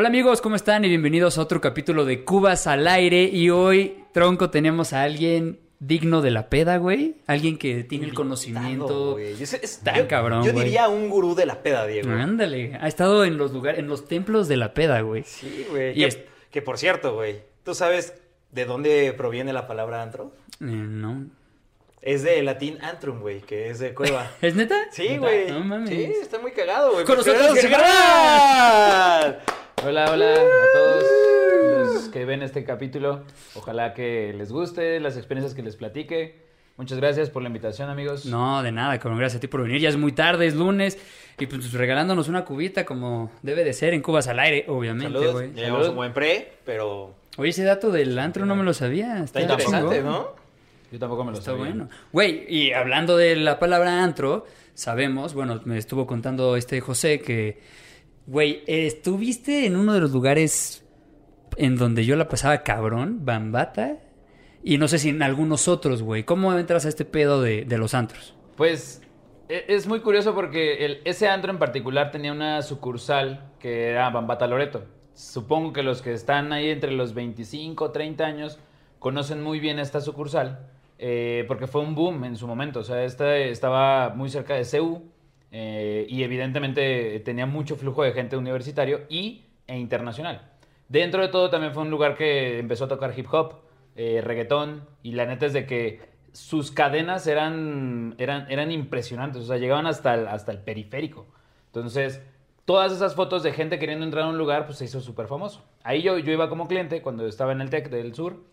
Hola 0.00 0.08
amigos, 0.08 0.40
¿cómo 0.40 0.56
están? 0.56 0.82
Y 0.86 0.88
bienvenidos 0.88 1.36
a 1.36 1.42
otro 1.42 1.60
capítulo 1.60 2.06
de 2.06 2.24
Cubas 2.24 2.66
al 2.66 2.88
aire. 2.88 3.24
Y 3.24 3.50
hoy, 3.50 4.02
tronco, 4.14 4.48
tenemos 4.48 4.94
a 4.94 5.02
alguien 5.02 5.60
digno 5.78 6.22
de 6.22 6.30
la 6.30 6.48
peda, 6.48 6.78
güey. 6.78 7.16
Alguien 7.26 7.58
que 7.58 7.84
tiene 7.84 8.06
el 8.06 8.14
conocimiento 8.14 9.12
güey. 9.12 9.34
Es- 9.42 9.80
tan 9.84 9.96
yo- 9.96 10.08
cabrón, 10.08 10.42
Yo 10.42 10.54
güey. 10.54 10.64
diría 10.64 10.88
un 10.88 11.10
gurú 11.10 11.34
de 11.34 11.44
la 11.44 11.62
peda, 11.62 11.86
Diego. 11.86 12.10
Ándale, 12.12 12.78
ha 12.80 12.88
estado 12.88 13.26
en 13.26 13.36
los 13.36 13.52
lugares, 13.52 13.78
en 13.78 13.88
los 13.88 14.08
templos 14.08 14.48
de 14.48 14.56
la 14.56 14.72
peda, 14.72 15.02
güey. 15.02 15.22
Sí, 15.24 15.66
güey. 15.68 15.90
Y 15.90 15.96
Que, 15.96 16.06
es- 16.06 16.18
que 16.50 16.62
por 16.62 16.78
cierto, 16.78 17.12
güey, 17.12 17.42
¿tú 17.62 17.74
sabes 17.74 18.14
de 18.52 18.64
dónde 18.64 19.12
proviene 19.12 19.52
la 19.52 19.66
palabra 19.66 20.02
antro? 20.02 20.32
Eh, 20.62 20.64
no. 20.64 21.26
Es 22.00 22.22
de 22.22 22.42
latín 22.42 22.78
antrum, 22.80 23.20
güey, 23.20 23.42
que 23.42 23.68
es 23.68 23.78
de 23.78 23.92
cueva. 23.94 24.30
¿Es 24.40 24.54
neta? 24.54 24.76
Sí, 24.92 25.18
güey. 25.18 25.50
No 25.50 25.60
mames. 25.60 25.90
Sí, 25.90 26.04
está 26.22 26.38
muy 26.38 26.52
cagado, 26.52 26.92
güey. 26.94 27.04
Con 27.04 27.18
nosotros, 27.18 27.48
¡Pero, 27.54 27.68
Germán. 27.68 29.36
Hola, 29.86 30.10
hola 30.12 30.32
a 30.34 30.72
todos 30.74 31.04
los 31.94 32.08
que 32.08 32.24
ven 32.24 32.42
este 32.42 32.64
capítulo. 32.64 33.22
Ojalá 33.54 33.94
que 33.94 34.34
les 34.36 34.52
guste 34.52 35.00
las 35.00 35.16
experiencias 35.16 35.54
que 35.54 35.62
les 35.62 35.76
platique. 35.76 36.36
Muchas 36.76 36.98
gracias 36.98 37.30
por 37.30 37.42
la 37.42 37.48
invitación, 37.48 37.88
amigos. 37.90 38.26
No, 38.26 38.62
de 38.62 38.72
nada, 38.72 38.98
cabrón. 38.98 39.18
Gracias 39.18 39.38
a 39.38 39.40
ti 39.40 39.48
por 39.48 39.62
venir. 39.62 39.80
Ya 39.80 39.88
es 39.88 39.96
muy 39.96 40.12
tarde, 40.12 40.46
es 40.46 40.54
lunes. 40.54 40.98
Y 41.38 41.46
pues 41.46 41.72
regalándonos 41.72 42.28
una 42.28 42.44
cubita 42.44 42.84
como 42.84 43.30
debe 43.42 43.64
de 43.64 43.72
ser 43.72 43.94
en 43.94 44.02
Cubas 44.02 44.28
al 44.28 44.38
aire, 44.40 44.64
obviamente, 44.68 45.12
Saludos. 45.12 45.32
güey. 45.32 45.54
Ya 45.54 45.62
llevamos 45.64 45.88
un 45.88 45.96
buen 45.96 46.12
pre, 46.12 46.52
pero 46.64 47.14
Oye, 47.36 47.50
ese 47.50 47.64
dato 47.64 47.90
del 47.90 48.18
antro 48.18 48.44
no 48.46 48.56
me 48.56 48.64
lo 48.64 48.74
sabía. 48.74 49.22
está 49.22 49.40
Está, 49.40 49.54
interesante, 49.54 49.96
chingón. 49.96 50.12
¿no? 50.12 50.28
Yo 50.92 50.98
tampoco 50.98 51.24
me 51.24 51.32
lo 51.32 51.38
Está 51.38 51.52
sabía. 51.52 51.66
bueno. 51.66 51.88
Güey, 52.12 52.44
y 52.48 52.72
hablando 52.72 53.16
de 53.16 53.36
la 53.36 53.58
palabra 53.58 54.02
antro, 54.02 54.44
sabemos, 54.74 55.32
bueno, 55.34 55.60
me 55.64 55.78
estuvo 55.78 56.06
contando 56.06 56.56
este 56.56 56.80
José 56.80 57.20
que, 57.20 57.60
güey, 58.30 58.62
estuviste 58.66 59.66
en 59.66 59.74
uno 59.76 59.92
de 59.92 60.00
los 60.00 60.12
lugares 60.12 60.86
en 61.56 61.76
donde 61.76 62.04
yo 62.04 62.14
la 62.14 62.28
pasaba 62.28 62.62
cabrón, 62.62 63.24
Bambata, 63.24 63.98
y 64.62 64.78
no 64.78 64.86
sé 64.86 64.98
si 64.98 65.08
en 65.08 65.22
algunos 65.22 65.66
otros, 65.66 66.02
güey. 66.02 66.22
¿Cómo 66.24 66.56
entras 66.56 66.86
a 66.86 66.88
este 66.88 67.04
pedo 67.04 67.42
de, 67.42 67.64
de 67.64 67.76
los 67.78 67.92
antros? 67.94 68.36
Pues 68.56 69.02
e- 69.48 69.64
es 69.68 69.86
muy 69.88 70.00
curioso 70.00 70.32
porque 70.34 71.00
ese 71.04 71.28
antro 71.28 71.50
en 71.50 71.58
particular 71.58 72.12
tenía 72.12 72.32
una 72.32 72.62
sucursal 72.62 73.50
que 73.58 73.88
era 73.88 74.10
Bambata 74.10 74.46
Loreto. 74.46 74.84
Supongo 75.14 75.72
que 75.72 75.82
los 75.82 76.00
que 76.00 76.12
están 76.12 76.52
ahí 76.52 76.70
entre 76.70 76.92
los 76.92 77.14
25 77.14 77.90
30 77.90 78.24
años 78.24 78.58
conocen 79.00 79.42
muy 79.42 79.58
bien 79.58 79.78
esta 79.80 80.00
sucursal 80.00 80.68
eh, 80.98 81.44
porque 81.48 81.66
fue 81.66 81.80
un 81.80 81.94
boom 81.96 82.24
en 82.24 82.36
su 82.36 82.46
momento. 82.46 82.80
O 82.80 82.84
sea, 82.84 83.02
esta 83.02 83.36
estaba 83.38 84.10
muy 84.10 84.30
cerca 84.30 84.54
de 84.54 84.64
CEU 84.64 85.02
eh, 85.52 86.06
y 86.08 86.22
evidentemente 86.22 87.20
tenía 87.20 87.46
mucho 87.46 87.76
flujo 87.76 88.02
de 88.02 88.12
gente 88.12 88.36
universitario 88.36 89.02
y, 89.08 89.46
e 89.66 89.78
internacional. 89.78 90.50
Dentro 90.88 91.22
de 91.22 91.28
todo 91.28 91.50
también 91.50 91.72
fue 91.72 91.82
un 91.82 91.90
lugar 91.90 92.16
que 92.16 92.58
empezó 92.58 92.84
a 92.84 92.88
tocar 92.88 93.16
hip 93.16 93.26
hop, 93.32 93.60
eh, 93.96 94.20
reggaetón 94.22 94.88
y 95.02 95.12
la 95.12 95.26
neta 95.26 95.46
es 95.46 95.52
de 95.52 95.66
que 95.66 96.00
sus 96.32 96.70
cadenas 96.70 97.26
eran, 97.26 98.14
eran, 98.18 98.50
eran 98.50 98.70
impresionantes, 98.70 99.42
o 99.42 99.46
sea, 99.46 99.56
llegaban 99.56 99.86
hasta 99.86 100.14
el, 100.14 100.28
hasta 100.28 100.52
el 100.52 100.58
periférico. 100.58 101.26
Entonces, 101.66 102.22
todas 102.64 102.92
esas 102.92 103.14
fotos 103.14 103.42
de 103.42 103.52
gente 103.52 103.78
queriendo 103.78 104.04
entrar 104.04 104.24
a 104.24 104.28
un 104.28 104.38
lugar, 104.38 104.66
pues 104.66 104.78
se 104.78 104.84
hizo 104.84 105.00
súper 105.00 105.26
famoso. 105.26 105.64
Ahí 105.82 106.02
yo, 106.02 106.18
yo 106.18 106.32
iba 106.32 106.48
como 106.48 106.68
cliente 106.68 107.02
cuando 107.02 107.26
estaba 107.26 107.52
en 107.52 107.60
el 107.60 107.70
TEC 107.70 107.90
del 107.90 108.14
Sur 108.14 108.44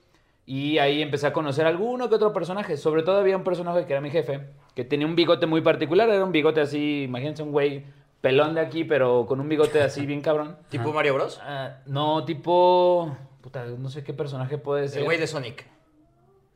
y 0.50 0.78
ahí 0.78 1.02
empecé 1.02 1.28
a 1.28 1.34
conocer 1.34 1.68
alguno 1.68 2.08
que 2.08 2.16
otro 2.16 2.32
personaje. 2.32 2.78
Sobre 2.78 3.04
todo 3.04 3.20
había 3.20 3.36
un 3.36 3.44
personaje 3.44 3.86
que 3.86 3.92
era 3.92 4.02
mi 4.02 4.10
jefe, 4.10 4.48
que 4.74 4.86
tenía 4.86 5.06
un 5.06 5.14
bigote 5.14 5.46
muy 5.46 5.60
particular, 5.60 6.10
era 6.10 6.24
un 6.24 6.32
bigote 6.32 6.62
así, 6.62 7.04
imagínense 7.04 7.44
un 7.44 7.52
güey 7.52 7.84
pelón 8.22 8.56
de 8.56 8.62
aquí, 8.62 8.86
pero 8.86 9.26
con 9.26 9.42
un 9.42 9.50
bigote 9.50 9.82
así 9.82 10.06
bien 10.06 10.22
cabrón. 10.22 10.58
¿Tipo 10.70 10.94
Mario 10.94 11.16
Bros? 11.16 11.42
Ah, 11.44 11.80
no, 11.86 12.24
tipo... 12.24 13.14
Puta, 13.42 13.66
no 13.66 13.90
sé 13.90 14.06
qué 14.06 14.14
personaje 14.14 14.58
puede 14.58 14.88
ser. 14.88 15.00
El 15.00 15.06
güey 15.06 15.20
de 15.20 15.28
Sonic. 15.28 15.68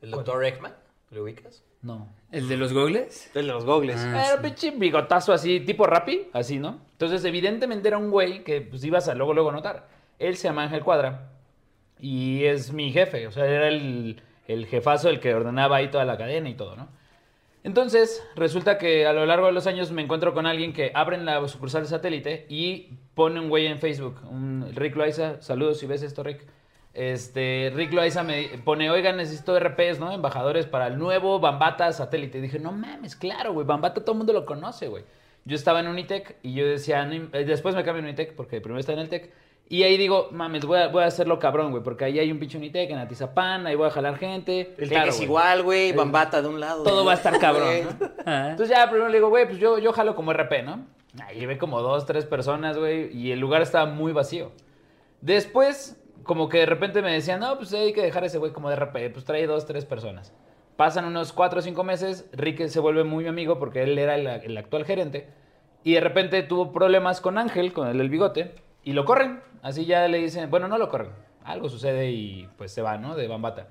¿El 0.00 0.10
doctor 0.10 0.42
Eggman? 0.42 0.74
¿Lo 1.10 1.24
ubicas? 1.24 1.62
No. 1.82 2.08
¿El 2.30 2.48
de 2.48 2.56
los 2.56 2.72
gogles? 2.72 3.30
El 3.34 3.46
de 3.46 3.52
los 3.52 3.66
gogles. 3.66 4.00
Ah. 4.00 4.24
Era 4.26 4.36
un 4.36 4.42
pinche 4.42 4.70
bigotazo 4.70 5.34
así, 5.34 5.60
tipo 5.60 5.86
Rappi, 5.86 6.28
así, 6.32 6.58
¿no? 6.58 6.80
Entonces, 6.92 7.22
evidentemente 7.26 7.88
era 7.88 7.98
un 7.98 8.10
güey 8.10 8.42
que 8.42 8.62
pues 8.62 8.82
ibas 8.84 9.06
a 9.08 9.14
luego, 9.14 9.34
luego 9.34 9.52
notar. 9.52 9.86
Él 10.18 10.38
se 10.38 10.48
llama 10.48 10.62
Ángel 10.62 10.82
Cuadra 10.82 11.31
y 12.02 12.44
es 12.46 12.72
mi 12.72 12.90
jefe, 12.92 13.28
o 13.28 13.30
sea, 13.30 13.46
era 13.46 13.68
el, 13.68 14.20
el 14.48 14.66
jefazo 14.66 15.08
el 15.08 15.20
que 15.20 15.32
ordenaba 15.34 15.76
ahí 15.76 15.88
toda 15.88 16.04
la 16.04 16.18
cadena 16.18 16.50
y 16.50 16.54
todo, 16.54 16.74
¿no? 16.74 16.88
Entonces, 17.64 18.26
resulta 18.34 18.76
que 18.76 19.06
a 19.06 19.12
lo 19.12 19.24
largo 19.24 19.46
de 19.46 19.52
los 19.52 19.68
años 19.68 19.92
me 19.92 20.02
encuentro 20.02 20.34
con 20.34 20.46
alguien 20.46 20.72
que 20.72 20.90
abre 20.94 21.16
en 21.16 21.24
la 21.24 21.46
sucursal 21.46 21.86
satélite 21.86 22.44
y 22.48 22.98
pone 23.14 23.38
un 23.38 23.48
güey 23.48 23.66
en 23.68 23.78
Facebook, 23.78 24.20
un 24.28 24.72
Rick 24.74 24.96
Loaiza, 24.96 25.40
saludos 25.40 25.78
si 25.78 25.86
ves 25.86 26.02
esto, 26.02 26.24
Rick. 26.24 26.44
Este, 26.92 27.72
Rick 27.72 27.92
Loaiza 27.92 28.24
me 28.24 28.48
pone, 28.64 28.90
oigan, 28.90 29.16
necesito 29.16 29.58
RPs, 29.58 30.00
¿no? 30.00 30.10
Embajadores 30.10 30.66
para 30.66 30.88
el 30.88 30.98
nuevo 30.98 31.38
Bambata 31.38 31.92
satélite. 31.92 32.38
Y 32.38 32.40
dije, 32.40 32.58
no 32.58 32.72
mames, 32.72 33.14
claro, 33.14 33.52
güey, 33.52 33.64
Bambata 33.64 34.00
todo 34.00 34.12
el 34.12 34.18
mundo 34.18 34.32
lo 34.32 34.44
conoce, 34.44 34.88
güey. 34.88 35.04
Yo 35.44 35.54
estaba 35.54 35.78
en 35.80 35.86
Unitec 35.86 36.36
y 36.42 36.54
yo 36.54 36.66
decía, 36.66 37.08
eh, 37.10 37.44
después 37.44 37.76
me 37.76 37.84
cambio 37.84 38.02
a 38.02 38.06
Unitec 38.06 38.34
porque 38.34 38.60
primero 38.60 38.80
estaba 38.80 38.98
en 38.98 39.04
el 39.04 39.08
Tec. 39.08 39.32
Y 39.72 39.84
ahí 39.84 39.96
digo, 39.96 40.28
mames, 40.32 40.66
voy 40.66 40.80
a, 40.80 40.88
voy 40.88 41.02
a 41.02 41.06
hacerlo 41.06 41.38
cabrón, 41.38 41.70
güey, 41.70 41.82
porque 41.82 42.04
ahí 42.04 42.18
hay 42.18 42.30
un 42.30 42.38
pinche 42.38 42.58
Unitec 42.58 42.90
en 42.90 42.98
Atizapán, 42.98 43.66
ahí 43.66 43.74
voy 43.74 43.86
a 43.86 43.90
jalar 43.90 44.18
gente. 44.18 44.74
El 44.76 44.90
Claro, 44.90 45.08
es 45.08 45.16
güey. 45.16 45.24
igual, 45.24 45.62
güey. 45.62 45.92
Bambata 45.92 46.42
de 46.42 46.48
un 46.48 46.60
lado. 46.60 46.82
Todo 46.82 47.06
va 47.06 47.12
a 47.12 47.14
estar 47.14 47.38
cabrón. 47.38 47.86
¿no? 47.98 48.06
Entonces 48.50 48.68
ya 48.68 48.84
primero 48.90 49.08
le 49.08 49.14
digo, 49.16 49.30
güey, 49.30 49.46
pues 49.46 49.56
yo, 49.56 49.78
yo 49.78 49.94
jalo 49.94 50.14
como 50.14 50.30
RP, 50.34 50.62
¿no? 50.62 50.84
Ahí 51.24 51.46
ve 51.46 51.56
como 51.56 51.80
dos, 51.80 52.04
tres 52.04 52.26
personas, 52.26 52.76
güey, 52.76 53.16
y 53.16 53.32
el 53.32 53.40
lugar 53.40 53.62
estaba 53.62 53.86
muy 53.86 54.12
vacío. 54.12 54.52
Después, 55.22 55.98
como 56.22 56.50
que 56.50 56.58
de 56.58 56.66
repente 56.66 57.00
me 57.00 57.10
decían, 57.10 57.40
no, 57.40 57.56
pues 57.56 57.72
hay 57.72 57.94
que 57.94 58.02
dejar 58.02 58.24
a 58.24 58.26
ese 58.26 58.36
güey 58.36 58.52
como 58.52 58.68
de 58.68 58.76
RP, 58.76 59.10
pues 59.10 59.24
trae 59.24 59.46
dos, 59.46 59.64
tres 59.64 59.86
personas. 59.86 60.34
Pasan 60.76 61.06
unos 61.06 61.32
cuatro 61.32 61.60
o 61.60 61.62
cinco 61.62 61.82
meses, 61.82 62.28
Rick 62.32 62.66
se 62.68 62.78
vuelve 62.78 63.04
muy 63.04 63.24
mi 63.24 63.30
amigo 63.30 63.58
porque 63.58 63.84
él 63.84 63.98
era 63.98 64.16
el, 64.16 64.26
el 64.26 64.58
actual 64.58 64.84
gerente, 64.84 65.28
y 65.82 65.94
de 65.94 66.00
repente 66.00 66.42
tuvo 66.42 66.72
problemas 66.72 67.22
con 67.22 67.38
Ángel, 67.38 67.72
con 67.72 67.88
el 67.88 67.96
del 67.96 68.10
bigote, 68.10 68.54
y 68.84 68.92
lo 68.92 69.04
corren. 69.04 69.40
Así 69.62 69.84
ya 69.84 70.08
le 70.08 70.18
dicen, 70.18 70.50
bueno, 70.50 70.68
no 70.68 70.78
lo 70.78 70.88
corren, 70.88 71.10
algo 71.44 71.68
sucede 71.68 72.10
y 72.10 72.48
pues 72.58 72.72
se 72.72 72.82
va, 72.82 72.98
¿no? 72.98 73.14
De 73.14 73.28
Bambata. 73.28 73.68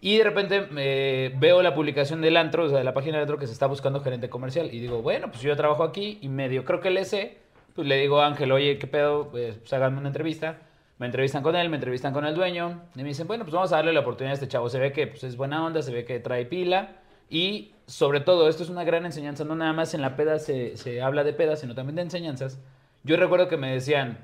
Y 0.00 0.18
de 0.18 0.24
repente 0.24 0.68
eh, 0.76 1.32
veo 1.38 1.62
la 1.62 1.74
publicación 1.74 2.20
del 2.20 2.36
antro, 2.36 2.64
o 2.64 2.68
sea, 2.68 2.76
de 2.76 2.84
la 2.84 2.92
página 2.92 3.14
del 3.14 3.22
antro 3.22 3.38
que 3.38 3.46
se 3.46 3.54
está 3.54 3.66
buscando 3.66 4.00
gerente 4.00 4.28
comercial. 4.28 4.68
Y 4.70 4.78
digo, 4.78 5.00
bueno, 5.00 5.30
pues 5.30 5.40
yo 5.40 5.56
trabajo 5.56 5.82
aquí 5.82 6.18
y 6.20 6.28
medio 6.28 6.66
creo 6.66 6.80
que 6.80 6.90
le 6.90 7.06
sé. 7.06 7.38
Pues 7.74 7.88
le 7.88 7.96
digo 7.96 8.20
a 8.20 8.26
Ángel, 8.26 8.52
oye, 8.52 8.78
¿qué 8.78 8.86
pedo? 8.86 9.30
Pues, 9.30 9.56
pues 9.56 9.72
háganme 9.72 10.00
una 10.00 10.08
entrevista. 10.08 10.58
Me 10.98 11.06
entrevistan 11.06 11.42
con 11.42 11.56
él, 11.56 11.70
me 11.70 11.76
entrevistan 11.76 12.12
con 12.12 12.26
el 12.26 12.34
dueño. 12.34 12.82
Y 12.94 12.98
me 12.98 13.08
dicen, 13.08 13.26
bueno, 13.26 13.44
pues 13.44 13.54
vamos 13.54 13.72
a 13.72 13.76
darle 13.76 13.94
la 13.94 14.00
oportunidad 14.00 14.32
a 14.32 14.34
este 14.34 14.46
chavo. 14.46 14.68
Se 14.68 14.78
ve 14.78 14.92
que 14.92 15.06
pues, 15.06 15.24
es 15.24 15.38
buena 15.38 15.64
onda, 15.64 15.80
se 15.80 15.90
ve 15.90 16.04
que 16.04 16.20
trae 16.20 16.44
pila. 16.44 16.96
Y 17.30 17.72
sobre 17.86 18.20
todo, 18.20 18.50
esto 18.50 18.62
es 18.62 18.68
una 18.68 18.84
gran 18.84 19.06
enseñanza. 19.06 19.44
No 19.44 19.56
nada 19.56 19.72
más 19.72 19.94
en 19.94 20.02
la 20.02 20.16
peda 20.16 20.38
se, 20.38 20.76
se 20.76 21.00
habla 21.00 21.24
de 21.24 21.32
peda, 21.32 21.56
sino 21.56 21.74
también 21.74 21.96
de 21.96 22.02
enseñanzas. 22.02 22.60
Yo 23.04 23.16
recuerdo 23.16 23.48
que 23.48 23.56
me 23.56 23.72
decían, 23.72 24.18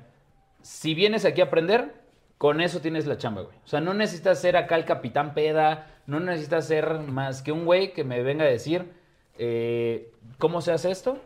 si 0.61 0.93
vienes 0.93 1.25
aquí 1.25 1.41
a 1.41 1.45
aprender, 1.45 1.93
con 2.37 2.59
eso 2.59 2.81
tienes 2.81 3.05
la 3.05 3.17
chamba, 3.17 3.41
güey. 3.41 3.55
O 3.63 3.67
sea, 3.67 3.81
no 3.81 3.93
necesitas 3.93 4.41
ser 4.41 4.57
acá 4.57 4.75
el 4.75 4.85
capitán 4.85 5.33
peda, 5.33 5.87
no 6.07 6.19
necesitas 6.19 6.67
ser 6.67 6.99
más 6.99 7.41
que 7.41 7.51
un 7.51 7.65
güey 7.65 7.93
que 7.93 8.03
me 8.03 8.23
venga 8.23 8.45
a 8.45 8.47
decir 8.47 8.91
eh, 9.37 10.11
cómo 10.39 10.61
se 10.61 10.71
hace 10.71 10.89
esto 10.89 11.19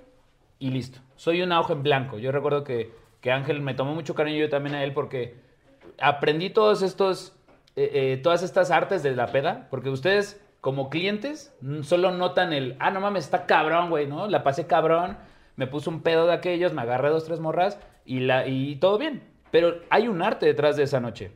y 0.60 0.72
listo. 0.72 1.00
Soy 1.16 1.42
una 1.42 1.60
hoja 1.60 1.74
en 1.74 1.84
blanco. 1.84 2.20
Yo 2.20 2.32
recuerdo 2.32 2.64
que, 2.64 2.92
que 3.22 3.32
Ángel 3.32 3.62
me 3.62 3.74
tomó 3.74 3.96
mucho 3.96 4.14
cariño 4.14 4.40
yo 4.40 4.50
también 4.50 4.76
a 4.76 4.84
él 4.84 4.94
porque 4.94 5.36
aprendí 6.00 6.50
todos 6.50 6.82
estos, 6.82 7.34
eh, 7.78 7.92
eh, 7.94 8.20
todas 8.22 8.44
estas 8.44 8.70
artes 8.70 9.02
de 9.02 9.16
la 9.16 9.28
peda, 9.28 9.68
porque 9.70 9.90
ustedes 9.90 10.42
como 10.60 10.90
clientes 10.90 11.56
solo 11.84 12.12
notan 12.12 12.52
el, 12.52 12.76
ah, 12.80 12.92
no 12.92 13.00
mames, 13.00 13.26
está 13.26 13.46
cabrón, 13.46 13.90
güey, 13.90 14.08
¿no? 14.08 14.28
La 14.28 14.44
pasé 14.44 14.68
cabrón, 14.68 15.18
me 15.56 15.68
puso 15.68 15.90
un 15.90 16.02
pedo 16.02 16.26
de 16.26 16.34
aquellos, 16.34 16.74
me 16.74 16.82
agarré 16.82 17.10
dos, 17.10 17.24
tres 17.24 17.40
morras 17.40 17.80
y, 18.06 18.20
la, 18.22 18.48
y 18.48 18.76
todo 18.78 18.98
bien. 18.98 19.22
Pero 19.52 19.82
hay 19.90 20.08
un 20.08 20.22
arte 20.22 20.46
detrás 20.46 20.76
de 20.78 20.84
esa 20.84 21.00
noche. 21.00 21.32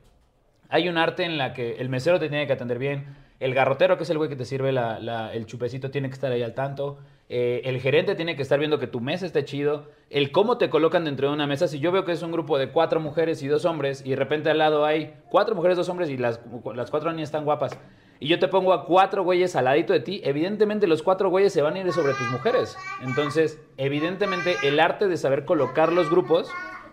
Hay 0.69 0.88
un 0.89 0.98
arte 0.98 1.24
en 1.24 1.38
la 1.38 1.54
que 1.54 1.77
el 1.77 1.89
mesero 1.89 2.19
te 2.19 2.30
tiene 2.30 2.45
que 2.48 2.54
atender 2.54 2.77
bien, 2.77 3.06
el 3.39 3.54
garrotero, 3.54 3.95
que 3.98 4.04
es 4.04 4.10
el 4.10 4.18
güey 4.18 4.30
que 4.30 4.36
te 4.36 4.44
sirve 4.45 4.71
la- 4.74 5.33
el 5.33 5.45
chupecito, 5.45 5.89
tiene 5.89 6.10
que 6.10 6.13
estar 6.13 6.31
ahí 6.31 6.44
al 6.44 6.54
tanto, 6.54 7.00
eh, 7.30 7.62
el 7.63 7.80
gerente 7.80 8.16
tiene 8.16 8.36
que 8.36 8.42
estar 8.42 8.60
viendo 8.60 8.80
que 8.80 8.88
tu 8.88 9.00
mesa 9.00 9.25
esté 9.25 9.45
chido, 9.45 9.88
el 10.10 10.31
cómo 10.31 10.57
te 10.57 10.69
colocan 10.69 11.06
dentro 11.06 11.30
de 11.30 11.33
una 11.33 11.48
mesa. 11.48 11.68
Si 11.68 11.80
yo 11.80 11.92
veo 11.92 12.04
que 12.04 12.12
es 12.12 12.21
un 12.21 12.31
grupo 12.31 12.57
de 12.57 12.69
cuatro 12.69 13.00
mujeres 13.00 13.42
y 13.42 13.48
dos 13.48 13.63
hombres, 13.65 14.04
y 14.06 14.10
de 14.12 14.15
repente 14.18 14.50
al 14.50 14.57
lado 14.57 14.86
hay 14.86 15.13
cuatro 15.30 15.56
mujeres, 15.56 15.77
dos 15.77 15.88
hombres, 15.89 16.10
y 16.10 16.18
las, 16.18 16.42
las 16.75 16.92
cuatro 16.92 17.12
niñas 17.12 17.30
están 17.30 17.45
guapas, 17.45 17.80
y 18.19 18.27
yo 18.27 18.38
te 18.39 18.48
pongo 18.48 18.74
a 18.74 18.86
cuatro 18.86 19.24
güeyes 19.24 19.56
al 19.56 19.66
ladito 19.66 19.94
de 19.94 20.01
ti, 20.01 20.21
evidentemente 20.24 20.88
los 20.88 21.04
cuatro 21.04 21.30
güeyes 21.30 21.54
se 21.54 21.62
van 21.62 21.75
a 21.75 21.80
ir 21.80 21.92
sobre 21.94 22.13
tus 22.13 22.30
mujeres. 22.31 22.77
Entonces, 23.01 23.60
evidentemente, 23.77 24.56
el 24.63 24.80
arte 24.80 25.07
de 25.07 25.16
saber 25.18 25.45
colocar 25.45 25.92
los 25.94 26.10
grupos 26.10 26.50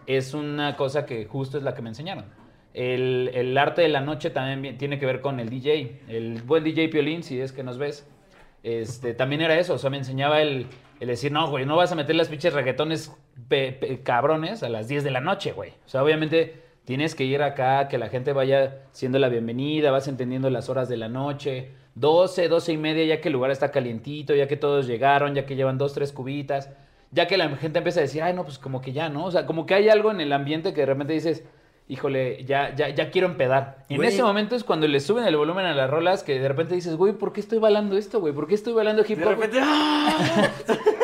es 0.07 0.35
una 0.35 0.77
cosa 0.77 1.05
que 1.05 1.25
justo 1.27 1.59
es 1.59 1.65
la 1.65 1.75
que 1.75 1.83
me 1.83 1.89
enseñaron. 1.89 2.27
El, 2.75 3.31
el 3.35 3.57
arte 3.59 3.83
de 3.83 3.89
la 3.89 4.01
noche 4.03 4.31
también 4.31 4.77
tiene 4.79 4.99
que 4.99 5.07
ver 5.07 5.21
con 5.21 5.41
el 5.41 5.49
DJ. 5.49 6.03
El 6.09 6.43
buen 6.43 6.63
DJ 6.63 6.89
Piolín, 6.91 7.23
si 7.23 7.41
es 7.41 7.51
que 7.53 7.63
nos 7.65 7.79
ves, 7.79 8.07
este, 8.63 9.15
también 9.15 9.41
era 9.41 9.59
eso. 9.59 9.75
O 9.75 9.79
sea, 9.79 9.91
me 9.91 9.97
enseñaba 9.97 10.43
el, 10.43 10.67
el 11.01 11.09
decir, 11.09 11.33
no, 11.33 11.49
güey, 11.49 11.65
no 11.67 11.75
vas 11.77 11.91
a 11.93 11.95
meter 11.95 12.15
las 12.17 12.29
pinches 12.29 12.53
reggaetones 12.53 13.17
pe- 13.49 14.01
cabrones 14.05 14.63
a 14.63 14.69
las 14.69 14.89
10 14.89 15.05
de 15.05 15.11
la 15.11 15.21
noche, 15.21 15.53
güey. 15.53 15.71
O 15.87 15.89
sea, 15.89 16.05
obviamente 16.05 16.66
Tienes 16.87 17.17
que 17.17 17.25
ir 17.25 17.43
acá, 17.43 17.89
que 17.89 17.99
la 17.99 18.09
gente 18.09 18.33
vaya 18.33 18.83
siendo 18.93 19.19
la 19.19 19.29
bienvenida, 19.29 19.91
vas 19.91 20.07
entendiendo 20.07 20.51
las 20.51 20.69
horas 20.69 20.89
de 20.89 20.97
la 20.97 21.09
noche. 21.09 21.73
12, 21.97 22.47
12 22.47 22.73
y 22.75 22.77
media, 22.77 23.05
ya 23.05 23.21
que 23.21 23.29
el 23.29 23.33
lugar 23.33 23.51
está 23.51 23.73
calientito, 23.73 24.37
ya 24.37 24.47
que 24.47 24.57
todos 24.57 24.87
llegaron, 24.87 25.35
ya 25.35 25.47
que 25.47 25.57
llevan 25.57 25.79
dos, 25.79 25.95
tres 25.95 26.13
cubitas, 26.13 26.71
ya 27.11 27.27
que 27.27 27.39
la 27.39 27.49
gente 27.57 27.79
empieza 27.79 27.99
a 27.99 28.03
decir, 28.05 28.23
ay, 28.23 28.35
no, 28.35 28.45
pues 28.45 28.61
como 28.61 28.81
que 28.81 28.93
ya, 28.93 29.09
¿no? 29.09 29.25
O 29.25 29.31
sea, 29.33 29.47
como 29.47 29.67
que 29.67 29.75
hay 29.75 29.89
algo 29.89 30.13
en 30.13 30.21
el 30.21 30.33
ambiente 30.33 30.73
que 30.73 30.83
de 30.83 30.87
repente 30.87 31.15
dices, 31.15 31.43
híjole, 31.89 32.45
ya, 32.45 32.75
ya, 32.75 32.89
ya 32.89 33.11
quiero 33.11 33.29
empedar. 33.29 33.79
En 33.89 34.03
ese 34.03 34.23
momento 34.23 34.57
es 34.57 34.65
cuando 34.65 34.89
le 34.89 34.99
suben 35.01 35.25
el 35.25 35.37
volumen 35.37 35.67
a 35.67 35.75
las 35.75 35.89
rolas 35.89 36.23
que 36.25 36.39
de 36.41 36.49
repente 36.49 36.75
dices, 36.75 36.97
güey, 36.97 37.13
¿por 37.13 37.33
qué 37.33 37.41
estoy 37.41 37.59
bailando 37.59 37.97
esto, 37.97 38.21
güey? 38.21 38.35
¿Por 38.35 38.49
qué 38.49 38.55
estoy 38.55 38.73
bailando 38.73 39.03
hip 39.07 39.19
De 39.19 39.25
hop? 39.25 39.31
repente, 39.31 39.59
¡ah! 39.63 40.51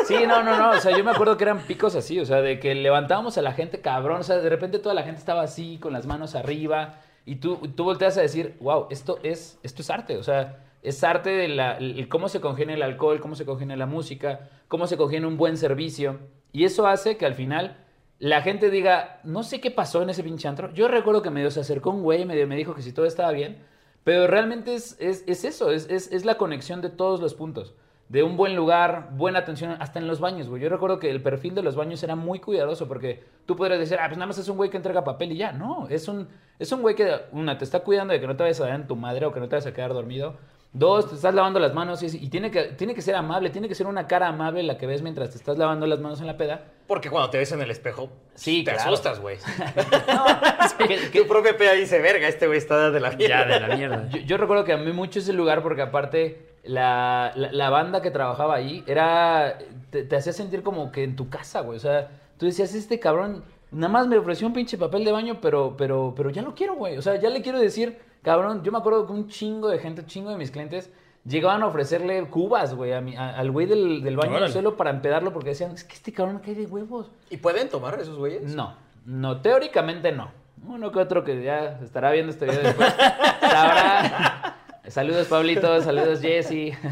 Sí, 0.06 0.16
no, 0.26 0.42
no, 0.42 0.56
no. 0.58 0.70
O 0.70 0.80
sea, 0.80 0.96
yo 0.96 1.04
me 1.04 1.12
acuerdo 1.12 1.36
que 1.36 1.44
eran 1.44 1.60
picos 1.60 1.94
así, 1.94 2.18
o 2.18 2.26
sea, 2.26 2.40
de 2.42 2.58
que 2.58 2.74
levantábamos 2.74 3.38
a 3.38 3.42
la 3.42 3.52
gente 3.52 3.80
cabrón. 3.80 4.20
O 4.20 4.22
sea, 4.24 4.38
de 4.38 4.48
repente 4.48 4.78
toda 4.78 4.94
la 4.94 5.02
gente 5.04 5.20
estaba 5.20 5.42
así, 5.42 5.78
con 5.78 5.92
las 5.92 6.06
manos 6.06 6.34
arriba. 6.34 6.96
Y 7.24 7.36
tú, 7.36 7.56
tú 7.76 7.84
volteas 7.84 8.18
a 8.18 8.20
decir, 8.22 8.56
wow, 8.60 8.88
esto 8.90 9.18
es, 9.22 9.60
esto 9.62 9.82
es 9.82 9.90
arte. 9.90 10.16
O 10.16 10.24
sea, 10.24 10.58
es 10.82 11.04
arte 11.04 11.30
de 11.30 11.46
la, 11.48 11.76
el- 11.76 12.08
cómo 12.08 12.28
se 12.28 12.40
congenia 12.40 12.74
el 12.74 12.82
alcohol, 12.82 13.20
cómo 13.20 13.36
se 13.36 13.44
congenia 13.44 13.76
la 13.76 13.86
música, 13.86 14.40
cómo 14.66 14.88
se 14.88 14.96
congenia 14.96 15.28
un 15.28 15.36
buen 15.36 15.56
servicio. 15.56 16.18
Y 16.52 16.64
eso 16.64 16.86
hace 16.88 17.16
que 17.16 17.24
al 17.24 17.34
final 17.34 17.76
la 18.22 18.40
gente 18.40 18.70
diga, 18.70 19.18
no 19.24 19.42
sé 19.42 19.60
qué 19.60 19.72
pasó 19.72 20.00
en 20.00 20.10
ese 20.10 20.22
pinche 20.22 20.46
antro. 20.46 20.72
Yo 20.72 20.86
recuerdo 20.86 21.22
que 21.22 21.30
medio 21.30 21.50
se 21.50 21.58
acercó 21.58 21.90
un 21.90 22.04
güey, 22.04 22.24
medio 22.24 22.46
me 22.46 22.54
dijo 22.54 22.72
que 22.72 22.80
si 22.80 22.92
todo 22.92 23.04
estaba 23.04 23.32
bien. 23.32 23.58
Pero 24.04 24.28
realmente 24.28 24.76
es, 24.76 24.96
es, 25.00 25.24
es 25.26 25.44
eso, 25.44 25.72
es, 25.72 25.88
es, 25.90 26.24
la 26.24 26.36
conexión 26.36 26.80
de 26.82 26.88
todos 26.88 27.20
los 27.20 27.34
puntos. 27.34 27.74
De 28.08 28.22
un 28.22 28.36
buen 28.36 28.54
lugar, 28.54 29.08
buena 29.16 29.40
atención, 29.40 29.76
hasta 29.80 29.98
en 29.98 30.06
los 30.06 30.20
baños, 30.20 30.48
güey. 30.48 30.62
Yo 30.62 30.68
recuerdo 30.68 31.00
que 31.00 31.10
el 31.10 31.20
perfil 31.20 31.56
de 31.56 31.64
los 31.64 31.74
baños 31.74 32.00
era 32.04 32.14
muy 32.14 32.38
cuidadoso 32.38 32.86
porque 32.86 33.24
tú 33.44 33.56
podrías 33.56 33.80
decir, 33.80 33.98
ah, 34.00 34.06
pues 34.06 34.16
nada 34.18 34.28
más 34.28 34.38
es 34.38 34.48
un 34.48 34.56
güey 34.56 34.70
que 34.70 34.76
entrega 34.76 35.02
papel 35.02 35.32
y 35.32 35.38
ya. 35.38 35.50
No, 35.50 35.88
es 35.88 36.06
un, 36.06 36.28
es 36.60 36.70
un 36.70 36.80
güey 36.80 36.94
que, 36.94 37.22
una, 37.32 37.58
te 37.58 37.64
está 37.64 37.80
cuidando 37.80 38.12
de 38.12 38.20
que 38.20 38.28
no 38.28 38.36
te 38.36 38.44
vayas 38.44 38.60
a 38.60 38.66
dar 38.66 38.76
en 38.76 38.86
tu 38.86 38.94
madre 38.94 39.26
o 39.26 39.32
que 39.32 39.40
no 39.40 39.48
te 39.48 39.56
vayas 39.56 39.66
a 39.66 39.74
quedar 39.74 39.94
dormido. 39.94 40.36
Dos, 40.74 41.10
te 41.10 41.16
estás 41.16 41.34
lavando 41.34 41.60
las 41.60 41.74
manos 41.74 42.02
y, 42.02 42.06
y 42.06 42.28
tiene, 42.30 42.50
que, 42.50 42.62
tiene 42.64 42.94
que 42.94 43.02
ser 43.02 43.14
amable, 43.14 43.50
tiene 43.50 43.68
que 43.68 43.74
ser 43.74 43.86
una 43.86 44.06
cara 44.06 44.28
amable 44.28 44.62
la 44.62 44.78
que 44.78 44.86
ves 44.86 45.02
mientras 45.02 45.28
te 45.30 45.36
estás 45.36 45.58
lavando 45.58 45.86
las 45.86 46.00
manos 46.00 46.20
en 46.22 46.26
la 46.26 46.38
peda. 46.38 46.62
Porque 46.86 47.10
cuando 47.10 47.28
te 47.28 47.36
ves 47.36 47.52
en 47.52 47.60
el 47.60 47.70
espejo, 47.70 48.08
Sí, 48.34 48.64
te 48.64 48.72
claro. 48.72 48.88
asustas, 48.88 49.20
güey. 49.20 49.36
No, 50.14 50.86
que- 50.86 50.96
que- 51.12 51.20
Tu 51.20 51.28
propia 51.28 51.56
peda 51.58 51.72
dice, 51.72 52.00
verga, 52.00 52.26
este 52.26 52.46
güey 52.46 52.56
está 52.58 52.90
de 52.90 53.00
la 53.00 53.10
Ya 53.10 53.16
mierda. 53.16 53.44
de 53.46 53.60
la 53.68 53.76
mierda. 53.76 54.08
Yo, 54.08 54.18
yo 54.20 54.36
recuerdo 54.38 54.64
que 54.64 54.72
a 54.72 54.78
mí 54.78 54.92
mucho 54.92 55.18
ese 55.18 55.34
lugar 55.34 55.62
porque 55.62 55.82
aparte 55.82 56.54
la, 56.64 57.32
la, 57.34 57.52
la 57.52 57.68
banda 57.70 58.00
que 58.00 58.10
trabajaba 58.10 58.54
ahí 58.54 58.82
era... 58.86 59.58
Te, 59.90 60.04
te 60.04 60.16
hacía 60.16 60.32
sentir 60.32 60.62
como 60.62 60.90
que 60.90 61.04
en 61.04 61.16
tu 61.16 61.28
casa, 61.28 61.60
güey. 61.60 61.76
O 61.76 61.80
sea, 61.80 62.08
tú 62.38 62.46
decías, 62.46 62.74
este 62.74 62.98
cabrón 62.98 63.44
nada 63.70 63.92
más 63.92 64.06
me 64.06 64.16
ofreció 64.16 64.46
un 64.46 64.54
pinche 64.54 64.78
papel 64.78 65.04
de 65.04 65.12
baño, 65.12 65.38
pero, 65.42 65.74
pero, 65.76 66.14
pero 66.16 66.30
ya 66.30 66.40
lo 66.40 66.54
quiero, 66.54 66.76
güey. 66.76 66.96
O 66.96 67.02
sea, 67.02 67.16
ya 67.16 67.28
le 67.28 67.42
quiero 67.42 67.58
decir, 67.58 67.98
cabrón, 68.22 68.62
yo 68.64 68.72
me 68.72 68.78
acuerdo 68.78 69.06
que 69.06 69.12
un 69.12 69.28
chingo 69.28 69.68
de 69.68 69.78
gente, 69.78 70.00
un 70.02 70.06
chingo 70.06 70.30
de 70.30 70.36
mis 70.36 70.50
clientes 70.50 70.90
llegaban 71.24 71.62
a 71.62 71.66
ofrecerle 71.66 72.22
cubas, 72.28 72.74
güey, 72.74 72.92
a 72.92 73.00
mi- 73.00 73.16
a- 73.16 73.36
al 73.36 73.50
güey 73.50 73.66
del, 73.66 74.02
del 74.02 74.16
baño 74.16 74.36
Órale. 74.36 74.52
solo 74.52 74.76
para 74.76 74.90
empedarlo 74.90 75.32
porque 75.32 75.50
decían, 75.50 75.72
es 75.72 75.84
que 75.84 75.94
este 75.94 76.12
cabrón 76.12 76.40
cae 76.44 76.54
de 76.54 76.66
huevos. 76.66 77.10
¿Y 77.30 77.36
pueden 77.36 77.68
tomar 77.68 77.98
esos 78.00 78.16
güeyes? 78.18 78.54
No, 78.54 78.74
no, 79.06 79.40
teóricamente 79.40 80.10
no. 80.12 80.30
Uno 80.66 80.92
que 80.92 80.98
otro 81.00 81.24
que 81.24 81.42
ya 81.42 81.78
estará 81.82 82.10
viendo 82.12 82.30
este 82.32 82.46
video 82.46 82.62
después 82.62 82.94
sabrá. 83.40 84.56
Saludos, 84.88 85.28
Pablito, 85.28 85.80
saludos, 85.80 86.20
Jesse. 86.20 86.76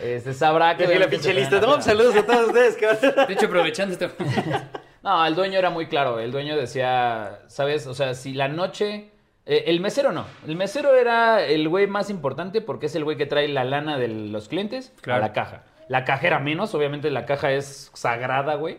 Este, 0.00 0.32
sabrá 0.34 0.76
que. 0.76 0.86
La 0.98 1.08
pinche 1.08 1.34
lista. 1.34 1.60
No, 1.60 1.80
saludos 1.82 2.14
a 2.16 2.24
todos 2.24 2.46
ustedes, 2.48 2.76
cabrón. 2.76 3.26
De 3.26 3.34
hecho, 3.34 3.46
aprovechando 3.46 3.92
esto. 3.92 4.08
No, 5.02 5.26
el 5.26 5.34
dueño 5.34 5.58
era 5.58 5.68
muy 5.68 5.86
claro. 5.86 6.18
El 6.20 6.30
dueño 6.32 6.56
decía, 6.56 7.40
¿sabes? 7.48 7.86
O 7.88 7.92
sea, 7.94 8.14
si 8.14 8.32
la 8.34 8.48
noche. 8.48 9.10
Eh, 9.46 9.64
el 9.66 9.80
mesero 9.80 10.12
no. 10.12 10.26
El 10.46 10.56
mesero 10.56 10.94
era 10.94 11.44
el 11.44 11.68
güey 11.68 11.86
más 11.86 12.10
importante 12.10 12.60
porque 12.60 12.86
es 12.86 12.94
el 12.94 13.04
güey 13.04 13.16
que 13.16 13.26
trae 13.26 13.48
la 13.48 13.64
lana 13.64 13.98
de 13.98 14.08
los 14.08 14.48
clientes 14.48 14.92
Claro. 15.00 15.22
a 15.22 15.26
la 15.28 15.32
caja. 15.32 15.64
La 15.88 16.04
cajera 16.04 16.38
menos, 16.38 16.74
obviamente 16.74 17.10
la 17.10 17.26
caja 17.26 17.52
es 17.52 17.90
sagrada, 17.94 18.54
güey. 18.54 18.78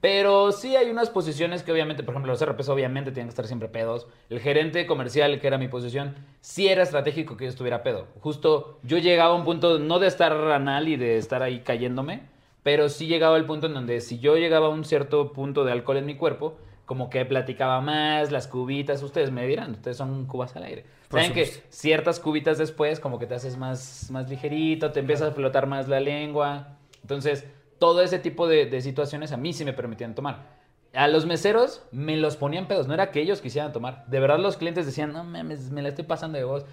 Pero 0.00 0.52
sí 0.52 0.76
hay 0.76 0.90
unas 0.90 1.08
posiciones 1.08 1.62
que 1.62 1.72
obviamente, 1.72 2.02
por 2.02 2.12
ejemplo, 2.12 2.30
los 2.32 2.44
RPs 2.44 2.68
obviamente 2.68 3.10
tienen 3.10 3.28
que 3.28 3.30
estar 3.30 3.46
siempre 3.46 3.68
pedos. 3.68 4.06
El 4.28 4.38
gerente 4.40 4.86
comercial, 4.86 5.40
que 5.40 5.46
era 5.46 5.56
mi 5.56 5.68
posición, 5.68 6.14
sí 6.42 6.68
era 6.68 6.82
estratégico 6.82 7.38
que 7.38 7.44
yo 7.44 7.48
estuviera 7.50 7.82
pedo. 7.82 8.06
Justo 8.20 8.78
yo 8.82 8.98
llegaba 8.98 9.32
a 9.32 9.36
un 9.36 9.44
punto, 9.44 9.78
no 9.78 9.98
de 10.00 10.08
estar 10.08 10.36
ranal 10.36 10.88
y 10.88 10.96
de 10.96 11.16
estar 11.16 11.42
ahí 11.42 11.60
cayéndome, 11.60 12.20
pero 12.62 12.90
sí 12.90 13.06
llegaba 13.06 13.36
al 13.36 13.46
punto 13.46 13.66
en 13.66 13.72
donde 13.72 14.02
si 14.02 14.18
yo 14.18 14.36
llegaba 14.36 14.66
a 14.66 14.70
un 14.70 14.84
cierto 14.84 15.32
punto 15.32 15.64
de 15.64 15.72
alcohol 15.72 15.96
en 15.96 16.04
mi 16.06 16.16
cuerpo, 16.16 16.58
como 16.84 17.08
que 17.10 17.24
platicaba 17.24 17.80
más, 17.80 18.30
las 18.30 18.46
cubitas, 18.46 19.02
ustedes 19.02 19.30
me 19.30 19.46
dirán, 19.46 19.72
ustedes 19.72 19.96
son 19.96 20.26
cubas 20.26 20.54
al 20.56 20.64
aire. 20.64 20.84
Por 21.08 21.20
Saben 21.20 21.32
que 21.32 21.46
supuesto. 21.46 21.66
ciertas 21.70 22.20
cubitas 22.20 22.58
después 22.58 23.00
como 23.00 23.18
que 23.18 23.26
te 23.26 23.34
haces 23.34 23.56
más, 23.56 24.10
más 24.10 24.28
ligerito, 24.28 24.92
te 24.92 25.00
empieza 25.00 25.28
a 25.28 25.30
flotar 25.32 25.66
más 25.66 25.88
la 25.88 26.00
lengua. 26.00 26.76
Entonces, 27.02 27.46
todo 27.78 28.02
ese 28.02 28.18
tipo 28.18 28.46
de, 28.46 28.66
de 28.66 28.80
situaciones 28.80 29.32
a 29.32 29.36
mí 29.36 29.52
sí 29.52 29.64
me 29.64 29.72
permitían 29.72 30.14
tomar. 30.14 30.54
A 30.92 31.08
los 31.08 31.26
meseros 31.26 31.82
me 31.90 32.16
los 32.16 32.36
ponían 32.36 32.68
pedos, 32.68 32.86
no 32.86 32.94
era 32.94 33.10
que 33.10 33.20
ellos 33.20 33.40
quisieran 33.40 33.72
tomar. 33.72 34.06
De 34.06 34.20
verdad 34.20 34.38
los 34.38 34.56
clientes 34.56 34.86
decían, 34.86 35.12
no 35.12 35.24
mames, 35.24 35.70
me 35.70 35.82
la 35.82 35.88
estoy 35.88 36.04
pasando 36.04 36.38
de 36.38 36.44
vos. 36.44 36.64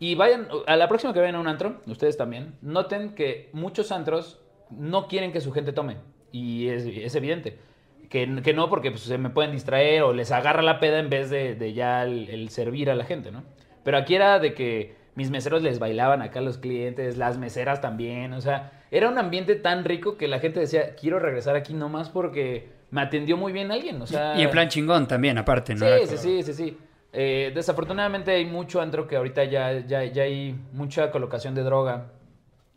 Y 0.00 0.14
vayan, 0.14 0.48
a 0.66 0.76
la 0.76 0.88
próxima 0.88 1.12
que 1.12 1.20
vayan 1.20 1.34
a 1.36 1.40
un 1.40 1.48
antro, 1.48 1.80
ustedes 1.86 2.16
también, 2.16 2.56
noten 2.62 3.14
que 3.14 3.50
muchos 3.52 3.92
antros 3.92 4.40
no 4.70 5.08
quieren 5.08 5.32
que 5.32 5.40
su 5.40 5.52
gente 5.52 5.72
tome. 5.72 5.96
Y 6.32 6.68
es, 6.68 6.84
es 6.84 7.14
evidente. 7.14 7.58
Que, 8.08 8.40
que 8.42 8.54
no, 8.54 8.70
porque 8.70 8.90
pues, 8.90 9.02
se 9.02 9.18
me 9.18 9.30
pueden 9.30 9.52
distraer 9.52 10.02
o 10.02 10.12
les 10.12 10.32
agarra 10.32 10.62
la 10.62 10.80
peda 10.80 10.98
en 10.98 11.10
vez 11.10 11.28
de, 11.28 11.54
de 11.54 11.72
ya 11.74 12.04
el, 12.04 12.30
el 12.30 12.48
servir 12.48 12.90
a 12.90 12.94
la 12.94 13.04
gente, 13.04 13.30
¿no? 13.30 13.44
Pero 13.84 13.98
aquí 13.98 14.14
era 14.14 14.38
de 14.38 14.54
que 14.54 14.96
mis 15.14 15.30
meseros 15.30 15.62
les 15.62 15.78
bailaban 15.78 16.22
acá 16.22 16.38
a 16.38 16.42
los 16.42 16.58
clientes, 16.58 17.16
las 17.16 17.38
meseras 17.38 17.80
también, 17.80 18.32
o 18.32 18.40
sea, 18.40 18.72
era 18.90 19.08
un 19.08 19.18
ambiente 19.18 19.56
tan 19.56 19.84
rico 19.84 20.16
que 20.16 20.28
la 20.28 20.38
gente 20.38 20.60
decía, 20.60 20.94
quiero 20.94 21.18
regresar 21.18 21.56
aquí 21.56 21.74
nomás 21.74 22.08
porque 22.08 22.68
me 22.90 23.00
atendió 23.00 23.36
muy 23.36 23.52
bien 23.52 23.70
alguien, 23.70 24.00
o 24.00 24.06
sea... 24.06 24.38
Y 24.38 24.42
en 24.42 24.50
plan 24.50 24.68
chingón 24.68 25.06
también, 25.06 25.36
aparte, 25.36 25.74
¿no? 25.74 25.86
Sí, 25.86 26.06
sí, 26.06 26.16
sí, 26.16 26.42
sí, 26.42 26.54
sí. 26.54 26.78
Eh, 27.12 27.52
desafortunadamente 27.54 28.30
hay 28.32 28.44
mucho 28.44 28.80
antro 28.80 29.06
que 29.06 29.16
ahorita 29.16 29.44
ya, 29.44 29.80
ya, 29.80 30.04
ya 30.04 30.22
hay 30.22 30.54
mucha 30.72 31.10
colocación 31.10 31.54
de 31.54 31.62
droga. 31.62 32.12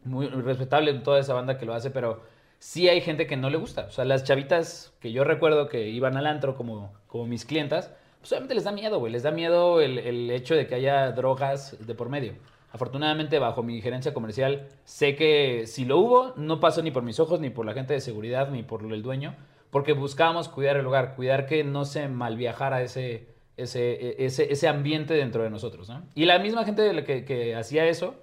Muy 0.04 0.28
respetable 0.28 0.94
toda 0.96 1.20
esa 1.20 1.34
banda 1.34 1.58
que 1.58 1.66
lo 1.66 1.74
hace, 1.74 1.92
pero 1.92 2.24
sí 2.62 2.88
hay 2.88 3.02
gente 3.02 3.26
que 3.26 3.36
no 3.36 3.50
le 3.50 3.58
gusta. 3.58 3.86
O 3.86 3.92
sea, 3.92 4.06
las 4.06 4.24
chavitas 4.24 4.94
que 5.00 5.12
yo 5.12 5.24
recuerdo 5.24 5.68
que 5.68 5.90
iban 5.90 6.16
al 6.16 6.28
antro 6.28 6.56
como, 6.56 6.94
como 7.08 7.26
mis 7.26 7.44
clientas, 7.44 7.92
pues 8.20 8.32
obviamente 8.32 8.54
les 8.54 8.64
da 8.64 8.72
miedo, 8.72 9.00
güey. 9.00 9.12
Les 9.12 9.24
da 9.24 9.32
miedo 9.32 9.82
el, 9.82 9.98
el 9.98 10.30
hecho 10.30 10.56
de 10.56 10.68
que 10.68 10.76
haya 10.76 11.12
drogas 11.12 11.76
de 11.86 11.96
por 11.96 12.10
medio. 12.10 12.34
Afortunadamente, 12.72 13.40
bajo 13.40 13.64
mi 13.64 13.82
gerencia 13.82 14.14
comercial, 14.14 14.70
sé 14.86 15.16
que 15.16 15.66
si 15.66 15.86
lo 15.86 15.98
hubo, 15.98 16.34
no 16.38 16.60
pasó 16.60 16.84
ni 16.84 16.92
por 16.92 17.02
mis 17.02 17.20
ojos, 17.20 17.40
ni 17.40 17.50
por 17.50 17.66
la 17.66 17.74
gente 17.74 17.96
de 17.96 18.00
seguridad, 18.00 18.50
ni 18.52 18.62
por 18.62 18.84
el 18.84 19.02
dueño, 19.02 19.36
porque 19.72 19.94
buscábamos 19.94 20.48
cuidar 20.48 20.78
el 20.78 20.84
lugar, 20.84 21.16
cuidar 21.16 21.48
que 21.48 21.64
no 21.64 21.84
se 21.84 22.08
malviajara 22.08 22.84
ese, 22.84 23.28
ese, 23.58 24.24
ese, 24.24 24.54
ese 24.54 24.68
ambiente 24.68 25.16
dentro 25.16 25.44
de 25.44 25.50
nosotros, 25.50 25.90
¿no? 25.90 26.04
Y 26.14 26.26
la 26.26 26.38
misma 26.38 26.64
gente 26.64 27.04
que, 27.04 27.26
que 27.26 27.56
hacía 27.56 27.88
eso, 27.88 28.16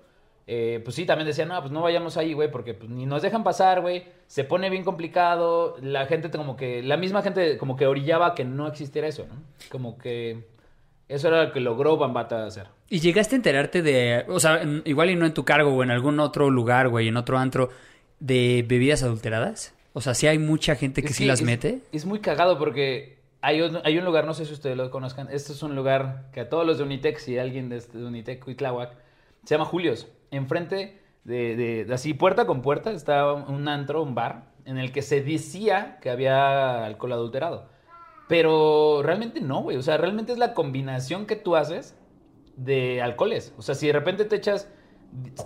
eh, 0.50 0.80
pues 0.82 0.96
sí, 0.96 1.04
también 1.04 1.26
decía, 1.26 1.44
no, 1.44 1.60
pues 1.60 1.70
no 1.70 1.82
vayamos 1.82 2.16
ahí, 2.16 2.32
güey, 2.32 2.50
porque 2.50 2.72
pues, 2.72 2.90
ni 2.90 3.04
nos 3.04 3.20
dejan 3.20 3.44
pasar, 3.44 3.82
güey, 3.82 4.04
se 4.26 4.44
pone 4.44 4.70
bien 4.70 4.82
complicado, 4.82 5.76
la 5.82 6.06
gente 6.06 6.30
como 6.30 6.56
que, 6.56 6.82
la 6.82 6.96
misma 6.96 7.20
gente 7.22 7.58
como 7.58 7.76
que 7.76 7.86
orillaba 7.86 8.34
que 8.34 8.44
no 8.44 8.66
existiera 8.66 9.06
eso, 9.08 9.26
¿no? 9.28 9.34
Como 9.70 9.98
que 9.98 10.46
eso 11.08 11.28
era 11.28 11.44
lo 11.44 11.52
que 11.52 11.60
logró 11.60 11.98
Bambata 11.98 12.46
hacer. 12.46 12.66
¿Y 12.88 13.00
llegaste 13.00 13.34
a 13.34 13.36
enterarte 13.36 13.82
de, 13.82 14.24
o 14.28 14.40
sea, 14.40 14.62
igual 14.86 15.10
y 15.10 15.16
no 15.16 15.26
en 15.26 15.34
tu 15.34 15.44
cargo 15.44 15.74
o 15.74 15.82
en 15.82 15.90
algún 15.90 16.18
otro 16.18 16.48
lugar, 16.50 16.88
güey, 16.88 17.08
en 17.08 17.18
otro 17.18 17.36
antro, 17.38 17.68
de 18.18 18.64
bebidas 18.66 19.02
adulteradas? 19.02 19.74
O 19.92 20.00
sea, 20.00 20.14
sí 20.14 20.26
hay 20.28 20.38
mucha 20.38 20.76
gente 20.76 21.02
que 21.02 21.08
Es 21.08 21.16
sí 21.16 21.26
las 21.26 21.40
es- 21.40 21.44
mete. 21.46 21.80
Es 21.92 22.06
muy 22.06 22.20
cagado 22.20 22.58
porque 22.58 23.18
hay 23.42 23.60
un, 23.60 23.78
hay 23.84 23.98
un 23.98 24.04
lugar, 24.06 24.24
no 24.24 24.32
sé 24.32 24.46
si 24.46 24.52
ustedes 24.54 24.76
lo 24.78 24.90
conozcan, 24.90 25.28
este 25.30 25.52
es 25.52 25.62
un 25.62 25.76
lugar 25.76 26.30
que 26.32 26.40
a 26.40 26.48
todos 26.48 26.66
los 26.66 26.78
de 26.78 26.84
Unitec, 26.84 27.18
si 27.18 27.36
alguien 27.38 27.68
de, 27.68 27.76
este- 27.76 27.98
de 27.98 28.04
Unitec, 28.06 28.42
Cuitláhuac, 28.42 28.92
se 29.44 29.54
llama 29.54 29.64
Julios. 29.66 30.06
Enfrente 30.30 31.02
de, 31.25 31.87
así, 31.92 32.14
puerta 32.14 32.47
con 32.47 32.62
puerta, 32.62 32.90
está 32.92 33.32
un 33.32 33.68
antro, 33.68 34.02
un 34.02 34.14
bar, 34.14 34.52
en 34.64 34.78
el 34.78 34.92
que 34.92 35.02
se 35.02 35.23
decía 35.23 35.99
que 36.00 36.11
había 36.11 36.85
alcohol 36.85 37.12
adulterado. 37.12 37.68
Pero 38.28 39.00
realmente 39.02 39.40
no, 39.40 39.62
güey. 39.62 39.76
O 39.76 39.82
sea, 39.82 39.97
realmente 39.97 40.32
es 40.32 40.38
la 40.38 40.54
combinación 40.54 41.26
que 41.26 41.37
tú 41.37 41.56
haces 41.56 41.97
de 42.56 43.00
alcoholes. 43.00 43.54
O 43.56 43.62
sea, 43.62 43.75
si 43.75 43.87
de 43.87 43.92
repente 43.94 44.25
te 44.25 44.37
echas 44.37 44.70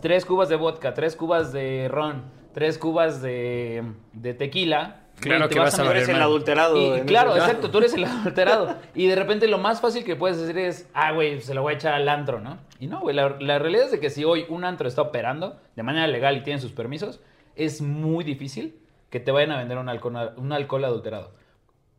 tres 0.00 0.24
cubas 0.24 0.48
de 0.48 0.56
vodka, 0.56 0.92
tres 0.94 1.14
cubas 1.14 1.52
de 1.52 1.88
ron, 1.88 2.24
tres 2.52 2.78
cubas 2.78 3.22
de 3.22 3.94
tequila. 4.38 5.01
Claro 5.20 5.48
que 5.48 5.58
vas 5.58 5.78
a 5.78 5.82
eres 5.90 6.06
valer 6.06 6.16
el 6.16 6.22
adulterado. 6.22 6.96
y, 6.96 7.00
claro, 7.02 7.36
exacto, 7.36 7.70
tú 7.70 7.78
eres 7.78 7.94
el 7.94 8.04
adulterado. 8.06 8.76
Y 8.94 9.06
de 9.06 9.14
repente 9.14 9.46
lo 9.46 9.58
más 9.58 9.80
fácil 9.80 10.04
que 10.04 10.16
puedes 10.16 10.38
decir 10.38 10.58
es, 10.58 10.88
ah, 10.94 11.12
güey, 11.12 11.40
se 11.40 11.54
lo 11.54 11.62
voy 11.62 11.74
a 11.74 11.76
echar 11.76 11.94
al 11.94 12.08
antro, 12.08 12.40
¿no? 12.40 12.58
Y 12.80 12.88
no, 12.88 13.00
güey, 13.00 13.14
la, 13.14 13.36
la 13.38 13.58
realidad 13.58 13.86
es 13.86 13.92
de 13.92 14.00
que 14.00 14.10
si 14.10 14.24
hoy 14.24 14.46
un 14.48 14.64
antro 14.64 14.88
está 14.88 15.02
operando 15.02 15.60
de 15.76 15.82
manera 15.84 16.06
legal 16.08 16.36
y 16.36 16.42
tiene 16.42 16.60
sus 16.60 16.72
permisos, 16.72 17.20
es 17.54 17.80
muy 17.82 18.24
difícil 18.24 18.80
que 19.10 19.20
te 19.20 19.30
vayan 19.30 19.52
a 19.52 19.58
vender 19.58 19.78
un 19.78 19.88
alcohol, 19.88 20.32
un 20.36 20.52
alcohol 20.52 20.84
adulterado. 20.84 21.32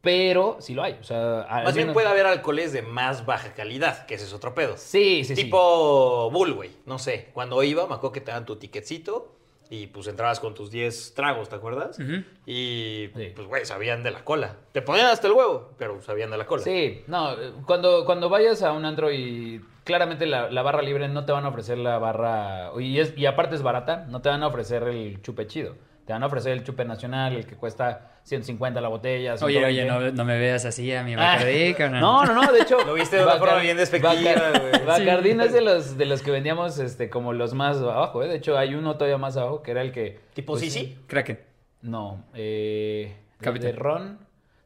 pero 0.02 0.58
sí 0.60 0.74
lo 0.74 0.84
hay. 0.84 0.98
O 1.00 1.04
sea, 1.04 1.44
al 1.44 1.64
Más 1.64 1.76
bien 1.76 1.94
puede 1.94 2.08
haber 2.10 2.26
alcoholes 2.26 2.74
de 2.74 2.82
más 2.82 3.26
baja 3.26 3.54
calidad, 3.54 4.06
que 4.06 4.16
ese 4.16 4.26
es 4.26 4.34
otro 4.34 4.54
pedo. 4.54 4.76
Sí, 4.76 5.24
sí, 5.24 5.36
sí. 5.36 5.44
tipo 5.44 6.30
Bull, 6.32 6.54
güey. 6.54 6.72
No 6.86 7.00
sé. 7.00 7.30
Cuando 7.34 7.64
iba, 7.64 7.88
me 7.88 7.94
acuerdo 7.94 8.12
que 8.12 8.20
te 8.20 8.32
daban 8.32 8.46
tu 8.46 8.58
ticketcito 8.58 9.38
y 9.76 9.88
pues 9.88 10.06
entrabas 10.08 10.40
con 10.40 10.54
tus 10.54 10.70
10 10.70 11.16
tragos, 11.16 11.50
¿te 11.50 11.56
acuerdas? 11.56 11.98
Y 12.46 13.10
Sí. 13.16 13.32
pues, 13.36 13.48
güey, 13.48 13.66
sabían 13.66 14.04
de 14.04 14.12
la 14.12 14.24
cola. 14.24 14.58
Te 14.72 14.82
ponían 14.84 15.08
hasta 15.08 15.26
el 15.28 15.34
huevo, 15.34 15.72
pero 15.80 16.00
sabían 16.02 16.30
de 16.30 16.38
la 16.38 16.46
cola. 16.46 16.62
Sí, 16.62 17.04
no, 17.08 17.34
eh, 17.34 17.52
cuando, 17.66 18.06
cuando 18.06 18.30
vayas 18.30 18.62
a 18.62 18.72
un 18.72 18.86
antro 18.86 19.12
y 19.12 19.64
claramente 19.84 20.26
la, 20.28 20.52
la 20.52 20.62
barra 20.62 20.82
libre 20.84 21.08
no 21.08 21.26
te 21.26 21.32
van 21.32 21.46
a 21.46 21.50
ofrecer 21.50 21.78
la 21.80 21.98
barra, 21.98 22.72
y, 22.80 23.00
es, 23.00 23.14
y 23.18 23.26
aparte 23.26 23.56
es 23.56 23.64
barata, 23.64 24.06
no 24.10 24.22
te 24.22 24.30
van 24.30 24.44
a 24.44 24.48
ofrecer 24.48 24.84
el 24.84 25.22
chupe 25.24 25.48
chido. 25.48 25.76
Te 26.06 26.12
van 26.14 26.22
a 26.22 26.26
ofrecer 26.26 26.52
el 26.52 26.64
chupe 26.64 26.84
nacional, 26.84 27.34
el 27.36 27.46
que 27.46 27.56
cuesta 27.56 28.12
150 28.24 28.82
la 28.82 28.90
botella. 28.90 29.36
Oye, 29.42 29.60
120. 29.60 29.66
oye, 29.66 29.86
no, 29.86 30.12
no 30.12 30.26
me 30.26 30.38
veas 30.38 30.66
así 30.66 30.94
a 30.94 31.02
mi 31.04 31.14
Ah, 31.14 31.38
Bacardí. 31.38 31.76
No, 32.00 32.26
no, 32.26 32.34
no, 32.34 32.52
de 32.52 32.60
hecho. 32.62 32.78
Lo 32.86 32.94
viste 32.94 33.16
de 33.18 33.24
una 33.24 33.36
forma 33.38 33.58
bien 33.60 33.78
despectiva, 33.78 34.14
Bacar- 34.14 34.62
güey. 34.62 34.86
Bacardí 34.86 35.30
Sí. 35.30 35.36
no 35.36 35.44
es 35.44 35.54
de 35.54 35.62
los, 35.62 35.98
de 35.98 36.06
los 36.06 36.22
que 36.22 36.32
vendíamos 36.32 36.78
este, 36.80 37.10
como 37.10 37.32
los 37.32 37.54
más 37.54 37.78
abajo, 37.78 38.22
¿eh? 38.22 38.28
De 38.28 38.36
hecho, 38.36 38.58
hay 38.58 38.76
uno 38.76 38.96
todavía 38.98 39.18
más 39.18 39.38
abajo 39.38 39.64
que 39.64 39.72
era 39.72 39.82
el 39.82 39.92
que. 39.94 40.20
Tipo 40.34 40.54
pues, 40.54 40.62
Sisi. 40.64 40.98
Kraken. 41.08 41.40
No, 41.82 42.26
eh. 42.34 43.16
de- 43.40 43.44
Capitán. 43.46 43.72
De 43.72 43.78
Ron. 43.78 44.20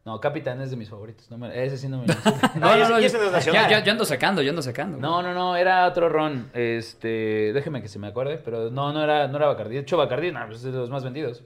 No, 0.07 0.21
Capitán 0.21 0.61
es 0.61 0.71
de 0.71 0.77
mis 0.77 0.89
favoritos. 0.89 1.29
No 1.29 1.37
me- 1.37 1.65
ese 1.65 1.77
sí 1.77 1.89
no 1.89 1.97
me 1.97 2.07
lo 2.07 2.13
No, 2.55 2.77
no, 2.77 2.89
no. 2.91 2.99
yo 3.01 3.91
ando 3.91 4.05
sacando, 4.05 4.41
yo 4.41 4.51
ando 4.51 4.61
sacando. 4.61 4.97
No, 4.97 5.21
no, 5.21 5.33
no, 5.33 5.57
era 5.57 5.85
otro 5.85 6.07
ron. 6.07 6.49
Este, 6.53 7.51
déjeme 7.53 7.81
que 7.81 7.89
se 7.89 7.99
me 7.99 8.07
acuerde, 8.07 8.37
pero 8.37 8.69
no, 8.71 8.93
no 8.93 9.03
era, 9.03 9.27
no 9.27 9.35
era 9.35 9.47
Bacardí. 9.47 9.75
De 9.75 9.81
hecho, 9.81 9.97
Bacardí 9.97 10.31
no, 10.31 10.39
pues, 10.47 10.59
es 10.63 10.71
de 10.71 10.79
los 10.79 10.89
más 10.89 11.03
vendidos. 11.03 11.43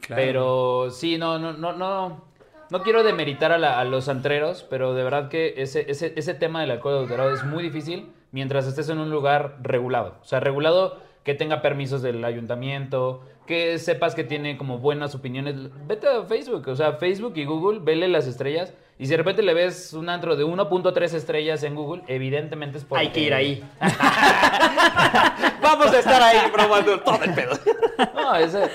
Claro. 0.00 0.20
Pero 0.20 0.90
sí, 0.90 1.16
no, 1.16 1.38
no, 1.38 1.52
no, 1.52 1.74
no. 1.74 2.24
No 2.70 2.82
quiero 2.82 3.04
demeritar 3.04 3.52
a, 3.52 3.58
la- 3.58 3.78
a 3.78 3.84
los 3.84 4.08
antreros, 4.08 4.66
pero 4.68 4.94
de 4.94 5.04
verdad 5.04 5.28
que 5.28 5.54
ese, 5.58 5.88
ese, 5.88 6.12
ese 6.16 6.34
tema 6.34 6.60
del 6.62 6.72
alcohol 6.72 6.94
adulterado 6.96 7.32
es 7.32 7.44
muy 7.44 7.62
difícil 7.62 8.10
mientras 8.32 8.66
estés 8.66 8.88
en 8.88 8.98
un 8.98 9.10
lugar 9.10 9.58
regulado. 9.62 10.16
O 10.22 10.24
sea, 10.24 10.40
regulado 10.40 10.98
que 11.22 11.34
tenga 11.34 11.62
permisos 11.62 12.02
del 12.02 12.24
ayuntamiento, 12.24 13.22
que 13.46 13.78
sepas 13.78 14.14
que 14.14 14.24
tiene 14.24 14.56
como 14.56 14.78
buenas 14.78 15.14
opiniones. 15.14 15.54
Vete 15.86 16.08
a 16.08 16.22
Facebook, 16.24 16.68
o 16.68 16.76
sea, 16.76 16.94
Facebook 16.94 17.34
y 17.36 17.44
Google, 17.44 17.80
vele 17.80 18.08
las 18.08 18.26
estrellas. 18.26 18.72
Y 18.98 19.06
si 19.06 19.10
de 19.10 19.16
repente 19.16 19.42
le 19.42 19.52
ves 19.54 19.94
un 19.94 20.08
antro 20.08 20.36
de 20.36 20.44
1.3 20.44 21.14
estrellas 21.14 21.62
en 21.64 21.74
Google, 21.74 22.02
evidentemente 22.06 22.78
es 22.78 22.84
porque... 22.84 23.06
Hay 23.06 23.10
que 23.10 23.20
ir 23.20 23.34
ahí. 23.34 23.64
Vamos 25.62 25.86
a 25.86 25.98
estar 25.98 26.22
ahí 26.22 26.38
probando 26.52 27.00
todo 27.00 27.22
el 27.24 27.34
pedo. 27.34 27.58
No, 28.14 28.36
ese, 28.36 28.70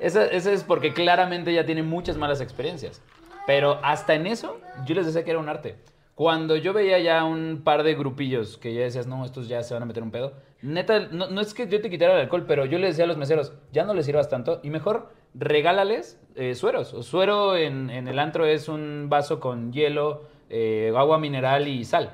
ese, 0.00 0.34
ese 0.34 0.52
es 0.54 0.64
porque 0.64 0.94
claramente 0.94 1.52
ya 1.52 1.66
tiene 1.66 1.82
muchas 1.82 2.16
malas 2.16 2.40
experiencias. 2.40 3.02
Pero 3.46 3.80
hasta 3.82 4.14
en 4.14 4.26
eso, 4.26 4.60
yo 4.86 4.94
les 4.94 5.06
decía 5.06 5.24
que 5.24 5.30
era 5.30 5.40
un 5.40 5.48
arte. 5.48 5.76
Cuando 6.14 6.56
yo 6.56 6.72
veía 6.72 6.98
ya 7.00 7.24
un 7.24 7.62
par 7.64 7.82
de 7.82 7.94
grupillos 7.94 8.56
que 8.56 8.72
ya 8.72 8.82
decías, 8.82 9.06
no, 9.06 9.24
estos 9.24 9.48
ya 9.48 9.62
se 9.62 9.74
van 9.74 9.82
a 9.82 9.86
meter 9.86 10.02
un 10.02 10.12
pedo. 10.12 10.32
Neta, 10.64 11.08
no, 11.10 11.28
no 11.28 11.40
es 11.40 11.52
que 11.54 11.68
yo 11.68 11.80
te 11.80 11.90
quitara 11.90 12.14
el 12.14 12.20
alcohol, 12.20 12.44
pero 12.48 12.64
yo 12.64 12.78
les 12.78 12.90
decía 12.90 13.04
a 13.04 13.08
los 13.08 13.16
meseros, 13.18 13.52
ya 13.72 13.84
no 13.84 13.92
les 13.94 14.06
sirvas 14.06 14.28
tanto 14.28 14.60
y 14.62 14.70
mejor 14.70 15.10
regálales 15.34 16.18
eh, 16.36 16.54
sueros. 16.54 16.94
O 16.94 17.02
suero 17.02 17.56
en, 17.56 17.90
en 17.90 18.08
el 18.08 18.18
antro 18.18 18.46
es 18.46 18.68
un 18.68 19.08
vaso 19.10 19.40
con 19.40 19.72
hielo, 19.72 20.22
eh, 20.50 20.92
agua 20.96 21.18
mineral 21.18 21.68
y 21.68 21.84
sal. 21.84 22.10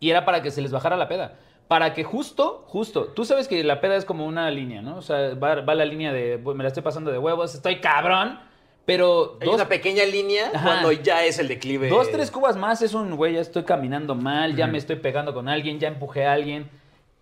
Y 0.00 0.10
era 0.10 0.24
para 0.24 0.42
que 0.42 0.50
se 0.50 0.60
les 0.62 0.72
bajara 0.72 0.96
la 0.96 1.08
peda. 1.08 1.36
Para 1.68 1.94
que 1.94 2.04
justo, 2.04 2.64
justo, 2.66 3.04
tú 3.06 3.24
sabes 3.24 3.48
que 3.48 3.62
la 3.64 3.80
peda 3.80 3.96
es 3.96 4.04
como 4.04 4.26
una 4.26 4.50
línea, 4.50 4.82
¿no? 4.82 4.96
O 4.98 5.02
sea, 5.02 5.34
va, 5.34 5.60
va 5.62 5.74
la 5.74 5.84
línea 5.86 6.12
de, 6.12 6.38
"Pues, 6.38 6.56
me 6.56 6.62
la 6.62 6.68
estoy 6.68 6.82
pasando 6.82 7.10
de 7.10 7.18
huevos, 7.18 7.54
estoy 7.54 7.80
cabrón, 7.80 8.38
pero 8.84 9.38
Hay 9.40 9.46
dos, 9.46 9.54
una 9.54 9.68
pequeña 9.68 10.04
línea 10.04 10.50
Ajá. 10.54 10.62
cuando 10.64 10.92
ya 10.92 11.24
es 11.24 11.38
el 11.38 11.48
declive. 11.48 11.88
dos, 11.88 12.10
tres 12.10 12.30
cubas 12.30 12.56
más 12.56 12.82
es 12.82 12.92
un, 12.92 13.16
güey, 13.16 13.34
ya 13.34 13.40
estoy 13.40 13.62
caminando 13.62 14.14
mal, 14.14 14.56
ya 14.56 14.66
me 14.66 14.76
estoy 14.76 14.96
pegando 14.96 15.32
con 15.32 15.48
alguien, 15.48 15.78
ya 15.80 15.88
empujé 15.88 16.26
a 16.26 16.32
alguien. 16.34 16.68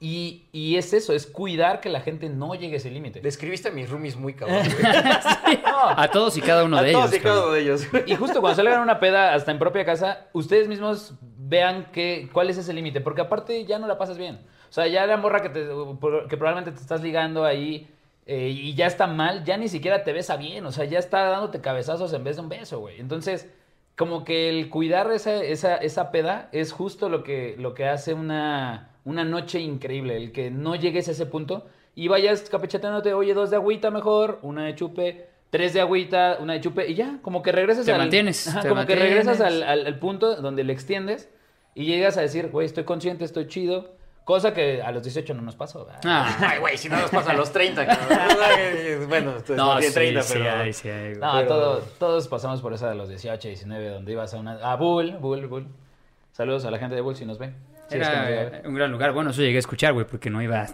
Y, 0.04 0.48
y 0.50 0.78
es 0.78 0.92
eso, 0.94 1.12
es 1.12 1.28
cuidar 1.28 1.80
que 1.80 1.88
la 1.88 2.00
gente 2.00 2.28
no 2.28 2.56
llegue 2.56 2.74
a 2.74 2.76
ese 2.78 2.90
límite. 2.90 3.20
Describiste 3.20 3.68
a 3.68 3.70
mis 3.70 3.88
roomies 3.88 4.16
muy 4.16 4.34
cabrón. 4.34 4.66
güey. 5.44 5.58
No, 5.64 5.90
A 5.96 6.08
todos 6.10 6.36
y 6.36 6.40
cada 6.40 6.64
uno 6.64 6.76
a 6.76 6.82
de 6.82 6.90
todos 6.90 7.12
ellos. 7.12 7.20
y 7.20 7.22
cada 7.22 7.42
uno 7.44 7.52
de 7.52 7.60
ellos. 7.60 7.86
Y 8.06 8.16
justo 8.16 8.40
cuando 8.40 8.56
salgan 8.56 8.80
a 8.80 8.82
una 8.82 8.98
peda, 8.98 9.32
hasta 9.32 9.52
en 9.52 9.60
propia 9.60 9.84
casa, 9.84 10.26
ustedes 10.32 10.66
mismos 10.66 11.14
vean 11.20 11.92
que, 11.92 12.28
cuál 12.32 12.50
es 12.50 12.58
ese 12.58 12.72
límite, 12.72 13.00
porque 13.00 13.20
aparte 13.20 13.64
ya 13.64 13.78
no 13.78 13.86
la 13.86 13.96
pasas 13.96 14.18
bien. 14.18 14.40
O 14.68 14.72
sea, 14.72 14.88
ya 14.88 15.06
la 15.06 15.18
morra 15.18 15.40
que, 15.40 15.50
te, 15.50 15.68
que 16.28 16.36
probablemente 16.36 16.72
te 16.72 16.80
estás 16.80 17.00
ligando 17.00 17.44
ahí 17.44 17.88
eh, 18.26 18.48
y 18.48 18.74
ya 18.74 18.88
está 18.88 19.06
mal, 19.06 19.44
ya 19.44 19.56
ni 19.56 19.68
siquiera 19.68 20.02
te 20.02 20.12
besa 20.12 20.36
bien. 20.36 20.66
O 20.66 20.72
sea, 20.72 20.84
ya 20.84 20.98
está 20.98 21.26
dándote 21.26 21.60
cabezazos 21.60 22.12
en 22.12 22.24
vez 22.24 22.34
de 22.34 22.42
un 22.42 22.48
beso, 22.48 22.80
güey. 22.80 22.98
Entonces, 22.98 23.48
como 23.96 24.24
que 24.24 24.48
el 24.48 24.68
cuidar 24.68 25.12
esa, 25.12 25.36
esa, 25.36 25.76
esa 25.76 26.10
peda 26.10 26.48
es 26.50 26.72
justo 26.72 27.08
lo 27.08 27.22
que, 27.22 27.54
lo 27.56 27.74
que 27.74 27.86
hace 27.86 28.14
una, 28.14 28.91
una 29.04 29.24
noche 29.24 29.60
increíble. 29.60 30.16
El 30.16 30.32
que 30.32 30.50
no 30.50 30.74
llegues 30.76 31.08
a 31.08 31.12
ese 31.12 31.26
punto 31.26 31.66
y 31.94 32.08
vayas 32.08 32.42
capechateándote, 32.48 33.14
oye, 33.14 33.34
dos 33.34 33.50
de 33.50 33.56
agüita 33.56 33.90
mejor, 33.90 34.38
una 34.42 34.64
de 34.64 34.74
chupe, 34.74 35.28
tres 35.50 35.74
de 35.74 35.80
agüita, 35.80 36.38
una 36.40 36.54
de 36.54 36.60
chupe 36.60 36.88
y 36.88 36.94
ya, 36.94 37.18
como 37.22 37.42
que 37.42 37.52
regresas 37.52 37.84
Te 37.84 37.92
al... 37.92 37.98
mantienes, 37.98 38.48
Ajá, 38.48 38.60
te 38.60 38.68
como 38.68 38.86
que 38.86 38.94
regresas 38.96 39.40
al, 39.40 39.62
al- 39.62 39.86
al 39.86 39.98
punto 39.98 40.36
donde 40.36 40.64
le 40.64 40.72
extiendes 40.72 41.28
y 41.74 41.84
llegas 41.84 42.16
a 42.16 42.20
decir, 42.22 42.48
güey, 42.50 42.66
estoy 42.66 42.84
consciente, 42.84 43.24
estoy 43.24 43.46
chido. 43.48 44.00
Cosa 44.24 44.54
que 44.54 44.80
a 44.80 44.92
los 44.92 45.02
18 45.02 45.34
no 45.34 45.42
nos 45.42 45.56
pasó. 45.56 45.84
¿verdad? 45.84 46.00
Ah. 46.04 46.36
Ay, 46.52 46.60
güey, 46.60 46.78
si 46.78 46.88
no 46.88 46.96
nos 46.96 47.10
pasa 47.10 47.32
a 47.32 47.34
los 47.34 47.50
30, 47.50 47.84
cabrón. 47.88 49.08
bueno, 49.08 49.34
No, 49.56 49.80
sí, 49.82 49.92
30, 49.92 50.22
sí, 50.22 50.34
pero... 50.38 50.50
hay, 50.52 50.72
sí, 50.72 50.88
hay. 50.88 51.14
No, 51.16 51.32
Pero- 51.34 51.48
todo- 51.48 51.78
todos 51.98 52.28
pasamos 52.28 52.60
por 52.62 52.72
esa 52.72 52.88
de 52.88 52.94
los 52.94 53.08
18, 53.08 53.48
19, 53.48 53.88
donde 53.88 54.12
ibas 54.12 54.32
a 54.32 54.38
una... 54.38 54.52
A 54.62 54.76
Bull, 54.76 55.16
Bull, 55.18 55.48
Bull. 55.48 55.66
Saludos 56.30 56.64
a 56.64 56.70
la 56.70 56.78
gente 56.78 56.94
de 56.94 57.00
Bull 57.00 57.16
si 57.16 57.26
nos 57.26 57.38
ve. 57.38 57.52
Era 57.94 58.24
ve. 58.24 58.62
un 58.68 58.74
gran 58.74 58.90
lugar. 58.90 59.12
Bueno, 59.12 59.30
eso 59.30 59.42
llegué 59.42 59.56
a 59.56 59.60
escuchar, 59.60 59.92
güey, 59.92 60.06
porque 60.06 60.30
no 60.30 60.40
iba. 60.42 60.66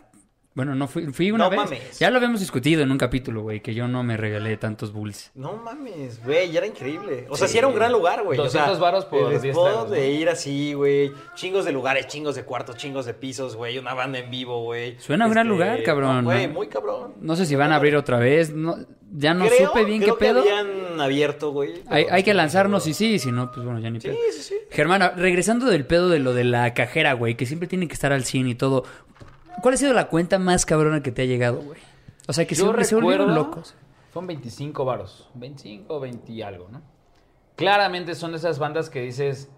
Bueno, 0.54 0.74
no 0.74 0.88
fui, 0.88 1.06
fui 1.12 1.30
una 1.30 1.44
No 1.44 1.50
vez. 1.50 1.56
mames. 1.60 1.98
Ya 2.00 2.10
lo 2.10 2.16
habíamos 2.16 2.40
discutido 2.40 2.82
en 2.82 2.90
un 2.90 2.98
capítulo, 2.98 3.42
güey, 3.42 3.60
que 3.60 3.74
yo 3.74 3.86
no 3.86 4.02
me 4.02 4.16
regalé 4.16 4.56
tantos 4.56 4.92
bulls. 4.92 5.30
No 5.36 5.52
mames, 5.56 6.20
güey, 6.24 6.56
era 6.56 6.66
increíble. 6.66 7.26
O 7.28 7.36
sea, 7.36 7.46
sí, 7.46 7.58
era 7.58 7.68
un 7.68 7.76
gran 7.76 7.92
lugar, 7.92 8.24
güey. 8.24 8.36
200 8.36 8.70
o 8.70 8.72
sea, 8.74 8.80
varos 8.82 9.04
por 9.04 9.32
el 9.32 9.40
10 9.40 9.44
spot 9.54 9.64
tragos, 9.68 9.88
¿no? 9.90 9.94
de 9.94 10.10
ir 10.10 10.28
así, 10.28 10.72
güey. 10.72 11.12
Chingos 11.36 11.64
de 11.64 11.70
lugares, 11.70 12.08
chingos 12.08 12.34
de 12.34 12.42
cuartos, 12.42 12.76
chingos 12.76 13.06
de 13.06 13.14
pisos, 13.14 13.54
güey. 13.54 13.78
Una 13.78 13.94
banda 13.94 14.18
en 14.18 14.32
vivo, 14.32 14.64
güey. 14.64 14.90
Este, 14.92 15.02
Suena 15.04 15.26
un 15.26 15.32
gran 15.32 15.46
lugar, 15.48 15.80
cabrón, 15.84 16.24
no, 16.24 16.30
Güey, 16.30 16.48
¿no? 16.48 16.54
muy 16.54 16.66
cabrón. 16.66 17.14
No 17.20 17.36
sé 17.36 17.46
si 17.46 17.54
van 17.54 17.70
a 17.70 17.76
abrir 17.76 17.94
otra 17.94 18.18
vez. 18.18 18.52
No, 18.52 18.76
ya 19.12 19.34
no 19.34 19.46
Creo- 19.46 19.68
supe 19.68 19.84
bien 19.84 20.00
qué 20.00 20.06
que 20.06 20.12
pedo. 20.14 20.40
habían 20.40 21.00
abierto, 21.00 21.52
güey. 21.52 21.82
Hay, 21.88 22.06
hay 22.10 22.22
que 22.22 22.32
no 22.32 22.38
lanzarnos 22.38 22.86
y 22.86 22.94
sí, 22.94 23.18
si 23.18 23.32
no, 23.32 23.50
pues 23.52 23.64
bueno, 23.64 23.80
ya 23.80 23.90
ni 23.90 24.00
pedo. 24.00 24.14
Sí, 24.14 24.20
sí, 24.38 24.42
sí. 24.42 24.54
Germana, 24.70 25.10
regresando 25.10 25.66
del 25.66 25.86
pedo 25.86 26.08
de 26.08 26.18
lo 26.18 26.34
de 26.34 26.44
la 26.44 26.74
cajera, 26.74 27.12
güey, 27.14 27.36
que 27.36 27.46
siempre 27.46 27.68
tiene 27.68 27.88
que 27.88 27.94
estar 27.94 28.12
al 28.12 28.24
100 28.24 28.48
y 28.48 28.54
todo. 28.54 28.84
¿Cuál 29.62 29.74
ha 29.74 29.76
sido 29.76 29.92
la 29.92 30.08
cuenta 30.08 30.38
más 30.38 30.64
cabrona 30.66 31.02
que 31.02 31.10
te 31.12 31.22
ha 31.22 31.24
llegado, 31.24 31.58
güey? 31.62 31.80
O 32.28 32.32
sea, 32.32 32.46
que 32.46 32.54
Yo 32.54 32.64
siempre 32.64 32.84
se 32.84 32.94
volvieron 32.94 33.28
recuerdo- 33.28 33.48
locos. 33.50 33.74
Son 34.12 34.26
25 34.26 34.84
varos. 34.84 35.28
25 35.34 35.94
o 35.94 36.00
20 36.00 36.32
y 36.32 36.42
algo, 36.42 36.68
¿no? 36.70 36.82
Claramente 37.56 38.14
son 38.14 38.32
de 38.32 38.38
esas 38.38 38.58
bandas 38.58 38.90
que 38.90 39.00
dices... 39.02 39.50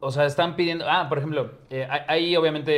O 0.00 0.12
sea, 0.12 0.26
están 0.26 0.54
pidiendo... 0.54 0.84
Ah, 0.88 1.08
por 1.08 1.18
ejemplo, 1.18 1.50
eh, 1.70 1.86
hay, 1.90 2.00
hay 2.06 2.36
obviamente 2.36 2.70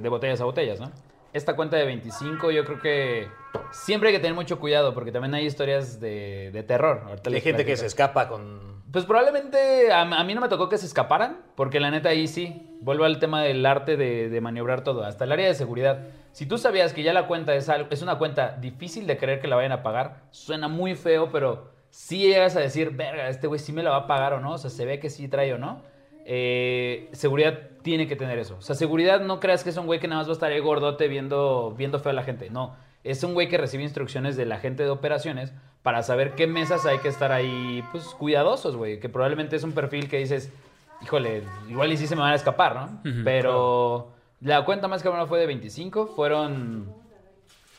de 0.00 0.08
botellas 0.08 0.40
a 0.40 0.44
botellas, 0.44 0.78
¿no? 0.78 0.92
Esta 1.38 1.54
cuenta 1.54 1.76
de 1.76 1.86
25 1.86 2.50
yo 2.50 2.64
creo 2.64 2.80
que 2.80 3.28
siempre 3.70 4.08
hay 4.08 4.14
que 4.16 4.20
tener 4.20 4.34
mucho 4.34 4.58
cuidado 4.58 4.92
porque 4.92 5.12
también 5.12 5.34
hay 5.34 5.46
historias 5.46 6.00
de, 6.00 6.50
de 6.52 6.62
terror. 6.64 7.02
Ahorita 7.06 7.30
Hay 7.30 7.40
gente 7.40 7.64
que 7.64 7.76
se 7.76 7.86
escapa 7.86 8.28
con... 8.28 8.82
Pues 8.90 9.04
probablemente 9.04 9.92
a, 9.92 10.00
a 10.00 10.24
mí 10.24 10.34
no 10.34 10.40
me 10.40 10.48
tocó 10.48 10.68
que 10.68 10.78
se 10.78 10.86
escaparan, 10.86 11.42
porque 11.54 11.78
la 11.78 11.92
neta 11.92 12.08
ahí 12.08 12.26
sí, 12.26 12.76
vuelvo 12.80 13.04
al 13.04 13.20
tema 13.20 13.42
del 13.42 13.64
arte 13.64 13.96
de, 13.96 14.28
de 14.28 14.40
maniobrar 14.40 14.82
todo, 14.82 15.04
hasta 15.04 15.24
el 15.24 15.32
área 15.32 15.46
de 15.46 15.54
seguridad. 15.54 16.08
Si 16.32 16.44
tú 16.46 16.58
sabías 16.58 16.92
que 16.92 17.04
ya 17.04 17.12
la 17.12 17.28
cuenta 17.28 17.54
es, 17.54 17.68
algo, 17.68 17.88
es 17.92 18.02
una 18.02 18.18
cuenta 18.18 18.56
difícil 18.60 19.06
de 19.06 19.16
creer 19.16 19.40
que 19.40 19.46
la 19.46 19.54
vayan 19.54 19.72
a 19.72 19.84
pagar, 19.84 20.22
suena 20.30 20.66
muy 20.66 20.96
feo, 20.96 21.30
pero 21.30 21.70
sí 21.90 22.18
llegas 22.18 22.56
a 22.56 22.60
decir, 22.60 22.90
verga, 22.96 23.28
este 23.28 23.46
güey 23.46 23.60
sí 23.60 23.72
me 23.72 23.84
la 23.84 23.90
va 23.90 23.96
a 23.96 24.06
pagar 24.08 24.32
o 24.32 24.40
no, 24.40 24.54
o 24.54 24.58
sea, 24.58 24.70
se 24.70 24.84
ve 24.84 24.98
que 24.98 25.08
sí 25.08 25.28
trae 25.28 25.54
o 25.54 25.58
no. 25.58 25.82
Eh, 26.30 27.08
seguridad 27.12 27.58
tiene 27.82 28.06
que 28.06 28.14
tener 28.14 28.38
eso. 28.38 28.56
O 28.58 28.60
sea, 28.62 28.74
seguridad 28.76 29.20
no 29.22 29.40
creas 29.40 29.64
que 29.64 29.70
es 29.70 29.76
un 29.78 29.86
güey 29.86 29.98
que 29.98 30.08
nada 30.08 30.20
más 30.20 30.28
va 30.28 30.32
a 30.32 30.34
estar 30.34 30.52
ahí 30.52 30.60
gordote 30.60 31.08
viendo, 31.08 31.74
viendo 31.76 31.98
feo 32.00 32.10
a 32.10 32.14
la 32.14 32.22
gente. 32.22 32.50
No, 32.50 32.76
es 33.02 33.24
un 33.24 33.32
güey 33.32 33.48
que 33.48 33.56
recibe 33.56 33.82
instrucciones 33.82 34.36
de 34.36 34.44
la 34.44 34.58
gente 34.58 34.82
de 34.82 34.90
operaciones 34.90 35.54
para 35.82 36.02
saber 36.02 36.34
qué 36.34 36.46
mesas 36.46 36.84
hay 36.84 36.98
que 36.98 37.08
estar 37.08 37.32
ahí, 37.32 37.82
pues, 37.92 38.04
cuidadosos, 38.18 38.76
güey. 38.76 39.00
Que 39.00 39.08
probablemente 39.08 39.56
es 39.56 39.62
un 39.62 39.72
perfil 39.72 40.08
que 40.10 40.18
dices, 40.18 40.52
híjole, 41.00 41.44
igual 41.70 41.90
y 41.92 41.96
sí 41.96 42.06
se 42.06 42.14
me 42.14 42.20
van 42.20 42.32
a 42.32 42.36
escapar, 42.36 42.74
¿no? 42.76 43.00
Pero 43.24 44.12
la 44.42 44.66
cuenta 44.66 44.86
más 44.86 45.02
cabrona 45.02 45.26
fue 45.26 45.40
de 45.40 45.46
25, 45.46 46.08
fueron 46.08 46.92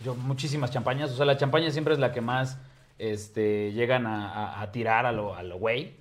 yo, 0.03 0.15
muchísimas 0.15 0.71
champañas. 0.71 1.11
O 1.11 1.15
sea, 1.15 1.25
la 1.27 1.37
champaña 1.37 1.69
siempre 1.69 1.93
es 1.93 1.99
la 1.99 2.11
que 2.11 2.21
más 2.21 2.57
este, 2.97 3.73
llegan 3.73 4.07
a, 4.07 4.31
a- 4.33 4.61
a 4.61 4.71
tirar 4.71 5.05
a 5.05 5.11
lo, 5.11 5.35
a 5.35 5.43
lo 5.43 5.57
güey. 5.59 5.98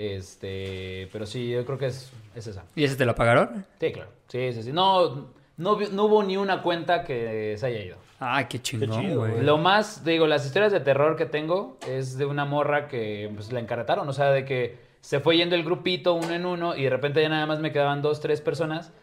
Este, 0.00 1.10
pero 1.12 1.26
sí, 1.26 1.50
yo 1.50 1.62
creo 1.66 1.76
que 1.76 1.86
es, 1.86 2.10
es 2.34 2.46
esa. 2.46 2.64
¿Y 2.74 2.84
ese 2.84 2.96
te 2.96 3.04
lo 3.04 3.14
pagaron? 3.14 3.66
Sí, 3.78 3.92
claro. 3.92 4.08
Sí, 4.28 4.50
sí, 4.54 4.62
sí. 4.62 4.72
No, 4.72 5.28
no, 5.58 5.78
no 5.78 6.04
hubo 6.04 6.22
ni 6.22 6.38
una 6.38 6.62
cuenta 6.62 7.04
que 7.04 7.54
se 7.58 7.66
haya 7.66 7.82
ido. 7.82 7.96
Ay, 8.18 8.46
qué 8.48 8.62
chingón, 8.62 9.14
güey. 9.14 9.42
Lo 9.42 9.58
más, 9.58 10.02
digo, 10.02 10.26
las 10.26 10.46
historias 10.46 10.72
de 10.72 10.80
terror 10.80 11.16
que 11.16 11.26
tengo 11.26 11.76
es 11.86 12.16
de 12.16 12.24
una 12.24 12.46
morra 12.46 12.88
que 12.88 13.30
pues, 13.34 13.52
la 13.52 13.60
encarretaron. 13.60 14.08
O 14.08 14.14
sea, 14.14 14.30
de 14.30 14.46
que 14.46 14.78
se 15.02 15.20
fue 15.20 15.36
yendo 15.36 15.54
el 15.54 15.64
grupito 15.64 16.14
uno 16.14 16.32
en 16.32 16.46
uno 16.46 16.74
y 16.74 16.84
de 16.84 16.90
repente 16.90 17.20
ya 17.20 17.28
nada 17.28 17.44
más 17.44 17.60
me 17.60 17.70
quedaban 17.70 18.00
dos, 18.00 18.20
tres 18.20 18.40
personas. 18.40 18.94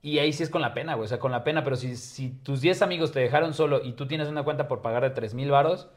Y 0.00 0.20
ahí 0.20 0.32
sí 0.32 0.42
es 0.42 0.48
con 0.48 0.62
la 0.62 0.72
pena, 0.72 0.94
güey. 0.94 1.04
O 1.04 1.08
sea, 1.08 1.18
con 1.18 1.32
la 1.32 1.44
pena. 1.44 1.64
Pero 1.64 1.76
si, 1.76 1.96
si 1.96 2.30
tus 2.30 2.62
10 2.62 2.80
amigos 2.80 3.12
te 3.12 3.20
dejaron 3.20 3.52
solo 3.52 3.84
y 3.84 3.92
tú 3.92 4.06
tienes 4.06 4.28
una 4.28 4.42
cuenta 4.42 4.68
por 4.68 4.80
pagar 4.80 5.02
de 5.02 5.10
3 5.10 5.34
mil 5.34 5.50
varos, 5.50 5.90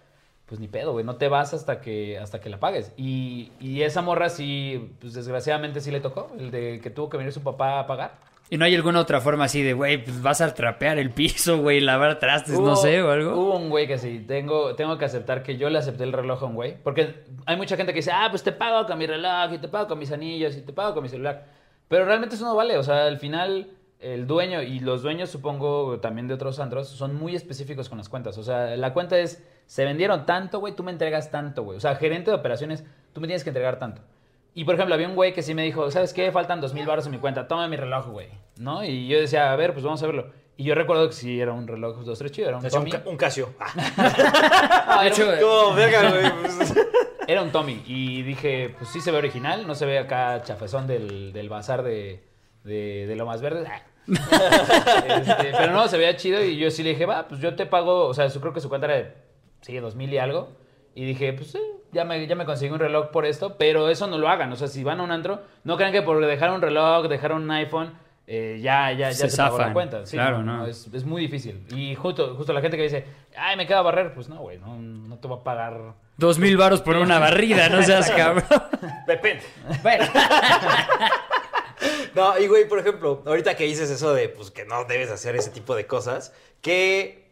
pues 0.50 0.60
ni 0.60 0.68
pedo, 0.68 0.94
güey. 0.94 1.06
No 1.06 1.16
te 1.16 1.28
vas 1.28 1.54
hasta 1.54 1.80
que, 1.80 2.18
hasta 2.18 2.42
que 2.42 2.50
la 2.50 2.60
pagues. 2.60 2.92
Y, 2.98 3.52
y 3.60 3.84
esa 3.84 4.02
morra 4.02 4.30
sí, 4.30 4.92
pues 5.00 5.14
desgraciadamente 5.14 5.80
sí 5.80 5.92
le 5.92 6.02
tocó. 6.02 6.32
El 6.38 6.50
de 6.50 6.82
que 6.82 6.90
tuvo 6.90 7.08
que 7.08 7.18
venir 7.18 7.32
su 7.32 7.42
papá 7.42 7.80
a 7.80 7.86
pagar. 7.88 8.14
¿Y 8.50 8.58
no 8.58 8.66
hay 8.66 8.74
alguna 8.74 9.00
otra 9.00 9.22
forma 9.22 9.44
así 9.44 9.62
de, 9.62 9.74
güey, 9.74 10.04
pues 10.04 10.24
vas 10.24 10.42
a 10.42 10.52
trapear 10.56 10.98
el 10.98 11.12
piso, 11.12 11.60
güey, 11.60 11.80
lavar 11.80 12.18
trastes, 12.18 12.60
no 12.60 12.76
sé, 12.76 13.00
o 13.04 13.12
algo? 13.12 13.40
Hubo 13.40 13.58
un 13.58 13.70
güey 13.70 13.86
que 13.86 14.00
sí, 14.00 14.26
tengo, 14.28 14.74
tengo 14.74 14.98
que 14.98 15.06
aceptar 15.06 15.44
que 15.44 15.56
yo 15.56 15.70
le 15.70 15.78
acepté 15.78 16.04
el 16.04 16.14
reloj 16.14 16.42
a 16.42 16.46
un 16.48 16.56
güey. 16.56 16.76
Porque 16.82 17.26
hay 17.46 17.56
mucha 17.56 17.78
gente 17.78 17.94
que 17.94 18.00
dice, 18.00 18.12
ah, 18.12 18.28
pues 18.32 18.42
te 18.42 18.52
pago 18.52 18.88
con 18.88 18.98
mi 18.98 19.06
reloj, 19.06 19.54
y 19.54 19.60
te 19.60 19.68
pago 19.68 19.88
con 19.88 20.00
mis 20.00 20.12
anillos, 20.12 20.58
y 20.58 20.62
te 20.62 20.74
pago 20.74 20.96
con 20.96 21.04
mi 21.04 21.10
celular. 21.10 21.46
Pero 21.88 22.06
realmente 22.06 22.36
eso 22.36 22.46
no 22.46 22.56
vale. 22.56 22.76
O 22.80 22.84
sea, 22.84 23.06
al 23.06 23.20
final, 23.20 23.70
el 24.00 24.26
dueño 24.26 24.64
y 24.64 24.80
los 24.80 25.04
dueños, 25.04 25.30
supongo, 25.30 26.00
también 26.00 26.28
de 26.28 26.34
otros 26.34 26.60
antros, 26.60 26.88
son 26.88 27.16
muy 27.16 27.36
específicos 27.36 27.88
con 27.88 28.00
las 28.00 28.10
cuentas. 28.10 28.40
O 28.40 28.44
sea, 28.44 28.76
la 28.78 28.94
cuenta 28.94 29.20
es, 29.20 29.44
se 29.70 29.86
vendieron 29.86 30.26
tanto, 30.26 30.60
güey, 30.60 30.74
tú 30.76 30.82
me 30.84 30.92
entregas 30.92 31.30
tanto, 31.30 31.62
güey. 31.64 31.78
O 31.78 31.80
sea, 31.80 31.96
gerente 31.96 32.32
de 32.32 32.38
operaciones, 32.38 32.84
tú 33.14 33.22
me 33.22 33.28
tienes 33.28 33.44
que 33.44 33.52
entregar 33.52 33.78
tanto. 33.78 34.02
Y 34.56 34.64
por 34.66 34.74
ejemplo, 34.74 34.96
había 34.96 35.08
un 35.08 35.14
güey 35.14 35.32
que 35.32 35.44
sí 35.44 35.54
me 35.54 35.62
dijo, 35.64 35.92
¿sabes 35.92 36.12
qué? 36.12 36.32
Faltan 36.32 36.60
dos 36.60 36.74
mil 36.74 36.88
baros 36.88 37.06
en 37.06 37.12
mi 37.12 37.20
cuenta, 37.20 37.48
toma 37.48 37.68
mi 37.68 37.76
reloj, 37.78 38.08
güey. 38.08 38.30
¿No? 38.58 38.84
Y 38.84 39.08
yo 39.08 39.20
decía, 39.20 39.52
a 39.52 39.56
ver, 39.56 39.74
pues 39.74 39.86
vamos 39.86 40.02
a 40.02 40.08
verlo. 40.08 40.32
Y 40.58 40.64
yo 40.64 40.74
recuerdo 40.74 41.08
que 41.08 41.14
sí 41.14 41.40
era 41.40 41.54
un 41.54 41.68
reloj 41.68 42.00
dos 42.04 42.18
tres 42.18 42.32
chido, 42.32 42.50
era 42.50 42.58
un 42.58 42.68
Tommy. 42.68 42.92
ca- 42.92 43.04
un 43.06 43.16
Casio. 43.16 43.54
Ah, 43.60 43.72
Ah, 44.88 45.04
De 45.04 45.10
era, 45.10 45.34
un, 45.34 45.40
¿Cómo, 45.40 45.76
verga, 45.76 46.10
güey? 46.10 46.32
Era 47.28 47.44
un 47.44 47.52
Tommy. 47.52 47.84
Y 47.86 48.24
dije, 48.24 48.74
pues 48.76 48.90
sí 48.90 49.02
se 49.02 49.12
ve 49.12 49.20
original, 49.20 49.68
no 49.68 49.76
se 49.76 49.86
ve 49.86 50.00
acá 50.00 50.42
chafezón 50.44 50.88
del, 50.88 51.32
del 51.32 51.48
bazar 51.48 51.84
de, 51.84 52.24
de, 52.64 53.06
de 53.08 53.16
Lomas 53.16 53.40
Verdes. 53.40 53.68
Ah. 53.70 53.84
Este, 55.08 55.52
pero 55.58 55.72
no, 55.74 55.88
se 55.88 55.98
veía 56.00 56.16
chido 56.16 56.44
y 56.44 56.58
yo 56.58 56.72
sí 56.72 56.82
le 56.82 56.90
dije, 56.90 57.06
va, 57.06 57.28
pues 57.28 57.40
yo 57.40 57.56
te 57.56 57.66
pago, 57.68 58.08
o 58.08 58.14
sea, 58.16 58.30
su- 58.32 58.42
creo 58.42 58.52
que 58.54 58.62
su 58.62 58.68
cuenta 58.70 58.88
era 58.88 58.96
de, 58.96 59.14
sí, 59.62 59.78
dos 59.78 59.96
mil 59.96 60.12
y 60.14 60.18
algo. 60.18 60.50
Y 60.96 61.06
dije, 61.06 61.32
pues 61.34 61.52
sí, 61.52 61.60
ya 61.92 62.04
me, 62.04 62.26
ya 62.28 62.36
me 62.36 62.46
conseguí 62.46 62.72
un 62.72 62.80
reloj 62.80 63.10
por 63.12 63.26
esto, 63.26 63.58
pero 63.58 63.90
eso 63.90 64.08
no 64.08 64.18
lo 64.18 64.28
hagan. 64.28 64.52
O 64.52 64.56
sea, 64.56 64.68
si 64.68 64.84
van 64.84 65.00
a 65.00 65.04
un 65.04 65.12
antro, 65.12 65.42
no 65.64 65.78
crean 65.78 65.92
que 65.92 66.02
por 66.02 66.26
dejar 66.26 66.52
un 66.52 66.62
reloj, 66.62 67.08
dejar 67.08 67.32
un 67.32 67.50
iPhone, 67.52 67.94
eh, 68.28 68.60
ya, 68.62 68.92
ya, 68.92 69.10
ya 69.10 69.14
Se 69.14 69.30
se, 69.30 69.38
pagó 69.38 69.58
la 69.58 69.64
zafan. 69.64 69.74
cuenta. 69.74 70.06
Sí, 70.06 70.18
Claro, 70.18 70.44
no, 70.44 70.58
no. 70.58 70.66
Es, 70.68 70.88
es 70.94 71.04
muy 71.06 71.22
difícil. 71.22 71.64
Y 71.76 71.96
justo, 71.96 72.36
justo 72.36 72.54
la 72.54 72.62
gente 72.62 72.76
que 72.78 72.84
dice, 72.84 73.06
ay, 73.38 73.56
me 73.56 73.66
queda 73.66 73.82
barrer, 73.82 74.14
pues 74.14 74.30
no, 74.30 74.38
güey, 74.38 74.58
no, 74.60 74.78
no 74.78 75.18
te 75.18 75.28
va 75.28 75.38
a 75.38 75.44
pagar. 75.44 75.94
Dos 76.18 76.38
mil 76.38 76.58
varos 76.58 76.82
por 76.82 76.98
una 76.98 77.18
barrida, 77.18 77.70
no 77.70 77.82
seas 77.82 78.12
cabrón. 78.12 78.44
Depende. 79.08 79.44
Bueno, 79.82 80.06
No, 82.16 82.38
y 82.38 82.48
güey, 82.48 82.68
por 82.68 82.80
ejemplo, 82.80 83.24
ahorita 83.26 83.56
que 83.56 83.64
dices 83.64 83.90
eso 83.90 84.14
de 84.14 84.28
pues 84.30 84.52
que 84.52 84.66
no 84.66 84.84
debes 84.86 85.10
hacer 85.12 85.36
ese 85.36 85.50
tipo 85.52 85.76
de 85.76 85.86
cosas, 85.88 86.34
¿qué 86.62 87.29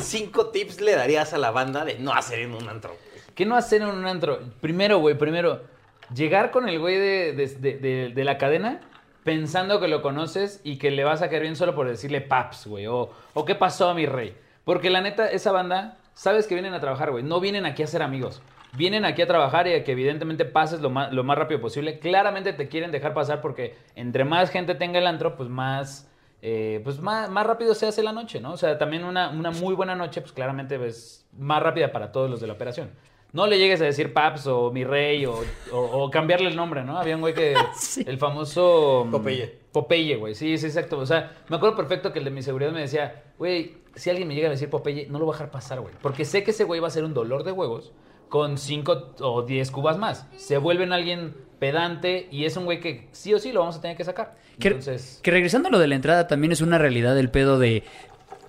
cinco 0.00 0.48
tips 0.48 0.80
le 0.80 0.94
darías 0.94 1.32
a 1.32 1.38
la 1.38 1.50
banda 1.50 1.84
de 1.84 1.98
no 1.98 2.12
hacer 2.12 2.40
en 2.40 2.54
un 2.54 2.68
antro? 2.68 2.96
¿Qué 3.34 3.44
no 3.46 3.56
hacer 3.56 3.82
en 3.82 3.88
un 3.88 4.06
antro? 4.06 4.40
Primero, 4.60 4.98
güey, 4.98 5.16
primero, 5.16 5.62
llegar 6.14 6.50
con 6.50 6.68
el 6.68 6.78
güey 6.78 6.96
de, 6.96 8.12
de- 8.14 8.24
la 8.24 8.38
cadena 8.38 8.80
pensando 9.24 9.80
que 9.80 9.88
lo 9.88 10.02
conoces 10.02 10.60
y 10.64 10.78
que 10.78 10.90
le 10.90 11.04
vas 11.04 11.20
a 11.20 11.28
caer 11.28 11.42
bien 11.42 11.56
solo 11.56 11.74
por 11.74 11.88
decirle 11.88 12.20
paps, 12.20 12.66
güey, 12.66 12.86
o, 12.86 13.10
o 13.34 13.44
qué 13.44 13.54
pasó, 13.54 13.92
mi 13.94 14.06
rey. 14.06 14.36
Porque 14.64 14.88
la 14.88 15.00
neta, 15.00 15.28
esa 15.30 15.52
banda, 15.52 15.98
sabes 16.14 16.46
que 16.46 16.54
vienen 16.54 16.74
a 16.74 16.80
trabajar, 16.80 17.10
güey, 17.10 17.24
no 17.24 17.40
vienen 17.40 17.66
aquí 17.66 17.82
a 17.82 17.86
ser 17.86 18.02
amigos. 18.02 18.40
Vienen 18.72 19.04
aquí 19.04 19.22
a 19.22 19.26
trabajar 19.26 19.66
y 19.66 19.74
a 19.74 19.84
que 19.84 19.92
evidentemente 19.92 20.44
pases 20.44 20.80
lo 20.80 20.90
más, 20.90 21.12
lo 21.12 21.24
más 21.24 21.38
rápido 21.38 21.60
posible. 21.60 21.98
Claramente 21.98 22.52
te 22.52 22.68
quieren 22.68 22.90
dejar 22.90 23.14
pasar 23.14 23.40
porque 23.40 23.74
entre 23.94 24.24
más 24.24 24.50
gente 24.50 24.74
tenga 24.74 24.98
el 24.98 25.06
antro, 25.06 25.36
pues 25.36 25.48
más, 25.48 26.08
eh, 26.42 26.80
pues 26.84 27.00
más, 27.00 27.30
más 27.30 27.46
rápido 27.46 27.74
se 27.74 27.86
hace 27.86 28.02
la 28.02 28.12
noche, 28.12 28.40
¿no? 28.40 28.52
O 28.52 28.56
sea, 28.56 28.78
también 28.78 29.04
una, 29.04 29.30
una 29.30 29.50
muy 29.50 29.74
buena 29.74 29.94
noche, 29.94 30.20
pues 30.20 30.32
claramente 30.32 30.84
es 30.86 31.26
más 31.36 31.62
rápida 31.62 31.92
para 31.92 32.12
todos 32.12 32.30
los 32.30 32.40
de 32.40 32.46
la 32.46 32.52
operación. 32.54 32.90
No 33.32 33.46
le 33.46 33.58
llegues 33.58 33.80
a 33.80 33.84
decir 33.84 34.14
Paps 34.14 34.46
o 34.46 34.70
Mi 34.70 34.84
Rey 34.84 35.26
o, 35.26 35.34
o- 35.72 36.04
o 36.04 36.10
cambiarle 36.10 36.48
el 36.48 36.56
nombre, 36.56 36.84
¿no? 36.84 36.96
Había 36.98 37.16
un 37.16 37.20
güey 37.20 37.34
que... 37.34 37.54
Sí. 37.74 38.04
El 38.06 38.16
famoso... 38.18 39.04
mm, 39.06 39.10
Popeye. 39.10 39.58
Popeye, 39.72 40.16
güey. 40.16 40.34
Sí, 40.34 40.56
sí, 40.56 40.66
exacto. 40.66 40.98
O 40.98 41.04
sea, 41.06 41.32
me 41.48 41.56
acuerdo 41.56 41.76
perfecto 41.76 42.12
que 42.12 42.20
el 42.20 42.24
de 42.24 42.30
mi 42.30 42.42
seguridad 42.42 42.70
me 42.72 42.80
decía, 42.80 43.24
güey, 43.38 43.78
si 43.94 44.08
alguien 44.10 44.28
me 44.28 44.34
llega 44.34 44.46
a 44.48 44.50
decir 44.52 44.70
Popeye, 44.70 45.06
no 45.08 45.18
lo 45.18 45.26
voy 45.26 45.34
a 45.34 45.36
dejar 45.36 45.50
pasar, 45.50 45.80
güey. 45.80 45.92
Porque 46.00 46.24
sé 46.24 46.44
que 46.44 46.52
ese 46.52 46.64
güey 46.64 46.80
va 46.80 46.88
a 46.88 46.90
ser 46.90 47.04
un 47.04 47.12
dolor 47.14 47.42
de 47.44 47.52
huevos 47.52 47.92
con 48.30 48.56
5 48.56 49.14
o 49.20 49.42
10 49.42 49.70
cubas 49.70 49.98
más. 49.98 50.28
Se 50.36 50.56
vuelven 50.56 50.92
alguien 50.92 51.34
pedante 51.58 52.28
y 52.30 52.44
es 52.44 52.56
un 52.56 52.64
güey 52.64 52.80
que 52.80 53.08
sí 53.12 53.32
o 53.34 53.38
sí 53.38 53.52
lo 53.52 53.60
vamos 53.60 53.76
a 53.76 53.80
tener 53.80 53.96
que 53.96 54.04
sacar. 54.04 54.34
que, 54.58 54.68
Entonces... 54.68 55.20
que 55.22 55.30
regresando 55.30 55.68
a 55.68 55.72
lo 55.72 55.78
de 55.78 55.86
la 55.88 55.94
entrada, 55.94 56.26
también 56.26 56.52
es 56.52 56.60
una 56.60 56.78
realidad 56.78 57.18
el 57.18 57.30
pedo 57.30 57.58
de 57.58 57.82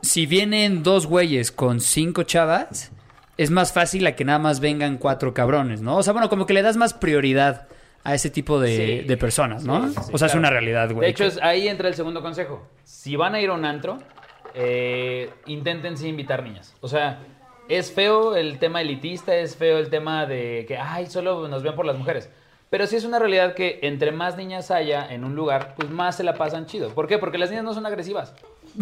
si 0.02 0.26
vienen 0.26 0.84
dos 0.84 1.06
güeyes 1.08 1.52
con 1.52 1.80
cinco 1.82 2.24
chavas, 2.24 2.92
es 3.38 3.50
más 3.52 3.72
fácil 3.74 4.06
a 4.08 4.16
que 4.16 4.26
nada 4.26 4.40
más 4.40 4.60
vengan 4.60 4.98
cuatro 4.98 5.34
cabrones, 5.34 5.82
¿no? 5.82 5.98
O 5.98 6.04
sea, 6.04 6.14
bueno, 6.14 6.30
como 6.30 6.46
que 6.46 6.54
le 6.54 6.62
das 6.62 6.78
más 6.78 6.94
prioridad 6.94 7.68
a 8.04 8.14
ese 8.16 8.30
tipo 8.30 8.60
de, 8.60 8.76
Sí. 9.02 9.08
de 9.08 9.18
personas, 9.18 9.64
¿no? 9.66 9.88
Sí, 9.90 9.94
sí, 9.96 10.02
sí, 10.06 10.12
o 10.14 10.18
sea, 10.18 10.28
es 10.28 10.36
una 10.36 10.50
realidad, 10.50 10.90
güey. 10.92 11.06
De 11.08 11.12
hecho, 11.12 11.26
es- 11.26 11.40
ahí 11.42 11.68
entra 11.68 11.88
el 11.88 11.94
segundo 11.96 12.22
consejo. 12.22 12.68
Si 12.84 13.16
van 13.16 13.36
a 13.36 13.42
ir 13.42 13.50
a 13.50 13.54
un 13.54 13.66
antro, 13.66 13.98
eh, 14.54 15.30
intenten 15.46 15.98
sí 15.98 16.08
invitar 16.08 16.44
niñas. 16.44 16.74
O 16.82 16.88
sea, 16.88 17.20
es 17.70 17.92
feo 17.92 18.36
el 18.36 18.60
tema 18.60 18.82
elitista, 18.82 19.36
es 19.36 19.56
feo 19.56 19.78
el 19.78 19.90
tema 19.90 20.26
de 20.26 20.66
que, 20.68 20.78
ay, 20.78 21.08
solo 21.08 21.48
nos 21.48 21.64
ven 21.64 21.76
por 21.76 21.86
las 21.86 21.98
mujeres. 21.98 22.30
Pero 22.70 22.86
sí 22.86 22.98
es 22.98 23.06
una 23.06 23.18
realidad 23.18 23.54
que 23.54 23.80
entre 23.82 24.12
más 24.12 24.36
niñas 24.36 24.72
haya 24.72 25.08
en 25.10 25.24
un 25.24 25.36
lugar, 25.36 25.74
pues 25.76 25.90
más 25.90 26.18
se 26.18 26.24
la 26.24 26.34
pasan 26.34 26.66
chido. 26.66 26.90
¿Por 26.90 27.08
qué? 27.08 27.18
Porque 27.18 27.38
las 27.38 27.50
niñas 27.50 27.64
no 27.64 27.74
son 27.74 27.86
agresivas. 27.86 28.34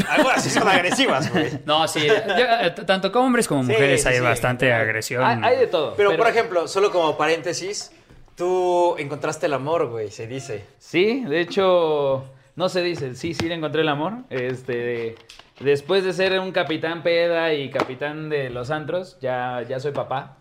Algunas 0.09 0.43
sí 0.43 0.49
son 0.49 0.67
agresivas, 0.67 1.31
güey. 1.31 1.51
No, 1.65 1.87
sí, 1.87 2.05
yo, 2.05 2.13
eh, 2.15 2.71
tanto 2.85 3.11
como 3.11 3.27
hombres 3.27 3.47
como 3.47 3.63
mujeres 3.63 4.01
sí, 4.01 4.09
hay 4.09 4.15
sí, 4.15 4.21
bastante 4.21 4.73
agresión. 4.73 5.23
Hay, 5.23 5.39
hay 5.43 5.59
de 5.59 5.67
todo. 5.67 5.93
Pero, 5.95 6.17
por 6.17 6.27
ejemplo, 6.27 6.67
solo 6.67 6.91
como 6.91 7.15
paréntesis, 7.15 7.91
tú 8.35 8.95
encontraste 8.97 9.45
el 9.45 9.53
amor, 9.53 9.87
güey, 9.87 10.09
se 10.09 10.27
dice. 10.27 10.65
Sí, 10.79 11.23
de 11.23 11.39
hecho, 11.39 12.25
no 12.55 12.69
se 12.69 12.81
dice, 12.81 13.15
sí, 13.15 13.33
sí 13.33 13.47
le 13.47 13.55
encontré 13.55 13.81
el 13.81 13.89
amor. 13.89 14.13
Este, 14.29 15.15
después 15.59 16.03
de 16.03 16.13
ser 16.13 16.39
un 16.39 16.51
capitán 16.51 17.03
peda 17.03 17.53
y 17.53 17.69
capitán 17.69 18.29
de 18.29 18.49
los 18.49 18.71
antros, 18.71 19.17
ya, 19.21 19.63
ya 19.67 19.79
soy 19.79 19.91
papá. 19.91 20.37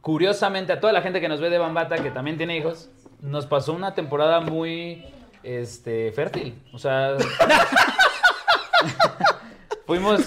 Curiosamente, 0.00 0.72
a 0.72 0.80
toda 0.80 0.92
la 0.92 1.02
gente 1.02 1.20
que 1.20 1.28
nos 1.28 1.40
ve 1.40 1.50
de 1.50 1.58
Bambata, 1.58 1.96
que 1.96 2.10
también 2.10 2.36
tiene 2.36 2.56
hijos, 2.56 2.88
nos 3.20 3.46
pasó 3.46 3.72
una 3.72 3.94
temporada 3.94 4.40
muy 4.40 5.04
este, 5.42 6.12
fértil. 6.12 6.54
O 6.72 6.78
sea, 6.78 7.16
fuimos, 9.86 10.20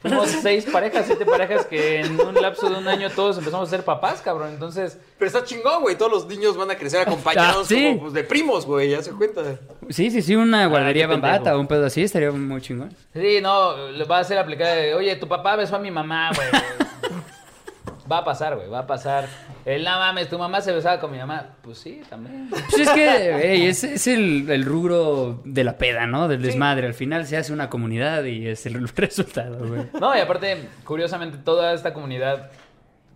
fuimos 0.00 0.28
seis 0.28 0.64
parejas, 0.66 1.04
siete 1.06 1.26
parejas 1.26 1.66
que 1.66 2.00
en 2.00 2.18
un 2.20 2.34
lapso 2.34 2.68
de 2.70 2.76
un 2.76 2.88
año 2.88 3.10
todos 3.10 3.38
empezamos 3.38 3.68
a 3.68 3.70
ser 3.70 3.84
papás, 3.84 4.22
cabrón. 4.22 4.50
Entonces, 4.52 4.98
Pero 5.18 5.26
está 5.26 5.44
chingón, 5.44 5.82
güey. 5.82 5.96
Todos 5.96 6.12
los 6.12 6.26
niños 6.26 6.56
van 6.56 6.70
a 6.70 6.76
crecer 6.76 7.00
acompañados 7.02 7.66
Ah, 7.66 7.68
sí. 7.68 7.88
como 7.88 8.00
pues, 8.02 8.12
de 8.14 8.24
primos, 8.24 8.66
güey. 8.66 8.90
Ya 8.90 9.02
se 9.02 9.10
cuenta. 9.12 9.42
Sí, 9.90 10.10
sí, 10.10 10.22
sí, 10.22 10.36
una 10.36 10.66
guardería 10.66 11.04
Ah, 11.04 11.08
qué 11.08 11.12
pendejo. 11.14 11.32
bambata 11.32 11.56
o 11.56 11.60
un 11.60 11.66
pedo 11.66 11.86
así 11.86 12.02
estaría 12.02 12.30
muy 12.30 12.60
chingón. 12.60 12.94
Sí, 13.12 13.40
no, 13.42 13.88
le 13.90 14.04
va 14.04 14.18
a 14.20 14.24
ser 14.24 14.38
aplicada 14.38 14.74
de, 14.76 14.94
oye, 14.94 15.16
tu 15.16 15.28
papá 15.28 15.56
besó 15.56 15.76
a 15.76 15.78
mi 15.78 15.90
mamá, 15.90 16.30
güey. 16.34 16.48
Va 18.10 18.18
a 18.18 18.24
pasar, 18.24 18.56
güey, 18.56 18.68
va 18.68 18.80
a 18.80 18.86
pasar. 18.86 19.26
El 19.64 19.84
no 19.84 19.90
mames, 19.90 20.28
tu 20.28 20.38
mamá 20.38 20.60
se 20.60 20.72
besaba 20.72 20.98
con 20.98 21.10
mi 21.12 21.18
mamá. 21.18 21.56
Pues 21.62 21.78
sí, 21.78 22.02
también. 22.08 22.48
Pues 22.50 22.78
es 22.78 22.90
que 22.90 23.68
es 23.68 24.06
el, 24.06 24.50
el 24.50 24.64
rubro 24.64 25.40
de 25.44 25.64
la 25.64 25.78
peda, 25.78 26.06
¿no? 26.06 26.28
Del 26.28 26.42
desmadre. 26.42 26.86
Al 26.86 26.94
final 26.94 27.26
se 27.26 27.36
hace 27.36 27.52
una 27.52 27.68
comunidad 27.68 28.24
y 28.24 28.48
es 28.48 28.66
el 28.66 28.88
resultado, 28.96 29.66
güey. 29.66 29.86
No, 30.00 30.16
y 30.16 30.20
aparte, 30.20 30.68
curiosamente, 30.84 31.38
toda 31.38 31.72
esta 31.72 31.92
comunidad, 31.92 32.50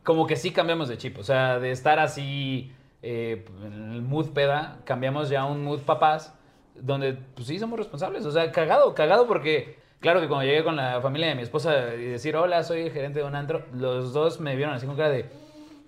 como 0.02 0.26
que 0.26 0.36
sí 0.36 0.50
cambiamos 0.50 0.88
de 0.88 0.98
chip. 0.98 1.18
O 1.18 1.24
sea, 1.24 1.58
de 1.58 1.70
estar 1.70 1.98
así 1.98 2.72
eh, 3.02 3.44
en 3.64 3.92
el 3.92 4.02
mood 4.02 4.30
peda, 4.30 4.78
cambiamos 4.84 5.28
ya 5.28 5.42
a 5.42 5.46
un 5.46 5.64
mood 5.64 5.80
papás, 5.80 6.34
donde 6.74 7.14
pues 7.34 7.48
sí 7.48 7.58
somos 7.58 7.78
responsables. 7.78 8.26
O 8.26 8.30
sea, 8.32 8.50
cagado, 8.52 8.94
cagado 8.94 9.26
porque... 9.26 9.81
Claro 10.02 10.20
que 10.20 10.26
cuando 10.28 10.44
llegué 10.44 10.62
con 10.64 10.74
la 10.76 11.00
familia 11.00 11.28
de 11.28 11.36
mi 11.36 11.42
esposa 11.42 11.94
y 11.94 12.02
decir, 12.06 12.34
hola, 12.36 12.64
soy 12.64 12.82
el 12.82 12.90
gerente 12.92 13.20
de 13.20 13.24
un 13.24 13.34
antro, 13.36 13.64
los 13.72 14.12
dos 14.12 14.40
me 14.40 14.56
vieron 14.56 14.74
así 14.74 14.84
con 14.84 14.96
cara 14.96 15.10
de, 15.10 15.30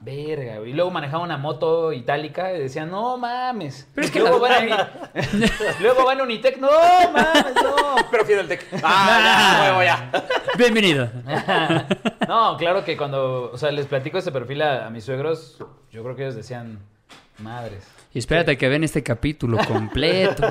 verga, 0.00 0.58
güey. 0.58 0.70
Y 0.70 0.72
luego 0.72 0.90
manejaba 0.92 1.24
una 1.24 1.36
moto 1.36 1.92
itálica 1.92 2.52
y 2.54 2.60
decían, 2.60 2.90
no 2.90 3.16
mames. 3.18 3.88
Pero 3.92 4.04
es 4.06 4.12
que 4.12 4.20
luego, 4.20 4.46
la- 4.46 4.58
van 4.60 4.72
a, 4.72 4.90
luego 5.80 6.04
van 6.04 6.20
a 6.20 6.22
Unitec, 6.22 6.58
no 6.58 6.70
mames, 7.12 7.54
no. 7.60 7.96
Pero 8.10 8.24
Fidel 8.24 8.46
Tech. 8.46 8.64
Ah, 8.84 9.62
ya, 9.64 9.70
huevo, 9.70 9.82
ya. 9.82 10.10
Bienvenido. 10.58 11.10
no, 12.28 12.56
claro 12.56 12.84
que 12.84 12.96
cuando, 12.96 13.50
o 13.52 13.58
sea, 13.58 13.72
les 13.72 13.86
platico 13.86 14.18
este 14.18 14.30
perfil 14.30 14.62
a, 14.62 14.86
a 14.86 14.90
mis 14.90 15.04
suegros, 15.04 15.58
yo 15.90 16.04
creo 16.04 16.14
que 16.14 16.22
ellos 16.22 16.36
decían, 16.36 16.78
madres. 17.38 17.84
Y 18.12 18.20
espérate 18.20 18.56
que 18.56 18.68
ven 18.68 18.84
este 18.84 19.02
capítulo 19.02 19.58
completo, 19.66 20.46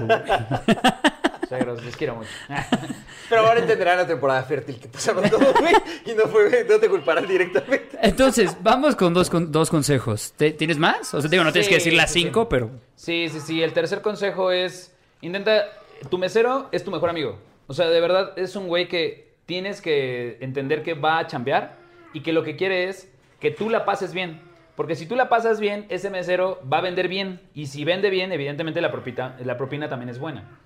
Suegros, 1.57 1.83
les 1.85 1.95
quiero 1.95 2.15
mucho. 2.15 2.29
Pero 3.29 3.41
ahora 3.47 3.59
entenderán 3.59 3.97
la 3.97 4.07
temporada 4.07 4.43
fértil 4.43 4.79
que 4.79 4.87
pasaron 4.87 5.29
todo, 5.29 5.53
güey. 5.59 5.73
Y 6.05 6.13
no, 6.13 6.23
fue, 6.27 6.65
no 6.69 6.77
te 6.79 6.89
culparán 6.89 7.27
directamente. 7.27 7.97
Entonces, 8.01 8.57
vamos 8.61 8.95
con 8.95 9.13
dos, 9.13 9.29
con 9.29 9.51
dos 9.51 9.69
consejos. 9.69 10.33
¿Te- 10.35 10.51
¿Tienes 10.51 10.77
más? 10.77 11.13
O 11.13 11.21
sea, 11.21 11.29
digo, 11.29 11.43
no 11.43 11.51
tienes 11.51 11.67
que 11.69 11.75
Sí, 11.79 11.85
decir 11.85 11.93
las 11.93 12.11
sí, 12.11 12.19
sí. 12.19 12.25
cinco, 12.25 12.49
pero... 12.49 12.69
Sí, 12.95 13.29
sí, 13.29 13.39
sí. 13.39 13.61
El 13.63 13.73
tercer 13.73 14.01
consejo 14.01 14.51
es, 14.51 14.95
intenta, 15.21 15.65
tu 16.09 16.17
mesero 16.17 16.69
es 16.71 16.83
tu 16.83 16.91
mejor 16.91 17.09
amigo. 17.09 17.37
O 17.67 17.73
sea, 17.73 17.87
de 17.89 17.99
verdad 18.01 18.33
es 18.37 18.55
un 18.55 18.67
güey 18.67 18.87
que 18.87 19.33
tienes 19.45 19.81
que 19.81 20.37
entender 20.41 20.83
que 20.83 20.93
va 20.93 21.19
a 21.19 21.27
chambear 21.27 21.77
y 22.13 22.21
que 22.21 22.33
lo 22.33 22.43
que 22.43 22.55
quiere 22.55 22.89
es 22.89 23.09
que 23.39 23.51
tú 23.51 23.69
la 23.69 23.85
pases 23.85 24.13
bien. 24.13 24.41
Porque 24.75 24.95
si 24.95 25.05
tú 25.05 25.15
la 25.15 25.29
pasas 25.29 25.59
bien, 25.59 25.85
ese 25.89 26.09
mesero 26.09 26.59
va 26.71 26.79
a 26.79 26.81
vender 26.81 27.07
bien. 27.07 27.39
Y 27.53 27.67
si 27.67 27.85
vende 27.85 28.09
bien, 28.09 28.31
evidentemente 28.31 28.81
la, 28.81 28.91
propita- 28.91 29.37
la 29.43 29.55
propina 29.57 29.87
también 29.87 30.09
es 30.09 30.17
buena. 30.19 30.59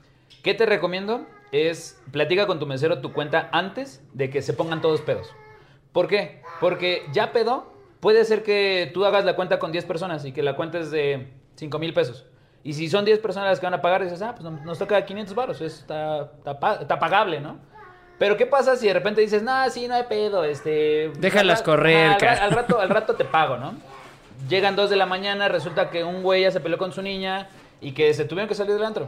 ¿Qué 0.44 0.54
te 0.54 0.66
recomiendo? 0.66 1.26
Es 1.52 2.02
platica 2.12 2.46
con 2.48 2.60
tu 2.60 2.66
mesero 2.66 3.00
tu 3.00 3.14
cuenta 3.14 3.50
antes 3.52 4.02
de 4.14 4.30
que 4.30 4.42
se 4.42 4.54
pongan 4.54 4.82
todos 4.82 5.02
pedos. 5.02 5.34
¿Por 5.94 6.08
qué? 6.08 6.42
Porque 6.60 7.06
ya 7.14 7.32
pedo, 7.32 7.72
puede 8.00 8.24
ser 8.26 8.44
que 8.44 8.92
tú 8.94 9.06
hagas 9.06 9.26
la 9.26 9.36
cuenta 9.36 9.58
con 9.60 9.72
10 9.72 9.86
personas 9.86 10.26
y 10.26 10.32
que 10.32 10.44
la 10.44 10.56
cuenta 10.56 10.80
es 10.80 10.92
de 10.92 11.32
5 11.56 11.80
mil 11.80 11.94
pesos. 11.94 12.26
Y 12.64 12.74
si 12.74 12.90
son 12.90 13.06
10 13.06 13.20
personas 13.20 13.50
las 13.50 13.60
que 13.60 13.66
van 13.66 13.74
a 13.76 13.82
pagar, 13.82 14.04
dices, 14.04 14.22
ah, 14.22 14.36
pues 14.38 14.44
nos- 14.64 14.78
toca 14.78 15.06
500 15.06 15.34
baros, 15.36 15.62
está, 15.62 16.32
está, 16.38 16.60
pa- 16.60 16.76
está 16.82 17.00
pagable, 17.00 17.40
¿no? 17.40 17.58
Pero 18.20 18.36
¿qué 18.36 18.46
pasa 18.46 18.76
si 18.76 18.88
de 18.88 18.94
repente 18.94 19.22
dices, 19.22 19.42
nah, 19.44 19.70
sí, 19.70 19.88
no 19.88 19.94
hay 19.96 20.04
pedo, 20.04 20.44
este... 20.44 21.12
Déjalas 21.20 21.62
correr, 21.62 22.08
al, 22.08 22.12
ra- 22.14 22.18
cara". 22.18 22.44
al 22.44 22.52
rato, 22.52 22.80
al 22.80 22.90
rato 22.90 23.16
te 23.16 23.24
pago, 23.26 23.58
¿no? 23.58 23.74
Llegan 24.50 24.76
2 24.76 24.90
de 24.90 24.96
la 24.98 25.06
mañana, 25.06 25.48
resulta 25.48 25.90
que 25.90 26.04
un 26.04 26.24
güey 26.24 26.42
ya 26.42 26.52
se 26.52 26.60
peleó 26.60 26.78
con 26.78 26.92
su 26.92 27.02
niña 27.02 27.48
y 27.80 27.94
que 27.94 28.14
se 28.14 28.26
tuvieron 28.26 28.50
que 28.50 28.56
salir 28.56 28.74
del 28.74 28.84
antro. 28.84 29.08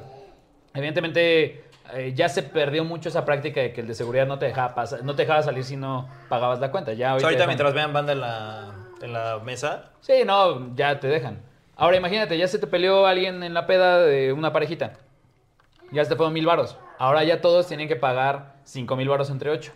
Evidentemente 0.73 1.63
eh, 1.93 2.13
ya 2.15 2.29
se 2.29 2.43
perdió 2.43 2.83
mucho 2.83 3.09
esa 3.09 3.25
práctica 3.25 3.61
de 3.61 3.73
que 3.73 3.81
el 3.81 3.87
de 3.87 3.95
seguridad 3.95 4.27
no 4.27 4.37
te 4.39 4.45
dejaba 4.45 4.75
pasar, 4.75 5.03
no 5.03 5.15
te 5.15 5.23
dejaba 5.23 5.41
salir 5.43 5.63
si 5.63 5.75
no 5.75 6.07
pagabas 6.29 6.59
la 6.59 6.71
cuenta. 6.71 6.93
Ya 6.93 7.07
O 7.07 7.11
ahorita, 7.11 7.19
sea, 7.21 7.27
ahorita 7.29 7.43
dejan- 7.43 7.47
mientras 7.47 7.73
vean 7.73 7.93
banda 7.93 8.13
en 8.13 8.21
la, 8.21 8.73
en 9.01 9.13
la 9.13 9.39
mesa, 9.43 9.91
Sí, 10.01 10.21
no, 10.25 10.75
ya 10.75 10.99
te 10.99 11.07
dejan. 11.07 11.39
Ahora 11.75 11.97
imagínate, 11.97 12.37
ya 12.37 12.47
se 12.47 12.59
te 12.59 12.67
peleó 12.67 13.05
alguien 13.07 13.41
en 13.43 13.53
la 13.53 13.65
peda 13.65 13.99
de 14.01 14.33
una 14.33 14.51
parejita. 14.53 14.93
Ya 15.91 16.03
se 16.03 16.09
te 16.11 16.15
fueron 16.15 16.33
mil 16.33 16.45
varos. 16.45 16.77
Ahora 16.97 17.23
ya 17.23 17.41
todos 17.41 17.67
tienen 17.67 17.87
que 17.87 17.95
pagar 17.95 18.55
cinco 18.63 18.95
mil 18.95 19.07
varos 19.09 19.29
entre 19.29 19.49
ocho. 19.49 19.71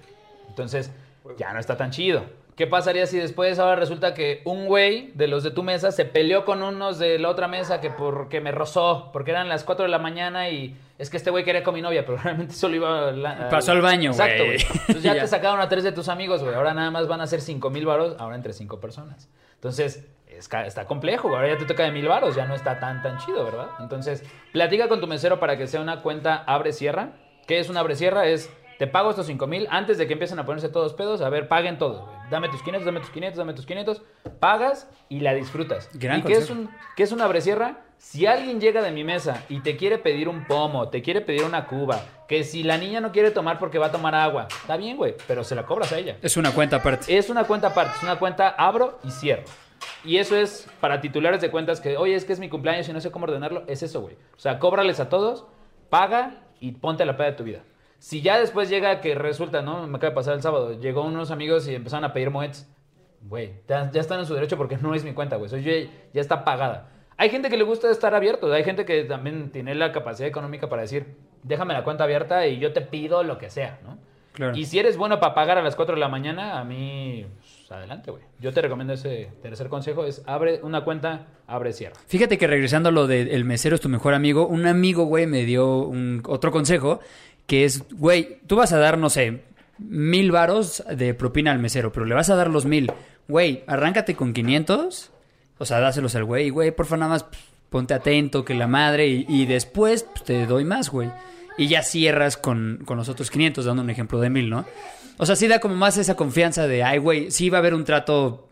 Entonces, 0.49 0.91
ya 1.37 1.53
no 1.53 1.59
está 1.59 1.77
tan 1.77 1.91
chido. 1.91 2.23
¿Qué 2.55 2.67
pasaría 2.67 3.07
si 3.07 3.17
después 3.17 3.57
ahora 3.57 3.75
resulta 3.75 4.13
que 4.13 4.41
un 4.45 4.67
güey 4.67 5.11
de 5.15 5.27
los 5.27 5.43
de 5.43 5.49
tu 5.51 5.63
mesa 5.63 5.91
se 5.91 6.05
peleó 6.05 6.45
con 6.45 6.61
unos 6.61 6.99
de 6.99 7.17
la 7.17 7.29
otra 7.29 7.47
mesa 7.47 7.81
que 7.81 7.89
porque 7.89 8.41
me 8.41 8.51
rozó, 8.51 9.09
porque 9.11 9.31
eran 9.31 9.49
las 9.49 9.63
4 9.63 9.85
de 9.85 9.89
la 9.89 9.97
mañana 9.97 10.49
y 10.49 10.77
es 10.99 11.09
que 11.09 11.17
este 11.17 11.31
güey 11.31 11.43
quería 11.43 11.63
con 11.63 11.73
mi 11.73 11.81
novia, 11.81 12.03
pero 12.05 12.19
realmente 12.19 12.53
solo 12.53 12.75
iba 12.75 13.11
la- 13.11 13.49
Pasó 13.49 13.71
al 13.71 13.81
baño, 13.81 14.11
Exacto, 14.11 14.45
güey. 14.45 14.57
güey. 14.57 14.67
Entonces 14.87 15.03
ya, 15.03 15.13
Ya. 15.15 15.21
te 15.21 15.27
sacaron 15.27 15.59
a 15.61 15.67
tres 15.67 15.83
de 15.83 15.91
tus 15.91 16.09
amigos, 16.09 16.43
güey. 16.43 16.53
Ahora 16.53 16.73
nada 16.75 16.91
más 16.91 17.07
van 17.07 17.21
a 17.21 17.27
ser 17.27 17.41
cinco 17.41 17.69
mil 17.71 17.85
varos, 17.87 18.15
ahora 18.19 18.35
entre 18.35 18.53
cinco 18.53 18.79
personas. 18.79 19.29
Entonces, 19.55 20.05
está 20.27 20.85
complejo, 20.85 21.29
güey. 21.29 21.39
Ahora 21.39 21.53
ya 21.53 21.57
te 21.57 21.65
toca 21.65 21.83
de 21.83 21.91
mil 21.91 22.07
varos, 22.07 22.35
ya 22.35 22.45
no 22.45 22.53
está 22.53 22.79
tan, 22.79 23.01
tan 23.01 23.17
chido, 23.17 23.45
¿verdad? 23.45 23.67
Entonces, 23.79 24.23
platica 24.51 24.87
con 24.89 24.99
tu 25.01 25.07
mesero 25.07 25.39
para 25.39 25.57
que 25.57 25.67
sea 25.67 25.81
una 25.81 26.01
cuenta 26.01 26.35
abre-cierra. 26.45 27.13
¿Qué 27.47 27.59
es 27.59 27.69
una 27.69 27.79
abre-cierra? 27.79 28.25
Es, 28.27 28.51
te 28.79 28.87
pago 28.87 29.11
estos 29.11 29.25
cinco 29.27 29.47
mil 29.47 29.67
antes 29.69 29.97
de 29.97 30.07
que 30.07 30.13
empiecen 30.13 30.39
a 30.39 30.45
ponerse 30.45 30.67
todos 30.67 30.93
pedos. 30.93 31.21
A 31.21 31.29
ver, 31.29 31.47
paguen 31.47 31.77
todos, 31.77 32.01
güey. 32.01 32.15
Dame 32.33 32.49
tus 32.49 32.63
500, 32.63 32.83
dame 32.83 32.99
tus 32.99 33.11
500, 33.11 33.37
dame 33.37 33.53
tus 33.53 33.65
500. 33.67 34.01
Pagas 34.39 34.87
y 35.07 35.19
la 35.19 35.35
disfrutas. 35.35 35.87
Gran 35.93 36.21
¿Y 36.21 36.23
qué 36.23 36.33
es, 36.33 36.49
un, 36.49 36.67
qué 36.95 37.03
es 37.03 37.11
una 37.11 37.25
abre-cierra? 37.25 37.81
Si 37.99 38.25
alguien 38.25 38.59
llega 38.59 38.81
de 38.81 38.89
mi 38.89 39.03
mesa 39.03 39.43
y 39.49 39.59
te 39.59 39.77
quiere 39.77 39.99
pedir 39.99 40.27
un 40.27 40.47
pomo, 40.47 40.89
te 40.89 41.03
quiere 41.03 41.21
pedir 41.21 41.43
una 41.43 41.67
cuba, 41.67 42.01
que 42.27 42.43
si 42.43 42.63
la 42.63 42.79
niña 42.79 43.01
no 43.01 43.11
quiere 43.11 43.29
tomar 43.29 43.59
porque 43.59 43.77
va 43.77 43.85
a 43.85 43.91
tomar 43.91 44.15
agua, 44.15 44.47
está 44.49 44.77
bien, 44.77 44.97
güey, 44.97 45.13
pero 45.27 45.43
se 45.43 45.53
la 45.53 45.67
cobras 45.67 45.93
a 45.93 45.99
ella. 45.99 46.17
Es 46.23 46.35
una 46.35 46.51
cuenta 46.51 46.77
aparte. 46.77 47.15
Es 47.15 47.29
una 47.29 47.43
cuenta 47.43 47.67
aparte, 47.67 47.97
es 47.97 48.03
una 48.03 48.17
cuenta 48.17 48.49
abro 48.49 48.97
y 49.03 49.11
cierro. 49.11 49.43
Y 50.03 50.17
eso 50.17 50.35
es 50.35 50.67
para 50.79 51.01
titulares 51.01 51.39
de 51.39 51.51
cuentas 51.51 51.81
que, 51.81 51.97
oye, 51.97 52.15
es 52.15 52.25
que 52.25 52.33
es 52.33 52.39
mi 52.39 52.49
cumpleaños 52.49 52.89
y 52.89 52.93
no 52.93 52.99
sé 52.99 53.11
cómo 53.11 53.25
ordenarlo. 53.25 53.63
Es 53.67 53.83
eso, 53.83 54.01
güey. 54.01 54.15
O 54.35 54.39
sea, 54.39 54.57
cóbrales 54.57 54.99
a 54.99 55.07
todos, 55.07 55.45
paga 55.91 56.41
y 56.59 56.71
ponte 56.71 57.05
la 57.05 57.15
peda 57.15 57.27
de 57.27 57.37
tu 57.37 57.43
vida. 57.43 57.59
Si 58.03 58.21
ya 58.21 58.37
después 58.37 58.67
llega 58.67 58.99
que 58.99 59.15
resulta, 59.15 59.61
¿no? 59.61 59.87
Me 59.87 59.95
acaba 59.95 60.09
de 60.09 60.15
pasar 60.15 60.33
el 60.33 60.41
sábado. 60.41 60.77
Llegó 60.77 61.05
unos 61.05 61.31
amigos 61.31 61.69
y 61.69 61.73
empezaron 61.73 62.03
a 62.03 62.11
pedir 62.11 62.31
moets. 62.31 62.69
Güey, 63.21 63.61
ya, 63.65 63.89
ya 63.91 64.01
están 64.01 64.19
en 64.19 64.25
su 64.25 64.33
derecho 64.33 64.57
porque 64.57 64.75
no 64.75 64.93
es 64.93 65.05
mi 65.05 65.13
cuenta, 65.13 65.37
güey. 65.37 65.45
Eso 65.45 65.55
ya, 65.55 65.71
ya 66.13 66.19
está 66.19 66.43
pagada. 66.43 66.89
Hay 67.15 67.29
gente 67.29 67.49
que 67.49 67.55
le 67.55 67.63
gusta 67.63 67.89
estar 67.89 68.13
abierto. 68.13 68.51
Hay 68.51 68.65
gente 68.65 68.83
que 68.83 69.05
también 69.05 69.51
tiene 69.51 69.73
la 69.73 69.93
capacidad 69.93 70.27
económica 70.27 70.67
para 70.67 70.81
decir, 70.81 71.15
déjame 71.43 71.73
la 71.73 71.85
cuenta 71.85 72.03
abierta 72.03 72.45
y 72.45 72.59
yo 72.59 72.73
te 72.73 72.81
pido 72.81 73.23
lo 73.23 73.37
que 73.37 73.49
sea, 73.49 73.79
¿no? 73.85 73.97
Claro. 74.33 74.57
Y 74.57 74.65
si 74.65 74.79
eres 74.79 74.97
bueno 74.97 75.21
para 75.21 75.33
pagar 75.33 75.57
a 75.57 75.61
las 75.61 75.77
4 75.77 75.95
de 75.95 76.01
la 76.01 76.09
mañana, 76.09 76.59
a 76.59 76.65
mí, 76.65 77.25
pues, 77.37 77.71
adelante, 77.71 78.11
güey. 78.11 78.23
Yo 78.39 78.51
te 78.51 78.61
recomiendo 78.61 78.93
ese 78.93 79.29
tercer 79.41 79.69
consejo, 79.69 80.05
es 80.05 80.23
abre 80.25 80.59
una 80.63 80.83
cuenta, 80.83 81.27
abre 81.47 81.71
cierra. 81.71 81.95
Fíjate 82.07 82.37
que 82.37 82.47
regresando 82.47 82.89
a 82.89 82.91
lo 82.91 83.07
de 83.07 83.33
el 83.33 83.45
mesero 83.45 83.75
es 83.75 83.81
tu 83.81 83.89
mejor 83.89 84.13
amigo, 84.13 84.47
un 84.47 84.65
amigo, 84.65 85.05
güey, 85.05 85.27
me 85.27 85.45
dio 85.45 85.83
un, 85.83 86.21
otro 86.27 86.51
consejo 86.51 86.99
que 87.47 87.65
es, 87.65 87.87
güey, 87.91 88.39
tú 88.47 88.55
vas 88.55 88.71
a 88.73 88.77
dar, 88.77 88.97
no 88.97 89.09
sé, 89.09 89.41
mil 89.79 90.31
varos 90.31 90.83
de 90.95 91.13
propina 91.13 91.51
al 91.51 91.59
mesero, 91.59 91.91
pero 91.91 92.05
le 92.05 92.15
vas 92.15 92.29
a 92.29 92.35
dar 92.35 92.49
los 92.49 92.65
mil. 92.65 92.91
Güey, 93.27 93.63
arráncate 93.67 94.15
con 94.15 94.33
500, 94.33 95.11
o 95.57 95.65
sea, 95.65 95.79
dáselos 95.79 96.15
al 96.15 96.23
güey, 96.25 96.49
güey, 96.49 96.71
porfa, 96.71 96.97
nada 96.97 97.11
más 97.11 97.25
ponte 97.69 97.93
atento, 97.93 98.45
que 98.45 98.53
la 98.53 98.67
madre, 98.67 99.07
y, 99.07 99.25
y 99.27 99.45
después 99.45 100.03
pues, 100.03 100.23
te 100.23 100.45
doy 100.45 100.63
más, 100.65 100.89
güey. 100.89 101.09
Y 101.57 101.67
ya 101.67 101.83
cierras 101.83 102.37
con, 102.37 102.81
con 102.85 102.97
los 102.97 103.09
otros 103.09 103.29
500, 103.31 103.65
dando 103.65 103.81
un 103.83 103.89
ejemplo 103.89 104.19
de 104.19 104.29
mil, 104.29 104.49
¿no? 104.49 104.65
O 105.17 105.25
sea, 105.25 105.35
sí 105.35 105.47
da 105.47 105.59
como 105.59 105.75
más 105.75 105.97
esa 105.97 106.15
confianza 106.15 106.67
de, 106.67 106.83
ay, 106.83 106.97
güey, 106.97 107.29
sí 107.31 107.49
va 107.49 107.57
a 107.57 107.59
haber 107.59 107.73
un 107.75 107.83
trato 107.83 108.49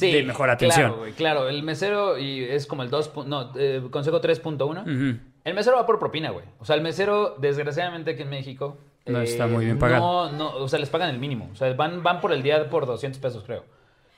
de 0.00 0.22
mejor 0.22 0.50
atención. 0.50 0.86
Claro, 0.88 0.98
güey, 0.98 1.12
claro. 1.12 1.48
El 1.48 1.62
mesero 1.62 2.18
y 2.18 2.42
es 2.44 2.66
como 2.66 2.82
el 2.82 2.90
2. 2.90 3.12
pu- 3.14 3.24
No, 3.26 3.52
eh, 3.56 3.82
consejo 3.90 4.20
3.1. 4.20 4.82
Ujú. 4.82 5.18
El 5.48 5.54
mesero 5.54 5.76
va 5.76 5.86
por 5.86 5.98
propina, 5.98 6.30
güey. 6.30 6.44
O 6.60 6.64
sea, 6.64 6.76
el 6.76 6.82
mesero, 6.82 7.36
desgraciadamente 7.38 8.12
aquí 8.12 8.22
en 8.22 8.30
México. 8.30 8.78
eh, 9.06 9.12
No 9.12 9.20
está 9.22 9.46
muy 9.46 9.64
bien 9.64 9.78
pagado. 9.78 10.30
No, 10.30 10.36
no, 10.36 10.56
o 10.56 10.68
sea, 10.68 10.78
les 10.78 10.90
pagan 10.90 11.10
el 11.10 11.18
mínimo. 11.18 11.48
O 11.52 11.56
sea, 11.56 11.72
van, 11.74 12.02
van 12.02 12.20
por 12.20 12.32
el 12.32 12.42
día 12.42 12.68
por 12.70 12.86
200 12.86 13.20
pesos, 13.20 13.44
creo. 13.44 13.64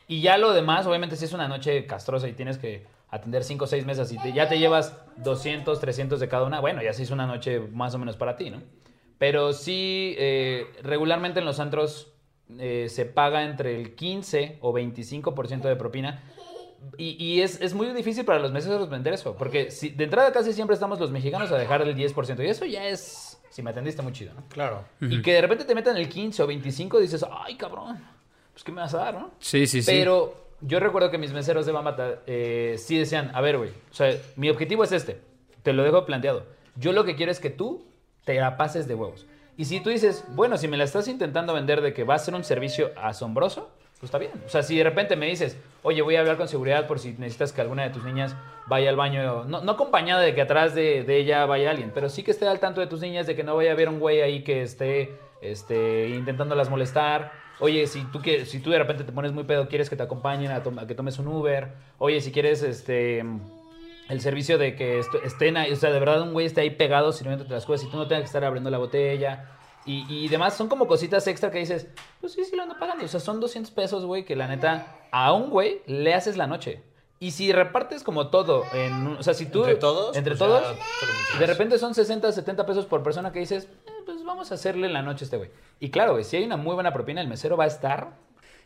Y 0.08 0.20
ya 0.22 0.38
lo 0.38 0.52
demás, 0.52 0.86
obviamente, 0.86 1.14
si 1.16 1.24
es 1.24 1.32
una 1.32 1.46
noche 1.46 1.86
castrosa 1.86 2.26
y 2.28 2.32
tienes 2.32 2.58
que 2.58 2.84
atender 3.10 3.44
5 3.44 3.64
o 3.64 3.66
6 3.68 3.86
mesas 3.86 4.10
y 4.12 4.18
te- 4.18 4.32
ya 4.32 4.48
te 4.48 4.58
llevas 4.58 4.96
200, 5.18 5.78
300 5.80 6.18
de 6.20 6.28
cada 6.28 6.44
una, 6.44 6.60
bueno, 6.60 6.82
ya 6.82 6.92
sí 6.92 7.02
es 7.04 7.10
una 7.10 7.26
noche 7.26 7.60
más 7.60 7.94
o 7.94 7.98
menos 7.98 8.16
para 8.16 8.36
ti, 8.36 8.50
¿no? 8.50 8.60
Pero 9.18 9.52
sí, 9.52 10.14
eh, 10.18 10.66
regularmente 10.82 11.40
en 11.40 11.44
los 11.46 11.60
antros 11.60 12.12
eh, 12.58 12.86
se 12.88 13.04
paga 13.04 13.44
entre 13.44 13.76
el 13.80 13.94
15 13.94 14.58
o 14.60 14.72
25% 14.72 15.68
de 15.68 15.76
propina. 15.76 16.22
Y, 16.96 17.22
y 17.22 17.42
es, 17.42 17.60
es 17.60 17.74
muy 17.74 17.88
difícil 17.88 18.24
para 18.24 18.38
los 18.38 18.52
meseros 18.52 18.88
vender 18.88 19.14
eso, 19.14 19.36
porque 19.36 19.70
si, 19.70 19.90
de 19.90 20.04
entrada 20.04 20.32
casi 20.32 20.52
siempre 20.52 20.74
estamos 20.74 20.98
los 20.98 21.10
mexicanos 21.10 21.50
a 21.52 21.58
dejar 21.58 21.82
el 21.82 21.94
10%, 21.94 22.44
y 22.44 22.48
eso 22.48 22.64
ya 22.64 22.86
es, 22.86 23.40
si 23.50 23.62
me 23.62 23.70
atendiste, 23.70 24.02
muy 24.02 24.12
chido, 24.12 24.34
¿no? 24.34 24.44
claro. 24.48 24.84
Y 25.00 25.22
que 25.22 25.34
de 25.34 25.40
repente 25.42 25.64
te 25.64 25.74
metan 25.74 25.96
el 25.96 26.08
15 26.08 26.42
o 26.42 26.46
25, 26.46 26.98
dices, 27.00 27.24
ay, 27.30 27.56
cabrón, 27.56 27.98
pues 28.52 28.64
¿qué 28.64 28.72
me 28.72 28.80
vas 28.80 28.94
a 28.94 28.98
dar, 28.98 29.14
no? 29.14 29.30
Sí, 29.38 29.66
sí, 29.66 29.82
sí. 29.82 29.90
Pero 29.90 30.34
yo 30.60 30.80
recuerdo 30.80 31.10
que 31.10 31.18
mis 31.18 31.32
meseros 31.32 31.66
de 31.66 31.72
Bambata 31.72 32.20
eh, 32.26 32.76
sí 32.78 32.98
decían, 32.98 33.30
a 33.34 33.40
ver, 33.40 33.58
güey, 33.58 33.70
o 33.70 33.94
sea, 33.94 34.14
mi 34.36 34.50
objetivo 34.50 34.84
es 34.84 34.92
este, 34.92 35.20
te 35.62 35.72
lo 35.72 35.82
dejo 35.82 36.04
planteado. 36.06 36.46
Yo 36.76 36.92
lo 36.92 37.04
que 37.04 37.16
quiero 37.16 37.32
es 37.32 37.40
que 37.40 37.50
tú 37.50 37.86
te 38.24 38.34
la 38.34 38.56
pases 38.56 38.86
de 38.88 38.94
huevos. 38.94 39.26
Y 39.56 39.66
si 39.66 39.80
tú 39.80 39.90
dices, 39.90 40.24
bueno, 40.28 40.56
si 40.56 40.68
me 40.68 40.76
la 40.76 40.84
estás 40.84 41.08
intentando 41.08 41.52
vender 41.52 41.82
de 41.82 41.92
que 41.92 42.04
va 42.04 42.14
a 42.14 42.18
ser 42.18 42.34
un 42.34 42.44
servicio 42.44 42.92
asombroso, 42.96 43.70
pues 44.00 44.08
está 44.08 44.18
bien. 44.18 44.32
O 44.46 44.48
sea, 44.48 44.62
si 44.62 44.76
de 44.78 44.82
repente 44.84 45.14
me 45.14 45.26
dices, 45.26 45.56
oye, 45.82 46.00
voy 46.02 46.16
a 46.16 46.20
hablar 46.20 46.36
con 46.38 46.48
seguridad 46.48 46.86
por 46.86 46.98
si 46.98 47.12
necesitas 47.12 47.52
que 47.52 47.60
alguna 47.60 47.82
de 47.84 47.90
tus 47.90 48.02
niñas 48.04 48.34
vaya 48.66 48.88
al 48.90 48.96
baño, 48.96 49.44
no, 49.44 49.60
no 49.60 49.72
acompañada 49.72 50.22
de 50.22 50.34
que 50.34 50.40
atrás 50.40 50.74
de, 50.74 51.04
ella 51.08 51.44
vaya 51.46 51.70
alguien, 51.70 51.90
pero 51.94 52.08
sí 52.08 52.22
que 52.22 52.30
esté 52.30 52.48
al 52.48 52.60
tanto 52.60 52.80
de 52.80 52.86
tus 52.86 53.00
niñas, 53.00 53.26
de 53.26 53.36
que 53.36 53.44
no 53.44 53.56
vaya 53.56 53.70
a 53.70 53.72
haber 53.74 53.88
un 53.88 54.00
güey 54.00 54.20
ahí 54.22 54.42
que 54.42 54.62
esté 54.62 55.12
este, 55.42 56.08
intentándolas 56.10 56.70
molestar. 56.70 57.32
Oye, 57.58 57.86
si 57.86 58.02
tú, 58.04 58.20
quieres, 58.22 58.50
si 58.50 58.60
tú 58.60 58.70
de 58.70 58.78
repente 58.78 59.04
te 59.04 59.12
pones 59.12 59.32
muy 59.32 59.44
pedo, 59.44 59.68
quieres 59.68 59.90
que 59.90 59.96
te 59.96 60.02
acompañen 60.02 60.50
a, 60.50 60.62
tom- 60.62 60.78
a 60.78 60.86
que 60.86 60.94
tomes 60.94 61.18
un 61.18 61.28
Uber. 61.28 61.68
Oye, 61.98 62.20
si 62.22 62.32
quieres 62.32 62.62
este 62.62 63.22
el 64.08 64.20
servicio 64.20 64.56
de 64.58 64.74
que 64.76 64.98
esto- 64.98 65.22
estén 65.22 65.56
ahí, 65.56 65.70
o 65.72 65.76
sea, 65.76 65.90
de 65.90 66.00
verdad 66.00 66.22
un 66.22 66.32
güey 66.32 66.46
esté 66.46 66.62
ahí 66.62 66.70
pegado 66.70 67.12
sirviéndote 67.12 67.52
las 67.52 67.66
cosas 67.66 67.86
y 67.86 67.90
tú 67.90 67.96
no 67.98 68.08
tengas 68.08 68.22
que 68.22 68.26
estar 68.26 68.44
abriendo 68.44 68.70
la 68.70 68.78
botella. 68.78 69.46
Y, 70.08 70.24
y 70.24 70.28
demás, 70.28 70.54
son 70.56 70.68
como 70.68 70.86
cositas 70.86 71.26
extra 71.26 71.50
que 71.50 71.58
dices, 71.58 71.86
pues 72.20 72.32
sí, 72.34 72.44
sí 72.44 72.54
lo 72.56 72.62
ando 72.62 72.78
pagando. 72.78 73.04
O 73.04 73.08
sea, 73.08 73.18
son 73.20 73.40
200 73.40 73.70
pesos, 73.72 74.04
güey, 74.04 74.24
que 74.24 74.36
la 74.36 74.46
neta, 74.46 74.86
a 75.10 75.32
un 75.32 75.50
güey 75.50 75.82
le 75.86 76.14
haces 76.14 76.36
la 76.36 76.46
noche. 76.46 76.82
Y 77.18 77.32
si 77.32 77.52
repartes 77.52 78.02
como 78.02 78.28
todo, 78.28 78.64
en, 78.72 78.92
un- 79.06 79.16
o 79.18 79.22
sea, 79.22 79.34
si 79.34 79.46
tú... 79.46 79.60
¿Entre 79.60 79.76
todos? 79.76 80.16
Entre 80.16 80.36
Pues 80.36 80.40
ya 80.40 80.46
todos, 80.46 80.76
de 81.38 81.46
repente 81.46 81.78
son 81.78 81.94
60, 81.94 82.32
70 82.32 82.64
pesos 82.66 82.86
por 82.86 83.02
persona 83.02 83.30
que 83.32 83.40
dices, 83.40 83.64
"Eh, 83.86 83.90
pues 84.06 84.24
vamos 84.24 84.50
a 84.52 84.54
hacerle 84.54 84.88
la 84.88 85.02
noche 85.02 85.24
a 85.24 85.26
este 85.26 85.36
güey. 85.36 85.50
Y 85.80 85.90
claro, 85.90 86.12
güey, 86.12 86.24
si 86.24 86.36
hay 86.36 86.44
una 86.44 86.56
muy 86.56 86.74
buena 86.74 86.92
propina, 86.92 87.20
el 87.20 87.28
mesero 87.28 87.56
va 87.58 87.64
a 87.64 87.66
estar 87.66 88.14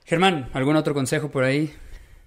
Germán, 0.05 0.51
¿algún 0.53 0.77
otro 0.77 0.95
consejo 0.95 1.31
por 1.31 1.43
ahí? 1.45 1.75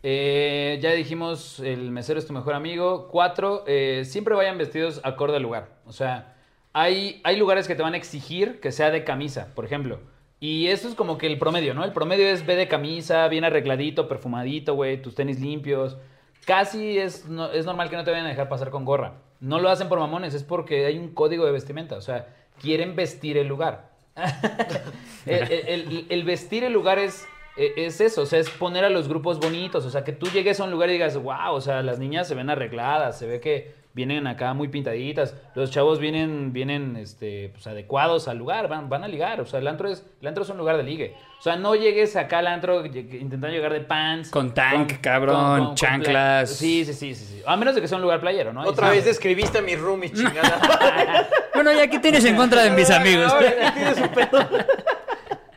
eh, 0.03 0.79
ya 0.81 0.91
dijimos, 0.91 1.59
el 1.59 1.91
mesero 1.91 2.19
es 2.19 2.25
tu 2.27 2.33
mejor 2.33 2.53
amigo. 2.53 3.07
Cuatro, 3.09 3.63
eh, 3.67 4.03
siempre 4.05 4.35
vayan 4.35 4.57
vestidos 4.57 4.99
acorde 5.03 5.35
al 5.37 5.43
lugar. 5.43 5.69
O 5.85 5.91
sea, 5.93 6.36
hay, 6.79 7.21
hay 7.23 7.37
lugares 7.37 7.67
que 7.67 7.73
te 7.75 7.81
van 7.81 7.93
a 7.95 7.97
exigir 7.97 8.59
que 8.59 8.71
sea 8.71 8.91
de 8.91 9.03
camisa, 9.03 9.47
por 9.55 9.65
ejemplo. 9.65 9.99
Y 10.39 10.67
eso 10.67 10.87
es 10.87 10.93
como 10.93 11.17
que 11.17 11.25
el 11.25 11.39
promedio, 11.39 11.73
¿no? 11.73 11.83
El 11.83 11.91
promedio 11.91 12.27
es 12.27 12.45
ve 12.45 12.55
de 12.55 12.67
camisa, 12.67 13.27
bien 13.27 13.43
arregladito, 13.43 14.07
perfumadito, 14.07 14.75
güey, 14.75 15.01
tus 15.01 15.15
tenis 15.15 15.39
limpios. 15.39 15.97
Casi 16.45 16.99
es, 16.99 17.25
es 17.53 17.65
normal 17.65 17.89
que 17.89 17.95
no 17.95 18.03
te 18.03 18.11
vayan 18.11 18.27
a 18.27 18.29
dejar 18.29 18.47
pasar 18.47 18.69
con 18.69 18.85
gorra. 18.85 19.13
No 19.39 19.59
lo 19.59 19.69
hacen 19.69 19.89
por 19.89 19.97
mamones, 19.97 20.35
es 20.35 20.43
porque 20.43 20.85
hay 20.85 20.99
un 20.99 21.09
código 21.15 21.45
de 21.45 21.51
vestimenta. 21.51 21.95
O 21.95 22.01
sea, 22.01 22.27
quieren 22.61 22.95
vestir 22.95 23.37
el 23.37 23.47
lugar. 23.47 23.89
el- 25.25 26.05
el 26.09 26.23
vestir 26.23 26.63
el 26.63 26.73
lugar 26.73 26.99
es, 26.99 27.27
e, 27.57 27.73
es 27.85 28.01
eso, 28.01 28.21
o 28.21 28.25
sea, 28.25 28.39
es 28.39 28.49
poner 28.49 28.83
a 28.85 28.89
los 28.89 29.07
grupos 29.07 29.39
bonitos. 29.39 29.85
O 29.85 29.89
sea, 29.89 30.03
que 30.03 30.11
tú 30.11 30.27
llegues 30.27 30.59
a 30.59 30.63
un 30.63 30.71
lugar 30.71 30.89
y 30.89 30.93
digas, 30.93 31.17
wow, 31.17 31.53
o 31.53 31.61
sea, 31.61 31.81
las 31.81 31.99
niñas 31.99 32.27
se 32.27 32.35
ven 32.35 32.49
arregladas, 32.49 33.17
se 33.17 33.27
ve 33.27 33.39
que 33.39 33.73
vienen 33.97 34.27
acá 34.27 34.53
muy 34.53 34.67
pintaditas, 34.67 35.33
los 35.55 35.71
chavos 35.71 35.97
vienen, 35.99 36.53
vienen 36.53 36.95
este, 36.95 37.49
pues, 37.49 37.65
adecuados 37.65 38.27
al 38.27 38.37
lugar, 38.37 38.67
van, 38.67 38.89
van 38.89 39.03
a 39.03 39.07
ligar. 39.07 39.41
O 39.41 39.45
sea, 39.47 39.59
el 39.59 39.67
antro, 39.67 39.89
es, 39.89 40.05
el 40.21 40.27
antro 40.27 40.43
es 40.43 40.49
un 40.51 40.57
lugar 40.57 40.77
de 40.77 40.83
ligue. 40.83 41.15
O 41.39 41.41
sea, 41.41 41.55
no 41.55 41.73
llegues 41.75 42.15
acá 42.15 42.39
al 42.39 42.47
antro 42.47 42.85
intentando 42.85 43.47
llegar 43.49 43.73
de 43.73 43.81
pants. 43.81 44.29
Con 44.29 44.53
tank, 44.53 45.01
cabrón, 45.01 45.73
chanclas. 45.75 46.05
pla- 46.11 46.45
Sí, 46.45 46.85
sí, 46.85 46.93
sí, 46.93 47.15
sí, 47.15 47.25
sí. 47.25 47.41
A 47.45 47.57
menos 47.57 47.73
de 47.73 47.81
que 47.81 47.87
sea 47.87 47.95
un 47.97 48.03
lugar 48.03 48.19
playero, 48.21 48.53
¿no? 48.53 48.61
Otra 48.61 48.89
Sí. 48.89 48.95
vez 48.97 49.05
describiste 49.05 49.57
a 49.57 49.61
mi 49.63 49.75
roomie, 49.75 50.11
chingada. 50.13 51.27
Bueno, 51.55 51.73
ya 51.73 51.87
qué 51.87 51.97
tienes 51.99 52.23
en 52.25 52.35
contra 52.35 52.61
de 52.63 52.69
mis 52.71 52.89
amigos. 52.91 53.31
Ahora, 53.33 53.73
tienes 53.73 53.97
un 53.97 54.09
pedo. 54.09 54.47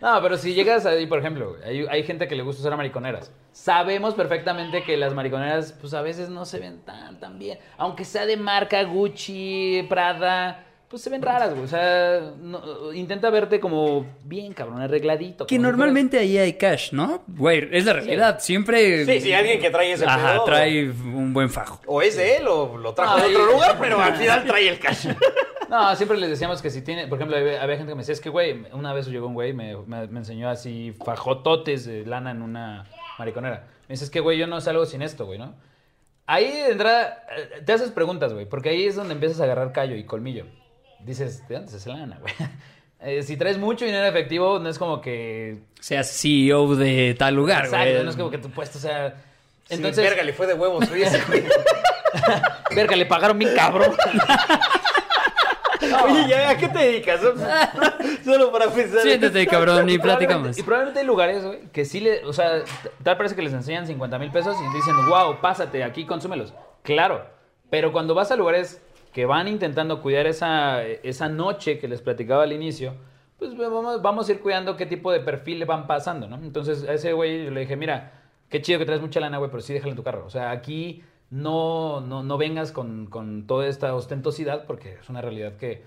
No, 0.00 0.20
pero 0.22 0.38
si 0.38 0.54
llegas 0.54 0.86
ahí, 0.86 1.06
por 1.06 1.18
ejemplo, 1.18 1.56
hay, 1.62 1.86
hay 1.86 2.02
gente 2.04 2.26
que 2.26 2.34
le 2.34 2.42
gusta 2.42 2.60
usar 2.62 2.74
mariconeras. 2.76 3.30
Sabemos 3.52 4.14
perfectamente 4.14 4.82
que 4.82 4.96
las 4.96 5.12
mariconeras, 5.12 5.76
pues 5.78 5.92
a 5.92 6.00
veces 6.00 6.30
no 6.30 6.46
se 6.46 6.58
ven 6.58 6.80
tan, 6.80 7.20
tan 7.20 7.38
bien. 7.38 7.58
Aunque 7.76 8.06
sea 8.06 8.24
de 8.24 8.38
marca 8.38 8.82
Gucci, 8.84 9.84
Prada, 9.90 10.64
pues 10.90 11.02
se 11.02 11.08
ven 11.08 11.22
raras, 11.22 11.50
güey. 11.52 11.62
O 11.62 11.68
sea, 11.68 12.32
no- 12.40 12.92
intenta 12.92 13.30
verte 13.30 13.60
como 13.60 14.04
bien, 14.24 14.52
cabrón, 14.52 14.82
arregladito. 14.82 15.46
Que 15.46 15.56
normalmente 15.58 16.18
ahí 16.18 16.36
hay 16.36 16.54
cash, 16.54 16.92
¿no? 16.92 17.22
Güey, 17.28 17.68
es 17.70 17.84
la 17.86 17.92
realidad. 17.92 18.40
Siempre. 18.40 19.06
Sí, 19.06 19.20
sí, 19.20 19.32
alguien 19.32 19.60
que 19.60 19.70
trae 19.70 19.92
ese 19.92 20.04
Ajá, 20.04 20.32
pedo. 20.32 20.44
trae 20.44 20.90
un 20.90 21.32
buen 21.32 21.48
fajo. 21.48 21.80
O 21.86 22.02
es 22.02 22.16
de 22.16 22.38
él 22.38 22.48
o 22.48 22.76
lo 22.76 22.92
trajo 22.92 23.18
de 23.20 23.34
otro 23.36 23.52
lugar, 23.52 23.76
pero 23.80 24.00
al 24.00 24.16
final 24.16 24.44
trae 24.44 24.68
el 24.68 24.78
cash. 24.78 25.06
No, 25.70 25.94
siempre 25.94 26.18
les 26.18 26.28
decíamos 26.30 26.60
que 26.62 26.68
si 26.68 26.82
tiene, 26.82 27.06
por 27.06 27.16
ejemplo, 27.18 27.36
había, 27.36 27.62
había 27.62 27.76
gente 27.76 27.92
que 27.92 27.94
me 27.94 28.00
decía, 28.00 28.12
es 28.14 28.20
que, 28.20 28.28
güey, 28.28 28.64
una 28.72 28.92
vez 28.92 29.06
llegó 29.06 29.28
un 29.28 29.34
güey, 29.34 29.52
me, 29.52 29.76
me, 29.86 30.08
me 30.08 30.18
enseñó 30.18 30.48
así 30.50 30.92
fajototes 31.04 31.84
de 31.86 32.04
lana 32.04 32.32
en 32.32 32.42
una 32.42 32.86
mariconera. 33.20 33.68
Me 33.86 33.92
dice, 33.92 34.02
es 34.02 34.10
que, 34.10 34.18
güey, 34.18 34.36
yo 34.36 34.48
no 34.48 34.60
salgo 34.60 34.84
sin 34.84 35.00
esto, 35.00 35.26
güey, 35.26 35.38
¿no? 35.38 35.54
Ahí 36.26 36.50
de 36.50 36.70
entrada, 36.72 37.24
eh, 37.36 37.62
te 37.64 37.72
haces 37.72 37.92
preguntas, 37.92 38.32
güey, 38.32 38.46
porque 38.46 38.70
ahí 38.70 38.84
es 38.84 38.96
donde 38.96 39.14
empiezas 39.14 39.40
a 39.40 39.44
agarrar 39.44 39.70
callo 39.70 39.94
y 39.94 40.02
colmillo. 40.02 40.44
Dices, 41.04 41.46
¿de 41.48 41.54
dónde 41.54 41.70
se 41.70 41.76
hace 41.78 41.88
lana, 41.90 42.18
güey? 42.20 42.34
Eh, 43.02 43.22
si 43.22 43.38
traes 43.38 43.56
mucho 43.56 43.86
dinero 43.86 44.04
efectivo, 44.04 44.58
no 44.58 44.68
es 44.68 44.78
como 44.78 45.00
que... 45.00 45.60
Seas 45.80 46.06
CEO 46.20 46.76
de 46.76 47.16
tal 47.18 47.34
lugar, 47.34 47.64
Exacto, 47.64 47.92
güey. 47.92 48.04
no 48.04 48.10
es 48.10 48.16
como 48.16 48.30
que 48.30 48.36
tu 48.36 48.50
puesto 48.50 48.78
sea... 48.78 49.14
Entonces, 49.70 50.04
verga, 50.04 50.22
le 50.22 50.34
fue 50.34 50.46
de 50.46 50.52
huevos. 50.52 50.86
güey. 50.86 51.02
verga, 52.76 52.96
le 52.96 53.06
pagaron 53.06 53.38
bien 53.38 53.54
cabrón. 53.56 53.90
Oye, 56.04 56.28
¿ya 56.28 56.50
a 56.50 56.56
qué 56.58 56.68
te 56.68 56.78
dedicas? 56.78 57.20
Solo 58.22 58.52
para 58.52 58.68
pensar. 58.68 59.00
Siéntate, 59.00 59.46
cabrón, 59.46 59.88
y 59.88 59.98
platicamos. 59.98 60.48
probablemente- 60.56 60.60
Y 60.60 60.62
probablemente 60.62 61.00
hay 61.00 61.06
lugares, 61.06 61.42
güey, 61.44 61.60
que 61.72 61.86
sí 61.86 62.00
le, 62.00 62.22
o 62.26 62.34
sea, 62.34 62.62
tal 63.02 63.16
parece 63.16 63.34
que 63.34 63.40
les 63.42 63.54
enseñan 63.54 63.86
50 63.86 64.18
mil 64.18 64.30
pesos 64.30 64.56
y 64.60 64.76
dicen, 64.76 64.94
wow, 65.08 65.40
pásate, 65.40 65.82
aquí 65.84 66.04
consúmelos. 66.04 66.52
Claro, 66.82 67.24
pero 67.70 67.92
cuando 67.92 68.14
vas 68.14 68.30
a 68.30 68.36
lugares 68.36 68.82
que 69.12 69.26
van 69.26 69.48
intentando 69.48 70.00
cuidar 70.02 70.26
esa, 70.26 70.84
esa 70.84 71.28
noche 71.28 71.78
que 71.78 71.88
les 71.88 72.00
platicaba 72.00 72.44
al 72.44 72.52
inicio, 72.52 72.94
pues 73.38 73.56
vamos, 73.56 74.02
vamos 74.02 74.28
a 74.28 74.32
ir 74.32 74.40
cuidando 74.40 74.76
qué 74.76 74.86
tipo 74.86 75.10
de 75.10 75.20
perfil 75.20 75.58
le 75.58 75.64
van 75.64 75.86
pasando, 75.86 76.28
¿no? 76.28 76.36
Entonces 76.36 76.86
a 76.88 76.92
ese 76.92 77.12
güey 77.12 77.44
yo 77.46 77.50
le 77.50 77.60
dije, 77.60 77.76
mira, 77.76 78.12
qué 78.48 78.60
chido 78.60 78.78
que 78.78 78.86
traes 78.86 79.00
mucha 79.00 79.20
lana, 79.20 79.38
güey, 79.38 79.50
pero 79.50 79.62
sí 79.62 79.72
déjala 79.72 79.92
en 79.92 79.96
tu 79.96 80.02
carro. 80.02 80.26
O 80.26 80.30
sea, 80.30 80.50
aquí 80.50 81.02
no, 81.30 82.00
no, 82.00 82.22
no 82.22 82.38
vengas 82.38 82.72
con, 82.72 83.06
con 83.06 83.46
toda 83.46 83.66
esta 83.66 83.94
ostentosidad 83.94 84.66
porque 84.66 84.94
es 85.00 85.08
una 85.08 85.22
realidad 85.22 85.56
que, 85.56 85.82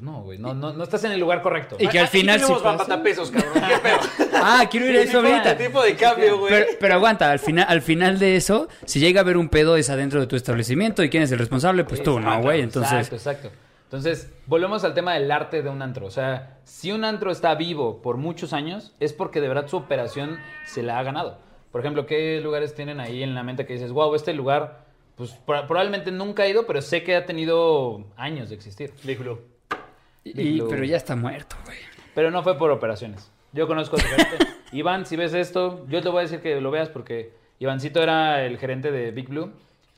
pues 0.00 0.10
no, 0.10 0.22
güey, 0.22 0.38
no, 0.38 0.54
no, 0.54 0.72
no 0.72 0.82
estás 0.82 1.04
en 1.04 1.12
el 1.12 1.20
lugar 1.20 1.42
correcto. 1.42 1.76
Y 1.78 1.86
que 1.88 1.98
al 1.98 2.06
Aquí 2.06 2.18
final 2.20 2.40
sí 2.40 2.46
tenemos 2.46 2.62
cabrón. 2.62 3.52
¿Qué 3.68 3.78
pedo? 3.82 4.28
Ah, 4.42 4.64
quiero 4.70 4.86
ir 4.86 4.96
a 4.96 5.02
eso 5.02 5.18
ahorita. 5.18 5.58
tipo 5.58 5.82
de 5.82 5.94
cambio, 5.96 6.38
güey. 6.38 6.52
Pero, 6.52 6.66
pero 6.80 6.94
aguanta, 6.94 7.30
al 7.30 7.38
final, 7.38 7.66
al 7.68 7.82
final 7.82 8.18
de 8.18 8.36
eso, 8.36 8.68
si 8.86 8.98
llega 8.98 9.20
a 9.20 9.22
haber 9.22 9.36
un 9.36 9.50
pedo 9.50 9.76
es 9.76 9.90
adentro 9.90 10.18
de 10.20 10.26
tu 10.26 10.34
establecimiento 10.36 11.02
y 11.04 11.10
quién 11.10 11.22
es 11.22 11.32
el 11.32 11.38
responsable, 11.38 11.84
pues 11.84 12.02
tú, 12.02 12.18
¿no, 12.18 12.40
güey? 12.40 12.62
Entonces, 12.62 12.92
Exacto, 12.92 13.16
exacto. 13.16 13.50
Entonces, 13.84 14.32
volvemos 14.46 14.82
al 14.84 14.94
tema 14.94 15.14
del 15.14 15.30
arte 15.30 15.62
de 15.62 15.68
un 15.68 15.82
antro. 15.82 16.06
O 16.06 16.10
sea, 16.10 16.58
si 16.64 16.92
un 16.92 17.04
antro 17.04 17.30
está 17.30 17.54
vivo 17.56 18.00
por 18.00 18.16
muchos 18.16 18.52
años, 18.54 18.94
es 19.00 19.12
porque 19.12 19.40
de 19.42 19.48
verdad 19.48 19.66
su 19.68 19.76
operación 19.76 20.38
se 20.64 20.82
la 20.82 20.98
ha 20.98 21.02
ganado. 21.02 21.38
Por 21.72 21.80
ejemplo, 21.82 22.06
¿qué 22.06 22.40
lugares 22.40 22.74
tienen 22.74 22.98
ahí 23.00 23.22
en 23.22 23.34
la 23.34 23.42
mente 23.42 23.66
que 23.66 23.74
dices, 23.74 23.92
wow, 23.92 24.14
este 24.14 24.32
lugar, 24.32 24.84
pues 25.16 25.32
pro- 25.44 25.66
probablemente 25.66 26.10
nunca 26.12 26.44
ha 26.44 26.48
ido, 26.48 26.66
pero 26.66 26.80
sé 26.80 27.02
que 27.02 27.14
ha 27.16 27.26
tenido 27.26 28.06
años 28.16 28.48
de 28.48 28.54
existir. 28.54 28.92
Big 29.04 29.18
Blue. 29.18 29.38
Y- 30.24 30.60
pero 30.68 30.84
ya 30.84 30.96
está 30.96 31.16
muerto, 31.16 31.56
güey. 31.64 31.78
Pero 32.14 32.30
no 32.30 32.42
fue 32.42 32.58
por 32.58 32.70
operaciones. 32.70 33.30
Yo 33.52 33.66
conozco 33.66 33.96
a 33.96 34.00
su 34.00 34.06
gerente. 34.06 34.36
Iván, 34.72 35.06
si 35.06 35.16
ves 35.16 35.34
esto, 35.34 35.86
yo 35.88 36.00
te 36.02 36.08
voy 36.08 36.20
a 36.20 36.22
decir 36.22 36.40
que 36.40 36.60
lo 36.60 36.70
veas 36.70 36.88
porque 36.88 37.32
Ivancito 37.58 38.02
era 38.02 38.44
el 38.44 38.58
gerente 38.58 38.90
de 38.92 39.10
Big 39.10 39.28
Blue. 39.28 39.52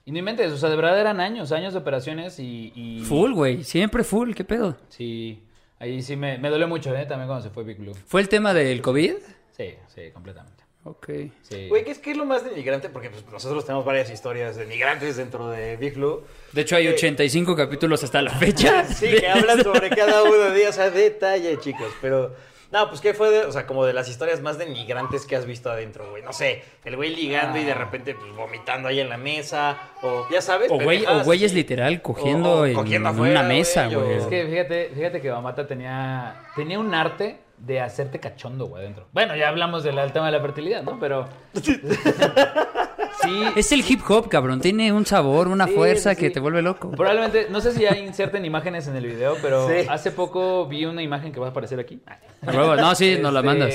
Y 0.05 0.11
no 0.13 0.19
inventes, 0.19 0.51
o 0.53 0.57
sea, 0.57 0.69
de 0.69 0.77
verdad 0.77 0.99
eran 1.01 1.21
años, 1.21 1.53
años 1.53 1.73
de 1.75 1.79
operaciones 1.79 2.39
y... 2.41 2.73
y- 2.75 3.01
Full, 3.05 3.33
güey, 3.35 3.63
siempre 3.63 4.03
full, 4.05 4.33
¿qué 4.35 4.43
pedo? 4.45 4.77
Sí, 4.89 5.45
ahí 5.79 6.03
sí 6.03 6.17
me, 6.17 6.39
me 6.39 6.49
dolió 6.51 6.67
mucho, 6.67 6.95
¿eh? 6.97 7.07
También 7.07 7.29
cuando 7.29 7.43
se 7.45 7.51
fue 7.51 7.63
Big 7.63 7.79
Blue. 7.79 7.95
¿Fue 8.07 8.21
el 8.21 8.29
tema 8.29 8.53
del 8.53 8.83
COVID? 8.83 9.15
Sí, 9.53 9.75
sí, 9.87 10.11
completamente. 10.13 10.62
Ok. 10.85 11.09
Sí. 11.43 11.69
Güey, 11.69 11.85
¿qué 11.85 11.93
es, 11.93 11.99
qué 12.01 12.11
es 12.11 12.17
lo 12.17 12.25
más 12.25 12.45
denigrante? 12.45 12.89
Porque 12.89 13.09
pues, 13.09 13.25
nosotros 13.31 13.65
tenemos 13.65 13.85
varias 13.85 14.11
historias 14.11 14.57
denigrantes 14.57 15.17
dentro 15.17 15.49
de 15.49 15.77
Big 15.77 15.95
Blue. 15.95 16.25
De 16.53 16.63
hecho, 16.63 16.75
hay 16.75 16.89
85 16.89 17.55
capítulos 17.55 18.03
hasta 18.03 18.21
la 18.21 18.31
fecha. 18.33 18.85
Sí, 18.93 19.07
que 19.21 19.29
hablan 19.29 19.63
sobre 19.63 19.91
cada 19.91 20.25
uno 20.25 20.51
de 20.51 20.61
ellos 20.61 20.79
a 20.79 20.91
detalle, 20.91 21.57
chicos. 21.61 21.93
Pero, 22.01 22.35
no, 22.73 22.89
pues, 22.89 23.01
¿qué 23.01 23.15
fue 23.15 23.31
de, 23.31 23.45
o 23.45 23.53
sea, 23.53 23.65
como 23.65 23.85
de 23.87 23.93
las 23.93 24.09
historias 24.09 24.41
más 24.41 24.59
denigrantes 24.59 25.25
que 25.25 25.37
has 25.37 25.47
visto 25.47 25.71
adentro, 25.71 26.11
güey? 26.11 26.21
No 26.25 26.33
sé, 26.33 26.65
el 26.85 26.97
güey 26.97 27.15
ligando 27.15 27.59
y 27.59 27.65
de 27.65 27.75
repente, 27.75 28.17
pues, 28.17 28.35
vomitando 28.35 28.89
ahí 28.89 28.99
en 28.99 29.09
la 29.09 29.19
mesa. 29.19 29.79
O, 30.03 30.27
ya 30.33 30.41
sabes, 30.43 30.69
O 30.73 30.81
güey, 30.81 31.07
o 31.07 31.23
güeyes 31.23 31.55
literal 31.55 32.03
cogiendo, 32.03 32.51
O- 32.51 32.61
o 32.63 32.67
en, 32.67 32.75
cogiendo 32.75 33.09
en 33.11 33.15
afuera, 33.15 33.41
una 33.41 33.49
mesa, 33.49 33.87
güey. 33.87 34.15
Es 34.17 34.27
que 34.27 34.47
fíjate, 34.47 34.91
fíjate 34.97 35.21
que 35.21 35.31
Bamata 35.31 35.65
tenía, 35.65 36.43
tenía 36.57 36.81
un 36.81 36.93
arte 36.93 37.37
de 37.65 37.81
hacerte 37.81 38.19
cachondo, 38.21 38.67
güey, 38.67 38.83
adentro. 38.83 39.07
Bueno, 39.13 39.37
ya 39.37 39.49
hablamos 39.49 39.85
del 39.85 39.95
tema 40.13 40.27
de 40.27 40.33
la 40.33 40.41
fertilidad, 40.41 40.83
¿no? 40.83 40.99
Pero... 40.99 41.29
sí, 41.63 41.81
Es 43.57 43.71
el 43.73 43.85
hip 43.89 44.01
hop, 44.09 44.29
cabrón. 44.29 44.61
Tiene 44.61 44.93
un 44.93 45.07
sabor, 45.07 45.49
una 45.49 45.67
Sí, 45.67 45.73
fuerza 45.75 46.15
sí, 46.15 46.21
que 46.21 46.31
te 46.31 46.41
vuelve 46.41 46.63
loco. 46.63 46.91
Probablemente, 46.91 47.47
no 47.51 47.61
sé 47.61 47.73
si 47.73 47.83
ya 47.83 47.97
inserten 47.97 48.45
imágenes 48.45 48.89
en 48.89 48.97
el 48.97 49.07
video, 49.07 49.37
pero 49.41 49.69
Sí. 49.69 49.87
hace 49.89 50.11
poco 50.11 50.67
vi 50.67 50.85
una 50.87 51.03
imagen 51.03 51.33
que 51.33 51.39
va 51.41 51.47
a 51.47 51.51
aparecer 51.51 51.79
aquí. 51.79 52.01
No, 52.43 52.95
sí, 52.95 53.19
nos 53.21 53.33
la 53.33 53.41
Este, 53.41 53.47
mandas. 53.47 53.75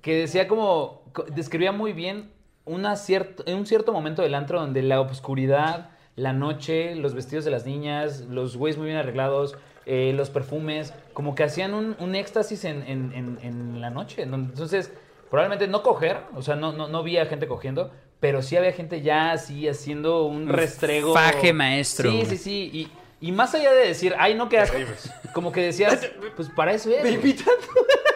Que 0.00 0.16
decía 0.20 0.48
como, 0.48 1.02
co- 1.12 1.24
describía 1.24 1.72
muy 1.72 1.92
bien 1.92 2.30
una 2.64 2.96
cierto, 2.96 3.42
en 3.46 3.58
un 3.58 3.66
cierto 3.66 3.92
momento 3.92 4.22
del 4.22 4.34
antro 4.34 4.60
donde 4.60 4.82
la 4.82 5.00
oscuridad, 5.00 5.90
la 6.16 6.32
noche, 6.32 6.94
los 6.94 7.14
vestidos 7.14 7.44
de 7.44 7.50
las 7.50 7.66
niñas, 7.66 8.20
los 8.22 8.56
güeyes 8.56 8.78
muy 8.78 8.86
bien 8.86 8.98
arreglados, 8.98 9.56
eh, 9.86 10.12
los 10.16 10.30
perfumes, 10.30 10.94
como 11.12 11.34
que 11.34 11.44
hacían 11.44 11.74
un, 11.74 11.96
un 11.98 12.14
éxtasis 12.14 12.64
en, 12.64 12.82
en- 12.86 13.12
en- 13.14 13.38
en 13.42 13.80
la 13.80 13.90
noche. 13.90 14.26
¿no? 14.26 14.36
Entonces, 14.36 14.92
probablemente 15.30 15.66
no 15.68 15.82
coger, 15.82 16.18
o 16.34 16.42
sea, 16.42 16.56
no, 16.56 16.72
no, 16.72 16.88
no 16.88 17.02
vi 17.02 17.18
a 17.18 17.26
gente 17.26 17.46
cogiendo, 17.46 17.90
pero 18.20 18.42
sí 18.42 18.56
había 18.56 18.72
gente 18.72 19.02
ya 19.02 19.32
así 19.32 19.66
haciendo 19.68 20.24
un 20.24 20.48
restrego. 20.48 21.12
faje 21.14 21.52
maestro, 21.52 22.10
Sí, 22.10 22.24
sí, 22.26 22.36
sí. 22.36 22.70
Y, 23.20 23.28
y 23.28 23.32
más 23.32 23.54
allá 23.54 23.72
de 23.72 23.88
decir, 23.88 24.14
ay, 24.18 24.34
no, 24.34 24.48
qué 24.48 24.58
asco, 24.60 24.76
como 25.32 25.50
que 25.52 25.60
decías, 25.62 26.08
pues 26.36 26.48
para 26.50 26.72
eso 26.72 26.90
es. 26.90 26.96
Me 27.02 27.10
güey. 27.10 27.14
invitan. 27.14 27.54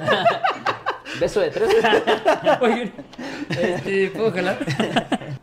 Beso 1.20 1.40
de 1.40 1.50
tres. 1.50 1.70
Oye, 2.60 2.92
este, 3.48 4.10
¿puedo 4.10 4.30
jalar? 4.32 4.58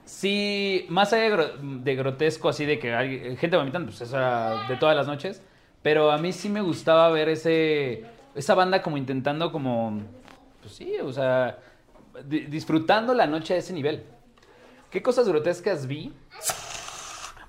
Sí, 0.05 0.85
más 0.89 1.11
allá 1.13 1.23
de, 1.23 1.31
gro- 1.35 1.57
de 1.83 1.95
grotesco, 1.95 2.49
así 2.49 2.65
de 2.65 2.77
que 2.77 2.93
hay 2.93 3.35
gente 3.37 3.57
vomitando, 3.57 3.87
pues 3.89 4.01
esa 4.01 4.65
de 4.69 4.75
todas 4.77 4.95
las 4.95 5.07
noches. 5.07 5.41
Pero 5.83 6.11
a 6.11 6.17
mí 6.17 6.31
sí 6.33 6.49
me 6.49 6.61
gustaba 6.61 7.09
ver 7.09 7.29
ese 7.29 8.05
esa 8.35 8.55
banda 8.55 8.81
como 8.81 8.97
intentando 8.97 9.51
como, 9.51 10.01
pues 10.61 10.73
sí, 10.73 10.93
o 11.03 11.13
sea, 11.13 11.59
di- 12.25 12.45
disfrutando 12.45 13.13
la 13.13 13.27
noche 13.27 13.53
a 13.53 13.57
ese 13.57 13.73
nivel. 13.73 14.03
¿Qué 14.89 15.01
cosas 15.03 15.27
grotescas 15.27 15.85
vi? 15.85 16.11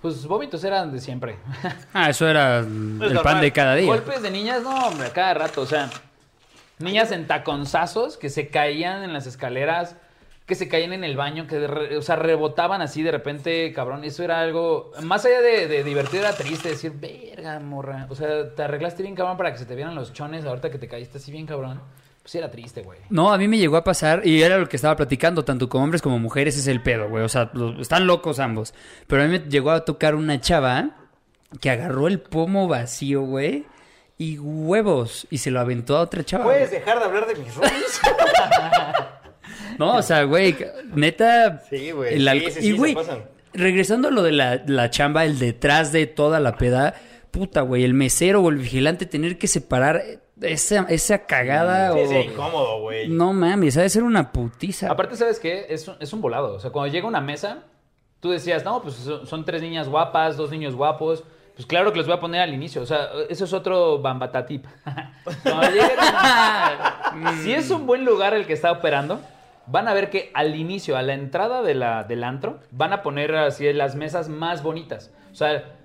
Pues 0.03 0.27
vómitos 0.27 0.62
eran 0.64 0.92
de 0.92 1.01
siempre. 1.01 1.37
Ah, 1.94 2.11
eso 2.11 2.29
era 2.29 2.59
el 2.59 3.18
pan 3.23 3.40
de 3.40 3.53
cada 3.53 3.75
día. 3.77 3.87
Golpes 3.87 4.20
de 4.23 4.31
niñas, 4.31 4.62
no, 4.62 4.88
hombre, 4.88 5.07
a 5.07 5.12
cada 5.12 5.33
rato. 5.35 5.62
O 5.62 5.66
sea, 5.66 5.88
niñas 6.79 7.12
en 7.12 7.27
taconzazos 7.27 8.16
que 8.18 8.29
se 8.29 8.49
caían 8.49 9.03
en 9.05 9.12
las 9.14 9.27
escaleras. 9.27 9.97
Que 10.47 10.55
se 10.55 10.69
caían 10.69 10.93
en 10.93 11.05
el 11.05 11.17
baño, 11.17 11.47
que, 11.47 11.67
re- 11.67 11.97
o 11.97 12.03
sea, 12.03 12.17
rebotaban 12.17 12.83
así 12.83 13.03
de 13.03 13.11
repente, 13.11 13.73
cabrón. 13.73 14.05
Eso 14.05 14.23
era 14.23 14.41
algo, 14.41 14.93
más 15.03 15.25
allá 15.25 15.41
de, 15.41 15.67
de 15.69 15.83
divertido, 15.85 16.23
era 16.25 16.35
triste 16.37 16.69
decir, 16.69 16.93
verga, 16.95 17.59
morra. 17.61 18.07
O 18.11 18.15
sea, 18.15 18.55
te 18.55 18.63
arreglaste 18.63 19.03
bien, 19.03 19.15
cabrón, 19.15 19.37
para 19.39 19.53
que 19.53 19.59
se 19.59 19.65
te 19.67 19.75
vieran 19.75 19.95
los 19.95 20.13
chones 20.13 20.45
ahorita 20.45 20.71
que 20.71 20.79
te 20.79 20.87
caíste 20.87 21.17
así 21.19 21.33
bien, 21.33 21.47
cabrón. 21.47 21.81
Pues 22.21 22.33
sí 22.33 22.39
era 22.39 22.51
triste, 22.51 22.83
güey. 22.83 22.99
No, 23.11 23.33
a 23.33 23.39
mí 23.39 23.49
me 23.49 23.57
llegó 23.59 23.77
a 23.79 23.85
pasar, 23.85 24.27
y 24.27 24.43
era 24.43 24.59
lo 24.59 24.69
que 24.69 24.77
estaba 24.77 24.97
platicando, 24.97 25.45
tanto 25.45 25.69
con 25.69 25.83
hombres 25.83 26.03
como 26.03 26.19
mujeres, 26.19 26.57
es 26.59 26.67
el 26.67 26.83
pedo, 26.83 27.09
güey. 27.09 27.23
O 27.25 27.29
sea, 27.29 27.51
los- 27.55 27.79
están 27.81 28.07
locos 28.07 28.39
ambos. 28.39 28.75
Pero 29.07 29.23
a 29.23 29.27
mí 29.27 29.31
me 29.33 29.39
llegó 29.49 29.71
a 29.71 29.85
tocar 29.87 30.15
una 30.15 30.41
chava 30.41 30.91
que 31.61 31.71
agarró 31.71 32.07
el 32.09 32.21
pomo 32.21 32.69
vacío, 32.69 33.23
güey, 33.23 33.65
y 34.19 34.39
huevos, 34.39 35.27
y 35.31 35.39
se 35.39 35.51
lo 35.51 35.61
aventó 35.61 35.97
a 35.97 36.01
otra 36.03 36.23
chava. 36.23 36.45
¿Puedes 36.45 36.69
güey. 36.69 36.81
dejar 36.81 36.99
de 36.99 37.05
hablar 37.07 37.27
de 37.27 37.35
mis 37.37 37.55
roomies? 37.57 38.01
No, 39.79 39.97
o 39.97 40.03
sea, 40.03 40.25
güey, 40.25 40.57
neta. 40.95 41.63
Sí, 41.71 41.91
güey. 41.91 42.15
el 42.15 42.21
Sí, 42.23 42.29
alco- 42.29 42.51
sí, 42.51 42.67
y, 42.69 42.73
güey, 42.73 42.97
regresando 43.53 44.09
a 44.09 44.11
lo 44.11 44.23
de 44.23 44.33
la, 44.33 44.63
la 44.67 44.91
chamba, 44.91 45.25
el 45.25 45.39
detrás 45.39 45.93
de 45.93 46.07
toda 46.07 46.41
la 46.41 46.57
peda, 46.57 46.95
puta, 47.31 47.61
güey, 47.63 47.85
el 47.85 47.95
mesero 47.95 48.41
o 48.43 48.51
el 48.51 48.57
vigilante 48.57 49.07
tener 49.07 49.39
que 49.39 49.47
separar 49.49 50.03
esa, 50.41 50.87
esa 50.89 51.27
cagada 51.27 51.93
Sí, 51.93 51.99
o... 52.01 52.09
sí, 52.09 52.15
incómodo, 52.31 52.81
güey. 52.81 53.09
No 53.09 53.33
mames, 53.33 53.77
ha 53.77 53.83
de 53.83 53.89
ser 53.89 54.03
una 54.03 54.33
putiza. 54.33 54.91
Aparte, 54.91 55.17
¿sabes 55.17 55.39
qué? 55.41 55.67
Es 55.69 55.87
un, 55.89 55.97
es 56.01 56.13
un 56.13 56.21
volado. 56.21 56.55
O 56.55 56.61
sea, 56.61 56.71
cuando 56.71 56.93
llega 56.93 57.07
una 57.07 57.21
mesa, 57.21 57.65
tú 58.21 58.31
decías, 58.31 58.65
no, 58.65 58.83
pues 58.83 58.95
son, 58.97 59.27
son 59.27 59.45
tres 59.45 59.63
niñas 59.63 59.89
guapas, 59.89 60.37
dos 60.37 60.51
niños 60.51 60.75
guapos. 60.75 61.23
Pues 61.55 61.67
claro 61.67 61.93
que 61.93 61.99
los 61.99 62.07
voy 62.09 62.17
a 62.17 62.21
poner 62.21 62.41
al 62.41 62.53
inicio. 62.53 62.83
O 62.83 62.87
sea, 62.87 63.11
eso 63.29 63.45
es 63.45 63.53
otro 63.53 64.01
bambatatip. 64.01 64.65
Cuando 65.45 65.63
lleguen- 65.69 67.39
si 67.45 67.53
es 67.53 67.71
un 67.71 67.87
buen 67.87 68.05
lugar 68.05 68.35
el 68.35 68.45
que 68.47 68.53
está 68.55 68.73
operando, 68.73 69.21
van 69.66 69.88
a 69.88 69.94
ver 69.94 70.11
que 70.11 70.31
al 70.35 70.57
inicio, 70.57 70.96
a 70.96 71.03
la 71.03 71.14
entrada 71.14 71.62
de 71.62 71.74
la, 71.74 72.05
del 72.05 72.24
antro, 72.24 72.61
van 72.70 72.92
a 72.92 73.03
poner 73.03 73.35
así 73.35 73.72
las 73.72 73.96
mesas 73.96 74.29
más 74.29 74.62
bonitas. 74.62 75.12
O 75.33 75.35
sea, 75.35 75.77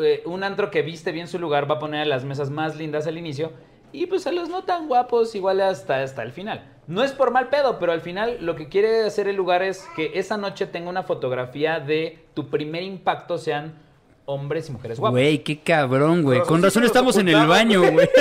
eh, 0.00 0.22
un 0.26 0.44
antro 0.44 0.70
que 0.70 0.82
viste 0.82 1.12
bien 1.12 1.28
su 1.28 1.38
lugar 1.38 1.70
va 1.70 1.76
a 1.76 1.78
poner 1.78 2.06
las 2.06 2.24
mesas 2.24 2.50
más 2.50 2.76
lindas 2.76 3.06
al 3.06 3.18
inicio 3.18 3.52
y 3.92 4.06
pues 4.06 4.26
a 4.26 4.32
los 4.32 4.48
no 4.48 4.64
tan 4.64 4.86
guapos 4.86 5.34
igual 5.34 5.60
hasta, 5.60 6.02
hasta 6.02 6.22
el 6.22 6.32
final. 6.32 6.66
No 6.86 7.02
es 7.02 7.12
por 7.12 7.30
mal 7.30 7.48
pedo, 7.48 7.78
pero 7.78 7.92
al 7.92 8.00
final 8.00 8.38
lo 8.40 8.54
que 8.54 8.68
quiere 8.68 9.04
hacer 9.04 9.28
el 9.28 9.36
lugar 9.36 9.62
es 9.62 9.86
que 9.94 10.12
esa 10.14 10.36
noche 10.36 10.66
tenga 10.66 10.88
una 10.88 11.02
fotografía 11.02 11.80
de 11.80 12.18
tu 12.34 12.48
primer 12.48 12.82
impacto 12.82 13.38
sean 13.38 13.74
hombres 14.24 14.68
y 14.68 14.72
mujeres 14.72 14.98
guapos. 14.98 15.14
Güey, 15.18 15.38
qué 15.42 15.58
cabrón, 15.60 16.22
güey. 16.22 16.40
Con 16.40 16.48
Con 16.48 16.62
razón 16.62 16.84
estamos 16.84 17.16
en 17.16 17.28
el 17.28 17.46
baño, 17.46 17.80
güey. 17.92 18.08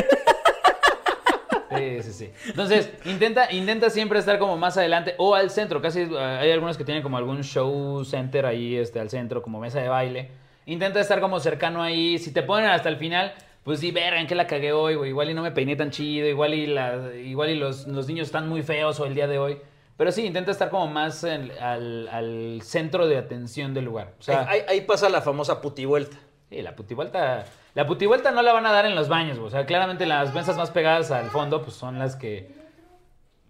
Sí, 1.78 2.04
sí, 2.04 2.14
sí. 2.14 2.32
Entonces, 2.48 2.90
intenta, 3.06 3.52
intenta 3.52 3.90
siempre 3.90 4.20
estar 4.20 4.40
como 4.40 4.58
más 4.58 4.78
adelante 4.78 5.16
o 5.18 5.36
al 5.36 5.50
centro. 5.50 5.82
Casi 5.82 6.02
eh, 6.02 6.18
hay 6.20 6.52
algunos 6.52 6.78
que 6.78 6.84
tienen 6.84 7.04
como 7.04 7.18
algún 7.18 7.44
show 7.44 8.04
center 8.06 8.46
ahí 8.46 8.76
este, 8.76 9.00
al 9.00 9.10
centro, 9.10 9.42
como 9.42 9.60
mesa 9.60 9.80
de 9.82 9.90
baile. 9.90 10.30
Intenta 10.66 11.00
estar 11.00 11.20
como 11.22 11.40
cercano 11.40 11.82
ahí. 11.82 12.18
Si 12.20 12.32
te 12.34 12.44
ponen 12.44 12.70
hasta 12.70 12.90
el 12.90 12.98
final, 12.98 13.34
pues 13.64 13.80
sí, 13.80 13.92
verga, 13.92 14.20
¿en 14.20 14.28
qué 14.28 14.36
la 14.36 14.48
cagué 14.48 14.72
hoy, 14.74 14.96
güey? 14.96 15.10
Igual 15.12 15.30
y 15.30 15.34
no 15.34 15.42
me 15.42 15.52
peiné 15.52 15.76
tan 15.76 15.92
chido, 15.92 16.28
igual 16.28 16.54
y, 16.54 16.68
la, 16.68 17.14
igual 17.16 17.50
y 17.50 17.56
los, 17.56 17.88
los 17.88 18.08
niños 18.08 18.28
están 18.28 18.48
muy 18.50 18.64
feos 18.64 19.00
o 19.00 19.06
el 19.06 19.14
día 19.16 19.28
de 19.28 19.40
hoy. 19.40 19.58
Pero 19.98 20.12
sí, 20.12 20.26
intenta 20.26 20.52
estar 20.52 20.70
como 20.70 20.88
más 20.88 21.24
en- 21.24 21.52
al, 21.60 22.08
al 22.10 22.60
centro 22.62 23.08
de 23.08 23.18
atención 23.18 23.74
del 23.74 23.86
lugar. 23.86 24.14
O 24.20 24.24
sea, 24.24 24.48
ahí, 24.48 24.62
ahí 24.68 24.82
pasa 24.82 25.10
la 25.10 25.22
famosa 25.22 25.60
putivuelta. 25.62 26.18
Sí, 26.50 26.62
la 26.62 26.76
putivuelta. 26.76 27.46
La 27.78 27.86
putivuelta 27.86 28.32
no 28.32 28.42
la 28.42 28.54
van 28.54 28.66
a 28.66 28.72
dar 28.72 28.88
en 28.88 28.96
los 28.96 29.08
baños, 29.08 29.38
güey. 29.38 29.50
O 29.50 29.52
sea, 29.52 29.68
claramente 29.68 30.08
las 30.08 30.34
mesas 30.34 30.58
más 30.58 30.72
pegadas 30.72 31.12
al 31.12 31.30
fondo, 31.30 31.62
pues 31.62 31.76
son 31.76 32.00
las 32.00 32.16
que. 32.16 32.52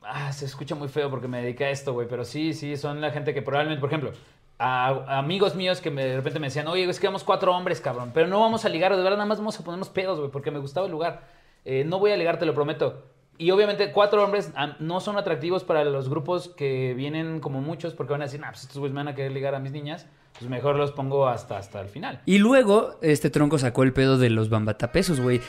Ah, 0.04 0.34
se 0.34 0.44
escucha 0.44 0.76
muy 0.76 0.90
feo 0.90 1.10
porque 1.10 1.30
me 1.30 1.42
dediqué 1.42 1.64
a 1.64 1.70
esto, 1.70 1.94
güey. 1.94 2.10
Pero 2.10 2.26
sí, 2.26 2.54
sí, 2.54 2.76
son 2.76 3.00
la 3.00 3.12
gente 3.12 3.34
que 3.34 3.42
probablemente, 3.42 3.80
por 3.80 3.90
ejemplo, 3.90 4.12
a, 4.60 5.18
amigos 5.18 5.56
míos 5.56 5.80
que 5.80 5.92
me- 5.92 6.04
de 6.04 6.18
repente 6.18 6.40
me 6.42 6.48
decían, 6.48 6.68
oye, 6.68 6.84
es 6.90 7.00
que 7.00 7.08
vamos 7.08 7.24
cuatro 7.24 7.56
hombres, 7.56 7.80
cabrón. 7.80 8.12
Pero 8.14 8.28
no 8.28 8.42
vamos 8.42 8.66
a 8.66 8.70
ligar, 8.70 8.92
de 8.94 9.02
verdad, 9.02 9.16
nada 9.16 9.28
más 9.28 9.38
vamos 9.38 9.58
a 9.62 9.64
ponernos 9.64 9.88
pedos, 9.88 10.20
güey, 10.20 10.30
porque 10.30 10.52
me 10.52 10.60
gustaba 10.60 10.88
el 10.88 10.92
lugar. 10.92 11.22
Eh, 11.64 11.86
no 11.86 11.98
voy 11.98 12.12
a 12.12 12.18
ligar, 12.18 12.38
te 12.38 12.46
lo 12.46 12.54
prometo. 12.54 13.06
Y 13.38 13.52
obviamente, 13.52 13.94
cuatro 13.94 14.22
hombres 14.26 14.52
ah, 14.58 14.76
no 14.80 15.00
son 15.00 15.18
atractivos 15.18 15.64
para 15.64 15.86
los 15.86 16.10
grupos 16.10 16.50
que 16.50 16.94
vienen 16.96 17.40
como 17.40 17.62
muchos, 17.62 17.94
porque 17.94 18.12
van 18.12 18.24
a 18.24 18.26
decir, 18.26 18.42
nah, 18.42 18.50
pues 18.50 18.64
estos 18.64 18.78
güeyes 18.78 18.94
me 18.94 19.00
van 19.00 19.08
a 19.08 19.16
querer 19.16 19.32
ligar 19.32 19.56
a 19.56 19.60
mis 19.60 19.72
niñas. 19.72 20.06
Pues 20.40 20.50
mejor 20.50 20.76
los 20.76 20.92
pongo 20.92 21.28
hasta, 21.28 21.58
hasta 21.58 21.82
el 21.82 21.88
final. 21.90 22.22
Y 22.26 22.38
luego, 22.38 22.98
este 23.02 23.30
tronco 23.30 23.58
sacó 23.58 23.84
el 23.84 23.94
pedo 23.94 24.18
de 24.18 24.30
los 24.30 24.50
bambatapesos, 24.50 25.20
güey. 25.20 25.42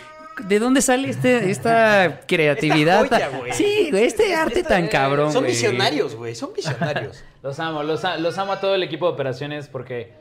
¿De 0.46 0.58
dónde 0.60 0.82
sale 0.82 1.10
este, 1.10 1.50
esta 1.50 2.20
creatividad? 2.26 3.04
Esta 3.04 3.16
joya, 3.26 3.38
güey. 3.38 3.52
sí, 3.52 3.88
güey, 3.90 4.04
este 4.04 4.34
arte 4.34 4.60
Esta- 4.60 4.68
tan 4.76 4.88
cabrón, 4.88 5.32
Son 5.32 5.42
güey. 5.42 5.52
visionarios, 5.52 6.14
güey. 6.14 6.34
Son 6.34 6.52
visionarios. 6.54 7.22
Los 7.42 7.58
amo, 7.60 7.82
los, 7.82 8.04
amo 8.04 8.52
a 8.52 8.60
todo 8.60 8.74
el 8.74 8.82
equipo 8.82 9.06
de 9.06 9.12
operaciones 9.12 9.68
porque 9.68 10.12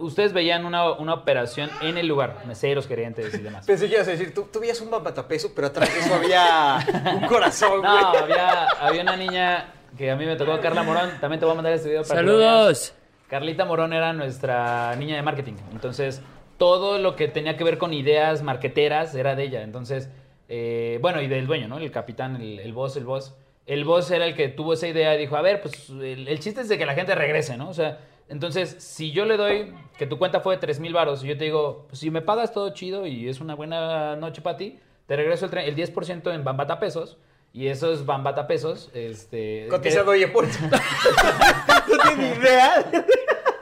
ustedes 0.00 0.32
veían 0.32 0.64
una, 0.66 0.90
una 0.92 1.14
operación 1.14 1.70
en 1.80 1.98
el 1.98 2.06
lugar, 2.08 2.42
meseros, 2.46 2.88
gerentes 2.88 3.32
y 3.32 3.38
demás. 3.38 3.64
Pensé 3.64 3.88
que 3.88 3.94
ibas 3.94 4.08
a 4.08 4.10
decir, 4.10 4.34
tú, 4.34 4.48
tú 4.52 4.58
veías 4.58 4.80
un 4.80 4.90
bambatapeso, 4.90 5.52
pero 5.54 5.68
atrás 5.68 5.92
de 5.92 6.00
eso 6.00 6.14
había 6.14 6.84
un 7.14 7.26
corazón, 7.28 7.78
güey. 7.80 7.82
No, 7.82 8.08
había, 8.08 8.64
había 8.80 9.02
una 9.02 9.16
niña 9.16 9.72
que 9.96 10.10
a 10.10 10.16
mí 10.16 10.26
me 10.26 10.34
tocó, 10.34 10.60
Carla 10.60 10.82
Morón, 10.82 11.10
también 11.20 11.38
te 11.38 11.46
voy 11.46 11.52
a 11.52 11.56
mandar 11.56 11.74
este 11.74 11.88
video 11.90 12.02
para 12.02 12.20
que 12.20 12.26
lo 12.26 12.38
veas. 12.38 12.50
Saludos. 12.50 12.94
Carlita 13.28 13.64
Morón 13.64 13.92
era 13.92 14.12
nuestra 14.12 14.94
niña 14.96 15.16
de 15.16 15.22
marketing. 15.22 15.54
Entonces, 15.72 16.22
todo 16.58 16.98
lo 16.98 17.16
que 17.16 17.28
tenía 17.28 17.56
que 17.56 17.64
ver 17.64 17.78
con 17.78 17.92
ideas 17.92 18.42
marqueteras 18.42 19.14
era 19.14 19.34
de 19.34 19.44
ella. 19.44 19.62
Entonces, 19.62 20.10
eh, 20.48 20.98
bueno, 21.02 21.20
y 21.20 21.28
del 21.28 21.46
dueño, 21.46 21.68
¿no? 21.68 21.78
El 21.78 21.90
capitán, 21.90 22.36
el, 22.36 22.60
el 22.60 22.72
boss, 22.72 22.96
el 22.96 23.04
boss. 23.04 23.34
El 23.66 23.84
boss 23.84 24.10
era 24.12 24.26
el 24.26 24.34
que 24.34 24.48
tuvo 24.48 24.74
esa 24.74 24.86
idea 24.86 25.14
y 25.14 25.18
dijo, 25.18 25.36
a 25.36 25.42
ver, 25.42 25.60
pues 25.60 25.90
el, 25.90 26.38
chiste 26.38 26.60
es 26.60 26.68
de 26.68 26.78
que 26.78 26.86
la 26.86 26.94
gente 26.94 27.14
regrese, 27.16 27.56
¿no? 27.56 27.68
O 27.68 27.74
sea, 27.74 27.98
entonces, 28.28 28.76
si 28.78 29.10
yo 29.10 29.24
le 29.24 29.36
doy 29.36 29.74
que 29.98 30.06
tu 30.06 30.18
cuenta 30.18 30.40
fue 30.40 30.54
de 30.54 30.60
3 30.60 30.78
mil 30.78 30.92
baros 30.92 31.24
y 31.24 31.28
yo 31.28 31.36
te 31.36 31.44
digo, 31.44 31.86
pues 31.88 31.98
si 31.98 32.10
me 32.10 32.22
pagas 32.22 32.52
todo 32.52 32.70
chido 32.70 33.06
y 33.06 33.28
es 33.28 33.40
una 33.40 33.56
buena 33.56 34.14
noche 34.14 34.40
para 34.40 34.56
ti, 34.56 34.78
te 35.06 35.16
regreso 35.16 35.46
el, 35.46 35.58
el 35.58 35.76
10% 35.76 36.32
en 36.32 36.44
Bambata 36.44 36.78
pesos. 36.78 37.18
Y 37.56 37.68
esos 37.68 38.04
Bambata 38.04 38.46
pesos, 38.46 38.90
este... 38.92 39.66
Cotizado 39.70 40.10
oye 40.10 40.28
por 40.28 40.44
No 41.88 41.98
tienes 42.02 42.38
idea. 42.38 42.84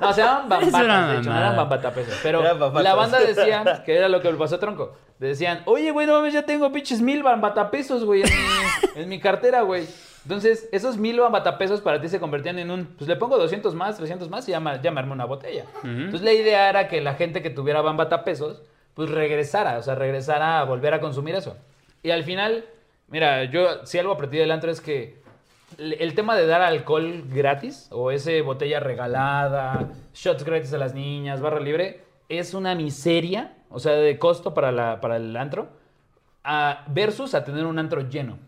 No, 0.01 0.13
se 0.13 0.21
llamaban 0.21 0.49
bambatas, 0.49 1.11
de 1.13 1.19
hecho, 1.21 1.31
no 1.31 1.37
eran 1.39 1.57
bambatapesos. 1.57 2.15
Pero 2.23 2.43
la 2.83 2.95
banda 2.95 3.19
decía 3.21 3.83
que 3.85 3.97
era 3.97 4.09
lo 4.09 4.21
que 4.21 4.31
le 4.33 4.37
pasó 4.39 4.57
a 4.57 4.61
Tronco. 4.61 4.95
Decían, 5.21 5.63
oye, 5.67 5.93
güey, 5.93 6.07
no 6.09 6.15
mames, 6.15 6.35
ya 6.35 6.43
tengo 6.43 6.71
pinches 6.73 7.01
mil 7.01 7.23
bambatapesos, 7.23 8.05
güey, 8.05 8.23
en 8.23 8.29
mi, 8.29 8.35
en 9.03 9.09
mi 9.09 9.21
cartera, 9.21 9.63
güey. 9.63 9.87
Entonces, 10.25 10.69
esos 10.73 10.97
mil 10.97 11.21
bambatapesos 11.21 11.81
para 11.81 12.01
ti 12.01 12.09
se 12.09 12.19
convertían 12.19 12.59
en 12.59 12.71
un, 12.73 12.87
pues 12.87 13.07
le 13.09 13.15
pongo 13.17 13.39
200 13.39 13.75
más, 13.75 13.97
300 13.97 14.29
más 14.29 14.49
y 14.49 14.51
ya, 14.51 14.59
me- 14.61 14.81
ya 14.83 14.91
me 14.91 14.99
armé 15.01 15.13
una 15.13 15.27
botella. 15.27 15.67
Entonces, 15.85 16.23
la 16.23 16.33
idea 16.33 16.69
era 16.69 16.89
que 16.89 17.01
la 17.01 17.15
gente 17.15 17.43
que 17.43 17.51
tuviera 17.51 17.81
bambatapesos, 17.81 18.61
pues 18.95 19.11
regresara, 19.11 19.79
o 19.79 19.83
sea, 19.83 19.95
regresara 19.95 20.59
a 20.61 20.65
volver 20.65 20.95
a 20.95 21.01
consumir 21.01 21.37
eso. 21.37 21.57
Y 22.03 22.11
al 22.11 22.25
final, 22.25 22.65
mira, 23.15 23.45
yo, 23.45 23.87
si 23.87 23.97
algo 23.99 24.13
aprendí 24.13 24.39
del 24.39 24.51
antro 24.51 24.71
es 24.73 24.81
que 24.81 25.23
el 25.79 26.15
tema 26.17 26.37
de 26.37 26.47
dar 26.47 26.63
alcohol 26.63 27.23
gratis 27.33 27.87
o 27.93 28.11
ese 28.11 28.43
botella 28.43 28.81
regalada, 28.81 29.93
shots 30.13 30.43
gratis 30.45 30.73
a 30.75 30.79
las 30.79 30.95
niñas, 30.95 31.41
barra 31.41 31.61
libre, 31.61 32.03
es 32.29 32.55
una 32.55 32.75
miseria, 32.75 33.55
o 33.71 33.79
sea, 33.79 33.93
de 33.93 34.19
costo 34.19 34.53
para, 34.53 34.73
la, 34.73 35.01
para 35.01 35.17
el 35.17 35.37
antro, 35.37 35.69
a- 36.43 36.85
versus 36.89 37.35
a 37.35 37.45
tener 37.45 37.65
un 37.67 37.79
antro 37.79 38.09
lleno. 38.09 38.39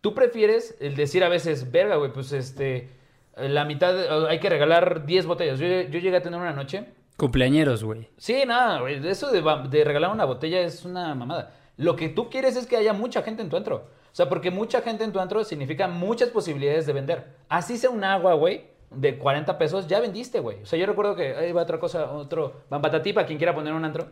Tú 0.00 0.14
prefieres 0.14 0.76
el 0.80 0.96
decir 0.96 1.22
a 1.22 1.28
veces, 1.28 1.70
verga, 1.70 1.94
güey, 1.96 2.12
pues 2.12 2.32
este, 2.32 2.88
la 3.36 3.64
mitad, 3.64 4.26
hay 4.28 4.40
que 4.40 4.48
regalar 4.50 5.06
10 5.06 5.26
botellas. 5.26 5.58
Yo, 5.60 5.66
yo 5.66 5.98
llegué 6.00 6.16
a 6.16 6.22
tener 6.22 6.40
una 6.40 6.52
noche 6.52 6.86
Cumpleañeros, 7.16 7.82
güey. 7.82 8.08
Sí, 8.16 8.42
nada, 8.46 8.80
güey. 8.80 9.04
Eso 9.08 9.32
de, 9.32 9.42
de 9.70 9.84
regalar 9.84 10.12
una 10.12 10.24
botella 10.24 10.60
es 10.60 10.84
una 10.84 11.14
mamada. 11.16 11.52
Lo 11.76 11.96
que 11.96 12.08
tú 12.08 12.30
quieres 12.30 12.56
es 12.56 12.66
que 12.68 12.76
haya 12.76 12.92
mucha 12.92 13.22
gente 13.22 13.42
en 13.42 13.48
tu 13.48 13.56
antro. 13.56 13.88
O 14.12 14.14
sea, 14.18 14.28
porque 14.28 14.50
mucha 14.50 14.80
gente 14.82 15.04
en 15.04 15.12
tu 15.12 15.20
antro 15.20 15.44
significa 15.44 15.86
muchas 15.88 16.30
posibilidades 16.30 16.86
de 16.86 16.92
vender. 16.92 17.26
Así 17.48 17.76
sea 17.76 17.90
un 17.90 18.02
agua, 18.04 18.34
güey, 18.34 18.64
de 18.90 19.18
40 19.18 19.58
pesos, 19.58 19.86
ya 19.86 20.00
vendiste, 20.00 20.40
güey. 20.40 20.62
O 20.62 20.66
sea, 20.66 20.78
yo 20.78 20.86
recuerdo 20.86 21.14
que 21.14 21.34
ahí 21.36 21.52
va 21.52 21.62
otra 21.62 21.78
cosa, 21.78 22.10
otro 22.12 22.62
bambatatí 22.70 23.12
para 23.12 23.26
quien 23.26 23.38
quiera 23.38 23.54
poner 23.54 23.72
un 23.74 23.84
antro. 23.84 24.08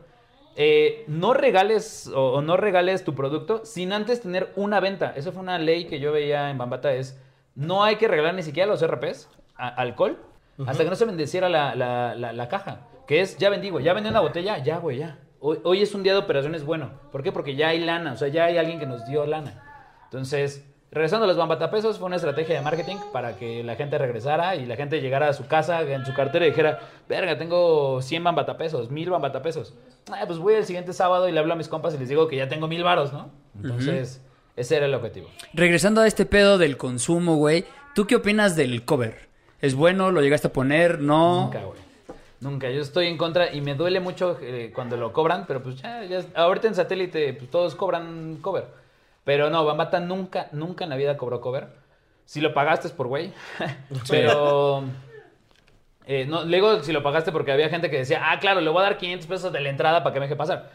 Eh, 0.59 1.05
no 1.09 1.35
regales 1.35 2.09
o, 2.15 2.33
o 2.35 2.43
no 2.43 2.57
regales 2.57 3.05
tu 3.05 3.15
producto 3.15 3.65
sin 3.67 3.93
antes 3.93 4.23
tener 4.23 4.53
una 4.57 4.81
venta. 4.81 5.13
Eso 5.17 5.33
fue 5.33 5.43
una 5.43 5.59
ley 5.59 5.87
que 5.87 6.01
yo 6.01 6.13
veía 6.13 6.51
en 6.51 6.57
Bambata, 6.59 6.95
es 6.95 7.21
no 7.55 7.85
hay 7.85 7.97
que 7.97 8.09
regalar 8.09 8.35
ni 8.35 8.43
siquiera 8.43 8.69
los 8.69 8.87
RPs, 8.87 9.29
a- 9.57 9.69
alcohol, 9.69 10.19
hasta 10.67 10.85
que 10.85 10.91
no 10.91 10.97
se 10.97 11.05
bendeciera 11.05 11.49
la, 11.51 11.75
la- 11.75 12.15
la- 12.15 12.33
la 12.33 12.49
caja. 12.49 12.87
Que 13.07 13.21
es, 13.21 13.37
ya 13.39 13.51
vendí, 13.51 13.69
güey, 13.71 13.85
ya 13.85 13.93
vendí 13.93 14.09
una 14.09 14.21
botella, 14.21 14.59
ya, 14.59 14.79
güey, 14.79 14.99
ya. 14.99 15.19
Hoy, 15.41 15.59
hoy 15.65 15.83
es 15.83 15.95
un 15.95 16.03
día 16.03 16.13
de 16.15 16.19
operaciones 16.19 16.65
bueno. 16.65 16.91
¿Por 17.13 17.23
qué? 17.23 17.33
Porque 17.33 17.55
ya 17.55 17.69
hay 17.69 17.81
lana, 17.81 18.13
o 18.15 18.17
sea, 18.17 18.29
ya 18.29 18.45
hay 18.47 18.57
alguien 18.57 18.79
que 18.79 18.87
nos 18.87 19.07
dio 19.07 19.27
lana. 19.27 19.63
Entonces, 20.07 20.65
regresando 20.91 21.25
a 21.25 21.29
los 21.29 21.37
bambatapesos, 21.37 21.99
fue 21.99 22.07
una 22.07 22.17
estrategia 22.17 22.57
de 22.57 22.63
marketing 22.63 22.97
para 23.13 23.37
que 23.37 23.63
la 23.63 23.77
gente 23.77 23.99
regresara 23.99 24.57
y 24.57 24.67
la 24.67 24.77
gente 24.77 25.01
llegara 25.01 25.29
a 25.29 25.33
su 25.33 25.47
casa 25.47 25.83
en 25.83 26.05
su 26.07 26.15
cartera 26.15 26.47
y 26.47 26.51
dijera, 26.51 26.81
verga, 27.09 27.37
tengo 27.39 28.01
100 28.01 28.25
bambatapesos, 28.25 28.91
1000 28.91 29.11
bambatapesos. 29.11 29.75
Ah, 30.11 30.25
pues 30.27 30.39
voy 30.39 30.55
el 30.55 30.65
siguiente 30.65 30.93
sábado 30.93 31.29
y 31.29 31.33
le 31.33 31.41
hablo 31.41 31.53
a 31.53 31.57
mis 31.57 31.69
compas 31.69 31.95
y 31.95 31.99
les 31.99 32.09
digo 32.09 32.29
que 32.29 32.37
ya 32.37 32.49
tengo 32.49 32.69
mil 32.69 32.83
varos, 32.85 33.13
¿no? 33.13 33.31
Entonces, 33.57 34.23
ese 34.57 34.77
era 34.77 34.87
el 34.87 34.95
objetivo. 34.95 35.29
Regresando 35.53 36.01
a 36.01 36.07
este 36.07 36.27
pedo 36.27 36.59
del 36.59 36.77
consumo, 36.77 37.37
güey. 37.37 37.65
¿Tú 37.95 38.07
qué 38.07 38.17
opinas 38.17 38.57
del 38.57 38.85
cover? 38.85 39.29
¿Es 39.61 39.75
bueno? 39.75 40.11
¿Lo 40.13 40.21
llegaste 40.21 40.49
a 40.49 40.53
poner? 40.53 41.01
¿No? 41.01 41.45
Nunca, 41.45 41.65
güey. 41.65 41.81
Nunca. 42.41 42.71
Yo 42.71 42.81
estoy 42.81 43.07
en 43.07 43.17
contra 43.17 43.53
y 43.53 43.61
me 43.61 43.75
duele 43.75 44.01
mucho 44.01 44.39
eh, 44.41 44.71
cuando 44.75 44.97
lo 44.97 45.13
cobran, 45.13 45.45
pero 45.47 45.63
pues 45.63 45.81
ya, 45.81 46.05
ya. 46.05 46.25
Ahorita 46.35 46.69
en 46.69 46.75
satélite, 46.75 47.33
pues 47.35 47.51
todos 47.51 47.75
cobran 47.75 48.37
cover. 48.43 48.67
Pero 49.27 49.51
no, 49.51 49.65
Bambata 49.65 49.99
nunca, 49.99 50.47
nunca 50.53 50.85
en 50.85 50.91
la 50.91 50.95
vida 50.95 51.17
cobró 51.17 51.41
cover. 51.41 51.67
Si 52.27 52.41
lo 52.41 52.55
pagaste 52.55 52.87
es 52.87 52.93
por 52.93 53.09
güey. 53.09 53.33
pero. 54.09 54.85
eh, 56.07 56.27
no, 56.27 56.45
le 56.45 56.59
digo 56.59 56.81
si 56.85 56.93
lo 56.93 57.03
pagaste 57.03 57.33
porque 57.33 57.51
había 57.51 57.69
gente 57.69 57.91
que 57.91 57.99
decía, 57.99 58.31
ah, 58.31 58.39
claro, 58.39 58.61
le 58.61 58.71
voy 58.71 58.79
a 58.79 58.85
dar 58.85 58.99
500 58.99 59.27
pesos 59.27 59.53
de 59.53 59.61
la 59.61 59.69
entrada 59.69 60.05
para 60.05 60.15
que 60.15 60.21
me 60.21 60.27
deje 60.27 60.37
pasar. 60.37 60.71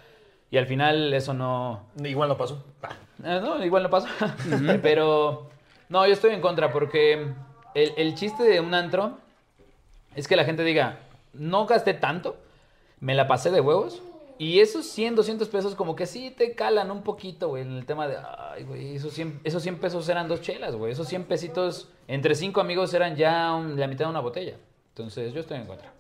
Y 0.50 0.58
al 0.58 0.68
final 0.68 1.14
eso 1.14 1.34
no. 1.34 1.86
Igual 2.04 2.28
no 2.28 2.38
pasó. 2.38 2.62
Eh, 3.24 3.40
no, 3.42 3.64
igual 3.64 3.84
no 3.84 3.90
pasa. 3.90 4.10
Pero 4.82 5.50
no, 5.88 6.06
yo 6.06 6.12
estoy 6.12 6.34
en 6.34 6.42
contra 6.42 6.74
porque 6.74 7.34
el, 7.74 7.94
el 7.96 8.16
chiste 8.16 8.44
de 8.44 8.60
un 8.60 8.74
antro 8.74 9.18
es 10.14 10.28
que 10.28 10.36
la 10.36 10.44
gente 10.44 10.66
diga, 10.66 11.00
no 11.32 11.68
gasté 11.68 11.94
tanto, 11.94 12.36
me 13.00 13.16
la 13.16 13.30
pasé 13.30 13.50
de 13.50 13.62
huevos. 13.62 14.04
Y 14.42 14.60
esos 14.60 14.88
100, 14.88 15.16
200 15.16 15.48
pesos 15.50 15.76
como 15.76 15.96
que 15.96 16.08
sí 16.08 16.32
te 16.36 16.56
calan 16.56 16.90
un 16.90 17.04
poquito, 17.04 17.50
güey, 17.50 17.62
en 17.62 17.74
el 17.78 17.86
tema 17.86 18.08
de, 18.08 18.18
ay, 18.18 18.64
güey, 18.64 18.96
esos 18.96 19.14
100, 19.14 19.40
esos 19.44 19.62
100 19.62 19.78
pesos 19.78 20.10
eran 20.10 20.28
dos 20.28 20.42
chelas, 20.42 20.76
güey. 20.76 20.92
Esos 20.94 21.08
100 21.08 21.26
pesitos 21.26 21.90
entre 22.08 22.34
cinco 22.34 22.60
amigos 22.60 22.92
eran 22.96 23.16
ya 23.16 23.54
un- 23.54 23.80
la 23.80 23.86
mitad 23.86 24.06
de 24.06 24.10
una 24.12 24.20
botella. 24.20 24.56
Entonces 24.90 25.32
yo 25.34 25.42
estoy 25.42 25.58
en 25.58 25.66
contra. 25.68 25.92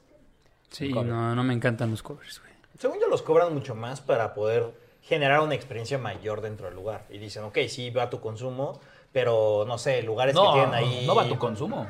Sí, 0.71 0.89
no, 0.91 1.35
no 1.35 1.43
me 1.43 1.53
encantan 1.53 1.91
los 1.91 2.01
covers, 2.01 2.39
güey. 2.39 2.51
Según 2.79 2.99
yo, 2.99 3.07
los 3.09 3.21
cobran 3.21 3.53
mucho 3.53 3.75
más 3.75 4.01
para 4.01 4.33
poder 4.33 4.71
generar 5.03 5.41
una 5.41 5.53
experiencia 5.53 5.99
mayor 5.99 6.41
dentro 6.41 6.65
del 6.65 6.73
lugar. 6.75 7.05
Y 7.11 7.19
dicen, 7.19 7.43
ok, 7.43 7.59
sí 7.69 7.91
va 7.91 8.03
a 8.03 8.09
tu 8.09 8.21
consumo, 8.21 8.79
pero 9.11 9.65
no 9.67 9.77
sé, 9.77 10.01
lugares 10.01 10.33
No, 10.33 10.45
que 10.53 10.59
tienen 10.61 10.73
ahí. 10.73 11.03
no 11.05 11.13
va 11.13 11.23
a 11.23 11.27
tu 11.27 11.37
consumo. 11.37 11.85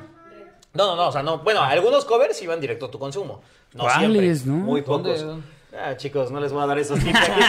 No, 0.73 0.85
no, 0.87 0.95
no, 0.97 1.07
o 1.07 1.11
sea, 1.13 1.23
no. 1.23 1.37
Bueno, 1.39 1.61
algunos 1.61 2.03
covers 2.03 2.35
sí 2.35 2.45
van 2.45 2.59
directo 2.59 2.87
a 2.87 2.91
tu 2.91 2.99
consumo. 2.99 3.41
No 3.73 3.83
¿Cuáles, 3.83 4.39
siempre. 4.41 4.51
no? 4.59 4.65
Muy 4.65 4.81
¿Dónde? 4.81 5.15
Ah, 5.77 5.95
chicos, 5.95 6.31
no 6.31 6.39
les 6.39 6.51
voy 6.51 6.63
a 6.63 6.65
dar 6.65 6.77
esos 6.77 6.99
tips 6.99 7.17
aquí. 7.17 7.41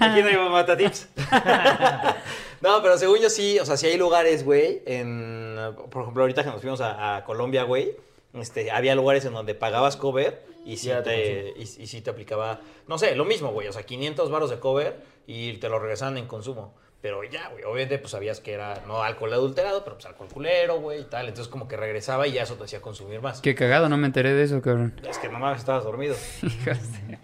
Aquí 0.00 0.22
no 0.22 0.28
hay 0.28 0.50
mata 0.50 0.76
tips. 0.76 1.08
no, 2.60 2.82
pero 2.82 2.96
según 2.96 3.18
yo 3.18 3.28
sí, 3.28 3.58
o 3.58 3.66
sea, 3.66 3.76
sí 3.76 3.86
hay 3.86 3.98
lugares, 3.98 4.44
güey, 4.44 4.82
en, 4.86 5.56
por 5.90 6.02
ejemplo, 6.02 6.22
ahorita 6.22 6.42
que 6.42 6.50
nos 6.50 6.60
fuimos 6.60 6.80
a, 6.80 7.16
a 7.16 7.24
Colombia, 7.24 7.64
güey, 7.64 7.96
este, 8.34 8.70
había 8.70 8.94
lugares 8.94 9.24
en 9.24 9.34
donde 9.34 9.54
pagabas 9.54 9.96
cover 9.96 10.42
y 10.64 10.76
sí, 10.76 10.88
Ya 10.88 11.02
te, 11.02 11.52
y, 11.56 11.62
y 11.62 11.86
sí 11.86 12.00
te 12.00 12.10
aplicaba, 12.10 12.60
no 12.86 12.98
sé, 12.98 13.14
lo 13.14 13.24
mismo, 13.24 13.52
güey, 13.52 13.68
o 13.68 13.72
sea, 13.72 13.82
500 13.82 14.30
baros 14.30 14.50
de 14.50 14.58
cover 14.58 15.00
y 15.26 15.54
te 15.54 15.68
lo 15.68 15.78
regresaban 15.78 16.16
en 16.16 16.26
consumo. 16.26 16.74
Pero 17.02 17.24
ya, 17.24 17.48
güey, 17.48 17.64
obviamente 17.64 17.98
pues 17.98 18.10
sabías 18.10 18.40
que 18.40 18.52
era 18.52 18.82
no 18.86 19.02
alcohol 19.02 19.32
adulterado, 19.32 19.84
pero 19.84 19.96
pues 19.96 20.04
alcohol 20.04 20.28
culero, 20.30 20.80
güey, 20.80 21.00
y 21.00 21.04
tal. 21.04 21.28
Entonces 21.28 21.50
como 21.50 21.66
que 21.66 21.78
regresaba 21.78 22.26
y 22.26 22.32
ya 22.32 22.42
eso 22.42 22.56
te 22.56 22.64
hacía 22.64 22.82
consumir 22.82 23.22
más. 23.22 23.40
Qué 23.40 23.54
cagado, 23.54 23.88
no 23.88 23.96
me 23.96 24.06
enteré 24.06 24.34
de 24.34 24.42
eso, 24.42 24.60
cabrón. 24.60 25.00
Es 25.08 25.16
que 25.16 25.30
mamá 25.30 25.54
estabas 25.54 25.84
dormido. 25.84 26.14
Hijos 26.42 26.92
de 26.92 27.18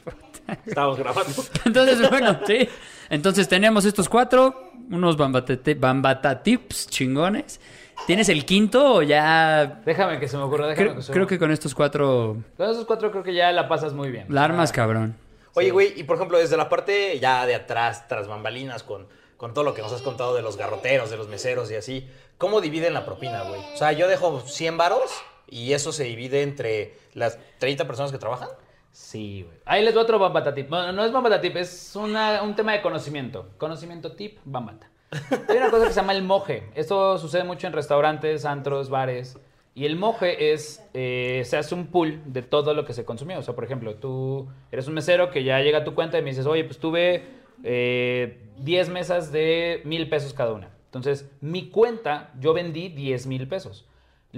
puta. 0.47 0.61
Estábamos 0.67 0.99
grabando. 0.99 1.33
Entonces, 1.65 2.11
bueno, 2.11 2.41
sí. 2.47 2.69
Entonces 3.11 3.49
tenemos 3.49 3.85
estos 3.85 4.09
cuatro, 4.09 4.73
unos 4.91 5.17
bambata, 5.17 6.43
tips 6.43 6.89
chingones. 6.89 7.61
¿Tienes 8.07 8.29
el 8.29 8.45
quinto 8.45 8.95
o 8.97 9.03
ya...? 9.03 9.81
Déjame 9.85 10.21
que 10.21 10.29
se 10.29 10.37
me 10.37 10.43
ocurra, 10.43 10.67
déjame 10.67 10.89
Creo, 10.89 10.97
que 10.97 11.03
se 11.03 11.11
me 11.11 11.15
creo 11.15 11.27
que 11.27 11.39
con 11.39 11.51
estos 11.51 11.75
cuatro 11.75 12.37
Con 12.57 12.71
esos 12.71 12.85
cuatro 12.85 13.11
creo 13.11 13.23
que 13.23 13.35
ya 13.35 13.51
la 13.53 13.69
pasas 13.69 13.95
muy 13.95 14.11
bien. 14.11 14.27
la 14.29 14.45
armas, 14.45 14.71
cabrón. 14.71 15.17
Oye, 15.55 15.71
güey, 15.71 15.99
y 15.99 16.05
por 16.05 16.17
ejemplo, 16.17 16.37
desde 16.39 16.57
la 16.59 16.69
parte 16.69 17.19
ya 17.19 17.47
de 17.47 17.55
atrás, 17.55 18.07
tras 18.07 18.29
bambalinas, 18.29 18.83
con, 18.83 19.07
con 19.39 19.55
todo 19.55 19.65
lo 19.65 19.73
que 19.73 19.81
nos 19.81 19.93
has 19.93 20.03
contado 20.03 20.35
de 20.35 20.43
los 20.43 20.59
garroteros, 20.59 21.11
de 21.11 21.17
los 21.17 21.29
meseros 21.29 21.71
y 21.71 21.77
así, 21.77 22.07
¿cómo 22.37 22.61
dividen 22.61 22.93
la 22.93 23.07
propina, 23.07 23.43
güey? 23.45 23.61
O 23.73 23.77
sea, 23.77 23.93
yo 23.93 24.07
dejo 24.09 24.41
100 24.41 24.77
varos 24.77 25.11
y 25.49 25.73
eso 25.73 25.93
se 25.93 26.05
divide 26.05 26.43
entre 26.43 26.95
las 27.15 27.39
30 27.59 27.87
personas 27.87 28.13
que 28.13 28.19
trabajan. 28.19 28.51
Sí, 28.97 29.43
güey. 29.43 29.59
Ahí 29.67 29.85
les 29.85 29.93
doy 29.93 30.03
otro 30.05 30.19
Bambata 30.19 30.55
Tip. 30.55 30.71
Bueno, 30.71 30.91
no 30.91 31.05
es 31.05 31.13
Bambata 31.13 31.39
Tip, 31.39 31.55
es 31.59 31.95
una- 31.97 32.43
un 32.43 32.57
tema 32.57 32.73
de 32.73 32.81
conocimiento. 32.81 33.51
Conocimiento 33.59 34.13
tip, 34.13 34.39
Bambata. 34.47 34.89
Hay 35.51 35.59
una 35.59 35.71
cosa 35.71 35.85
que 35.85 35.91
se 35.93 36.01
llama 36.01 36.15
el 36.15 36.23
moje. 36.23 36.71
Esto 36.75 37.19
sucede 37.19 37.45
mucho 37.45 37.67
en 37.67 37.75
restaurantes, 37.75 38.47
antros, 38.47 38.89
bares. 38.89 39.39
Y 39.75 39.85
el 39.85 39.97
moje 39.97 40.55
es, 40.55 40.83
eh, 40.95 41.43
se 41.45 41.59
hace 41.59 41.75
un 41.75 41.89
pool 41.89 42.23
de 42.25 42.41
todo 42.41 42.73
lo 42.73 42.87
que 42.87 42.95
se 42.95 43.05
consumió. 43.05 43.39
O 43.39 43.43
sea, 43.43 43.55
por 43.55 43.65
ejemplo, 43.65 43.97
tú 43.97 44.49
eres 44.73 44.89
un 44.89 44.95
mesero 44.95 45.31
que 45.31 45.45
ya 45.45 45.61
llega 45.61 45.81
a 45.81 45.85
tu 45.85 45.95
cuenta 45.95 46.19
y 46.19 46.23
me 46.23 46.31
dices, 46.31 46.47
oye, 46.47 46.65
pues 46.65 46.79
tuve 46.79 47.23
eh, 47.65 48.49
10 48.61 48.89
mesas 48.89 49.31
de 49.31 49.83
mil 49.85 50.09
pesos 50.09 50.33
cada 50.33 50.55
una. 50.55 50.71
Entonces, 50.87 51.31
mi 51.43 51.69
cuenta, 51.69 52.33
yo 52.41 52.55
vendí 52.55 52.89
10 52.89 53.27
mil 53.27 53.47
pesos. 53.47 53.87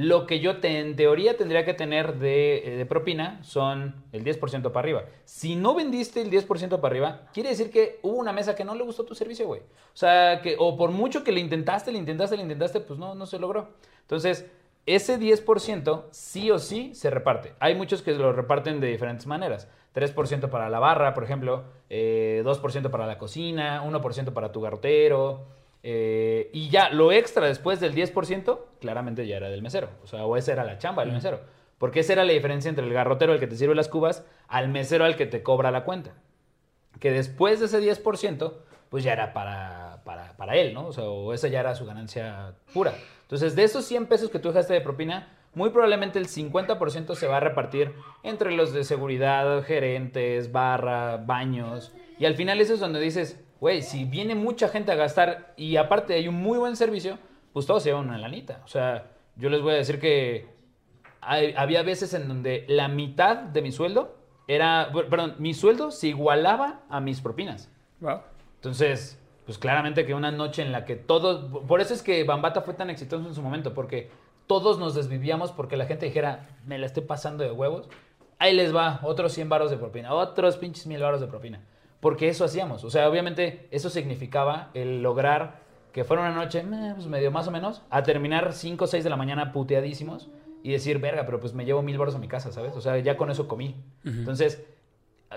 Lo 0.01 0.27
que 0.27 0.39
yo 0.39 0.59
te- 0.61 0.79
en 0.79 0.95
teoría 0.95 1.37
tendría 1.37 1.65
que 1.65 1.75
tener 1.75 2.19
de, 2.21 2.81
eh, 2.83 2.87
propina 2.87 3.43
son 3.43 3.97
el 4.13 4.23
10% 4.23 4.71
para 4.71 4.85
arriba. 4.85 5.05
Si 5.25 5.57
no 5.57 5.75
vendiste 5.75 6.23
el 6.23 6.31
10% 6.31 6.81
para 6.81 6.93
arriba, 6.93 7.23
quiere 7.35 7.49
decir 7.49 7.73
que 7.73 7.99
hubo 8.03 8.17
una 8.17 8.33
mesa 8.33 8.55
que 8.55 8.65
no 8.65 8.77
le 8.77 8.85
gustó 8.85 9.05
tu 9.05 9.17
servicio, 9.17 9.47
güey. 9.49 9.61
O 9.61 9.97
sea, 9.97 10.41
que 10.41 10.55
o 10.57 10.77
por 10.77 10.93
mucho 10.93 11.25
que 11.25 11.33
le 11.33 11.41
intentaste, 11.41 11.91
le 11.91 11.99
intentaste, 11.99 12.37
le 12.37 12.43
intentaste, 12.45 12.79
pues 12.79 12.97
no, 12.97 13.17
no 13.17 13.27
se 13.27 13.41
logró. 13.41 13.71
Entonces, 14.03 14.47
ese 14.87 15.19
10% 15.19 16.07
sí 16.13 16.51
o 16.53 16.61
sí 16.61 16.95
se 16.95 17.11
reparte. 17.11 17.55
Hay 17.59 17.75
muchos 17.75 18.01
que 18.01 18.13
lo 18.13 18.33
reparten 18.33 18.79
de 18.81 18.87
diferentes 18.87 19.27
maneras. 19.27 19.69
3% 19.93 20.49
para 20.49 20.71
la 20.71 20.79
barra, 20.79 21.13
por 21.13 21.25
ejemplo, 21.25 21.65
eh, 21.91 22.43
2% 22.45 22.91
para 22.93 23.07
la 23.07 23.19
cocina, 23.19 23.83
1% 23.83 24.33
para 24.33 24.53
tu 24.53 24.61
garrotero. 24.61 25.58
Eh, 25.83 26.51
y 26.53 26.71
ya, 26.71 26.91
lo 26.91 27.13
extra 27.13 27.47
después 27.47 27.81
del 27.81 27.95
10%, 27.95 28.59
claramente 28.81 29.27
ya 29.27 29.37
era 29.37 29.49
del 29.49 29.63
mesero. 29.63 29.91
O 30.03 30.07
sea, 30.07 30.27
o 30.27 30.37
esa 30.37 30.53
era 30.53 30.65
la 30.65 30.79
chamba 30.79 31.05
del 31.05 31.15
mesero. 31.15 31.41
Porque 31.79 32.01
esa 32.01 32.15
era 32.15 32.25
la 32.25 32.33
diferencia 32.33 32.69
entre 32.69 32.85
el 32.85 32.93
garrotero, 32.93 33.33
el 33.33 33.41
que 33.41 33.47
te 33.47 33.57
sirve 33.57 33.75
las 33.75 33.89
cubas, 33.89 34.25
al 34.49 34.69
mesero, 34.69 35.05
al 35.05 35.17
que 35.17 35.27
te 35.27 35.43
cobra 35.43 35.71
la 35.71 35.85
cuenta 35.85 36.15
que 37.01 37.13
después 37.13 37.61
de 37.61 37.67
ese 37.67 37.81
10%, 37.81 38.53
pues 38.89 39.05
ya 39.05 39.13
era 39.13 39.33
para, 39.33 40.03
para, 40.05 40.37
para 40.37 40.57
él, 40.57 40.75
¿no? 40.75 40.87
O 40.87 40.93
sea, 40.93 41.05
o 41.05 41.33
esa 41.33 41.49
ya 41.49 41.61
era 41.61 41.75
su 41.75 41.87
ganancia 41.87 42.55
pura. 42.73 42.95
Entonces, 43.23 43.55
de 43.55 43.65
esos 43.65 43.85
100 43.85 44.07
pesos 44.07 44.31
que 44.31 44.39
tú 44.39 44.49
dejaste 44.49 44.73
de 44.73 44.81
propina, 44.81 45.37
muy 45.55 45.71
probablemente 45.71 46.19
el 46.19 46.29
50% 46.29 47.15
se 47.15 47.27
va 47.27 47.39
a 47.39 47.41
repartir 47.41 47.93
entre 48.23 48.53
los 48.53 48.73
de 48.73 48.85
seguridad, 48.85 49.63
gerentes, 49.63 50.53
barra, 50.53 51.19
baños. 51.19 51.93
Y 52.19 52.25
al 52.25 52.35
final 52.35 52.61
eso 52.61 52.75
es 52.75 52.81
donde 52.81 53.01
dices, 53.01 53.41
güey, 53.61 53.83
si 53.83 54.05
viene 54.05 54.35
mucha 54.35 54.69
gente 54.69 54.93
a 54.93 54.95
gastar 54.95 55.53
y 55.57 55.77
aparte 55.77 56.15
hay 56.15 56.29
un 56.29 56.37
muy 56.37 56.59
buen 56.59 56.77
servicio, 56.77 57.19
pues 57.53 57.67
todos 57.67 57.83
se 57.83 57.91
llevan 57.91 58.09
una 58.09 58.19
lanita. 58.19 58.61
O 58.65 58.69
sea, 58.69 59.07
yo 59.37 59.51
les 59.51 59.61
voy 59.63 59.73
a 59.75 59.77
decir 59.77 59.99
que 60.01 60.47
hay- 61.21 61.55
había 61.57 61.83
veces 61.83 62.15
en 62.15 62.29
donde 62.29 62.65
la 62.69 62.89
mitad 62.89 63.37
de 63.37 63.63
mi 63.63 63.73
sueldo 63.73 64.17
era, 64.47 64.91
perdón, 65.11 65.35
mi 65.39 65.55
sueldo 65.55 65.91
se 65.91 66.09
igualaba 66.09 66.81
a 66.89 67.01
mis 67.01 67.21
propinas. 67.21 67.71
Wow. 68.01 68.21
Entonces, 68.57 69.19
pues 69.45 69.59
claramente 69.59 70.07
que 70.07 70.15
una 70.15 70.31
noche 70.31 70.63
en 70.63 70.73
la 70.73 70.85
que 70.85 70.97
todos, 70.97 71.63
por 71.67 71.81
eso 71.81 71.95
es 71.95 72.03
que 72.03 72.25
Bambata 72.25 72.63
fue 72.63 72.75
tan 72.75 72.91
exitoso 72.91 73.27
en 73.27 73.35
su 73.35 73.43
momento, 73.43 73.75
porque 73.75 74.11
todos 74.47 74.79
nos 74.79 74.95
desvivíamos 74.95 75.53
porque 75.53 75.77
la 75.77 75.87
gente 75.87 76.07
dijera, 76.07 76.49
me 76.65 76.79
la 76.79 76.87
estoy 76.87 77.03
pasando 77.03 77.45
de 77.45 77.51
huevos, 77.51 77.89
ahí 78.39 78.55
les 78.55 78.75
va, 78.75 79.01
otros 79.03 79.33
100 79.33 79.49
varos 79.49 79.71
de 79.71 79.77
propina, 79.77 80.15
otros 80.15 80.57
pinches 80.57 80.87
mil 80.87 81.01
varos 81.03 81.21
de 81.21 81.27
propina. 81.27 81.61
Porque 82.01 82.29
eso 82.29 82.45
hacíamos, 82.45 82.85
o 82.85 82.91
sea, 82.91 83.09
obviamente 83.09 83.67
eso 83.71 83.91
significaba 83.91 84.71
el 84.75 85.03
lograr 85.03 85.61
que 85.93 86.05
fuera 86.05 86.23
una 86.23 86.35
noche, 86.35 86.61
eh, 86.61 86.93
pues 86.95 87.07
medio 87.07 87.31
más 87.31 87.49
o 87.49 87.51
menos, 87.51 87.83
a 87.91 88.03
terminar 88.03 88.53
5 88.53 88.85
o 88.85 88.87
6 88.87 89.03
de 89.03 89.11
la 89.11 89.17
mañana 89.17 89.53
puteadísimos 89.53 90.29
y 90.63 90.73
decir, 90.73 90.99
verga, 90.99 91.25
pero 91.25 91.41
pues 91.41 91.55
me 91.55 91.65
llevo 91.65 91.83
mil 91.83 91.99
varos 91.99 92.15
a 92.15 92.19
mi 92.19 92.29
casa, 92.29 92.53
¿sabes? 92.53 92.77
O 92.77 92.81
sea, 92.81 92.99
ya 92.99 93.17
con 93.17 93.31
eso 93.31 93.49
comí. 93.49 93.75
Entonces, 94.05 94.65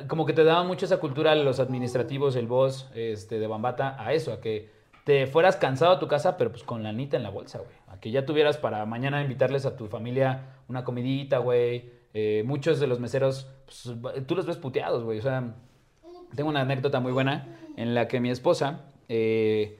como 0.07 0.25
que 0.25 0.33
te 0.33 0.43
daba 0.43 0.63
mucho 0.63 0.85
esa 0.85 0.97
cultura 0.97 1.35
los 1.35 1.59
administrativos, 1.59 2.35
el 2.35 2.47
boss 2.47 2.89
este, 2.95 3.39
de 3.39 3.47
Bambata, 3.47 3.95
a 3.99 4.13
eso, 4.13 4.33
a 4.33 4.41
que 4.41 4.69
te 5.03 5.27
fueras 5.27 5.55
cansado 5.55 5.93
a 5.93 5.99
tu 5.99 6.07
casa, 6.07 6.37
pero 6.37 6.51
pues 6.51 6.63
con 6.63 6.83
la 6.83 6.89
anita 6.89 7.17
en 7.17 7.23
la 7.23 7.29
bolsa, 7.29 7.59
güey. 7.59 7.75
A 7.87 7.99
que 7.99 8.11
ya 8.11 8.25
tuvieras 8.25 8.57
para 8.57 8.85
mañana 8.85 9.21
invitarles 9.21 9.65
a 9.65 9.75
tu 9.75 9.87
familia 9.87 10.57
una 10.67 10.83
comidita, 10.83 11.39
güey. 11.39 11.89
Eh, 12.13 12.43
muchos 12.45 12.79
de 12.79 12.87
los 12.87 12.99
meseros, 12.99 13.47
pues, 13.65 14.25
tú 14.27 14.35
los 14.35 14.45
ves 14.45 14.57
puteados, 14.57 15.03
güey. 15.03 15.19
O 15.19 15.21
sea, 15.21 15.55
tengo 16.35 16.49
una 16.49 16.61
anécdota 16.61 16.99
muy 16.99 17.11
buena 17.11 17.47
en 17.77 17.93
la 17.95 18.07
que 18.07 18.19
mi 18.19 18.29
esposa, 18.29 18.81
eh, 19.09 19.77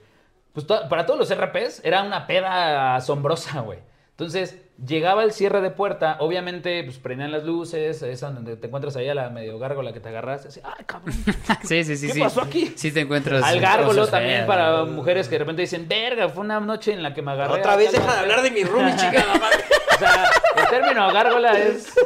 pues 0.52 0.66
to- 0.66 0.88
para 0.88 1.06
todos 1.06 1.18
los 1.18 1.30
RPs 1.30 1.80
era 1.84 2.02
una 2.02 2.26
peda 2.26 2.96
asombrosa, 2.96 3.60
güey. 3.60 3.78
Entonces, 4.10 4.58
llegaba 4.86 5.24
el 5.24 5.32
cierre 5.32 5.60
de 5.62 5.70
puerta, 5.70 6.16
obviamente, 6.20 6.84
pues 6.84 6.98
prendían 6.98 7.32
las 7.32 7.44
luces, 7.44 8.02
esa 8.02 8.30
donde 8.30 8.56
te 8.56 8.66
encuentras 8.66 8.94
ahí 8.96 9.08
a 9.08 9.14
la 9.14 9.30
medio 9.30 9.58
gárgola 9.58 9.92
que 9.92 10.00
te 10.00 10.10
agarras, 10.10 10.44
así, 10.46 10.60
ay, 10.62 10.84
cabrón. 10.84 11.14
Sí, 11.64 11.82
sí, 11.82 11.96
sí. 11.96 12.06
¿Qué 12.08 12.12
sí. 12.12 12.20
pasó 12.20 12.42
aquí? 12.42 12.72
Sí 12.76 12.92
te 12.92 13.00
encuentras... 13.00 13.42
Al 13.42 13.58
gárgolo 13.60 14.06
también 14.06 14.36
feas, 14.36 14.46
para 14.46 14.84
mujeres 14.84 15.28
que 15.28 15.36
de 15.36 15.38
repente 15.40 15.62
dicen, 15.62 15.88
verga, 15.88 16.28
fue 16.28 16.44
una 16.44 16.60
noche 16.60 16.92
en 16.92 17.02
la 17.02 17.14
que 17.14 17.22
me 17.22 17.32
agarré. 17.32 17.54
Otra 17.60 17.74
vez 17.76 17.90
deja 17.92 18.02
de 18.04 18.08
mujer". 18.10 18.20
hablar 18.22 18.42
de 18.42 18.50
mi 18.50 18.64
roomie, 18.64 18.92
madre. 18.94 19.64
O 20.02 20.06
sea, 20.12 20.30
el 20.64 20.68
término 20.68 21.12
gárgola 21.12 21.52
es, 21.58 21.96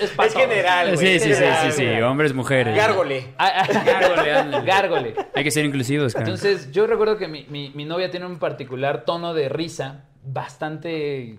es, 0.00 0.12
es 0.18 0.34
general, 0.34 0.94
güey. 0.94 0.98
Sí, 0.98 1.20
sí, 1.20 1.28
sí, 1.28 1.34
general, 1.34 1.72
sí, 1.72 1.78
sí. 1.94 2.00
Hombres, 2.02 2.34
mujeres. 2.34 2.76
Gárgole. 2.76 3.34
Ah, 3.38 3.64
ah, 3.68 3.82
Gárgole. 3.84 4.62
Gárgole. 4.64 5.14
Hay 5.34 5.44
que 5.44 5.50
ser 5.50 5.64
inclusivos, 5.64 6.12
cara. 6.14 6.24
Entonces, 6.24 6.70
yo 6.72 6.86
recuerdo 6.86 7.16
que 7.18 7.28
mi, 7.28 7.44
mi- 7.48 7.70
mi 7.74 7.84
novia 7.84 8.10
tiene 8.10 8.26
un 8.26 8.38
particular 8.38 9.04
tono 9.04 9.34
de 9.34 9.48
risa 9.48 10.04
bastante 10.24 11.38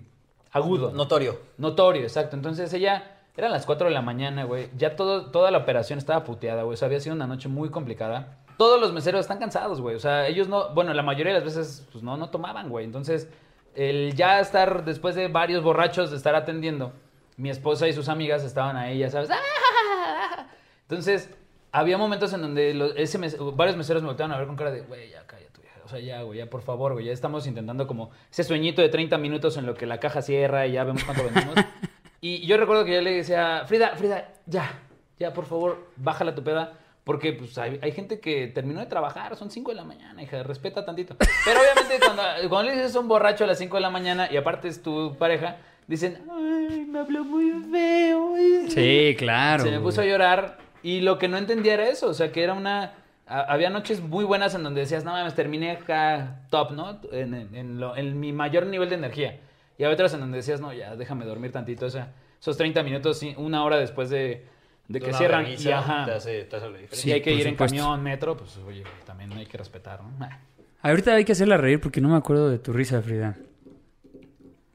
agudo. 0.52 0.92
Notorio. 0.92 1.40
Notorio, 1.58 2.02
exacto. 2.02 2.36
Entonces 2.36 2.72
ella, 2.72 3.16
eran 3.36 3.50
las 3.52 3.66
4 3.66 3.88
de 3.88 3.94
la 3.94 4.02
mañana, 4.02 4.44
güey. 4.44 4.68
Ya 4.76 4.96
todo, 4.96 5.30
toda 5.30 5.50
la 5.50 5.58
operación 5.58 5.98
estaba 5.98 6.24
puteada, 6.24 6.62
güey. 6.62 6.74
O 6.74 6.76
sea, 6.76 6.86
había 6.86 7.00
sido 7.00 7.14
una 7.14 7.26
noche 7.26 7.48
muy 7.48 7.70
complicada. 7.70 8.38
Todos 8.56 8.80
los 8.80 8.92
meseros 8.92 9.20
están 9.20 9.38
cansados, 9.38 9.80
güey. 9.82 9.96
O 9.96 10.00
sea, 10.00 10.26
ellos 10.28 10.48
no, 10.48 10.70
bueno, 10.74 10.94
la 10.94 11.02
mayoría 11.02 11.34
de 11.34 11.40
las 11.40 11.44
veces, 11.56 11.86
pues 11.92 12.02
no, 12.02 12.16
no 12.16 12.30
tomaban, 12.30 12.70
güey. 12.70 12.84
Entonces, 12.86 13.28
el 13.76 14.14
ya 14.14 14.40
estar, 14.40 14.84
después 14.84 15.14
de 15.14 15.28
varios 15.28 15.62
borrachos 15.62 16.10
de 16.10 16.16
estar 16.16 16.34
atendiendo, 16.34 16.92
mi 17.36 17.50
esposa 17.50 17.86
y 17.88 17.92
sus 17.92 18.08
amigas 18.08 18.42
estaban 18.44 18.76
ahí, 18.76 18.98
ya 18.98 19.10
sabes. 19.10 19.30
¡ah! 19.30 20.46
Entonces, 20.82 21.30
había 21.72 21.98
momentos 21.98 22.32
en 22.32 22.42
donde 22.42 22.74
los- 22.74 22.94
ese 22.96 23.18
mes- 23.18 23.36
varios 23.54 23.76
meseros 23.76 24.02
me 24.02 24.08
volteaban 24.08 24.32
a 24.34 24.38
ver 24.38 24.46
con 24.46 24.56
cara 24.56 24.70
de, 24.70 24.80
güey, 24.82 25.10
ya 25.10 25.26
cállate. 25.26 25.46
O 25.84 25.88
sea, 25.88 26.00
ya, 26.00 26.22
güey, 26.22 26.38
ya 26.40 26.46
por 26.50 26.62
favor, 26.62 26.94
güey. 26.94 27.04
Ya 27.06 27.12
estamos 27.12 27.46
intentando 27.46 27.86
como 27.86 28.10
ese 28.30 28.42
sueñito 28.42 28.82
de 28.82 28.88
30 28.88 29.18
minutos 29.18 29.56
en 29.56 29.66
lo 29.66 29.74
que 29.74 29.86
la 29.86 30.00
caja 30.00 30.20
cierra 30.20 30.66
y 30.66 30.72
ya 30.72 30.82
vemos 30.82 31.04
cuánto 31.04 31.22
vendimos. 31.22 31.54
y 32.20 32.44
yo 32.44 32.56
recuerdo 32.56 32.84
que 32.84 32.94
yo 32.94 33.00
le 33.02 33.12
decía, 33.12 33.62
Frida, 33.66 33.94
Frida, 33.94 34.32
ya, 34.46 34.80
ya, 35.18 35.32
por 35.32 35.44
favor, 35.44 35.86
bájala 35.96 36.34
tu 36.34 36.42
peda. 36.42 36.72
Porque 37.06 37.32
pues 37.34 37.56
hay, 37.56 37.78
hay 37.82 37.92
gente 37.92 38.18
que 38.18 38.48
terminó 38.48 38.80
de 38.80 38.86
trabajar, 38.86 39.36
son 39.36 39.48
5 39.48 39.70
de 39.70 39.76
la 39.76 39.84
mañana, 39.84 40.20
hija, 40.20 40.42
respeta 40.42 40.84
tantito. 40.84 41.14
Pero 41.44 41.60
obviamente 41.60 42.04
cuando, 42.04 42.22
cuando 42.48 42.72
le 42.72 42.76
dices 42.76 42.96
a 42.96 42.98
un 42.98 43.06
borracho 43.06 43.44
a 43.44 43.46
las 43.46 43.58
5 43.58 43.76
de 43.76 43.80
la 43.80 43.90
mañana 43.90 44.28
y 44.28 44.36
aparte 44.36 44.66
es 44.66 44.82
tu 44.82 45.14
pareja, 45.16 45.58
dicen, 45.86 46.18
ay, 46.28 46.84
me 46.84 46.98
habló 46.98 47.22
muy 47.22 47.52
feo. 47.70 48.34
ay". 48.34 48.70
Sí, 48.70 49.14
claro. 49.16 49.62
Se 49.62 49.70
me 49.70 49.78
puso 49.78 50.00
a 50.00 50.04
llorar 50.04 50.58
y 50.82 51.00
lo 51.00 51.16
que 51.16 51.28
no 51.28 51.36
entendía 51.36 51.74
era 51.74 51.88
eso, 51.88 52.08
o 52.08 52.14
sea, 52.14 52.32
que 52.32 52.42
era 52.42 52.54
una... 52.54 52.94
a- 53.28 53.40
había 53.52 53.70
noches 53.70 54.00
muy 54.00 54.24
buenas 54.24 54.56
en 54.56 54.64
donde 54.64 54.80
decías, 54.80 55.04
no 55.04 55.12
mames, 55.12 55.36
terminé 55.36 55.70
acá 55.70 56.40
top, 56.50 56.72
¿no? 56.72 57.00
En, 57.12 57.34
en- 57.34 57.54
en 57.54 57.78
lo- 57.78 57.96
en 57.96 58.18
mi 58.18 58.32
mayor 58.32 58.66
nivel 58.66 58.88
de 58.88 58.96
energía. 58.96 59.38
Y 59.78 59.84
había 59.84 59.94
otras 59.94 60.12
en 60.14 60.18
donde 60.20 60.38
decías, 60.38 60.60
no, 60.60 60.72
ya, 60.72 60.96
déjame 60.96 61.24
dormir 61.24 61.52
tantito, 61.52 61.86
o 61.86 61.90
sea, 61.90 62.08
esos 62.40 62.56
30 62.56 62.82
minutos, 62.82 63.22
una 63.36 63.62
hora 63.62 63.76
después 63.76 64.10
de, 64.10 64.44
de 64.88 65.00
que 65.00 65.12
cierran. 65.12 65.46
Y, 65.46 65.70
ajá, 65.70 66.04
Te 66.04 66.12
hace, 66.12 66.44
te 66.44 66.56
hace 66.56 66.70
la 66.70 66.78
si. 66.78 66.86
Sí, 66.96 67.12
hay 67.12 67.22
que 67.22 67.32
ir 67.32 67.46
en 67.46 67.52
supuesto. 67.54 67.76
camión, 67.76 68.02
metro, 68.02 68.36
pues 68.36 68.56
oye, 68.66 68.82
también 69.04 69.32
hay 69.32 69.46
que 69.46 69.58
respetar, 69.58 70.02
¿no? 70.02 70.10
Ah. 70.20 70.38
Ahorita 70.82 71.14
hay 71.14 71.24
que 71.24 71.32
hacerla 71.32 71.56
reír 71.56 71.80
porque 71.80 72.00
no 72.00 72.08
me 72.10 72.16
acuerdo 72.16 72.48
de 72.50 72.58
tu 72.58 72.72
risa, 72.72 73.00
Frida. 73.02 73.36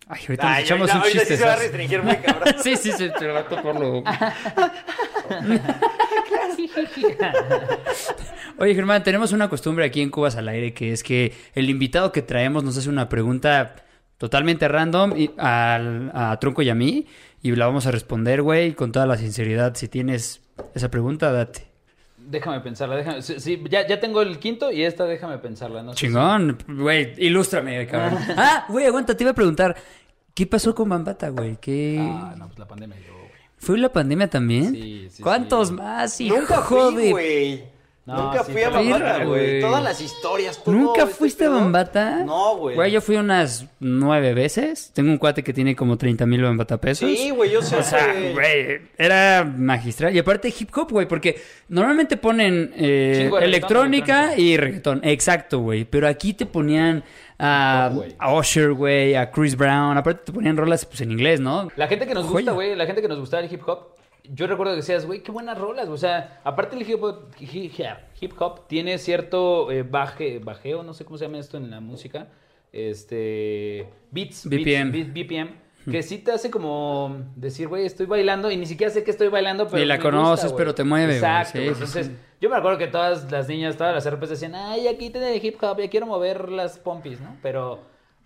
Ay, 0.08 0.22
ahorita 0.28 0.48
nos 0.50 0.58
Ay, 0.58 0.64
echamos 0.64 0.90
ahorita, 0.92 0.96
un 0.98 1.02
ahorita 1.04 1.20
sí 1.20 1.26
chiste. 1.28 1.38
se 1.38 1.46
va 1.46 1.54
a 1.54 1.56
restringir 1.56 2.04
muy 2.04 2.16
cabrón. 2.18 2.56
sí, 2.64 2.76
sí, 2.76 2.92
sí, 2.92 3.10
te 3.18 3.28
va 3.28 3.40
a 3.40 3.48
tocar 3.48 3.76
lo... 3.80 4.04
Oye, 8.58 8.76
Germán, 8.76 9.04
tenemos 9.04 9.32
una 9.32 9.50
costumbre 9.50 9.86
aquí 9.86 10.02
en 10.02 10.10
Cubas 10.10 10.36
al 10.36 10.48
Aire 10.50 10.74
que 10.74 10.92
es 10.92 11.04
que 11.04 11.34
el 11.56 11.70
invitado 11.70 12.12
que 12.12 12.22
traemos 12.22 12.64
nos 12.64 12.78
hace 12.78 12.90
una 12.90 13.10
pregunta 13.10 13.76
totalmente 14.18 14.68
random 14.68 15.14
y- 15.18 15.32
al- 15.38 16.12
a 16.14 16.38
Tronco 16.40 16.62
y 16.62 16.70
a 16.70 16.76
mí 16.76 17.08
y 17.42 17.56
la 17.56 17.66
vamos 17.66 17.86
a 17.88 17.92
responder, 17.92 18.42
güey, 18.42 18.74
con 18.74 18.92
toda 18.92 19.06
la 19.06 19.18
sinceridad. 19.18 19.76
Si 19.76 19.88
tienes 19.88 20.42
esa 20.76 20.90
pregunta, 20.92 21.32
date. 21.32 21.68
Déjame 22.18 22.60
pensarla, 22.62 22.96
déjame... 22.96 23.22
Sí, 23.24 23.40
sí, 23.40 23.62
ya, 23.70 23.86
ya 23.88 24.00
tengo 24.00 24.22
el 24.22 24.38
quinto 24.40 24.72
y 24.72 24.84
esta 24.84 25.06
déjame 25.06 25.40
pensarla, 25.40 25.82
¿no? 25.84 25.94
si- 25.94 25.98
Chingón, 26.06 26.58
güey, 26.68 27.14
ilústrame, 27.18 27.86
cabrón. 27.88 28.20
Ah, 28.38 28.66
güey, 28.70 28.86
aguanta, 28.86 29.18
te 29.18 29.24
iba 29.24 29.32
a 29.32 29.36
preguntar, 29.36 29.76
¿qué 30.36 30.46
pasó 30.46 30.76
con 30.76 30.88
Bambata, 30.88 31.30
güey? 31.30 31.58
¿Qué... 31.60 31.98
Ah, 32.00 32.36
no, 32.38 32.46
pues 32.48 32.60
la 32.60 32.68
pandemia 32.68 32.96
llegó, 32.98 33.18
güey. 33.18 33.32
¿Fue 33.58 33.78
la 33.80 33.92
pandemia 33.92 34.30
también? 34.30 34.72
Sí, 34.72 35.08
sí, 35.10 35.24
¿Cuántos 35.24 35.70
sí. 35.70 35.74
más, 35.74 36.22
hijo 36.22 36.38
Nunca 36.38 36.62
fui, 36.62 37.10
güey. 37.12 37.64
No, 38.12 38.24
Nunca 38.26 38.44
sí, 38.44 38.52
fui 38.52 38.62
a 38.64 38.70
Bambata, 38.70 39.24
güey. 39.24 39.62
Todas 39.62 39.84
las 39.84 40.02
historias, 40.02 40.64
todo 40.64 40.76
¿Nunca 40.76 41.04
este 41.04 41.14
fuiste 41.16 41.46
a. 41.46 41.50
Bambata? 41.50 42.24
No, 42.24 42.58
güey. 42.58 42.76
Güey, 42.76 42.92
yo 42.92 43.02
fui 43.02 43.16
unas 43.16 43.66
nueve 43.80 44.34
veces. 44.34 44.92
Tengo 44.94 45.12
un 45.12 45.18
cuate 45.18 45.44
que 45.44 45.54
tiene 45.54 45.76
como 45.76 45.98
30 45.98 46.26
mil 46.26 46.42
Bambata 46.44 46.80
pesos. 46.80 47.10
Sí, 47.10 47.30
güey, 47.30 47.52
yo 47.52 47.62
sé. 47.62 47.78
O 47.78 47.84
sea, 47.84 48.14
güey. 48.34 48.82
era 48.98 49.44
magistral. 49.44 50.16
Y 50.16 50.20
aparte 50.20 50.54
hip 50.58 50.70
hop, 50.76 50.92
güey, 50.92 51.08
porque 51.08 51.42
normalmente 51.70 52.18
ponen 52.18 52.74
eh, 52.76 53.30
electrónica 53.42 53.46
electrónica. 53.46 54.38
y 54.38 54.58
reggaetón. 54.58 55.02
Exacto, 55.04 55.60
güey. 55.60 55.86
Pero 55.86 56.08
aquí 56.08 56.34
te 56.34 56.46
ponían 56.46 57.04
a, 57.40 57.92
a 58.20 58.34
Usher, 58.36 58.74
güey, 58.74 59.16
a 59.16 59.32
Chris 59.32 59.56
Brown. 59.56 59.98
Aparte 59.98 60.26
te 60.26 60.32
ponían 60.32 60.58
rolas 60.58 60.86
pues 60.86 61.02
en 61.02 61.12
inglés, 61.12 61.40
¿no? 61.40 61.70
La 61.76 61.88
gente 61.88 62.06
que 62.06 62.14
nos 62.14 62.26
Joya. 62.26 62.34
gusta, 62.36 62.52
güey, 62.52 62.76
la 62.76 62.86
gente 62.86 63.02
que 63.02 63.08
nos 63.08 63.20
gusta 63.20 63.40
el 63.40 63.52
hip 63.52 63.62
hop, 63.68 63.96
yo 64.34 64.48
recuerdo 64.48 64.74
que 64.74 64.78
decías, 64.78 65.06
güey, 65.06 65.22
qué 65.24 65.32
buenas 65.32 65.58
rolas. 65.58 65.90
O 65.90 65.98
sea, 65.98 66.40
aparte 66.44 66.76
el 66.76 66.90
hip 66.90 67.04
hop, 67.04 67.26
hip, 67.40 68.34
hop 68.40 68.68
tiene 68.68 68.98
cierto 68.98 69.72
eh, 69.72 69.84
baje, 69.84 70.40
bajeo, 70.40 70.84
no 70.84 70.94
sé 70.94 71.04
cómo 71.06 71.18
se 71.18 71.26
llama 71.26 71.40
esto 71.40 71.58
en 71.58 71.70
la 71.70 71.80
música, 71.82 72.28
este, 72.72 73.88
beats, 74.12 74.48
beats, 74.48 74.64
BPM. 74.66 74.92
beat- 74.92 75.14
BPM, 75.14 75.50
que 75.92 76.04
sí 76.04 76.20
te 76.20 76.32
hace 76.32 76.52
como 76.52 77.24
decir, 77.36 77.68
güey, 77.68 77.86
estoy 77.86 78.06
bailando 78.06 78.52
y 78.52 78.58
ni 78.58 78.66
siquiera 78.66 78.92
sé 78.94 79.04
que 79.04 79.12
estoy 79.12 79.30
bailando, 79.30 79.66
pero 79.68 79.80
Ni 79.80 79.86
la 79.86 79.98
me 79.98 80.04
conoces, 80.04 80.54
pero 80.54 80.76
te 80.76 80.84
mueve. 80.84 81.16
Exacto, 81.16 81.58
sí, 81.60 81.68
entonces, 81.68 82.08
sí. 82.08 82.16
yo 82.40 82.50
me 82.50 82.56
acuerdo 82.56 82.78
que 82.78 82.88
todas 82.88 83.32
las 83.32 83.48
niñas, 83.48 83.78
todas 83.78 83.94
las 83.96 84.06
RPs 84.14 84.30
decían, 84.30 84.54
ay, 84.56 84.88
aquí 84.88 85.10
tiene 85.10 85.36
hip 85.38 85.62
hop, 85.64 85.80
ya 85.80 85.90
quiero 85.90 86.06
mover 86.06 86.50
las 86.50 86.78
pompis, 86.78 87.20
¿no? 87.20 87.36
Pero, 87.42 87.80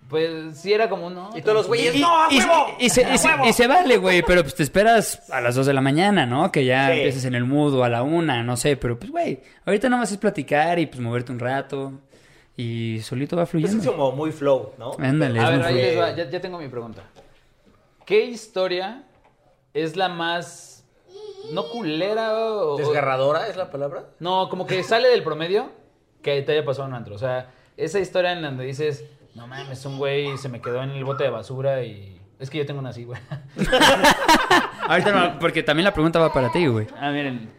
pues, 0.10 0.58
sí 0.58 0.72
era 0.74 0.90
como, 0.90 1.10
no. 1.10 1.30
Y 1.36 1.42
todos 1.42 1.56
los 1.56 1.68
güeyes, 1.68 1.96
Y, 1.96 2.00
¡no, 2.02 2.24
a 2.24 2.28
y- 2.32 2.40
huevo! 2.40 2.68
y 2.80 2.90
se, 2.90 3.02
y 3.14 3.18
se- 3.18 3.30
y 3.50 3.54
se 3.54 3.68
vale, 3.68 3.98
güey, 3.98 4.22
pero 4.22 4.42
pues 4.44 4.56
te 4.56 4.64
esperas 4.64 5.30
a 5.32 5.42
las 5.42 5.56
2 5.56 5.66
de 5.66 5.74
la 5.74 5.82
mañana, 5.82 6.26
¿no? 6.26 6.52
Que 6.52 6.64
ya 6.66 6.88
Sí. 6.88 6.94
empieces 6.98 7.26
en 7.26 7.36
el 7.36 7.44
mood 7.46 7.74
o 7.76 7.84
a 7.84 7.90
la 7.90 8.04
una, 8.04 8.44
no 8.44 8.56
sé, 8.58 8.78
pero 8.78 8.98
pues, 9.00 9.12
güey, 9.12 9.40
ahorita 9.66 9.90
nada 9.90 10.02
más 10.02 10.12
es 10.12 10.18
platicar 10.18 10.78
y 10.80 10.86
pues 10.86 11.00
moverte 11.00 11.32
un 11.32 11.40
rato 11.40 11.94
y 12.58 13.00
solito 13.02 13.36
va 13.36 13.44
Pues 13.46 13.64
es 13.64 13.70
fluyendo. 13.72 13.92
como 13.92 14.12
muy 14.12 14.32
flow, 14.32 14.72
¿no? 14.78 14.92
Ándale, 15.00 15.40
A 15.40 15.44
es 15.44 15.50
ver, 15.50 15.58
muy 15.60 15.68
ahí 15.68 15.76
les 15.76 16.00
va, 16.00 16.16
ya, 16.16 16.30
ya 16.30 16.40
tengo 16.42 16.58
mi 16.60 16.68
pregunta. 16.70 17.04
¿Qué 18.06 18.26
historia 18.26 19.04
es 19.74 19.96
la 19.96 20.10
más. 20.10 20.72
no 21.52 21.68
culera 21.70 22.34
o. 22.34 22.74
o- 22.74 22.78
¿Desgarradora 22.78 23.48
es 23.48 23.56
la 23.56 23.70
palabra? 23.72 24.06
No, 24.20 24.50
como 24.50 24.66
que 24.66 24.82
sale 24.84 25.10
del 25.10 25.22
promedio 25.24 25.70
que 26.24 26.42
te 26.42 26.52
haya 26.54 26.66
pasado 26.66 26.88
en 26.88 26.94
un 26.94 26.98
antro. 26.98 27.14
O 27.16 27.20
sea, 27.20 27.52
esa 27.78 28.00
historia 28.00 28.32
en 28.32 28.42
donde 28.42 28.64
dices, 28.66 29.04
no 29.36 29.48
mames, 29.48 29.86
un 29.86 29.98
güey 29.98 30.38
se 30.38 30.50
me 30.50 30.62
quedó 30.62 30.82
en 30.82 30.92
el 30.92 31.04
bote 31.04 31.26
de 31.26 31.30
basura 31.30 31.84
y. 31.84 32.20
Es 32.40 32.50
que 32.50 32.58
yo 32.58 32.66
tengo 32.66 32.80
una 32.80 32.90
así, 32.90 33.04
güey. 33.06 33.20
Ahorita 34.88 35.12
no, 35.12 35.40
porque 35.40 35.64
también 35.64 35.86
la 35.86 35.94
pregunta 35.94 36.20
va 36.20 36.34
para 36.34 36.52
ti, 36.52 36.66
güey. 36.68 36.88
Ah, 36.98 37.12
miren. 37.12 37.50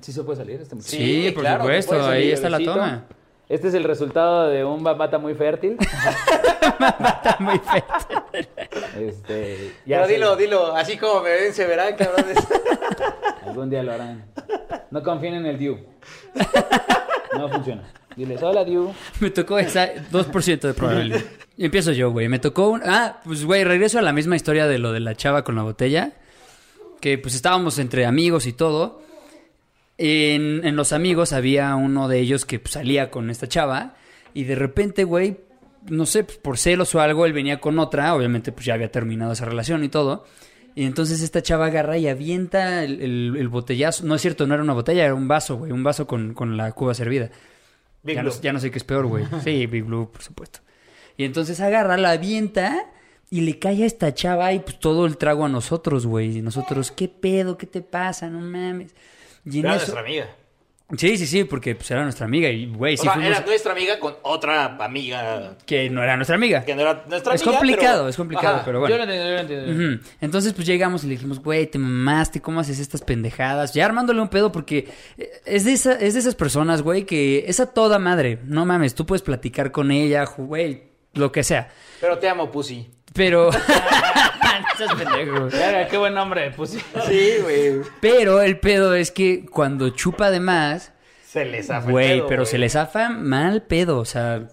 ¿Sí 0.00 0.12
se 0.12 0.22
puede 0.22 0.38
salir 0.38 0.60
este 0.60 0.74
muchacho? 0.74 0.96
Sí, 0.96 1.30
por 1.34 1.42
claro, 1.42 1.64
supuesto, 1.64 2.06
ahí 2.06 2.30
está 2.30 2.48
la 2.48 2.58
toma. 2.58 3.04
Este 3.52 3.68
es 3.68 3.74
el 3.74 3.84
resultado 3.84 4.48
de 4.48 4.64
un 4.64 4.82
babata 4.82 5.18
muy 5.18 5.34
fértil. 5.34 5.76
Está 5.78 7.36
muy 7.38 7.58
feo. 7.58 7.84
Este, 8.98 9.72
Pero 9.86 10.06
se- 10.06 10.12
dilo, 10.14 10.36
dilo, 10.36 10.74
así 10.74 10.96
como 10.96 11.20
me 11.20 11.28
ven, 11.30 11.52
se 11.52 11.66
verán, 11.66 11.94
cabrones. 11.94 12.38
Algún 13.46 13.68
día 13.68 13.82
lo 13.82 13.92
harán. 13.92 14.24
No 14.90 15.02
confíen 15.02 15.34
en 15.34 15.44
el 15.46 15.58
Diu. 15.58 15.76
No 17.36 17.48
funciona. 17.50 17.82
Diles, 18.16 18.42
hola 18.42 18.64
Diu. 18.64 18.90
Me 19.20 19.28
tocó 19.28 19.58
esa 19.58 19.92
2% 20.10 20.60
de 20.60 20.72
probabilidad. 20.74 21.20
Y 21.58 21.66
empiezo 21.66 21.92
yo, 21.92 22.10
güey. 22.10 22.28
Me 22.28 22.38
tocó 22.38 22.70
un... 22.70 22.80
Ah, 22.86 23.20
pues, 23.22 23.44
güey, 23.44 23.64
regreso 23.64 23.98
a 23.98 24.02
la 24.02 24.14
misma 24.14 24.34
historia 24.36 24.66
de 24.66 24.78
lo 24.78 24.92
de 24.92 25.00
la 25.00 25.14
chava 25.14 25.44
con 25.44 25.56
la 25.56 25.62
botella. 25.62 26.12
Que, 27.02 27.18
pues, 27.18 27.34
estábamos 27.34 27.78
entre 27.78 28.06
amigos 28.06 28.46
y 28.46 28.54
todo. 28.54 29.01
En, 29.98 30.64
en 30.64 30.76
los 30.76 30.92
amigos 30.92 31.32
había 31.32 31.74
uno 31.76 32.08
de 32.08 32.18
ellos 32.18 32.44
que 32.44 32.58
pues, 32.58 32.72
salía 32.72 33.10
con 33.10 33.30
esta 33.30 33.46
chava. 33.48 33.94
Y 34.34 34.44
de 34.44 34.54
repente, 34.54 35.04
güey, 35.04 35.38
no 35.88 36.06
sé, 36.06 36.24
pues, 36.24 36.38
por 36.38 36.58
celos 36.58 36.94
o 36.94 37.00
algo, 37.00 37.26
él 37.26 37.32
venía 37.32 37.60
con 37.60 37.78
otra. 37.78 38.14
Obviamente, 38.14 38.52
pues, 38.52 38.66
ya 38.66 38.74
había 38.74 38.90
terminado 38.90 39.32
esa 39.32 39.44
relación 39.44 39.84
y 39.84 39.88
todo. 39.88 40.24
Y 40.74 40.84
entonces 40.84 41.20
esta 41.20 41.42
chava 41.42 41.66
agarra 41.66 41.98
y 41.98 42.08
avienta 42.08 42.82
el, 42.82 43.02
el- 43.02 43.36
el 43.38 43.48
botellazo. 43.48 44.04
No 44.06 44.14
es 44.14 44.22
cierto, 44.22 44.46
no 44.46 44.54
era 44.54 44.62
una 44.62 44.72
botella, 44.72 45.04
era 45.04 45.14
un 45.14 45.28
vaso, 45.28 45.56
güey. 45.58 45.70
Un 45.70 45.82
vaso 45.84 46.06
con, 46.06 46.32
con 46.32 46.56
la 46.56 46.72
cuba 46.72 46.94
servida. 46.94 47.28
Big 48.02 48.16
ya, 48.16 48.22
no, 48.22 48.30
ya 48.40 48.52
no 48.52 48.58
sé 48.58 48.70
qué 48.70 48.78
es 48.78 48.84
peor, 48.84 49.06
güey. 49.06 49.24
Sí, 49.44 49.66
Big 49.66 49.84
Blue, 49.84 50.10
por 50.10 50.22
supuesto. 50.22 50.60
Y 51.18 51.24
entonces 51.24 51.60
agarra, 51.60 51.98
la 51.98 52.12
avienta 52.12 52.86
y 53.28 53.42
le 53.42 53.58
cae 53.58 53.82
a 53.82 53.86
esta 53.86 54.14
chava 54.14 54.52
y 54.54 54.60
pues 54.60 54.80
todo 54.80 55.04
el 55.04 55.18
trago 55.18 55.44
a 55.44 55.48
nosotros, 55.50 56.06
güey. 56.06 56.38
Y 56.38 56.42
nosotros, 56.42 56.90
¿qué 56.90 57.06
pedo? 57.08 57.58
¿Qué 57.58 57.66
te 57.66 57.82
pasa? 57.82 58.30
No 58.30 58.40
mames. 58.40 58.94
Y 59.44 59.60
Era 59.60 59.70
eso- 59.70 59.78
nuestra 59.78 60.00
amiga. 60.00 60.26
Sí, 60.94 61.16
sí, 61.16 61.26
sí, 61.26 61.44
porque 61.44 61.74
pues 61.74 61.90
era 61.90 62.02
nuestra 62.02 62.26
amiga 62.26 62.50
y, 62.50 62.66
güey, 62.66 62.94
O 62.94 62.96
sí 62.98 63.04
sea, 63.04 63.14
fuimos... 63.14 63.30
era 63.30 63.46
nuestra 63.46 63.72
amiga 63.72 63.98
con 63.98 64.14
otra 64.24 64.76
amiga 64.78 65.56
Que 65.64 65.88
no 65.88 66.02
era 66.02 66.16
nuestra 66.16 66.36
amiga. 66.36 66.66
que 66.66 66.74
no 66.74 66.82
era 66.82 67.04
nuestra 67.08 67.32
Es 67.34 67.40
amiga. 67.42 67.58
complicado, 67.58 67.98
pero- 68.00 68.08
es 68.10 68.16
complicado, 68.18 68.56
Ajá. 68.56 68.64
pero 68.66 68.80
bueno. 68.80 68.94
Yo 68.94 68.98
lo 68.98 69.04
entiendo, 69.10 69.26
yo 69.30 69.34
lo 69.34 69.72
entiendo. 69.72 70.02
Entonces, 70.20 70.52
pues 70.52 70.66
llegamos 70.66 71.02
y 71.04 71.06
le 71.06 71.14
dijimos, 71.14 71.40
güey, 71.40 71.66
te 71.66 71.78
mamaste, 71.78 72.42
¿cómo 72.42 72.60
haces 72.60 72.78
estas 72.78 73.00
pendejadas? 73.00 73.72
Ya 73.72 73.86
armándole 73.86 74.20
un 74.20 74.28
pedo 74.28 74.52
porque 74.52 74.90
eh, 75.16 75.30
es 75.46 75.64
de, 75.64 75.72
esa, 75.72 75.92
es 75.94 76.12
de 76.12 76.20
esas 76.20 76.34
personas, 76.34 76.82
güey, 76.82 77.06
que 77.06 77.46
es 77.48 77.58
a 77.58 77.72
toda 77.72 77.98
madre. 77.98 78.40
No 78.44 78.66
mames, 78.66 78.94
tú 78.94 79.06
puedes 79.06 79.22
platicar 79.22 79.72
con 79.72 79.90
ella, 79.92 80.26
güey, 80.36 80.82
lo 81.14 81.32
que 81.32 81.42
sea. 81.42 81.70
Pero 82.02 82.18
te 82.18 82.28
amo, 82.28 82.50
pussy. 82.50 82.86
Pero... 83.14 83.48
Estás 84.72 84.94
pendejo. 84.94 85.48
Qué 85.90 85.96
buen 85.98 86.14
nombre 86.14 86.50
puse. 86.50 86.78
Sí, 87.06 87.34
güey. 87.42 87.80
Pero 88.00 88.40
el 88.42 88.58
pedo 88.58 88.94
es 88.94 89.10
que 89.10 89.46
cuando 89.46 89.90
chupa 89.90 90.30
de 90.30 90.40
más, 90.40 90.92
Se 91.26 91.44
les 91.44 91.66
zafa 91.66 91.86
el 91.86 91.92
güey, 91.92 92.22
pero 92.28 92.44
se 92.44 92.58
le 92.58 92.68
zafa 92.68 93.08
mal 93.10 93.62
pedo, 93.62 93.98
o 93.98 94.04
sea... 94.04 94.48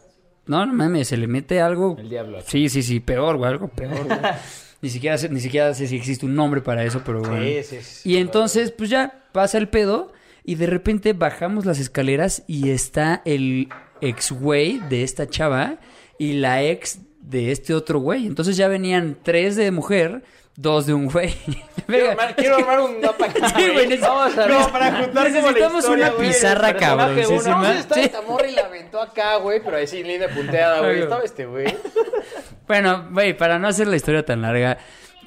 No, 0.45 0.65
no 0.65 0.73
mames, 0.73 1.09
se 1.09 1.17
le 1.17 1.27
mete 1.27 1.61
algo. 1.61 1.95
El 1.99 2.09
diablo. 2.09 2.39
Sí, 2.43 2.69
sí, 2.69 2.81
sí, 2.81 2.99
peor, 2.99 3.37
güey, 3.37 3.51
algo 3.51 3.67
peor, 3.67 4.05
güey. 4.05 4.19
ni 4.81 4.89
siquiera 4.89 5.17
sé, 5.17 5.29
ni 5.29 5.39
siquiera 5.41 5.73
sé 5.75 5.85
si 5.87 5.95
existe 5.95 6.25
un 6.25 6.33
nombre 6.33 6.61
para 6.61 6.83
eso, 6.83 7.03
pero 7.05 7.19
bueno. 7.19 7.43
Sí, 7.43 7.63
sí, 7.63 7.77
sí. 7.81 8.09
Y 8.09 8.17
entonces, 8.17 8.71
pues 8.71 8.89
ya 8.89 9.25
pasa 9.31 9.59
el 9.59 9.69
pedo 9.69 10.11
y 10.43 10.55
de 10.55 10.65
repente 10.65 11.13
bajamos 11.13 11.65
las 11.65 11.79
escaleras 11.79 12.43
y 12.47 12.71
está 12.71 13.21
el 13.25 13.69
ex 14.01 14.31
güey 14.31 14.79
de 14.89 15.03
esta 15.03 15.27
chava 15.27 15.77
y 16.17 16.33
la 16.33 16.63
ex 16.63 16.99
de 17.19 17.51
este 17.51 17.73
otro 17.73 17.99
güey. 17.99 18.25
Entonces 18.25 18.57
ya 18.57 18.67
venían 18.67 19.17
tres 19.23 19.55
de 19.55 19.71
mujer, 19.71 20.23
dos 20.55 20.85
de 20.85 20.93
un 20.93 21.07
güey. 21.07 21.33
Quiero 21.87 22.11
armar, 22.11 22.35
quiero 22.35 22.55
armar 22.57 22.79
un 22.81 23.01
mapa 23.01 23.25
aquí, 23.25 23.39
Sí, 23.55 23.69
güey, 23.73 23.97
Vamos 23.97 24.37
a 24.37 24.45
ver. 24.45 24.49
No, 24.51 24.71
para 24.71 24.91
juntar 24.99 25.07
como 25.09 25.13
la 25.15 25.29
Necesitamos 25.29 25.83
historia, 25.83 26.05
una 26.07 26.15
güey, 26.15 26.27
pizarra, 26.27 26.73
personaje 26.73 27.21
cabroncísima. 27.21 27.55
uno. 27.57 27.63
Vamos, 27.67 27.79
está 27.79 27.95
Sí. 27.95 28.01
esta 28.01 28.21
morra 28.21 28.47
y 28.47 28.51
la 28.51 28.61
aventó 28.65 29.01
acá, 29.01 29.35
güey, 29.37 29.61
pero 29.63 29.77
ahí 29.77 29.87
sí, 29.87 30.03
línea 30.03 30.29
punteada, 30.29 30.79
güey. 30.81 31.01
Estaba 31.01 31.23
este, 31.23 31.45
güey. 31.45 31.65
Bueno, 32.67 33.07
güey, 33.11 33.35
para 33.35 33.57
no 33.57 33.67
hacer 33.67 33.87
la 33.87 33.95
historia 33.95 34.23
tan 34.23 34.43
larga, 34.43 34.77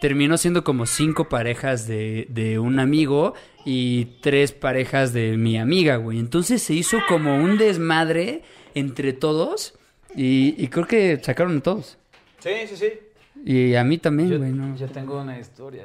terminó 0.01 0.39
siendo 0.39 0.63
como 0.63 0.87
cinco 0.87 1.29
parejas 1.29 1.89
de, 1.89 2.27
de 2.29 2.61
un 2.61 2.79
amigo 2.79 3.35
y 3.65 4.05
tres 4.21 4.53
parejas 4.53 5.13
de 5.13 5.37
mi 5.37 5.59
amiga, 5.59 5.97
güey. 5.97 6.21
Entonces 6.21 6.63
se 6.63 6.75
hizo 6.75 6.99
como 7.09 7.35
un 7.37 7.59
desmadre 7.59 8.43
entre 8.77 9.13
todos 9.13 9.75
y, 10.15 10.55
y 10.63 10.69
creo 10.69 10.87
que 10.87 11.19
sacaron 11.23 11.57
a 11.59 11.61
todos. 11.61 11.99
Sí, 12.39 12.51
sí, 12.67 12.77
sí. 12.77 12.93
Y 13.45 13.75
a 13.75 13.85
mí 13.85 13.99
también, 13.99 14.31
Yo, 14.31 14.39
güey, 14.39 14.51
¿no? 14.53 14.77
yo 14.77 14.89
tengo 14.89 15.21
una 15.21 15.39
historia. 15.39 15.85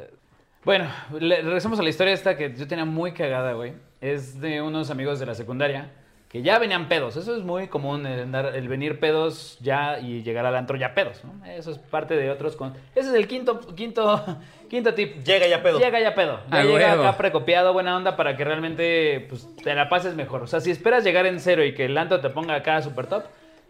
Bueno, 0.63 0.89
le- 1.19 1.41
regresamos 1.41 1.79
a 1.79 1.83
la 1.83 1.89
historia 1.89 2.13
esta 2.13 2.35
que 2.35 2.53
yo 2.55 2.67
tenía 2.67 2.85
muy 2.85 3.13
cagada, 3.13 3.53
güey. 3.53 3.73
Es 4.01 4.39
de 4.41 4.61
unos 4.61 4.89
amigos 4.91 5.19
de 5.19 5.25
la 5.25 5.33
secundaria 5.33 5.91
que 6.29 6.41
ya 6.41 6.59
venían 6.59 6.89
pedos. 6.89 7.15
Eso 7.15 7.35
es 7.37 7.43
muy 7.43 7.67
común, 7.67 8.05
el, 8.05 8.31
andar- 8.31 8.53
el 8.53 8.67
venir 8.67 8.99
pedos 8.99 9.57
ya 9.61 9.97
y 9.99 10.23
llegar 10.23 10.45
al 10.45 10.55
antro 10.57 10.75
ya 10.77 10.93
pedos, 10.93 11.23
¿no? 11.23 11.43
Eso 11.45 11.71
es 11.71 11.77
parte 11.77 12.15
de 12.17 12.29
otros... 12.29 12.57
Con... 12.57 12.73
Ese 12.95 13.09
es 13.09 13.15
el 13.15 13.27
quinto, 13.27 13.61
quinto, 13.75 14.23
quinto 14.69 14.93
tip. 14.93 15.23
Llega 15.23 15.47
ya 15.47 15.63
pedo. 15.63 15.79
Llega 15.79 15.99
ya 16.01 16.13
pedo. 16.13 16.41
Ya 16.51 16.59
A 16.59 16.63
llega 16.63 16.91
acá 16.93 17.17
precopiado, 17.17 17.71
buena 17.71 17.95
onda 17.95 18.17
para 18.17 18.35
que 18.35 18.43
realmente 18.43 19.25
pues, 19.29 19.47
te 19.63 19.73
la 19.73 19.87
pases 19.87 20.15
mejor. 20.15 20.43
O 20.43 20.47
sea, 20.47 20.59
si 20.59 20.69
esperas 20.69 21.03
llegar 21.05 21.25
en 21.25 21.39
cero 21.39 21.63
y 21.63 21.73
que 21.73 21.85
el 21.85 21.97
antro 21.97 22.19
te 22.19 22.29
ponga 22.29 22.55
acá 22.55 22.81
super 22.81 23.07
top, 23.07 23.23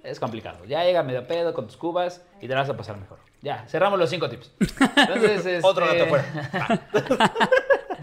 es 0.10 0.20
complicado. 0.20 0.66
Ya 0.66 0.84
llega 0.84 1.04
medio 1.04 1.26
pedo 1.28 1.54
con 1.54 1.68
tus 1.68 1.78
cubas 1.78 2.24
y 2.42 2.48
te 2.48 2.54
la 2.54 2.62
vas 2.62 2.70
a 2.70 2.78
pasar 2.78 2.98
mejor. 2.98 3.20
Ya, 3.42 3.66
cerramos 3.68 4.00
los 4.00 4.10
cinco 4.10 4.30
tips. 4.30 4.52
Entonces, 4.60 5.46
este, 5.46 5.60
Otro 5.68 5.86
gato 5.86 6.06
fuera. 6.08 6.82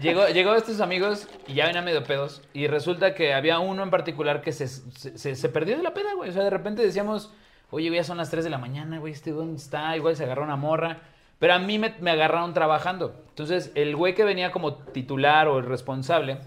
Llegó, 0.01 0.27
llegó 0.27 0.53
estos 0.55 0.81
amigos 0.81 1.27
y 1.47 1.53
ya 1.53 1.67
venían 1.67 1.85
medio 1.85 2.03
pedos. 2.03 2.41
Y 2.53 2.67
resulta 2.67 3.15
que 3.15 3.33
había 3.33 3.59
uno 3.59 3.81
en 3.81 3.89
particular 3.89 4.41
que 4.41 4.51
se, 4.51 4.67
se, 4.67 5.17
se- 5.17 5.35
se 5.35 5.49
perdió 5.49 5.77
de 5.77 5.83
la 5.83 5.93
peda, 5.93 6.13
güey. 6.15 6.29
O 6.29 6.33
sea, 6.33 6.43
de 6.43 6.49
repente 6.49 6.81
decíamos, 6.81 7.31
oye, 7.71 7.89
ya 7.89 8.03
son 8.03 8.17
las 8.17 8.29
3 8.29 8.43
de 8.43 8.49
la 8.49 8.57
mañana, 8.57 8.99
güey, 8.99 9.13
¿este 9.13 9.31
dónde 9.31 9.57
está? 9.57 9.95
Igual 9.95 10.15
se 10.17 10.25
agarró 10.25 10.43
una 10.43 10.57
morra. 10.57 10.99
Pero 11.39 11.53
a 11.53 11.59
mí 11.59 11.79
me, 11.79 11.95
me 12.01 12.11
agarraron 12.11 12.53
trabajando. 12.53 13.23
Entonces, 13.29 13.71
el 13.75 13.95
güey 13.95 14.15
que 14.15 14.25
venía 14.25 14.51
como 14.51 14.75
titular 14.75 15.47
o 15.47 15.59
el 15.59 15.65
responsable 15.65 16.39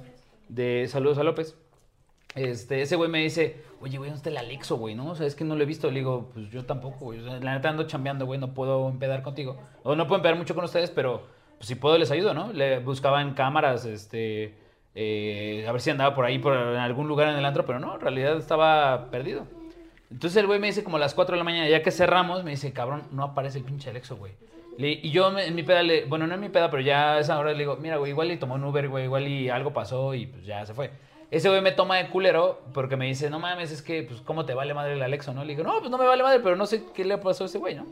de 0.50 0.86
Saludos 0.88 1.16
a 1.18 1.22
López, 1.24 1.54
este, 2.34 2.82
ese 2.82 2.96
güey 2.96 3.10
me 3.10 3.20
dice, 3.20 3.62
oye, 3.80 3.98
güey, 3.98 4.10
¿dónde 4.10 4.16
está 4.18 4.30
el 4.30 4.36
Alexo, 4.38 4.76
güey? 4.76 4.94
¿No? 4.94 5.10
O 5.10 5.14
sea, 5.14 5.26
es 5.26 5.34
que 5.34 5.44
no 5.44 5.54
lo 5.56 5.62
he 5.62 5.66
visto. 5.66 5.90
Le 5.90 6.00
digo, 6.00 6.30
pues 6.34 6.50
yo 6.50 6.64
tampoco, 6.64 7.06
güey. 7.06 7.20
La 7.20 7.54
neta 7.54 7.68
ando 7.68 7.84
chambeando, 7.84 8.26
güey, 8.26 8.38
no 8.40 8.54
puedo 8.54 8.88
empedar 8.88 9.22
contigo. 9.22 9.56
O 9.82 9.94
no 9.96 10.06
puedo 10.06 10.18
empedar 10.18 10.36
mucho 10.36 10.54
con 10.54 10.64
ustedes, 10.64 10.90
pero 10.90 11.22
pues, 11.58 11.68
si 11.68 11.74
puedo 11.74 11.96
les 11.98 12.10
ayudo, 12.10 12.34
¿no? 12.34 12.52
Le 12.52 12.78
buscaba 12.80 13.20
en 13.22 13.34
cámaras, 13.34 13.84
este, 13.84 14.54
eh, 14.94 15.64
a 15.68 15.72
ver 15.72 15.80
si 15.80 15.90
andaba 15.90 16.14
por 16.14 16.24
ahí, 16.24 16.38
por 16.38 16.52
algún 16.54 17.08
lugar 17.08 17.28
en 17.28 17.36
el 17.36 17.44
antro, 17.44 17.64
pero 17.66 17.78
no, 17.78 17.94
en 17.94 18.00
realidad 18.00 18.36
estaba 18.36 19.10
perdido. 19.10 19.46
Entonces 20.10 20.36
el 20.38 20.46
güey 20.46 20.58
me 20.58 20.68
dice 20.68 20.82
como 20.84 20.96
a 20.96 21.00
las 21.00 21.14
4 21.14 21.34
de 21.34 21.38
la 21.38 21.44
mañana, 21.44 21.68
ya 21.68 21.82
que 21.82 21.90
cerramos, 21.90 22.42
me 22.44 22.52
dice, 22.52 22.72
cabrón, 22.72 23.02
no 23.12 23.22
aparece 23.24 23.58
el 23.58 23.64
pinche 23.64 23.90
Alexo, 23.90 24.16
güey. 24.16 24.32
Le- 24.78 24.92
y 25.02 25.10
yo 25.10 25.36
en 25.38 25.54
mi 25.54 25.62
peda, 25.64 25.82
le, 25.82 26.04
bueno, 26.06 26.26
no 26.26 26.34
en 26.34 26.40
mi 26.40 26.48
peda, 26.48 26.70
pero 26.70 26.82
ya 26.82 27.14
a 27.14 27.18
esa 27.20 27.38
hora 27.38 27.52
le 27.52 27.58
digo, 27.58 27.76
mira, 27.76 27.96
güey, 27.96 28.12
igual 28.12 28.30
y 28.32 28.36
tomó 28.38 28.54
un 28.54 28.64
Uber, 28.64 28.88
güey, 28.88 29.04
igual 29.04 29.28
y 29.28 29.50
algo 29.50 29.72
pasó 29.72 30.14
y 30.14 30.26
pues 30.26 30.46
ya 30.46 30.64
se 30.64 30.72
fue. 30.72 30.90
Ese 31.30 31.48
güey 31.48 31.60
me 31.60 31.72
toma 31.72 31.96
de 31.96 32.08
culero 32.08 32.62
porque 32.72 32.96
me 32.96 33.06
dice, 33.06 33.28
no 33.28 33.38
mames, 33.38 33.70
es 33.70 33.82
que, 33.82 34.02
pues, 34.02 34.20
¿cómo 34.22 34.46
te 34.46 34.54
vale 34.54 34.72
madre 34.72 34.94
el 34.94 35.02
Alexo, 35.02 35.34
no? 35.34 35.44
Le 35.44 35.54
digo, 35.54 35.62
no, 35.62 35.78
pues 35.78 35.90
no 35.90 35.98
me 35.98 36.06
vale 36.06 36.22
madre, 36.22 36.40
pero 36.40 36.56
no 36.56 36.66
sé 36.66 36.84
qué 36.94 37.04
le 37.04 37.18
pasó 37.18 37.44
a 37.44 37.46
ese 37.48 37.58
güey, 37.58 37.74
¿no? 37.74 37.86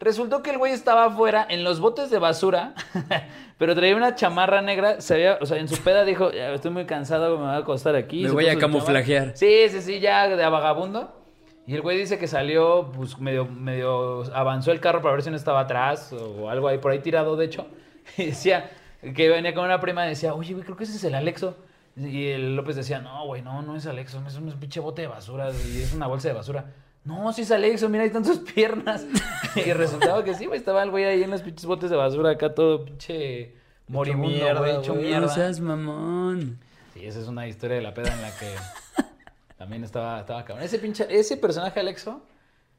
Resultó 0.00 0.42
que 0.42 0.50
el 0.50 0.58
güey 0.58 0.72
estaba 0.72 1.04
afuera 1.04 1.46
en 1.48 1.62
los 1.62 1.78
botes 1.78 2.10
de 2.10 2.18
basura, 2.18 2.74
pero 3.58 3.74
traía 3.76 3.94
una 3.94 4.16
chamarra 4.16 4.60
negra. 4.60 5.00
Se 5.00 5.14
había, 5.14 5.38
o 5.40 5.46
sea, 5.46 5.58
en 5.58 5.68
su 5.68 5.76
peda 5.76 6.04
dijo, 6.04 6.32
"Ya, 6.32 6.52
estoy 6.52 6.72
muy 6.72 6.86
cansado, 6.86 7.36
me 7.38 7.44
voy 7.44 7.54
a 7.54 7.58
acostar 7.58 7.94
aquí. 7.94 8.22
Me 8.22 8.28
Se 8.30 8.34
voy 8.34 8.48
a 8.48 8.58
camuflajear. 8.58 9.36
Sí, 9.36 9.68
sí, 9.68 9.80
sí, 9.80 10.00
ya 10.00 10.26
de 10.28 10.48
vagabundo. 10.48 11.12
Y 11.68 11.74
el 11.76 11.82
güey 11.82 11.98
dice 11.98 12.18
que 12.18 12.26
salió, 12.26 12.90
pues 12.96 13.18
medio, 13.20 13.44
medio 13.46 14.24
avanzó 14.34 14.72
el 14.72 14.80
carro 14.80 15.00
para 15.02 15.14
ver 15.14 15.22
si 15.22 15.30
no 15.30 15.36
estaba 15.36 15.60
atrás 15.60 16.12
o 16.12 16.50
algo 16.50 16.66
ahí 16.66 16.78
por 16.78 16.90
ahí 16.90 16.98
tirado, 16.98 17.36
de 17.36 17.44
hecho. 17.44 17.66
Y 18.16 18.26
decía 18.26 18.70
que 19.14 19.28
venía 19.28 19.54
con 19.54 19.64
una 19.64 19.80
prima 19.80 20.04
y 20.06 20.08
decía, 20.08 20.34
oye, 20.34 20.54
güey, 20.54 20.64
creo 20.64 20.76
que 20.76 20.82
ese 20.82 20.96
es 20.96 21.04
el 21.04 21.14
Alexo. 21.14 21.56
Y 21.96 22.28
el 22.28 22.56
López 22.56 22.76
decía, 22.76 23.00
no, 23.00 23.26
güey, 23.26 23.42
no, 23.42 23.62
no 23.62 23.76
es 23.76 23.86
Alexo, 23.86 24.22
es 24.26 24.36
un 24.36 24.50
pinche 24.52 24.80
bote 24.80 25.02
de 25.02 25.08
basura 25.08 25.50
y 25.50 25.82
es 25.82 25.92
una 25.92 26.06
bolsa 26.06 26.28
de 26.28 26.34
basura. 26.34 26.72
No, 27.04 27.32
sí 27.32 27.42
es 27.42 27.50
Alexo, 27.50 27.88
mira, 27.88 28.04
ahí 28.04 28.06
están 28.06 28.24
sus 28.24 28.38
piernas. 28.38 29.04
y 29.56 29.72
resultaba 29.72 30.24
que 30.24 30.34
sí, 30.34 30.46
güey, 30.46 30.58
estaba 30.58 30.82
el 30.82 30.90
güey 30.90 31.04
ahí 31.04 31.22
en 31.22 31.30
los 31.30 31.42
pinches 31.42 31.66
botes 31.66 31.90
de 31.90 31.96
basura, 31.96 32.30
acá 32.30 32.54
todo 32.54 32.84
pinche 32.84 33.54
moribundo, 33.88 34.28
mierda, 34.28 34.60
güey, 34.60 34.76
hecho 34.76 34.92
güey. 34.94 35.04
No 35.04 35.10
mierda. 35.10 35.28
seas 35.28 35.60
mamón. 35.60 36.58
Sí, 36.94 37.04
esa 37.04 37.20
es 37.20 37.28
una 37.28 37.46
historia 37.46 37.76
de 37.76 37.82
la 37.82 37.92
peda 37.92 38.12
en 38.14 38.22
la 38.22 38.30
que 38.38 38.54
también 39.58 39.84
estaba, 39.84 40.20
estaba 40.20 40.44
cabrón. 40.44 40.64
Ese 40.64 40.78
pinche, 40.78 41.06
ese 41.10 41.36
personaje 41.36 41.80
Alexo 41.80 42.22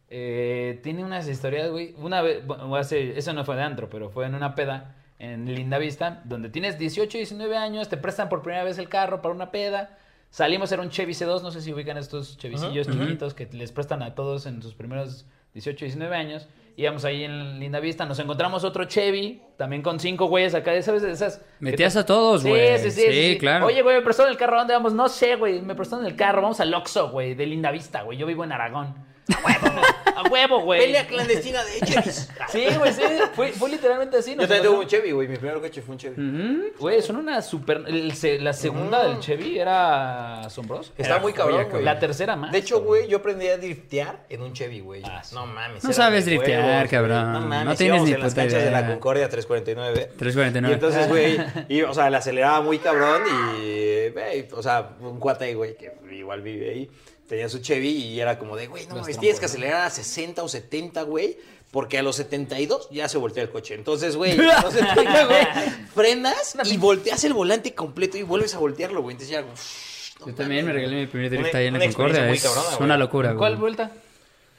eh, 0.10 0.80
tiene 0.84 1.04
unas 1.04 1.28
historias, 1.28 1.70
güey. 1.70 1.94
Una 1.98 2.22
vez, 2.22 2.46
bueno, 2.46 2.76
hace, 2.76 3.18
eso 3.18 3.34
no 3.34 3.46
fue 3.46 3.56
de 3.56 3.64
antro, 3.64 3.90
pero 3.90 4.10
fue 4.10 4.26
en 4.26 4.36
una 4.36 4.56
peda 4.56 4.96
en 5.24 5.46
Linda 5.54 5.78
Vista, 5.78 6.22
donde 6.26 6.50
tienes 6.50 6.78
18, 6.78 7.18
19 7.18 7.56
años, 7.58 7.88
te 7.90 7.98
prestan 7.98 8.28
por 8.30 8.42
primera 8.42 8.64
vez 8.64 8.78
el 8.78 8.90
carro 8.90 9.22
para 9.22 9.34
una 9.34 9.52
peda. 9.52 9.98
Salimos, 10.30 10.72
era 10.72 10.82
un 10.82 10.90
Chevy 10.90 11.14
C2, 11.14 11.42
no 11.42 11.52
sé 11.52 11.62
si 11.62 11.72
ubican 11.72 11.98
estos 11.98 12.38
Chevycillos 12.38 12.88
Ujú. 12.88 13.00
chiquitos 13.00 13.34
que 13.34 13.46
les 13.52 13.72
prestan 13.72 14.02
a 14.04 14.16
todos 14.16 14.46
en 14.48 14.62
sus 14.62 14.74
primeros 14.74 15.26
18, 15.54 15.86
19 15.86 16.16
años. 16.16 16.48
Íbamos 16.76 17.06
ahí 17.06 17.24
en 17.24 17.60
Linda 17.60 17.80
Vista, 17.80 18.04
nos 18.06 18.18
encontramos 18.18 18.64
otro 18.64 18.86
Chevy, 18.86 19.44
también 19.58 19.84
con 19.84 20.00
cinco 20.00 20.26
güeyes 20.26 20.56
acá, 20.56 20.82
¿sabes? 20.82 21.04
Esas. 21.04 21.40
Metías 21.60 21.94
te- 21.94 22.00
a 22.00 22.06
todos, 22.08 22.42
Sí, 22.42 22.50
güey. 22.50 22.80
sí, 22.80 22.90
sí, 22.90 23.02
sí, 23.12 23.12
sí. 23.34 23.38
claro. 23.38 23.68
Oye, 23.68 23.84
güey, 23.84 23.98
me 23.98 24.02
prestaron 24.02 24.32
el 24.32 24.38
carro, 24.40 24.56
¿a 24.56 24.60
dónde 24.60 24.74
vamos? 24.74 24.94
No 24.94 25.08
sé, 25.08 25.36
güey, 25.36 25.62
me 25.62 25.76
prestaron 25.76 26.04
el 26.06 26.16
carro, 26.16 26.42
vamos 26.42 26.60
al 26.60 26.74
Oxxo, 26.74 27.12
güey, 27.12 27.36
de 27.36 27.46
Linda 27.46 27.70
Vista, 27.70 28.02
güey, 28.02 28.18
yo 28.18 28.26
vivo 28.26 28.44
en 28.44 28.52
Aragón. 28.54 28.96
A 29.32 29.40
huevo, 29.46 29.82
a 30.16 30.24
huevo, 30.30 30.60
güey. 30.62 30.82
Pelea 30.82 31.08
clandestina 31.08 31.64
de 31.64 31.80
Chevys. 31.86 32.30
Sí, 32.50 32.66
güey, 32.78 32.94
sí, 32.94 33.02
fue, 33.34 33.52
fue 33.52 33.70
literalmente 33.70 34.18
así. 34.18 34.32
Yo 34.36 34.42
también 34.42 34.64
tuve 34.64 34.80
un 34.80 34.86
Chevy, 34.88 35.12
güey. 35.12 35.28
Mi 35.28 35.38
primer 35.38 35.60
coche 35.60 35.82
fue 35.82 35.94
un 35.94 35.98
Chevy. 36.00 36.72
Güey, 36.78 37.02
son 37.02 37.16
una 37.16 37.42
super... 37.42 37.84
el 37.88 38.14
se- 38.16 38.38
la 38.40 38.54
segunda 38.54 39.08
del 39.08 39.20
Chevy 39.20 39.58
era 39.58 40.42
asombrosa. 40.42 40.92
Está 40.98 41.14
Era 41.14 41.20
muy 41.20 41.34
cabrón, 41.34 41.56
cabrón. 41.58 41.72
güey. 41.72 41.84
La 41.86 41.98
tercera 42.00 42.36
más. 42.36 42.52
De 42.52 42.60
hecho, 42.60 42.82
güey, 42.84 43.08
yo 43.08 43.18
aprendí 43.18 43.48
a 43.48 43.58
driftear 43.58 44.26
en 44.30 44.44
un 44.44 44.54
Chevy, 44.54 44.82
güey. 44.82 45.02
Ah, 45.04 45.24
sí. 45.24 45.34
No 45.34 45.48
mames. 45.48 45.84
No 45.84 45.94
sabes 45.94 46.26
driftear, 46.26 46.64
huevos, 46.64 46.90
cabrón. 46.92 47.34
No 47.34 47.42
mames. 47.42 47.66
No 47.66 47.76
tienes 47.76 48.04
ni 48.04 48.12
en 48.12 48.20
las 48.20 48.34
puta 48.34 48.42
canchas 48.44 48.64
de 48.66 48.72
la. 48.72 48.86
Concordia 48.88 49.30
349. 49.30 50.12
349. 50.18 50.70
Y 50.70 50.74
entonces, 50.74 51.08
güey, 51.08 51.38
y, 51.70 51.82
o 51.82 51.94
sea, 51.94 52.10
le 52.12 52.18
aceleraba 52.18 52.62
muy 52.62 52.78
cabrón 52.78 53.24
y, 53.58 54.10
güey, 54.10 54.48
o 54.52 54.62
sea, 54.62 54.90
un 55.00 55.20
cuate 55.20 55.46
ahí, 55.46 55.54
güey, 55.56 55.76
que 55.76 55.92
igual 56.12 56.42
vive 56.44 56.70
ahí, 56.70 56.90
tenía 57.28 57.50
su 57.50 57.60
Chevy 57.60 57.90
y 57.90 58.20
era 58.20 58.38
como 58.40 58.56
de, 58.56 58.68
güey, 58.68 58.86
no 58.88 58.96
mames, 58.98 59.18
tienes 59.20 59.40
que 59.40 59.46
acelerar 59.46 59.82
a 59.86 59.90
60 59.90 60.44
o 60.44 60.48
70, 60.48 61.02
güey, 61.04 61.38
porque 61.72 61.98
a 61.98 62.04
los 62.04 62.16
72 62.18 62.90
ya 62.92 63.08
se 63.10 63.18
voltea 63.18 63.44
el 63.44 63.50
coche. 63.50 63.74
Entonces, 63.76 64.16
güey, 64.16 64.40
a 64.40 64.62
los 64.62 64.74
70, 64.74 65.26
güey, 65.26 65.46
frenas 65.94 66.56
y 66.66 66.78
volteas 66.78 67.24
el 67.24 67.34
volante 67.34 67.74
completo 67.74 68.18
y 68.18 68.24
vuelves 68.24 68.54
a 68.56 68.60
voltearlo, 68.60 69.02
güey. 69.02 69.14
Entonces 69.14 69.30
ya, 69.36 69.42
uff, 69.42 70.20
no 70.20 70.28
Yo 70.28 70.36
también 70.36 70.66
me 70.66 70.74
regalé 70.74 70.96
mi 71.02 71.08
primer 71.08 71.30
drift 71.32 71.56
ahí 71.56 71.68
en 71.68 71.74
la 71.74 71.80
Concordia. 71.86 72.30
Es 72.30 72.44
cabrona, 72.44 72.68
güey. 72.70 72.84
una 72.84 72.98
locura, 72.98 73.32
¿En 73.32 73.38
cuál 73.38 73.54
güey. 73.54 73.62
vuelta? 73.62 73.92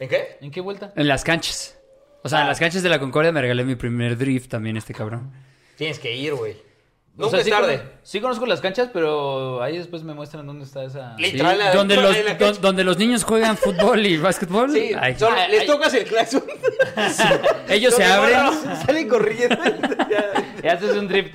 ¿En 0.00 0.08
qué? 0.08 0.38
¿En 0.40 0.50
qué 0.50 0.60
vuelta? 0.60 0.92
En 0.96 1.06
las 1.06 1.22
canchas. 1.24 1.76
O 2.22 2.28
sea, 2.28 2.40
en 2.40 2.46
Ah. 2.46 2.48
las 2.48 2.58
canchas 2.58 2.82
de 2.82 2.88
la 2.88 2.98
Concordia 2.98 3.30
me 3.32 3.40
regalé 3.40 3.64
mi 3.64 3.76
primer 3.76 4.16
drift 4.18 4.50
también 4.50 4.76
este 4.76 4.92
cabrón. 4.94 5.32
Tienes 5.76 5.98
que 5.98 6.16
ir, 6.16 6.34
güey. 6.34 6.56
O 7.16 7.22
Nunca 7.22 7.30
sea, 7.30 7.38
es 7.40 7.44
sí 7.44 7.50
tarde. 7.52 7.76
cono- 7.78 7.90
Sí 8.02 8.20
conozco 8.20 8.44
las 8.46 8.60
canchas, 8.60 8.90
pero 8.92 9.62
ahí 9.62 9.78
después 9.78 10.02
me 10.02 10.14
muestran 10.14 10.46
dónde 10.46 10.64
está 10.64 10.82
esa... 10.84 11.14
Lit- 11.16 11.26
Sí, 11.26 11.32
Literal, 11.32 11.58
la- 11.58 11.72
donde, 11.74 11.96
los, 11.96 12.16
don- 12.38 12.60
donde 12.60 12.82
los 12.84 12.98
niños 12.98 13.22
juegan 13.22 13.56
fútbol 13.56 14.04
y 14.04 14.16
básquetbol. 14.16 14.72
Sí, 14.72 14.90
Ay, 15.00 15.14
solo 15.16 15.36
Ay, 15.38 15.50
les 15.52 15.60
ay. 15.60 15.66
tocas 15.68 15.94
el 15.94 16.04
claxon. 16.04 16.42
ellos 17.68 17.94
se 17.94 18.04
abren. 18.04 18.36
Salen 18.86 19.08
corriendo. 19.08 19.56
Ya. 20.10 20.60
Ya 20.62 20.72
haces 20.74 20.96
un 20.96 21.08
drift. 21.08 21.34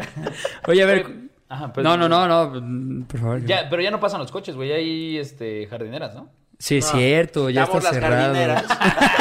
Oye, 0.68 0.84
a 0.84 0.86
ver. 0.86 1.06
Ajá, 1.50 1.72
pero- 1.74 1.88
No, 1.90 1.98
no, 1.98 2.08
no, 2.10 2.28
no. 2.28 3.08
Por 3.08 3.20
favor. 3.20 3.46
Ya, 3.46 3.68
pero 3.70 3.82
ya 3.82 3.92
no 3.92 4.00
pasan 4.00 4.20
los 4.22 4.32
coches, 4.32 4.56
güey. 4.56 4.72
Hay 4.72 5.18
este, 5.18 5.66
jardineras, 5.68 6.14
¿no? 6.14 6.30
Sí, 6.58 6.78
es 6.78 6.86
No, 6.94 7.00
cierto, 7.00 7.50
ya 7.50 7.64
está 7.64 7.80
las 7.80 7.94
cerrado. 7.94 8.16
jardineras. 8.34 8.66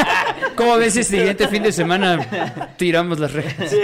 ¿Cómo 0.57 0.77
ves 0.77 0.97
el 0.97 1.05
siguiente 1.05 1.47
fin 1.49 1.63
de 1.63 1.73
semana? 1.73 2.75
Tiramos 2.77 3.19
las 3.21 3.33
rejas. 3.33 3.75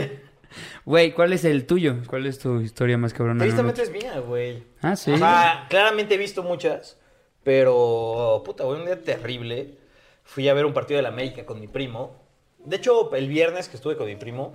Güey, 0.85 1.13
¿cuál 1.13 1.33
es 1.33 1.45
el 1.45 1.67
tuyo? 1.67 1.97
¿Cuál 2.07 2.27
es 2.27 2.39
tu 2.39 2.61
historia 2.61 2.99
más 2.99 3.15
cabrona? 3.15 3.43
Tristemente 3.43 3.83
es 3.83 3.91
mía, 3.91 4.19
güey. 4.21 4.65
Ah, 4.83 4.97
sí. 4.97 5.13
O 5.13 5.19
sea, 5.19 5.67
claramente 5.71 6.15
he 6.15 6.19
visto 6.19 6.43
muchas, 6.43 6.99
pero 7.43 8.43
puta, 8.45 8.65
güey, 8.65 8.81
un 8.81 8.87
día 8.87 9.03
terrible. 9.03 9.79
fui 10.25 10.49
a 10.49 10.55
ver 10.55 10.67
un 10.67 10.75
partido 10.75 10.99
de 10.99 11.03
la 11.03 11.09
América 11.09 11.45
con 11.47 11.61
mi 11.61 11.69
primo. 11.69 12.17
De 12.59 12.77
hecho, 12.77 13.15
el 13.15 13.29
viernes 13.29 13.69
que 13.69 13.77
estuve 13.77 13.97
con 13.97 14.07
mi 14.07 14.17
primo, 14.17 14.55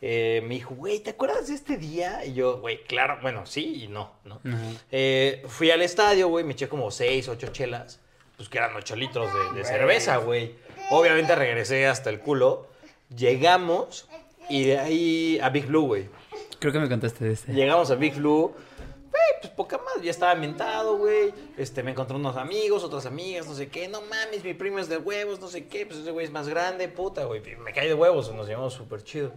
eh, 0.00 0.42
me 0.44 0.54
dijo, 0.54 0.74
güey, 0.74 1.00
¿te 1.00 1.10
acuerdas 1.10 1.48
de 1.48 1.54
este 1.54 1.76
día? 1.76 2.24
Y 2.24 2.34
yo, 2.34 2.58
güey, 2.60 2.82
claro, 2.84 3.18
bueno, 3.22 3.46
sí 3.46 3.84
y 3.84 3.88
no, 3.88 4.12
¿no? 4.24 4.40
Eh, 4.90 5.42
fui 5.48 5.70
al 5.70 5.82
estadio, 5.82 6.28
güey, 6.28 6.44
me 6.44 6.52
eché 6.52 6.68
como 6.68 6.90
seis, 6.90 7.28
ocho 7.28 7.48
chelas, 7.48 8.00
pues 8.36 8.48
que 8.48 8.58
eran 8.58 8.74
ocho 8.76 8.96
litros 8.96 9.28
de, 9.32 9.58
de 9.58 9.64
cerveza, 9.64 10.16
güey. 10.18 10.54
Obviamente 10.90 11.34
regresé 11.34 11.86
hasta 11.86 12.10
el 12.10 12.20
culo. 12.20 12.68
Llegamos 13.16 14.08
y 14.48 14.64
de 14.64 14.78
ahí 14.78 15.38
a 15.40 15.48
Big 15.48 15.66
Blue, 15.66 15.86
güey. 15.86 16.08
Creo 16.58 16.72
que 16.72 16.78
me 16.78 16.88
contaste 16.88 17.24
de 17.24 17.32
este. 17.32 17.52
Llegamos 17.52 17.90
a 17.90 17.94
Big 17.94 18.14
Blue. 18.14 18.52
Güey, 19.10 19.40
pues 19.40 19.52
poca 19.52 19.78
más, 19.78 20.02
ya 20.02 20.10
estaba 20.10 20.32
ambientado, 20.32 20.98
güey. 20.98 21.32
Este, 21.56 21.82
me 21.82 21.92
encontré 21.92 22.16
unos 22.16 22.36
amigos, 22.36 22.82
otras 22.82 23.06
amigas, 23.06 23.46
no 23.46 23.54
sé 23.54 23.68
qué. 23.68 23.86
No 23.86 24.00
mames, 24.00 24.42
mi 24.42 24.54
primo 24.54 24.80
es 24.80 24.88
de 24.88 24.96
huevos, 24.96 25.40
no 25.40 25.46
sé 25.48 25.66
qué. 25.66 25.86
Pues 25.86 26.00
ese 26.00 26.10
güey 26.10 26.26
es 26.26 26.32
más 26.32 26.48
grande, 26.48 26.88
puta, 26.88 27.24
güey. 27.24 27.40
Me 27.58 27.72
cae 27.72 27.86
de 27.86 27.94
huevos, 27.94 28.34
nos 28.34 28.48
llevamos 28.48 28.74
súper 28.74 29.04
chido. 29.04 29.32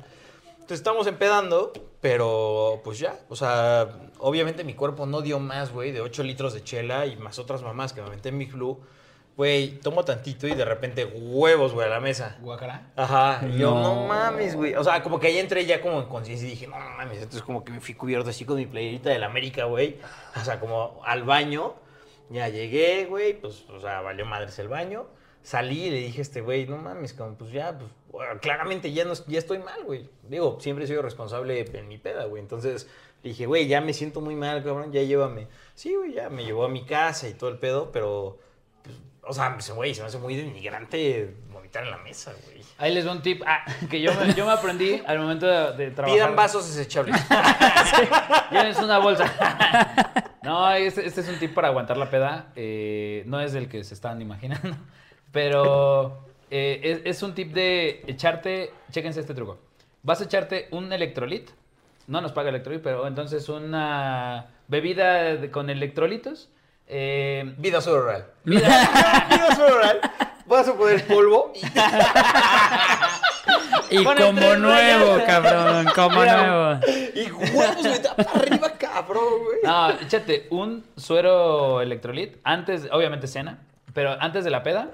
Entonces 0.53 0.79
estamos 0.79 1.07
empedando, 1.07 1.71
pero 2.01 2.81
pues 2.83 2.99
ya. 2.99 3.19
O 3.29 3.35
sea, 3.35 4.09
obviamente 4.17 4.63
mi 4.63 4.73
cuerpo 4.73 5.05
no 5.05 5.21
dio 5.21 5.39
más, 5.39 5.71
güey, 5.71 5.91
de 5.91 6.01
8 6.01 6.23
litros 6.23 6.53
de 6.53 6.63
chela 6.63 7.05
y 7.05 7.15
más 7.15 7.39
otras 7.39 7.61
mamás 7.61 7.93
que 7.93 8.01
me 8.01 8.07
aventé 8.07 8.29
en 8.29 8.39
Big 8.39 8.51
Blue. 8.51 8.81
Güey, 9.37 9.79
tomo 9.81 10.03
tantito 10.03 10.47
y 10.47 10.55
de 10.55 10.65
repente 10.65 11.05
huevos, 11.05 11.73
güey, 11.73 11.85
a 11.85 11.89
la 11.91 11.99
mesa. 11.99 12.37
Guacara. 12.41 12.91
Ajá, 12.95 13.47
yo, 13.55 13.69
no 13.69 14.07
mames, 14.07 14.55
güey. 14.55 14.73
O 14.73 14.83
sea, 14.83 15.03
como 15.03 15.19
que 15.19 15.27
ahí 15.27 15.37
entré 15.37 15.63
ya 15.65 15.79
como 15.79 16.01
en 16.01 16.07
conciencia 16.07 16.47
y 16.47 16.51
dije, 16.51 16.65
no 16.65 16.77
mames. 16.77 17.19
Entonces, 17.19 17.43
como 17.43 17.63
que 17.63 17.71
me 17.71 17.79
fui 17.79 17.93
cubierto 17.93 18.31
así 18.31 18.45
con 18.45 18.57
mi 18.57 18.65
playerita 18.65 19.11
del 19.11 19.23
América, 19.23 19.65
güey. 19.65 19.97
O 20.35 20.43
sea, 20.43 20.59
como 20.59 20.99
al 21.05 21.23
baño. 21.23 21.75
Ya 22.29 22.49
llegué, 22.49 23.05
güey, 23.05 23.39
pues, 23.39 23.63
o 23.69 23.79
sea, 23.79 24.01
valió 24.01 24.25
madres 24.25 24.59
el 24.59 24.67
baño. 24.67 25.05
Salí 25.43 25.85
y 25.85 25.89
le 25.91 25.97
dije 25.97 26.19
a 26.19 26.21
este 26.23 26.41
güey, 26.41 26.65
no 26.65 26.77
mames, 26.77 27.13
como, 27.13 27.35
pues 27.35 27.51
ya, 27.51 27.77
pues, 27.77 27.89
bueno, 28.11 28.41
claramente 28.41 28.91
ya, 28.91 29.05
no, 29.05 29.13
ya 29.27 29.39
estoy 29.39 29.59
mal, 29.59 29.83
güey. 29.85 30.09
Digo, 30.27 30.57
siempre 30.59 30.83
he 30.83 30.87
sido 30.87 31.01
responsable 31.01 31.63
en 31.71 31.87
mi 31.87 31.97
peda, 31.97 32.25
güey. 32.25 32.41
Entonces, 32.41 32.89
le 33.23 33.29
dije, 33.29 33.45
güey, 33.45 33.67
ya 33.67 33.79
me 33.79 33.93
siento 33.93 34.19
muy 34.19 34.35
mal, 34.35 34.61
cabrón, 34.63 34.91
ya 34.91 35.03
llévame. 35.03 35.47
Sí, 35.73 35.95
güey, 35.95 36.15
ya 36.15 36.29
me 36.29 36.43
llevó 36.43 36.65
a 36.65 36.69
mi 36.69 36.83
casa 36.85 37.29
y 37.29 37.33
todo 37.33 37.49
el 37.49 37.59
pedo, 37.59 37.93
pero, 37.93 38.39
o 39.27 39.33
sea, 39.33 39.53
pues, 39.53 39.69
güey, 39.71 39.93
se 39.93 40.01
me 40.01 40.07
hace 40.07 40.17
muy 40.17 40.35
denigrante 40.35 41.35
vomitar 41.51 41.83
en 41.83 41.91
la 41.91 41.97
mesa, 41.97 42.33
güey. 42.45 42.57
Ahí 42.79 42.93
les 42.93 43.05
doy 43.05 43.15
un 43.15 43.21
tip 43.23 43.41
ah, 43.45 43.65
que 43.89 43.99
yo 44.01 44.13
me, 44.13 44.33
yo 44.33 44.45
me 44.45 44.51
aprendí 44.51 45.01
al 45.05 45.19
momento 45.19 45.45
de, 45.47 45.85
de 45.85 45.91
trabajar. 45.91 46.15
Pidan 46.15 46.35
vasos 46.35 46.67
desechables. 46.67 47.15
Llévense 48.51 48.83
una 48.83 48.99
bolsa. 48.99 49.31
No, 50.43 50.71
este, 50.71 51.05
este 51.05 51.19
es 51.19 51.27
un 51.27 51.39
tip 51.39 51.53
para 51.53 51.67
aguantar 51.67 51.97
la 51.97 52.09
peda. 52.09 52.53
eh, 52.55 53.23
no 53.25 53.41
es 53.41 53.53
el 53.53 53.67
que 53.67 53.83
se 53.83 53.93
estaban 53.93 54.21
imaginando. 54.21 54.77
Pero 55.33 56.25
eh, 56.49 56.79
es, 56.83 57.17
es 57.17 57.21
un 57.21 57.35
tip 57.35 57.51
de 57.53 58.01
echarte. 58.07 58.71
Chéquense 58.89 59.19
este 59.19 59.33
truco. 59.33 59.57
Vas 60.03 60.21
a 60.21 60.23
echarte 60.23 60.69
un 60.71 60.93
electrolit. 60.93 61.49
No 62.07 62.21
nos 62.21 62.31
paga 62.31 62.47
electrolit, 62.47 62.81
pero 62.81 63.07
entonces 63.07 63.49
una 63.49 64.51
bebida 64.69 65.51
con 65.51 65.69
electrolitos. 65.69 66.49
Eh, 66.87 67.53
Vida 67.57 67.79
rural. 67.79 68.25
Vida 68.43 69.55
rural. 69.57 70.01
Vas 70.45 70.67
a 70.67 70.73
poner 70.73 71.05
polvo 71.05 71.51
y 73.89 74.03
como 74.03 74.55
nuevo, 74.55 75.23
cabrón, 75.25 75.87
como 75.93 76.21
Mira. 76.21 76.47
nuevo. 76.47 76.79
Y 77.15 77.29
huevos, 77.31 77.81
güey, 77.81 78.01
arriba, 78.33 78.71
cabrón, 78.77 79.23
güey. 79.43 79.57
No, 79.63 79.89
échate 79.91 80.47
un 80.49 80.85
suero 80.95 81.81
electrolit 81.81 82.37
antes, 82.43 82.87
obviamente 82.91 83.27
cena, 83.27 83.59
pero 83.93 84.15
antes 84.21 84.43
de 84.45 84.51
la 84.51 84.63
peda. 84.63 84.91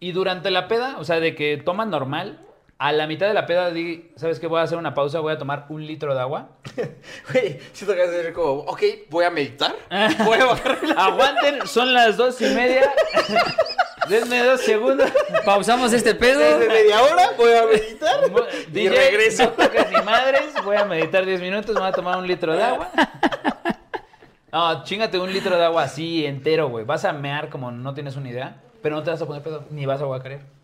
Y 0.00 0.12
durante 0.12 0.50
la 0.50 0.66
peda, 0.68 0.96
o 0.98 1.04
sea, 1.04 1.20
de 1.20 1.34
que 1.34 1.56
toman 1.58 1.90
normal, 1.90 2.38
a 2.78 2.92
la 2.92 3.06
mitad 3.06 3.26
de 3.26 3.34
la 3.34 3.46
peda 3.46 3.70
di, 3.70 4.10
¿sabes 4.16 4.38
qué? 4.38 4.46
Voy 4.46 4.60
a 4.60 4.64
hacer 4.64 4.76
una 4.76 4.92
pausa, 4.92 5.20
voy 5.20 5.32
a 5.32 5.38
tomar 5.38 5.66
un 5.70 5.86
litro 5.86 6.14
de 6.14 6.20
agua. 6.20 6.48
Güey, 7.32 7.58
siento 7.72 7.96
que 7.96 8.06
ser 8.06 8.32
como, 8.32 8.60
ok, 8.62 8.82
voy 9.08 9.24
a 9.24 9.30
meditar. 9.30 9.74
Voy 10.24 10.38
a 10.38 10.44
bajar 10.46 10.78
la... 10.82 11.04
Aguanten, 11.06 11.66
son 11.66 11.92
las 11.92 12.16
dos 12.16 12.40
y 12.40 12.46
media. 12.54 12.92
Denme 14.08 14.44
dos 14.44 14.60
segundos. 14.60 15.10
Pausamos 15.44 15.92
este 15.92 16.14
pedo. 16.14 16.38
Desde 16.38 16.68
media 16.68 17.02
hora 17.02 17.30
voy 17.36 17.52
a 17.52 17.64
meditar. 17.64 18.20
y 18.68 18.70
DJ, 18.70 18.88
regreso. 18.90 19.42
no 19.44 19.50
toques 19.50 19.90
ni 19.90 20.00
madres, 20.02 20.54
voy 20.64 20.76
a 20.76 20.84
meditar 20.84 21.26
10 21.26 21.40
minutos, 21.40 21.74
me 21.74 21.80
voy 21.80 21.88
a 21.88 21.92
tomar 21.92 22.16
un 22.16 22.26
litro 22.26 22.54
de 22.54 22.62
agua. 22.62 22.88
No, 24.52 24.84
chingate 24.84 25.18
un 25.18 25.32
litro 25.32 25.56
de 25.56 25.64
agua 25.64 25.82
así 25.82 26.24
entero, 26.24 26.68
güey. 26.68 26.84
Vas 26.84 27.04
a 27.04 27.12
mear 27.12 27.48
como 27.48 27.72
no 27.72 27.94
tienes 27.94 28.14
una 28.14 28.28
idea, 28.28 28.62
pero 28.80 28.94
no 28.94 29.02
te 29.02 29.10
vas 29.10 29.20
a 29.20 29.26
poner 29.26 29.42
pedo, 29.42 29.64
ni 29.70 29.86
vas 29.86 30.00
a 30.00 30.04
guacarear. 30.04 30.55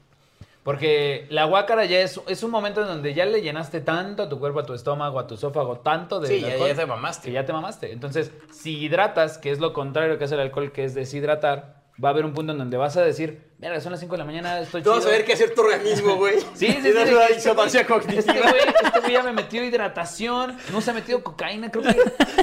Porque 0.63 1.27
la 1.29 1.45
guácara 1.45 1.85
ya 1.87 2.01
es, 2.01 2.21
es 2.29 2.43
un 2.45 2.53
momento 2.53 2.83
en 2.83 2.87
donde 2.87 3.15
ya 3.15 3.27
le 3.27 3.43
llenaste 3.43 3.81
tanto 3.81 4.23
a 4.23 4.29
tu 4.29 4.39
cuerpo, 4.39 4.61
a 4.61 4.65
tu 4.65 4.75
estómago, 4.75 5.19
a 5.19 5.27
tu 5.27 5.35
esófago, 5.35 5.79
tanto 5.79 6.21
de 6.21 6.29
Sí, 6.29 6.41
ya, 6.41 6.57
ya 6.57 6.75
te 6.75 6.87
mamaste. 6.87 7.27
que 7.29 7.33
ya 7.33 7.45
te 7.45 7.53
mamaste. 7.53 7.91
Entonces, 7.93 8.31
si 8.53 8.79
hidratas, 8.79 9.39
que 9.39 9.51
es 9.51 9.59
lo 9.59 9.73
contrario 9.73 10.19
que 10.19 10.25
hace 10.25 10.35
el 10.37 10.41
alcohol, 10.41 10.71
que 10.71 10.85
es 10.85 10.95
deshidratar, 10.95 11.82
va 12.03 12.09
a 12.09 12.13
haber 12.13 12.25
un 12.25 12.33
punto 12.33 12.53
en 12.53 12.59
donde 12.59 12.77
vas 12.77 12.97
a 12.97 13.03
decir, 13.03 13.41
mira, 13.59 13.81
son 13.81 13.93
las 13.93 14.01
5 14.01 14.13
de 14.13 14.19
la 14.19 14.25
mañana, 14.25 14.61
estoy 14.61 14.83
Tú 14.83 14.91
vas 14.91 14.99
a 14.99 15.01
chido". 15.03 15.13
ver 15.13 15.25
qué 15.25 15.33
hacer 15.35 15.55
tu 15.55 15.61
organismo, 15.61 16.17
güey. 16.17 16.39
Sí, 16.55 16.67
sí, 16.67 16.79
sí. 16.83 16.91
Una 16.91 17.05
que 17.05 17.13
este 17.37 17.51
Este 18.19 18.33
güey, 18.33 18.55
este 18.85 19.01
güey 19.01 19.13
ya 19.13 19.23
me 19.23 19.33
metió 19.33 19.63
hidratación, 19.65 20.57
no 20.73 20.81
se 20.81 20.91
ha 20.91 20.95
metido 20.95 21.23
cocaína, 21.23 21.71
creo 21.71 21.85
que, 21.85 21.97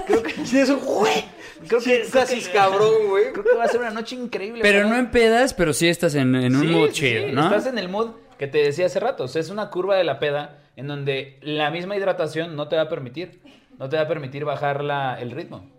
creo 0.05 0.23
que, 0.23 0.45
Sí, 0.45 0.59
eso, 0.59 0.77
güey. 0.77 1.25
creo 1.67 1.79
que, 1.81 2.05
Creo 2.11 2.25
que 2.27 2.41
cabrón, 2.53 3.07
güey. 3.09 3.31
creo 3.33 3.43
que 3.43 3.55
va 3.55 3.63
a 3.63 3.67
ser 3.67 3.81
una 3.81 3.89
noche 3.91 4.15
increíble. 4.15 4.61
Pero 4.61 4.79
¿verdad? 4.79 4.91
no 4.93 4.97
en 4.99 5.11
pedas, 5.11 5.53
pero 5.53 5.73
sí 5.73 5.87
estás 5.87 6.15
en, 6.15 6.35
en 6.35 6.55
un 6.55 6.61
Sí, 6.61 6.67
mood 6.67 6.87
sí, 6.87 6.93
chido, 6.93 7.27
sí, 7.27 7.31
¿no? 7.33 7.43
Estás 7.45 7.65
en 7.67 7.77
el 7.77 7.89
mood 7.89 8.11
que 8.37 8.47
te 8.47 8.59
decía 8.59 8.85
hace 8.85 8.99
rato. 8.99 9.25
O 9.25 9.27
sea, 9.27 9.41
es 9.41 9.49
una 9.49 9.69
curva 9.69 9.95
de 9.97 10.03
la 10.05 10.19
peda 10.19 10.59
en 10.77 10.87
donde 10.87 11.37
la 11.41 11.71
misma 11.71 11.97
hidratación 11.97 12.55
no 12.55 12.67
te 12.69 12.77
va 12.77 12.83
a 12.83 12.89
permitir, 12.89 13.41
no 13.77 13.89
te 13.89 13.97
va 13.97 14.03
a 14.03 14.07
permitir 14.07 14.45
bajar 14.45 14.83
la, 14.83 15.19
el 15.19 15.31
ritmo. 15.31 15.69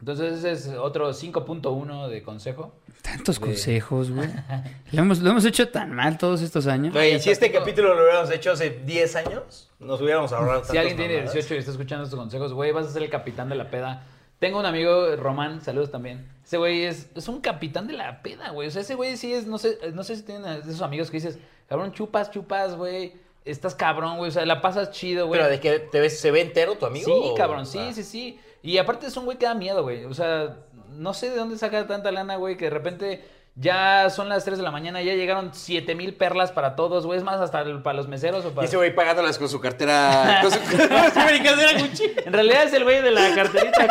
Entonces 0.00 0.38
ese 0.44 0.52
es 0.52 0.68
otro 0.78 1.12
5.1 1.12 2.08
de 2.08 2.22
consejo. 2.22 2.72
Tantos 3.02 3.40
de- 3.40 3.46
consejos, 3.46 4.10
güey. 4.10 4.28
Lo 4.92 5.02
hemos, 5.02 5.18
lo 5.20 5.30
hemos 5.30 5.44
hecho 5.44 5.68
tan 5.68 5.92
mal 5.92 6.18
todos 6.18 6.40
estos 6.42 6.66
años. 6.66 6.92
Güey, 6.94 7.18
si 7.20 7.30
este 7.30 7.50
capítulo 7.52 7.94
lo 7.94 8.02
hubiéramos 8.02 8.30
hecho 8.30 8.52
hace 8.52 8.70
10 8.70 9.16
años, 9.16 9.70
nos 9.80 10.00
hubiéramos 10.00 10.32
ahorrado 10.32 10.64
Si 10.64 10.76
alguien 10.76 10.96
tiene 10.96 11.14
mamadas. 11.16 11.32
18 11.34 11.54
y 11.54 11.58
está 11.58 11.70
escuchando 11.72 12.04
estos 12.04 12.18
consejos, 12.18 12.52
güey, 12.52 12.72
vas 12.72 12.86
a 12.86 12.90
ser 12.90 13.02
el 13.02 13.10
capitán 13.10 13.48
de 13.48 13.54
la 13.56 13.70
peda. 13.70 14.04
Tengo 14.38 14.58
un 14.60 14.66
amigo, 14.66 15.16
Román, 15.16 15.60
saludos 15.62 15.90
también. 15.90 16.26
Ese 16.44 16.58
güey 16.58 16.84
es, 16.84 17.08
es 17.16 17.26
un 17.28 17.40
capitán 17.40 17.86
de 17.88 17.94
la 17.94 18.22
peda, 18.22 18.50
güey. 18.50 18.68
O 18.68 18.70
sea, 18.70 18.82
ese 18.82 18.94
güey 18.94 19.16
sí 19.16 19.32
es, 19.32 19.46
no 19.46 19.58
sé, 19.58 19.78
no 19.94 20.04
sé 20.04 20.14
si 20.16 20.22
tienen 20.22 20.44
de 20.44 20.58
esos 20.60 20.82
amigos 20.82 21.10
que 21.10 21.16
dices, 21.16 21.38
cabrón, 21.68 21.92
chupas, 21.92 22.30
chupas, 22.30 22.76
güey. 22.76 23.14
Estás 23.44 23.74
cabrón, 23.74 24.18
güey. 24.18 24.28
O 24.28 24.32
sea, 24.32 24.46
la 24.46 24.60
pasas 24.60 24.90
chido, 24.92 25.26
güey. 25.26 25.40
Pero 25.40 25.50
de 25.50 25.58
que 25.60 25.78
te 25.80 26.00
ves, 26.00 26.20
se 26.20 26.30
ve 26.30 26.40
entero 26.42 26.76
tu 26.76 26.86
amigo. 26.86 27.06
Sí, 27.06 27.12
o- 27.14 27.34
cabrón, 27.34 27.66
sí, 27.66 27.78
Ah. 27.80 27.92
sí, 27.92 28.02
sí. 28.04 28.38
Y 28.62 28.78
aparte 28.78 29.06
es 29.06 29.16
un 29.16 29.24
güey 29.24 29.38
que 29.38 29.46
da 29.46 29.54
miedo, 29.54 29.82
güey. 29.82 30.04
O 30.04 30.14
sea, 30.14 30.56
no 30.90 31.14
sé 31.14 31.30
de 31.30 31.36
dónde 31.36 31.56
saca 31.58 31.86
tanta 31.86 32.10
lana, 32.12 32.36
güey, 32.36 32.56
que 32.56 32.64
de 32.66 32.70
repente 32.70 33.24
ya 33.54 34.08
son 34.10 34.28
las 34.28 34.44
3 34.44 34.58
de 34.58 34.62
la 34.64 34.70
mañana, 34.70 35.02
ya 35.02 35.14
llegaron 35.14 35.50
7 35.52 35.94
mil 35.96 36.14
perlas 36.14 36.52
para 36.52 36.76
todos, 36.76 37.06
güey. 37.06 37.18
Es 37.18 37.24
más, 37.24 37.40
hasta 37.40 37.60
el- 37.62 37.82
para 37.82 37.96
los 37.96 38.06
meseros 38.08 38.44
o 38.44 38.48
Y 38.48 38.52
para... 38.52 38.66
ese 38.68 38.76
güey 38.76 38.94
pagándolas 38.94 39.38
con 39.38 39.48
su 39.48 39.60
cartera. 39.60 40.38
Con 40.42 40.50
su, 40.52 40.58
con 40.60 40.76
su 40.78 41.42
cartera 41.44 41.72
Gucci. 41.80 42.12
En 42.24 42.32
realidad 42.32 42.64
es 42.64 42.72
el 42.72 42.84
güey 42.84 43.02
de 43.02 43.10
la 43.10 43.34
carterita. 43.34 43.86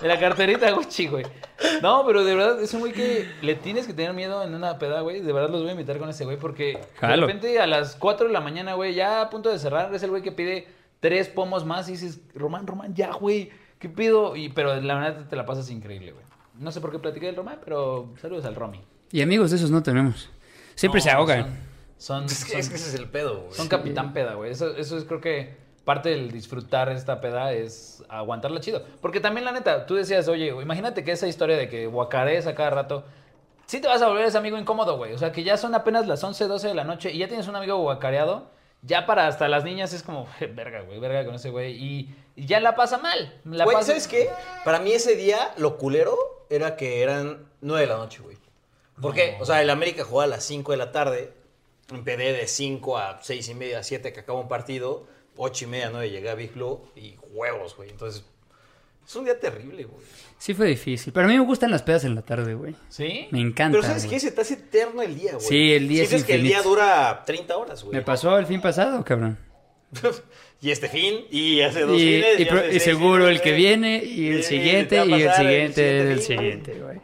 de 0.00 0.08
la 0.08 0.18
carterita 0.18 0.70
Gucci, 0.72 1.06
güey. 1.08 1.24
No, 1.82 2.04
pero 2.06 2.24
de 2.24 2.34
verdad 2.34 2.60
es 2.60 2.72
un 2.74 2.80
güey 2.80 2.92
que 2.92 3.28
le 3.42 3.54
tienes 3.54 3.86
que 3.86 3.92
tener 3.92 4.12
miedo 4.14 4.42
en 4.42 4.54
una 4.54 4.78
peda, 4.78 5.02
güey. 5.02 5.20
De 5.20 5.32
verdad 5.32 5.50
los 5.50 5.60
voy 5.60 5.68
a 5.68 5.72
invitar 5.72 5.98
con 5.98 6.08
ese 6.08 6.24
güey 6.24 6.36
porque 6.36 6.80
Jalo. 6.98 7.14
de 7.14 7.20
repente 7.20 7.60
a 7.60 7.66
las 7.66 7.96
4 7.96 8.26
de 8.28 8.32
la 8.32 8.40
mañana, 8.40 8.74
güey, 8.74 8.94
ya 8.94 9.20
a 9.20 9.30
punto 9.30 9.50
de 9.50 9.58
cerrar, 9.58 9.94
es 9.94 10.02
el 10.02 10.10
güey 10.10 10.22
que 10.22 10.32
pide 10.32 10.66
tres 11.00 11.28
pomos 11.28 11.64
más 11.64 11.88
y 11.88 11.92
dices, 11.92 12.20
Román, 12.34 12.66
Román, 12.66 12.94
ya, 12.94 13.12
güey, 13.12 13.50
¿qué 13.78 13.88
pido? 13.88 14.36
Y, 14.36 14.50
pero 14.50 14.80
la 14.80 14.94
verdad 14.94 15.26
te 15.28 15.36
la 15.36 15.46
pasas 15.46 15.70
increíble, 15.70 16.12
güey. 16.12 16.24
No 16.58 16.70
sé 16.70 16.80
por 16.80 16.92
qué 16.92 16.98
platiqué 16.98 17.26
del 17.26 17.36
Román, 17.36 17.58
pero 17.64 18.12
saludos 18.20 18.44
al 18.44 18.54
Romy. 18.54 18.80
Y 19.10 19.22
amigos 19.22 19.50
de 19.50 19.56
esos 19.56 19.70
no 19.70 19.82
tenemos. 19.82 20.30
Siempre 20.74 21.00
No, 21.00 21.04
se 21.04 21.10
ahogan. 21.10 21.46
Son, 21.96 22.22
son, 22.22 22.24
Es 22.26 22.44
que, 22.44 22.58
es 22.58 22.68
que 22.68 22.76
ese 22.76 22.88
es 22.90 22.94
el 22.94 23.08
pedo, 23.08 23.40
güey. 23.40 23.54
son 23.54 23.68
capitán 23.68 24.12
peda, 24.12 24.34
güey. 24.34 24.50
Eso, 24.50 24.76
eso 24.76 24.96
es 24.96 25.04
creo 25.04 25.20
que 25.20 25.56
parte 25.84 26.10
del 26.10 26.30
disfrutar 26.30 26.90
esta 26.90 27.20
peda 27.20 27.52
es 27.52 28.04
aguantarla 28.08 28.60
chido. 28.60 28.84
Porque 29.00 29.20
también, 29.20 29.44
la 29.44 29.52
neta, 29.52 29.86
tú 29.86 29.94
decías, 29.94 30.28
oye, 30.28 30.52
güey, 30.52 30.64
imagínate 30.64 31.02
que 31.02 31.12
esa 31.12 31.26
historia 31.26 31.56
de 31.56 31.68
que 31.68 31.86
guacarees 31.86 32.46
a 32.46 32.54
cada 32.54 32.70
rato, 32.70 33.04
sí 33.66 33.80
te 33.80 33.88
vas 33.88 34.02
a 34.02 34.08
volver 34.08 34.26
ese 34.26 34.38
amigo 34.38 34.58
incómodo, 34.58 34.96
güey. 34.98 35.14
O 35.14 35.18
sea, 35.18 35.32
que 35.32 35.42
ya 35.42 35.56
son 35.56 35.74
apenas 35.74 36.06
las 36.06 36.22
11, 36.22 36.46
12 36.46 36.68
de 36.68 36.74
la 36.74 36.84
noche 36.84 37.10
y 37.10 37.18
ya 37.18 37.28
tienes 37.28 37.48
un 37.48 37.56
amigo 37.56 37.78
guacareado. 37.78 38.50
Ya 38.82 39.04
para 39.06 39.26
hasta 39.26 39.46
las 39.48 39.64
niñas 39.64 39.92
es 39.92 40.02
como, 40.02 40.26
verga, 40.54 40.80
güey, 40.82 40.98
verga 40.98 41.24
con 41.26 41.34
ese 41.34 41.50
güey. 41.50 41.72
Y, 41.72 42.14
y 42.36 42.46
ya 42.46 42.60
la 42.60 42.74
pasa 42.76 42.98
mal. 42.98 43.40
La 43.44 43.64
Güey, 43.64 43.76
pasa- 43.76 43.88
¿sabes 43.88 44.08
qué? 44.08 44.30
Para 44.64 44.78
mí 44.80 44.92
ese 44.92 45.16
día, 45.16 45.52
lo 45.58 45.76
culero 45.76 46.16
era 46.48 46.76
que 46.76 47.02
eran 47.02 47.46
9 47.60 47.82
de 47.82 47.86
la 47.92 47.96
noche, 47.98 48.20
güey. 48.22 48.38
¿Por 49.00 49.14
qué? 49.14 49.36
O 49.40 49.44
sea, 49.46 49.62
el 49.62 49.70
América 49.70 50.04
jugaba 50.04 50.24
a 50.24 50.36
las 50.36 50.44
5 50.44 50.72
de 50.72 50.78
la 50.78 50.92
tarde. 50.92 51.32
Empecé 51.90 52.32
de 52.32 52.46
5 52.46 52.98
a 52.98 53.18
6 53.22 53.48
y 53.48 53.54
media, 53.54 53.82
7 53.82 54.12
que 54.12 54.20
acaba 54.20 54.38
un 54.40 54.48
partido. 54.48 55.06
8 55.36 55.64
y 55.64 55.68
media, 55.68 55.88
9 55.90 56.10
llegué 56.10 56.28
a 56.30 56.34
Big 56.34 56.52
Blue 56.52 56.82
y 56.96 57.16
huevos, 57.30 57.76
güey. 57.76 57.88
Entonces, 57.90 58.24
Es 59.06 59.16
un 59.16 59.24
día 59.24 59.38
terrible, 59.38 59.84
güey. 59.84 60.04
Sí 60.38 60.54
fue 60.54 60.68
difícil. 60.68 61.12
Pero 61.12 61.26
a 61.26 61.28
mí 61.28 61.36
me 61.36 61.44
gustan 61.44 61.70
las 61.70 61.82
pedas 61.82 62.04
en 62.04 62.14
la 62.14 62.22
tarde, 62.22 62.54
güey. 62.54 62.74
¿Sí? 62.88 63.26
Me 63.30 63.40
encanta. 63.40 63.72
Pero 63.76 63.82
¿sabes 63.86 64.04
güey. 64.04 64.14
qué? 64.16 64.20
Se 64.20 64.30
te 64.32 64.40
hace 64.40 64.54
eterno 64.54 65.02
el 65.02 65.14
día, 65.18 65.32
güey. 65.34 65.44
Sí, 65.46 65.72
el 65.72 65.88
día 65.88 66.04
es 66.04 66.24
que 66.24 66.34
el 66.34 66.42
día 66.44 66.62
dura 66.62 67.22
30 67.26 67.56
horas, 67.56 67.82
güey. 67.82 67.96
Me 67.96 68.02
pasó 68.02 68.38
el 68.38 68.46
fin 68.46 68.60
pasado, 68.60 69.04
cabrón. 69.04 69.36
y 70.60 70.70
este 70.70 70.88
fin, 70.88 71.24
y 71.30 71.60
hace 71.62 71.80
dos 71.82 71.96
Y, 72.00 72.04
fines. 72.22 72.40
y 72.40 72.44
pro- 72.44 72.58
hace 72.58 72.68
y 72.68 72.70
seis 72.72 72.82
seguro 72.84 73.28
el 73.28 73.40
que 73.40 73.52
viene, 73.52 74.02
y 74.04 74.28
el 74.28 74.38
Y 74.40 74.42
siguiente, 74.44 75.04
y 75.04 75.12
el 75.22 75.32
siguiente, 75.32 76.12
el 76.12 76.22
siguiente 76.22 76.80
güey. 76.80 77.00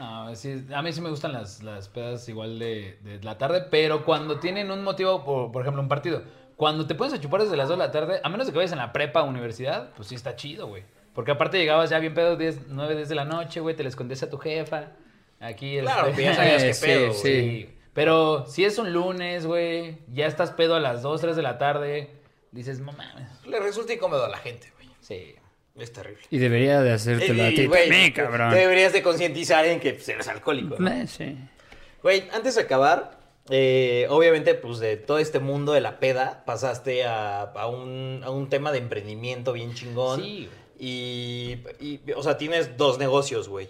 No, 0.00 0.34
sí, 0.34 0.64
a 0.74 0.82
mí 0.82 0.92
sí 0.92 1.00
me 1.00 1.08
gustan 1.08 1.32
las, 1.32 1.62
las 1.62 1.88
pedas 1.88 2.28
igual 2.28 2.58
de, 2.58 2.98
de 3.02 3.22
la 3.22 3.38
tarde, 3.38 3.64
pero 3.70 4.04
cuando 4.04 4.40
tienen 4.40 4.70
un 4.72 4.82
motivo, 4.82 5.24
por, 5.24 5.52
por 5.52 5.62
ejemplo, 5.62 5.80
un 5.80 5.88
partido, 5.88 6.22
cuando 6.56 6.86
te 6.86 6.94
pones 6.96 7.14
a 7.14 7.20
chupar 7.20 7.42
desde 7.42 7.56
las 7.56 7.68
2 7.68 7.78
de 7.78 7.84
la 7.84 7.92
tarde, 7.92 8.20
a 8.22 8.28
menos 8.28 8.46
de 8.46 8.52
que 8.52 8.58
vayas 8.58 8.72
en 8.72 8.78
la 8.78 8.92
prepa 8.92 9.22
o 9.22 9.28
universidad, 9.28 9.90
pues 9.94 10.08
sí 10.08 10.14
está 10.16 10.34
chido, 10.36 10.66
güey. 10.66 10.82
Porque 11.16 11.32
aparte 11.32 11.58
llegabas 11.58 11.90
ya 11.90 11.98
bien 11.98 12.14
pedo 12.14 12.36
10, 12.36 12.68
9, 12.68 12.94
10 12.94 13.08
de 13.08 13.14
la 13.16 13.24
noche, 13.24 13.58
güey, 13.58 13.74
te 13.74 13.82
le 13.82 13.88
escondías 13.88 14.22
a 14.22 14.30
tu 14.30 14.38
jefa. 14.38 14.92
Aquí 15.40 15.78
Claro, 15.80 16.08
este- 16.10 16.14
pues 16.14 16.24
ya 16.26 16.34
sabías 16.36 16.62
qué 16.62 16.74
Sí, 16.74 16.86
pedo, 16.86 17.12
sí. 17.12 17.70
Pero 17.94 18.46
si 18.46 18.64
es 18.64 18.78
un 18.78 18.92
lunes, 18.92 19.46
güey, 19.46 19.98
ya 20.12 20.26
estás 20.26 20.52
pedo 20.52 20.76
a 20.76 20.80
las 20.80 21.02
2, 21.02 21.20
3 21.20 21.34
de 21.34 21.42
la 21.42 21.58
tarde, 21.58 22.10
dices, 22.52 22.78
no 22.78 22.92
mames. 22.92 23.26
Le 23.46 23.58
resulta 23.58 23.92
incómodo 23.94 24.24
a 24.26 24.28
la 24.28 24.36
gente, 24.38 24.70
güey. 24.76 24.88
Sí. 25.00 25.34
Es 25.78 25.92
terrible. 25.92 26.22
Y 26.30 26.38
debería 26.38 26.80
de 26.80 26.92
hacértelo 26.92 27.42
a 27.42 27.50
Y, 27.50 27.54
ti 27.54 28.12
cabrón. 28.12 28.50
Te 28.50 28.56
deberías 28.56 28.94
de 28.94 29.02
concientizar 29.02 29.66
en 29.66 29.78
que 29.80 29.92
pues, 29.94 30.08
eres 30.08 30.26
alcohólico. 30.28 30.76
¿no? 30.78 30.88
Eh, 30.90 31.06
Sí. 31.06 31.36
Güey, 32.02 32.28
antes 32.32 32.54
de 32.54 32.62
acabar, 32.62 33.18
eh, 33.50 34.06
obviamente, 34.08 34.54
pues 34.54 34.78
de 34.78 34.96
todo 34.96 35.18
este 35.18 35.38
mundo 35.38 35.72
de 35.72 35.80
la 35.82 35.98
peda, 35.98 36.44
pasaste 36.46 37.04
a, 37.04 37.42
a 37.42 37.66
un, 37.66 38.22
a 38.24 38.30
un 38.30 38.48
tema 38.48 38.72
de 38.72 38.78
emprendimiento 38.78 39.52
bien 39.52 39.74
chingón. 39.74 40.22
Sí, 40.22 40.48
Y, 40.78 41.58
y, 41.80 42.00
o 42.14 42.22
sea, 42.22 42.36
tienes 42.38 42.76
dos 42.76 42.98
negocios, 42.98 43.48
güey. 43.48 43.68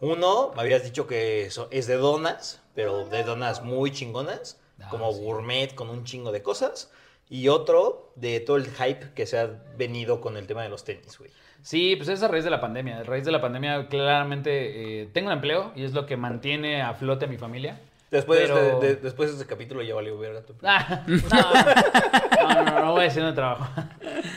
Uno, 0.00 0.52
me 0.54 0.62
habías 0.62 0.84
dicho 0.84 1.06
que 1.06 1.50
es 1.70 1.86
de 1.86 1.96
donas, 1.96 2.62
pero 2.74 3.06
de 3.06 3.24
donas 3.24 3.62
muy 3.64 3.90
chingonas, 3.92 4.60
Ah, 4.80 4.88
como 4.90 5.12
sí. 5.12 5.20
gourmet 5.20 5.74
con 5.74 5.90
un 5.90 6.04
chingo 6.04 6.30
de 6.30 6.42
cosas. 6.42 6.90
Y 7.28 7.48
otro, 7.48 8.12
de 8.14 8.40
todo 8.40 8.56
el 8.56 8.66
hype 8.70 9.12
que 9.14 9.26
se 9.26 9.38
ha 9.38 9.46
venido 9.76 10.20
con 10.20 10.36
el 10.36 10.46
tema 10.46 10.62
de 10.62 10.68
los 10.68 10.84
tenis, 10.84 11.18
güey. 11.18 11.30
Sí, 11.62 11.96
pues 11.96 12.08
es 12.08 12.22
a 12.22 12.28
raíz 12.28 12.44
de 12.44 12.50
la 12.50 12.60
pandemia. 12.60 12.98
A 13.00 13.02
raíz 13.02 13.24
de 13.24 13.32
la 13.32 13.40
pandemia, 13.40 13.88
claramente, 13.88 15.02
eh, 15.02 15.06
tengo 15.12 15.26
un 15.28 15.34
empleo 15.34 15.72
y 15.74 15.82
es 15.84 15.92
lo 15.92 16.06
que 16.06 16.16
mantiene 16.16 16.80
a 16.80 16.94
flote 16.94 17.24
a 17.26 17.28
mi 17.28 17.36
familia. 17.36 17.80
Después, 18.10 18.40
Pero- 18.40 18.56
de, 18.56 18.68
este, 18.72 18.86
de- 18.86 18.96
después 18.96 19.30
de 19.30 19.36
este 19.36 19.46
capítulo 19.48 19.82
ya 19.82 19.94
valió 19.94 20.18
verga 20.18 20.40
tu 20.42 20.54
Ah, 20.62 21.04
no, 21.06 22.54
no, 22.54 22.64
no, 22.64 22.84
no 22.86 22.92
voy 22.92 23.00
a 23.02 23.04
decir 23.04 23.22
un 23.22 23.34
trabajo. 23.34 23.68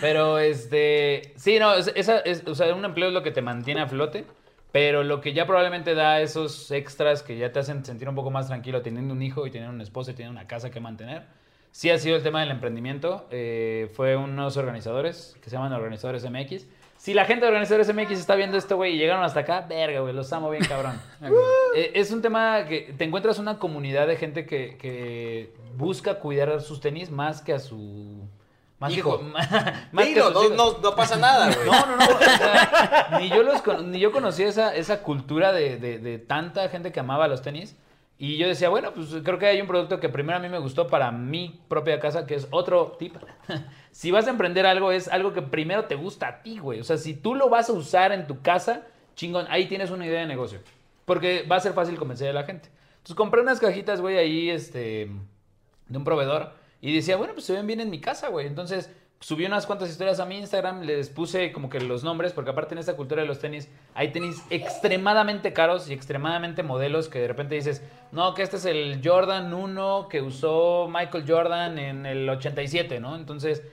Pero, 0.01 0.39
este, 0.39 1.33
sí, 1.37 1.57
no, 1.59 1.73
es- 1.75 1.91
esa 1.95 2.19
es, 2.19 2.43
o 2.47 2.55
sea, 2.55 2.73
un 2.75 2.83
empleo 2.83 3.07
es 3.07 3.13
lo 3.13 3.23
que 3.23 3.31
te 3.31 3.41
mantiene 3.41 3.81
a 3.81 3.87
flote, 3.87 4.25
pero 4.71 5.03
lo 5.03 5.21
que 5.21 5.33
ya 5.33 5.45
probablemente 5.45 5.95
da 5.95 6.21
esos 6.21 6.69
extras 6.71 7.23
que 7.23 7.37
ya 7.37 7.51
te 7.51 7.59
hacen 7.59 7.85
sentir 7.85 8.09
un 8.09 8.15
poco 8.15 8.29
más 8.31 8.47
tranquilo 8.47 8.81
teniendo 8.81 9.13
un 9.13 9.21
hijo 9.21 9.45
y 9.47 9.51
teniendo 9.51 9.73
una 9.73 9.83
esposa 9.83 10.11
y 10.11 10.13
teniendo 10.15 10.39
una 10.39 10.47
casa 10.47 10.69
que 10.69 10.79
mantener, 10.79 11.23
sí 11.71 11.89
ha 11.89 11.97
sido 11.97 12.15
el 12.17 12.23
tema 12.23 12.41
del 12.41 12.51
emprendimiento. 12.51 13.27
Eh, 13.31 13.89
fue 13.93 14.15
unos 14.17 14.57
organizadores 14.57 15.37
que 15.41 15.49
se 15.49 15.55
llaman 15.55 15.71
Organizadores 15.73 16.29
MX. 16.29 16.67
Si 17.01 17.15
la 17.15 17.25
gente 17.25 17.45
de 17.45 17.47
Organizadores 17.47 17.91
MX 17.91 18.11
está 18.11 18.35
viendo 18.35 18.59
esto, 18.59 18.75
güey, 18.75 18.93
y 18.93 18.97
llegaron 18.99 19.23
hasta 19.23 19.39
acá, 19.39 19.65
verga, 19.67 20.01
güey, 20.01 20.13
los 20.13 20.31
amo 20.33 20.51
bien, 20.51 20.63
cabrón. 20.65 21.01
Eh, 21.75 21.93
es 21.95 22.11
un 22.11 22.21
tema 22.21 22.65
que 22.67 22.93
te 22.95 23.05
encuentras 23.05 23.39
una 23.39 23.57
comunidad 23.57 24.05
de 24.05 24.17
gente 24.17 24.45
que, 24.45 24.77
que 24.77 25.51
busca 25.77 26.19
cuidar 26.19 26.49
a 26.49 26.59
sus 26.59 26.79
tenis 26.79 27.09
más 27.09 27.41
que 27.41 27.53
a 27.53 27.59
su... 27.59 28.27
Más 28.77 28.91
Hijo. 28.95 29.17
Que, 29.19 29.23
más 29.23 30.09
no, 30.15 30.49
no, 30.49 30.77
no 30.77 30.95
pasa 30.95 31.15
nada, 31.15 31.47
güey. 31.51 31.65
No, 31.65 31.85
no, 31.87 31.95
no. 31.95 32.05
o 32.05 32.19
sea, 32.19 33.17
ni, 33.19 33.29
yo 33.29 33.41
los, 33.41 33.63
ni 33.85 33.99
yo 33.99 34.11
conocí 34.11 34.43
esa, 34.43 34.75
esa 34.75 35.01
cultura 35.01 35.53
de, 35.53 35.77
de- 35.77 35.97
de 35.97 36.19
tanta 36.19 36.69
gente 36.69 36.91
que 36.91 36.99
amaba 36.99 37.27
los 37.27 37.41
tenis. 37.41 37.75
Y 38.23 38.37
yo 38.37 38.47
decía, 38.47 38.69
bueno, 38.69 38.93
pues 38.93 39.07
creo 39.23 39.39
que 39.39 39.47
hay 39.47 39.59
un 39.59 39.65
producto 39.65 39.99
que 39.99 40.07
primero 40.07 40.37
a 40.37 40.39
mí 40.39 40.47
me 40.47 40.59
gustó 40.59 40.85
para 40.85 41.11
mi 41.11 41.59
propia 41.67 41.99
casa, 41.99 42.27
que 42.27 42.35
es 42.35 42.47
otro 42.51 42.95
tip. 42.99 43.15
si 43.91 44.11
vas 44.11 44.27
a 44.27 44.29
emprender 44.29 44.67
algo, 44.67 44.91
es 44.91 45.07
algo 45.07 45.33
que 45.33 45.41
primero 45.41 45.85
te 45.85 45.95
gusta 45.95 46.27
a 46.27 46.43
ti, 46.43 46.59
güey. 46.59 46.79
O 46.81 46.83
sea, 46.83 46.97
si 46.97 47.15
tú 47.15 47.33
lo 47.33 47.49
vas 47.49 47.71
a 47.71 47.73
usar 47.73 48.11
en 48.11 48.27
tu 48.27 48.43
casa, 48.43 48.85
chingón, 49.15 49.47
ahí 49.49 49.65
tienes 49.65 49.89
una 49.89 50.05
idea 50.05 50.19
de 50.19 50.27
negocio. 50.27 50.59
Porque 51.05 51.47
va 51.51 51.55
a 51.55 51.61
ser 51.61 51.73
fácil 51.73 51.97
convencer 51.97 52.29
a 52.29 52.33
la 52.33 52.43
gente. 52.43 52.69
Entonces 52.97 53.15
compré 53.15 53.41
unas 53.41 53.59
cajitas, 53.59 54.01
güey, 54.01 54.19
ahí, 54.19 54.51
este, 54.51 55.09
de 55.87 55.97
un 55.97 56.03
proveedor. 56.03 56.53
Y 56.79 56.93
decía, 56.93 57.17
bueno, 57.17 57.33
pues 57.33 57.47
se 57.47 57.53
ven 57.53 57.65
bien 57.65 57.79
en 57.79 57.89
mi 57.89 58.01
casa, 58.01 58.27
güey. 58.27 58.45
Entonces 58.45 58.91
subí 59.21 59.45
unas 59.45 59.67
cuantas 59.67 59.89
historias 59.89 60.19
a 60.19 60.25
mi 60.25 60.37
Instagram, 60.37 60.81
les 60.81 61.09
puse 61.09 61.51
como 61.51 61.69
que 61.69 61.79
los 61.79 62.03
nombres, 62.03 62.33
porque 62.33 62.49
aparte 62.49 62.73
en 62.73 62.79
esta 62.79 62.95
cultura 62.95 63.21
de 63.21 63.27
los 63.27 63.39
tenis, 63.39 63.69
hay 63.93 64.11
tenis 64.11 64.43
extremadamente 64.49 65.53
caros 65.53 65.89
y 65.89 65.93
extremadamente 65.93 66.63
modelos 66.63 67.07
que 67.07 67.19
de 67.19 67.27
repente 67.27 67.55
dices, 67.55 67.83
no, 68.11 68.33
que 68.33 68.41
este 68.41 68.57
es 68.57 68.65
el 68.65 68.99
Jordan 69.03 69.53
1 69.53 70.07
que 70.09 70.21
usó 70.21 70.89
Michael 70.91 71.23
Jordan 71.27 71.77
en 71.77 72.05
el 72.05 72.27
87, 72.27 72.99
¿no? 72.99 73.15
Entonces, 73.15 73.63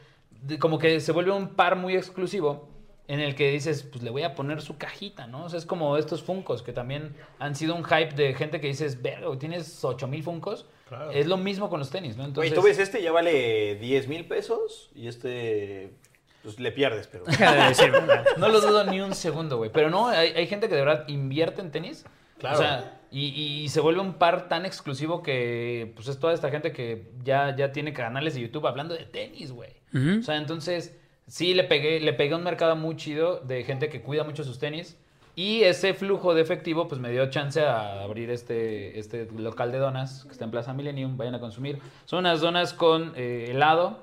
como 0.60 0.78
que 0.78 1.00
se 1.00 1.12
vuelve 1.12 1.32
un 1.32 1.48
par 1.48 1.76
muy 1.76 1.96
exclusivo 1.96 2.68
en 3.08 3.20
el 3.20 3.34
que 3.34 3.50
dices, 3.50 3.82
pues 3.84 4.04
le 4.04 4.10
voy 4.10 4.24
a 4.24 4.34
poner 4.34 4.60
su 4.60 4.76
cajita, 4.76 5.26
¿no? 5.26 5.46
Es 5.46 5.64
como 5.64 5.96
estos 5.96 6.22
Funcos 6.22 6.62
que 6.62 6.74
también 6.74 7.16
han 7.38 7.54
sido 7.54 7.74
un 7.74 7.84
hype 7.84 8.12
de 8.12 8.34
gente 8.34 8.60
que 8.60 8.66
dices, 8.66 9.00
verga, 9.00 9.26
tienes 9.38 9.82
8000 9.82 10.22
Funcos. 10.22 10.66
Claro. 10.88 11.10
Es 11.10 11.26
lo 11.26 11.36
mismo 11.36 11.68
con 11.68 11.80
los 11.80 11.90
tenis, 11.90 12.16
¿no? 12.16 12.22
Güey, 12.22 12.48
Entonces, 12.48 12.54
tú 12.54 12.62
ves 12.62 12.78
este 12.78 13.02
ya 13.02 13.12
vale 13.12 13.76
10 13.76 14.08
mil 14.08 14.24
pesos 14.26 14.90
y 14.94 15.06
este, 15.06 15.92
pues 16.42 16.58
le 16.58 16.72
pierdes, 16.72 17.06
pero... 17.06 17.24
No 18.38 18.48
lo 18.48 18.60
dudo 18.60 18.84
ni 18.84 19.00
un 19.00 19.14
segundo, 19.14 19.58
güey. 19.58 19.70
Pero 19.70 19.90
no, 19.90 20.08
hay, 20.08 20.30
hay 20.30 20.46
gente 20.46 20.68
que 20.68 20.74
de 20.74 20.84
verdad 20.84 21.06
invierte 21.08 21.60
en 21.60 21.70
tenis. 21.70 22.04
Claro. 22.38 22.56
O 22.56 22.62
sea, 22.62 23.00
y, 23.10 23.26
y 23.26 23.68
se 23.68 23.80
vuelve 23.80 24.00
un 24.00 24.14
par 24.14 24.48
tan 24.48 24.66
exclusivo 24.66 25.22
que 25.22 25.92
pues 25.94 26.08
es 26.08 26.18
toda 26.18 26.34
esta 26.34 26.50
gente 26.50 26.72
que 26.72 27.10
ya, 27.24 27.54
ya 27.56 27.72
tiene 27.72 27.92
canales 27.92 28.34
de 28.34 28.42
YouTube 28.42 28.66
hablando 28.66 28.94
de 28.94 29.04
tenis, 29.04 29.52
güey. 29.52 29.72
O 30.20 30.22
sea, 30.22 30.36
entonces 30.36 30.96
sí 31.26 31.54
le 31.54 31.64
pegué, 31.64 32.00
le 32.00 32.12
pegué 32.12 32.34
a 32.34 32.36
un 32.36 32.44
mercado 32.44 32.76
muy 32.76 32.96
chido 32.96 33.40
de 33.40 33.64
gente 33.64 33.88
que 33.88 34.02
cuida 34.02 34.24
mucho 34.24 34.44
sus 34.44 34.58
tenis. 34.58 34.98
Y 35.38 35.62
ese 35.62 35.94
flujo 35.94 36.34
de 36.34 36.40
efectivo, 36.42 36.88
pues 36.88 37.00
me 37.00 37.12
dio 37.12 37.30
chance 37.30 37.60
a 37.64 38.02
abrir 38.02 38.28
este, 38.30 38.98
este 38.98 39.28
local 39.36 39.70
de 39.70 39.78
donas 39.78 40.24
que 40.24 40.32
está 40.32 40.44
en 40.44 40.50
Plaza 40.50 40.72
Millennium. 40.72 41.16
Vayan 41.16 41.36
a 41.36 41.38
consumir. 41.38 41.78
Son 42.06 42.18
unas 42.18 42.40
donas 42.40 42.72
con 42.74 43.12
eh, 43.14 43.46
helado. 43.50 44.02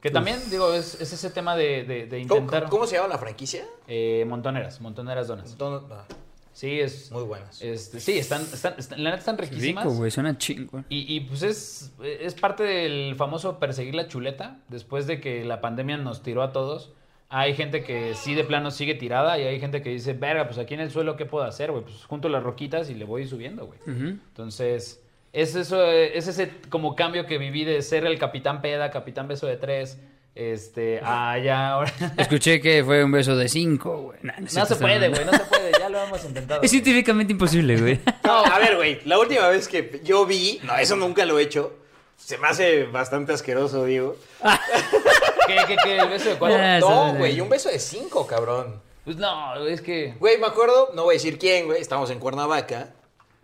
Que 0.00 0.12
también, 0.12 0.38
digo, 0.48 0.72
es, 0.72 1.00
es 1.00 1.12
ese 1.12 1.30
tema 1.30 1.56
de, 1.56 1.82
de- 1.82 2.06
de 2.06 2.26
¿Cómo, 2.28 2.42
intentar. 2.42 2.68
cómo 2.70 2.86
se 2.86 2.94
llama 2.94 3.08
la 3.08 3.18
franquicia? 3.18 3.64
Eh, 3.88 4.24
montoneras, 4.28 4.80
montoneras 4.80 5.26
donas. 5.26 5.58
Don- 5.58 5.86
ah, 5.90 6.04
Sí, 6.52 6.78
es. 6.80 7.10
muy 7.10 7.24
buenas. 7.24 7.60
Este, 7.60 7.98
sí, 7.98 8.16
están, 8.18 8.42
están, 8.42 8.74
están- 8.78 9.02
la 9.02 9.10
neta 9.10 9.18
están 9.20 9.36
riquísimas. 9.38 9.84
Rico, 9.84 9.96
güey, 9.96 10.10
suena 10.12 10.38
chingo. 10.38 10.84
Y, 10.88 11.12
y, 11.16 11.20
pues 11.20 11.42
es, 11.42 11.92
es 12.02 12.34
parte 12.34 12.62
del 12.62 13.14
famoso 13.16 13.58
perseguir 13.58 13.94
la 13.96 14.06
chuleta. 14.06 14.60
Después 14.68 15.08
de 15.08 15.20
que 15.20 15.44
la 15.44 15.60
pandemia 15.60 15.96
nos 15.96 16.22
tiró 16.22 16.42
a 16.44 16.52
todos, 16.52 16.92
hay 17.28 17.54
gente 17.54 17.82
que 17.82 18.14
sí 18.14 18.34
de 18.34 18.44
plano 18.44 18.70
sigue 18.70 18.94
tirada 18.94 19.38
y 19.38 19.42
hay 19.42 19.58
gente 19.58 19.82
que 19.82 19.90
dice, 19.90 20.12
verga, 20.12 20.46
pues 20.46 20.58
aquí 20.58 20.74
en 20.74 20.80
el 20.80 20.90
suelo, 20.90 21.16
¿qué 21.16 21.26
puedo 21.26 21.44
hacer, 21.44 21.72
güey? 21.72 21.82
Pues 21.82 22.04
junto 22.04 22.28
las 22.28 22.42
roquitas 22.42 22.88
y 22.88 22.94
le 22.94 23.04
voy 23.04 23.26
subiendo, 23.26 23.66
güey. 23.66 23.78
Entonces, 23.86 25.02
es 25.32 25.54
eso, 25.54 25.90
eh, 25.90 26.16
es 26.16 26.28
ese 26.28 26.50
como 26.70 26.94
cambio 26.94 27.26
que 27.26 27.38
viví 27.38 27.64
de 27.64 27.82
ser 27.82 28.06
el 28.06 28.18
capitán 28.18 28.62
peda, 28.62 28.90
capitán 28.90 29.26
beso 29.26 29.46
de 29.46 29.56
tres, 29.56 29.98
este, 30.36 31.00
a 31.02 31.38
ya 31.38 31.70
ahora... 31.70 31.92
Escuché 32.16 32.60
que 32.60 32.84
fue 32.84 33.02
un 33.02 33.10
beso 33.10 33.36
de 33.36 33.48
cinco, 33.48 34.02
güey. 34.02 34.18
Nah, 34.22 34.34
No 34.38 34.66
se 34.66 34.76
puede, 34.76 35.08
güey, 35.08 35.24
no 35.24 35.32
se 35.32 35.44
puede, 35.44 35.72
ya 35.78 35.88
lo 35.88 36.02
hemos 36.02 36.24
intentado. 36.24 36.62
Es 36.62 36.70
científicamente 36.70 37.32
imposible, 37.32 37.76
güey. 37.80 38.00
No, 38.22 38.44
a 38.44 38.58
ver, 38.58 38.76
güey, 38.76 39.00
la 39.04 39.18
última 39.18 39.48
vez 39.48 39.66
que 39.66 40.00
yo 40.04 40.26
vi, 40.26 40.60
no, 40.62 40.76
eso 40.76 40.94
nunca 40.94 41.24
lo 41.24 41.38
he 41.38 41.42
hecho, 41.42 41.76
se 42.16 42.38
me 42.38 42.46
hace 42.48 42.84
bastante 42.84 43.32
asqueroso, 43.32 43.84
digo. 43.84 44.16
¿Qué, 45.46 45.56
qué, 45.66 45.76
qué? 45.82 45.98
¿El 45.98 46.08
beso 46.08 46.28
de 46.30 46.36
cuatro? 46.36 46.58
Ah, 46.60 46.78
No, 46.80 47.14
güey, 47.14 47.40
un 47.40 47.48
beso 47.48 47.68
de 47.68 47.78
cinco, 47.78 48.26
cabrón. 48.26 48.80
Pues 49.04 49.16
no, 49.16 49.54
es 49.66 49.80
que... 49.80 50.14
Güey, 50.18 50.38
me 50.38 50.46
acuerdo, 50.48 50.90
no 50.94 51.04
voy 51.04 51.14
a 51.14 51.18
decir 51.18 51.38
quién, 51.38 51.66
güey, 51.66 51.80
estamos 51.80 52.10
en 52.10 52.18
Cuernavaca, 52.18 52.90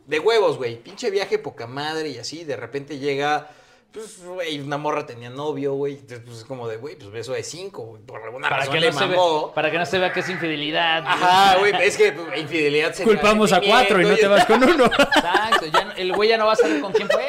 de 0.06 0.18
huevos, 0.18 0.56
güey, 0.56 0.76
pinche 0.82 1.08
viaje 1.10 1.38
poca 1.38 1.66
madre 1.68 2.08
y 2.08 2.18
así, 2.18 2.42
de 2.42 2.56
repente 2.56 2.98
llega, 2.98 3.48
pues, 3.92 4.24
güey, 4.24 4.58
una 4.58 4.76
morra 4.76 5.06
tenía 5.06 5.30
novio, 5.30 5.74
güey, 5.74 5.92
entonces, 5.94 6.20
pues, 6.26 6.38
es 6.38 6.44
como 6.44 6.66
de, 6.66 6.78
güey, 6.78 6.96
pues 6.96 7.12
beso 7.12 7.32
de 7.34 7.44
cinco, 7.44 7.82
güey, 7.82 8.02
por 8.02 8.20
alguna 8.20 8.48
Para 8.48 8.62
razón 8.62 8.74
que, 8.74 8.80
le 8.80 8.90
no 8.90 8.98
se 8.98 9.06
mamó. 9.06 9.46
ve- 9.48 9.52
para 9.54 9.70
que 9.70 9.78
no 9.78 9.86
se 9.86 9.98
vea 10.00 10.12
que 10.12 10.18
es 10.20 10.28
infidelidad. 10.28 11.04
Ajá, 11.06 11.58
güey, 11.58 11.72
es 11.80 11.96
que 11.96 12.10
pues, 12.10 12.40
infidelidad 12.40 12.92
se 12.92 13.04
Culpamos 13.04 13.52
a 13.52 13.60
cuatro 13.60 14.00
y 14.00 14.04
no 14.04 14.16
te 14.16 14.26
vas 14.26 14.44
con 14.46 14.64
uno. 14.64 14.86
Exacto, 14.86 15.66
ya 15.66 15.94
el 15.96 16.12
güey 16.12 16.28
ya 16.30 16.38
no 16.38 16.46
va 16.46 16.54
a 16.54 16.56
saber 16.56 16.80
con 16.80 16.90
quién 16.92 17.08
fue. 17.08 17.24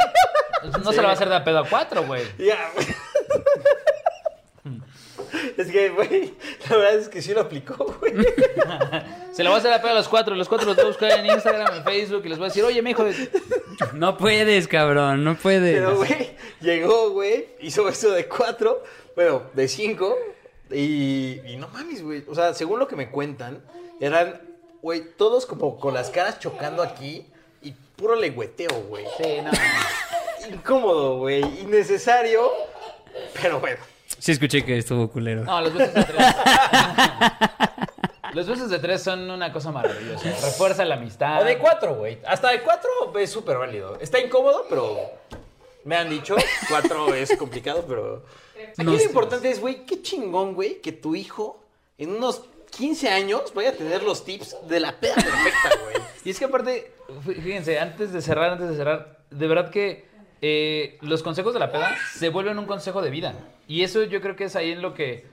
No 0.84 0.91
se 0.91 0.97
le 0.97 1.03
va 1.03 1.09
a 1.11 1.13
hacer 1.13 1.30
de 1.30 1.36
a 1.36 1.43
pedo 1.43 1.59
a 1.59 1.69
cuatro, 1.69 2.03
güey. 2.05 2.24
Ya, 2.39 2.71
güey. 2.74 2.88
Es 5.58 5.72
que, 5.72 5.89
güey, 5.89 6.34
la 6.70 6.78
verdad 6.78 6.96
es 6.96 7.10
que 7.10 7.22
sí 7.22 7.34
lo 7.34 7.41
aplicó, 7.41 7.76
güey. 8.00 8.14
Se 9.34 9.44
lo 9.44 9.50
va 9.50 9.58
a 9.58 9.60
hacer 9.60 9.72
de 9.72 9.78
a 9.78 9.82
pedo 9.82 9.91
a 9.91 9.96
los 9.96 10.08
cuatro. 10.08 10.36
Los 10.36 10.48
cuatro 10.48 10.68
los 10.68 10.76
voy 10.76 10.86
a 10.86 10.88
buscar 10.88 11.20
en 11.20 11.26
Instagram, 11.26 11.76
en 11.78 11.84
Facebook 11.84 12.22
y 12.26 12.30
les 12.30 12.38
voy 12.38 12.46
a 12.46 12.50
decir, 12.50 12.64
oye, 12.64 12.82
mi 12.82 12.91
hijo, 12.91 13.06
No 13.94 14.18
puedes, 14.18 14.68
cabrón, 14.68 15.24
no 15.24 15.36
puedes. 15.36 15.76
Pero, 15.76 15.96
güey, 15.98 16.36
llegó, 16.62 17.12
güey, 17.12 17.48
hizo 17.62 17.88
eso 17.89 18.12
de 18.12 18.28
cuatro, 18.28 18.84
bueno, 19.16 19.44
de 19.54 19.68
cinco, 19.68 20.18
Y, 20.72 21.39
y 21.46 21.56
no 21.58 21.68
mames, 21.70 22.04
güey. 22.04 22.24
O 22.28 22.36
sea, 22.36 22.54
según 22.54 22.80
lo 22.80 22.88
que 22.88 22.96
me 22.96 23.10
cuentan, 23.10 23.64
eran, 24.00 24.41
güey, 24.82 25.04
todos 25.18 25.46
como 25.46 25.80
con 25.80 25.94
las 25.94 26.10
caras 26.10 26.39
chocando 26.39 26.82
aquí 26.84 27.26
y 27.62 27.72
puro 27.96 28.16
lengüeteo, 28.16 28.84
güey. 28.89 29.06
Sí, 29.18 29.41
no. 29.44 29.52
Incómodo, 30.54 31.18
güey. 31.20 31.41
Innecesario. 31.62 32.52
Pero 33.41 33.60
bueno. 33.60 33.93
Sí 34.20 34.32
escuché 34.32 34.64
que 34.64 34.78
estuvo 34.78 35.09
culero. 35.09 35.43
No, 35.43 35.61
los 35.61 35.74
besos 35.74 35.93
de 35.93 36.03
tres. 36.03 36.26
los 38.34 38.47
besos 38.47 38.70
de 38.70 38.80
tres 38.80 39.01
son 39.03 39.30
una 39.30 39.51
cosa 39.51 39.72
maravillosa. 39.72 40.30
Refuerza 40.30 40.86
la 40.86 40.95
amistad. 40.95 41.41
O 41.41 41.45
de 41.45 41.57
cuatro, 41.57 41.95
güey. 41.95 42.20
Hasta 42.26 42.49
de 42.51 42.61
cuatro 42.61 42.89
es 43.20 43.30
súper 43.32 43.57
válido. 43.57 43.97
Está 43.99 44.20
incómodo, 44.20 44.66
pero 44.70 44.97
me 45.86 45.97
han 45.97 46.09
dicho, 46.09 46.36
cuatro 46.70 47.14
es 47.14 47.36
complicado, 47.38 47.86
pero... 47.88 48.26
Aquí 48.78 48.84
No 48.84 48.93
lo 48.93 49.01
importante 49.03 49.49
es, 49.49 49.59
güey, 49.59 49.86
qué 49.86 50.01
chingón, 50.01 50.53
güey, 50.55 50.80
que 50.82 50.93
tu 50.93 51.16
hijo 51.16 51.61
en 51.97 52.11
unos 52.16 52.43
15 52.78 53.09
años 53.09 53.53
vaya 53.53 53.70
a 53.70 53.74
tener 53.74 54.01
los 54.03 54.24
tips 54.24 54.55
de 54.68 54.80
la 54.80 54.93
peda 54.99 55.16
perfecta, 55.16 55.70
güey. 55.84 55.95
Y 56.24 56.30
es 56.30 56.39
que 56.39 56.45
aparte, 56.45 56.93
fí- 57.26 57.41
fíjense, 57.41 57.80
antes 57.80 58.14
de 58.14 58.22
cerrar, 58.22 58.51
antes 58.51 58.70
de 58.70 58.76
cerrar, 58.78 59.20
de 59.30 59.47
verdad 59.47 59.70
que 59.70 60.07
eh, 60.46 60.98
los 61.02 61.24
consejos 61.24 61.54
de 61.54 61.60
la 61.62 61.72
peda 61.72 61.96
se 62.14 62.28
vuelven 62.28 62.60
un 62.60 62.66
consejo 62.66 63.02
de 63.02 63.10
vida. 63.10 63.34
Y 63.66 63.84
eso 63.84 64.04
yo 64.04 64.20
creo 64.20 64.36
que 64.36 64.44
es 64.44 64.58
ahí 64.58 64.72
en 64.74 64.82
lo 64.82 64.94
que 64.94 65.26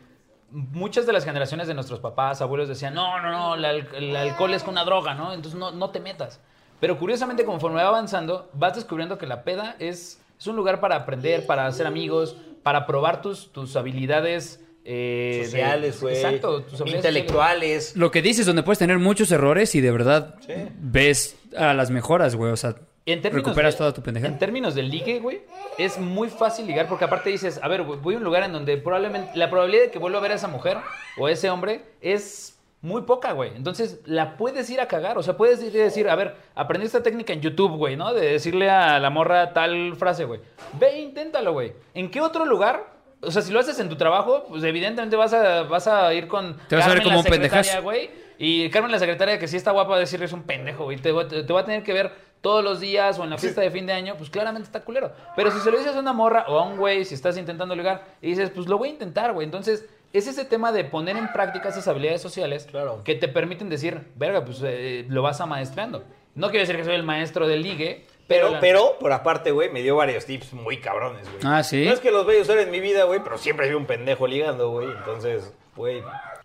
muchas 0.53 1.05
de 1.05 1.13
las 1.13 1.25
generaciones 1.25 1.67
de 1.67 1.75
nuestros 1.75 1.99
papás, 1.99 2.41
abuelos 2.41 2.69
decían, 2.69 2.95
no, 2.95 3.21
no, 3.21 3.31
no, 3.33 3.55
el, 3.57 3.65
al- 3.65 3.89
el 3.95 4.15
alcohol 4.17 4.55
es 4.55 4.63
una 4.69 4.85
droga, 4.85 5.15
¿no? 5.15 5.33
Entonces 5.33 5.59
no, 5.59 5.73
no 5.73 5.91
te 5.91 5.99
metas. 5.99 6.41
Pero 6.79 6.97
curiosamente, 6.97 7.45
conforme 7.45 7.83
va 7.83 7.89
avanzando, 7.89 8.49
vas 8.55 8.77
descubriendo 8.77 9.19
que 9.19 9.27
la 9.27 9.43
peda 9.43 9.75
es, 9.81 10.21
es 10.39 10.47
un 10.47 10.55
lugar 10.57 10.79
para 10.81 10.95
aprender, 10.97 11.45
para 11.45 11.67
hacer 11.67 11.87
amigos, 11.89 12.37
para 12.63 12.87
probar 12.87 13.21
tus, 13.21 13.51
tus 13.53 13.75
habilidades 13.75 14.65
eh, 14.85 15.43
Sociales, 15.45 16.01
güey. 16.01 16.15
Exacto, 16.15 16.63
tus 16.63 16.81
habilidades 16.81 17.05
Intelectuales. 17.07 17.97
Lo 17.97 18.11
que 18.13 18.23
dices, 18.23 18.47
donde 18.47 18.63
puedes 18.63 18.79
tener 18.79 18.99
muchos 18.99 19.31
errores 19.33 19.75
y 19.75 19.81
de 19.81 19.91
verdad 19.91 20.37
Sí. 20.47 20.55
ves 20.79 21.37
a 21.57 21.75
las 21.75 21.91
mejoras, 21.91 22.35
güey. 22.37 22.51
O 22.53 22.57
sea, 22.57 22.77
En 23.13 23.23
términos 23.23 23.47
recuperas 23.47 23.75
de- 23.75 23.79
toda 23.79 23.93
tu 23.95 24.03
pendejada. 24.03 24.33
En 24.33 24.39
términos 24.39 24.75
de 24.75 24.83
ligue, 24.83 25.19
güey, 25.21 25.43
es 25.79 25.99
muy 25.99 26.29
fácil 26.29 26.67
ligar 26.67 26.89
porque 26.89 27.05
aparte 27.05 27.31
dices, 27.31 27.61
a 27.63 27.69
ver, 27.69 27.83
güey, 27.83 27.99
voy 28.01 28.15
a 28.15 28.19
un 28.19 28.25
lugar 28.25 28.43
en 28.45 28.53
donde 28.53 28.77
probablemente 28.77 29.31
la 29.37 29.49
probabilidad 29.51 29.85
de 29.85 29.91
que 29.91 29.99
vuelva 29.99 30.19
a 30.19 30.23
ver 30.23 30.33
a 30.33 30.35
esa 30.35 30.49
mujer 30.49 30.79
o 31.19 31.27
a 31.27 31.31
ese 31.31 31.51
hombre 31.51 31.83
es 32.01 32.57
muy 32.83 33.03
poca, 33.03 33.33
güey. 33.33 33.53
Entonces 33.57 34.01
la 34.07 34.37
puedes 34.39 34.71
ir 34.71 34.81
a 34.81 34.89
cagar, 34.89 35.19
o 35.19 35.23
sea, 35.23 35.37
puedes 35.37 35.63
ir 35.63 35.75
y 35.75 35.79
decir, 35.79 36.09
a 36.09 36.15
ver, 36.17 36.35
aprendí 36.55 36.87
esta 36.87 37.03
técnica 37.03 37.33
en 37.33 37.43
YouTube, 37.43 37.77
güey, 37.77 37.95
¿no? 37.97 38.15
De 38.15 38.33
decirle 38.33 38.71
a 38.71 38.99
la 38.99 39.11
morra 39.11 39.53
tal 39.53 39.97
frase, 39.97 40.25
güey. 40.25 40.41
Ve, 40.79 40.89
e 40.95 41.01
inténtalo, 41.03 41.53
güey. 41.53 41.75
¿En 41.95 42.11
qué 42.11 42.21
otro 42.23 42.47
lugar? 42.47 42.99
O 43.23 43.31
sea, 43.31 43.43
si 43.43 43.53
lo 43.53 43.61
haces 43.61 43.79
en 43.81 43.91
tu 43.91 43.97
trabajo, 43.97 44.47
pues 44.49 44.65
evidentemente 44.65 45.15
vas 45.15 45.35
a, 45.35 45.65
vas 45.65 45.87
a 45.87 46.15
ir 46.15 46.27
con 46.27 46.57
Te 46.69 46.77
vas 46.77 46.87
a 46.87 46.89
ver 46.89 46.99
Carmen, 46.99 47.05
como 47.05 47.19
un 47.21 47.25
pendejazo. 47.27 47.83
güey. 47.83 48.09
Y 48.39 48.71
Carmen, 48.71 48.91
la 48.91 48.99
secretaria, 48.99 49.39
que 49.39 49.47
sí 49.47 49.59
está 49.59 49.73
guapa, 49.73 49.91
va 49.91 49.97
a 49.97 50.01
decirle 50.01 50.25
es 50.25 50.33
un 50.33 50.45
pendejo, 50.45 50.85
güey. 50.85 50.97
Te, 50.97 51.13
te- 51.25 51.43
te 51.43 51.53
va 51.53 51.61
a 51.61 51.65
tener 51.67 51.83
que 51.83 51.93
ver 51.93 52.11
todos 52.41 52.65
los 52.65 52.81
días 52.81 53.19
o 53.19 53.25
en 53.25 53.31
la 53.31 53.39
fiesta 53.39 53.61
de 53.61 53.71
fin 53.71 53.87
de 53.87 53.93
año, 53.93 54.15
pues 54.17 54.31
claramente 54.31 54.67
está 54.67 54.81
culero. 54.81 55.13
Pero 55.37 55.51
si 55.51 55.61
se 55.61 55.71
lo 55.71 55.77
dices 55.79 55.95
a 55.95 55.99
una 56.01 56.13
morra 56.13 56.47
o 56.49 56.59
a 56.59 56.63
un 56.65 56.77
güey, 56.79 57.05
si 57.05 57.15
estás 57.15 57.37
intentando 57.37 57.75
ligar, 57.77 58.05
y 58.23 58.29
dices, 58.31 58.51
pues 58.51 58.67
lo 58.67 58.79
voy 58.79 58.89
a 58.89 58.93
intentar, 58.93 59.33
güey. 59.33 59.45
Entonces, 59.45 59.85
es 60.13 60.27
ese 60.27 60.45
tema 60.45 60.73
de 60.73 60.85
poner 60.85 61.17
en 61.17 61.33
práctica 61.33 61.69
esas 61.69 61.87
habilidades 61.87 62.21
sociales 62.23 62.67
Claro. 62.71 63.03
que 63.05 63.15
te 63.15 63.29
permiten 63.29 63.69
decir, 63.69 64.09
verga, 64.17 64.45
pues 64.45 64.61
eh, 64.65 65.05
lo 65.09 65.23
vas 65.23 65.41
amaestrando. 65.41 66.03
No 66.35 66.49
quiero 66.49 66.61
decir 66.61 66.77
que 66.77 66.85
soy 66.85 66.95
el 66.95 67.03
maestro 67.03 67.47
del 67.47 67.63
ligue, 67.63 68.07
pero. 68.27 68.47
Pero, 68.47 68.51
la- 68.53 68.61
pero, 68.61 68.97
por 68.99 69.13
aparte, 69.13 69.51
güey, 69.51 69.71
me 69.71 69.83
dio 69.83 69.97
varios 69.97 70.25
tips 70.25 70.53
muy 70.55 70.79
cabrones, 70.81 71.29
güey. 71.31 71.43
Ah, 71.45 71.63
¿sí? 71.63 71.85
No 71.85 71.93
es 71.93 72.01
que 72.01 72.11
los 72.11 72.25
vaya 72.27 72.39
a 72.39 72.43
usar 72.43 72.59
en 72.59 72.71
mi 72.71 72.81
vida, 72.81 73.05
güey, 73.05 73.21
pero 73.23 73.37
siempre 73.39 73.67
he 73.67 73.69
sido 73.69 73.79
un 73.79 73.87
pendejo 73.87 74.27
ligando, 74.27 74.71
güey. 74.71 74.89
Entonces, 74.89 75.53
güey. 75.77 76.03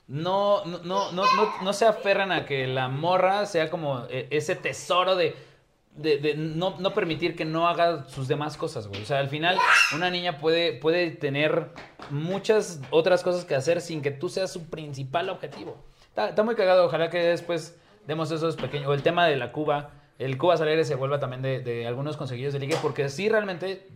no, 0.07 0.63
no, 0.65 0.79
no, 0.83 1.11
no, 1.11 1.23
no, 1.35 1.53
no 1.63 1.73
se 1.73 1.85
aferran 1.85 2.31
a 2.31 2.45
que 2.45 2.67
la 2.67 2.87
morra 2.89 3.45
sea 3.45 3.69
como 3.69 4.05
eh, 4.09 4.27
ese 4.31 4.55
tesoro 4.55 5.15
de, 5.15 5.35
de, 5.95 6.35
no, 6.35 6.77
no 6.79 6.93
permitir 6.93 7.35
que 7.35 7.45
no 7.45 7.67
haga 7.67 8.05
sus 8.09 8.27
demás 8.27 8.57
cosas, 8.57 8.87
güey. 8.87 9.01
O 9.01 9.05
sea, 9.05 9.19
al 9.19 9.29
final 9.29 9.57
una 9.95 10.09
niña 10.09 10.37
puede, 10.39 10.73
puede 10.73 11.11
tener 11.11 11.69
muchas 12.09 12.81
otras 12.89 13.23
cosas 13.23 13.45
que 13.45 13.55
hacer 13.55 13.81
sin 13.81 14.01
que 14.01 14.11
tú 14.11 14.29
seas 14.29 14.51
su 14.51 14.69
principal 14.69 15.29
objetivo. 15.29 15.77
Está, 16.15 16.43
muy 16.43 16.55
cagado, 16.55 16.85
ojalá 16.85 17.09
que 17.09 17.19
después 17.19 17.79
demos 18.07 18.31
esos 18.31 18.55
pequeños... 18.55 18.87
O 18.87 18.93
el 18.93 19.03
tema 19.03 19.27
de 19.27 19.35
la 19.35 19.51
Cuba, 19.51 19.91
el 20.19 20.37
Cuba 20.37 20.55
Alegre 20.55 20.85
se 20.85 20.95
vuelva 20.95 21.19
también 21.19 21.41
de, 21.41 21.59
de 21.59 21.87
algunos 21.87 22.17
conseguidos 22.17 22.53
de 22.53 22.59
ligue, 22.59 22.77
porque 22.81 23.09
sí 23.09 23.27
realmente 23.29 23.87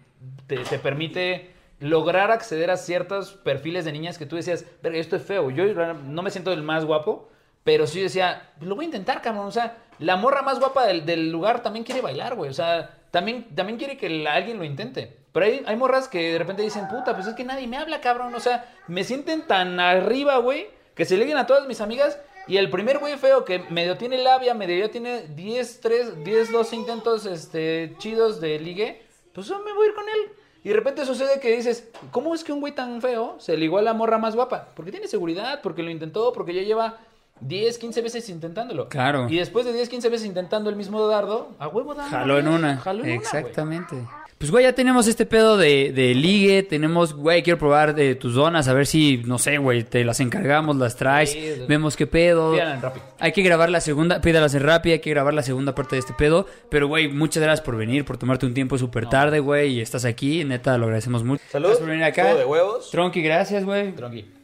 te, 0.47 0.57
te 0.57 0.79
permite 0.79 1.51
lograr 1.79 2.31
acceder 2.31 2.71
a 2.71 2.77
ciertos 2.77 3.31
perfiles 3.31 3.85
de 3.85 3.91
niñas 3.91 4.17
que 4.17 4.25
tú 4.25 4.35
decías, 4.35 4.65
verga, 4.81 4.97
yo 4.97 5.01
estoy 5.01 5.19
feo, 5.19 5.49
yo 5.49 5.63
no 5.93 6.21
me 6.21 6.29
siento 6.29 6.51
el 6.51 6.61
más 6.61 6.85
guapo, 6.85 7.29
pero 7.63 7.87
sí 7.87 8.01
decía, 8.01 8.51
lo 8.59 8.75
voy 8.75 8.85
a 8.85 8.87
intentar, 8.87 9.21
cabrón, 9.21 9.47
o 9.47 9.51
sea, 9.51 9.77
la 9.99 10.15
morra 10.15 10.41
más 10.41 10.59
guapa 10.59 10.85
del, 10.85 11.31
lugar 11.31 11.61
también 11.61 11.85
quiere 11.85 12.01
bailar, 12.01 12.35
güey, 12.35 12.49
o 12.49 12.53
sea, 12.53 12.97
también, 13.11 13.53
también 13.55 13.77
quiere 13.77 13.97
que 13.97 14.27
alguien 14.27 14.57
lo 14.57 14.63
intente. 14.63 15.17
Pero 15.31 15.45
hay, 15.45 15.63
hay 15.65 15.75
morras 15.75 16.07
que 16.07 16.33
de 16.33 16.39
repente 16.39 16.63
dicen, 16.63 16.87
puta, 16.87 17.13
pues 17.13 17.27
es 17.27 17.35
que 17.35 17.43
nadie 17.43 17.67
me 17.67 17.77
habla, 17.77 18.01
cabrón, 18.01 18.33
o 18.33 18.39
sea, 18.39 18.65
me 18.87 19.03
sienten 19.03 19.43
tan 19.43 19.79
arriba, 19.79 20.37
güey, 20.37 20.67
que 20.95 21.05
se 21.05 21.17
liguen 21.17 21.37
a 21.37 21.45
todas 21.45 21.67
mis 21.67 21.81
amigas 21.81 22.19
y 22.49 22.57
el 22.57 22.71
primer 22.71 22.97
güey 22.97 23.15
feo 23.17 23.45
que 23.45 23.59
medio 23.69 23.95
tiene 23.95 24.17
labia, 24.17 24.55
medio 24.55 24.89
tiene 24.89 25.27
10, 25.27 25.81
3, 25.81 26.23
10, 26.23 26.51
12 26.51 26.75
intentos 26.75 27.25
este, 27.27 27.93
chidos 27.99 28.41
de 28.41 28.59
ligue, 28.59 29.03
pues 29.33 29.45
yo 29.47 29.59
me 29.59 29.71
voy 29.71 29.85
a 29.85 29.89
ir 29.89 29.95
con 29.95 30.09
él. 30.09 30.31
Y 30.63 30.69
de 30.69 30.75
repente 30.75 31.05
sucede 31.05 31.39
que 31.39 31.55
dices, 31.55 31.87
¿cómo 32.11 32.33
es 32.33 32.43
que 32.43 32.51
un 32.51 32.59
güey 32.59 32.73
tan 32.73 33.01
feo 33.01 33.35
se 33.39 33.55
ligó 33.55 33.77
a 33.77 33.81
la 33.83 33.93
morra 33.93 34.17
más 34.17 34.35
guapa? 34.35 34.69
Porque 34.75 34.91
tiene 34.91 35.07
seguridad, 35.07 35.61
porque 35.61 35.83
lo 35.83 35.91
intentó, 35.91 36.33
porque 36.33 36.55
ya 36.55 36.63
lleva 36.63 36.97
10, 37.41 37.77
15 37.77 38.01
veces 38.01 38.29
intentándolo. 38.29 38.89
Claro. 38.89 39.27
Y 39.29 39.37
después 39.37 39.65
de 39.65 39.73
10, 39.73 39.89
15 39.89 40.09
veces 40.09 40.27
intentando 40.27 40.69
el 40.69 40.75
mismo 40.75 41.05
dardo, 41.07 41.49
a 41.59 41.67
huevo 41.67 41.93
da 41.93 42.05
Jaló 42.05 42.39
en 42.39 42.47
una. 42.47 42.77
Jaló 42.77 43.03
en 43.03 43.05
una, 43.05 43.15
güey. 43.15 43.17
Exactamente. 43.17 43.95
Pues, 44.39 44.51
güey, 44.51 44.63
ya 44.63 44.71
tenemos 44.71 45.05
este 45.07 45.25
pedo 45.25 45.57
de, 45.57 45.91
de 45.91 46.15
ligue. 46.15 46.63
Tenemos, 46.63 47.13
güey, 47.13 47.43
quiero 47.43 47.59
probar 47.59 47.93
de 47.93 48.15
tus 48.15 48.35
donas. 48.35 48.69
A 48.69 48.73
ver 48.73 48.87
si, 48.87 49.21
no 49.25 49.37
sé, 49.37 49.57
güey, 49.57 49.83
te 49.83 50.05
las 50.05 50.21
encargamos, 50.21 50.77
las 50.77 50.95
traes. 50.95 51.31
Sí, 51.31 51.41
sí. 51.41 51.61
Vemos 51.67 51.97
qué 51.97 52.07
pedo. 52.07 52.53
Pídala 52.53 52.75
en 52.75 52.81
Rappi. 52.81 53.01
Hay 53.19 53.33
que 53.33 53.41
grabar 53.41 53.69
la 53.69 53.81
segunda, 53.81 54.21
pídalas 54.21 54.55
en 54.55 54.63
Rappi, 54.63 54.93
hay 54.93 54.99
que 54.99 55.09
grabar 55.09 55.33
la 55.33 55.43
segunda 55.43 55.75
parte 55.75 55.97
de 55.97 55.99
este 55.99 56.13
pedo. 56.13 56.45
Pero, 56.69 56.87
güey, 56.87 57.09
muchas 57.09 57.43
gracias 57.43 57.65
por 57.65 57.75
venir, 57.75 58.05
por 58.05 58.17
tomarte 58.17 58.45
un 58.45 58.53
tiempo 58.53 58.77
súper 58.77 59.09
tarde, 59.09 59.41
güey, 59.41 59.73
y 59.73 59.81
estás 59.81 60.05
aquí. 60.05 60.45
Neta, 60.45 60.77
lo 60.77 60.85
agradecemos 60.85 61.25
mucho. 61.25 61.43
Salud. 61.51 61.67
Gracias 61.67 61.81
por 61.81 61.89
venir 61.89 62.05
acá. 62.05 62.29
Todo 62.29 62.37
de 62.37 62.45
huevos. 62.45 62.91
Tronqui, 62.91 63.21
gracias, 63.21 63.65
güey. 63.65 63.91
Tronqui. 63.93 64.38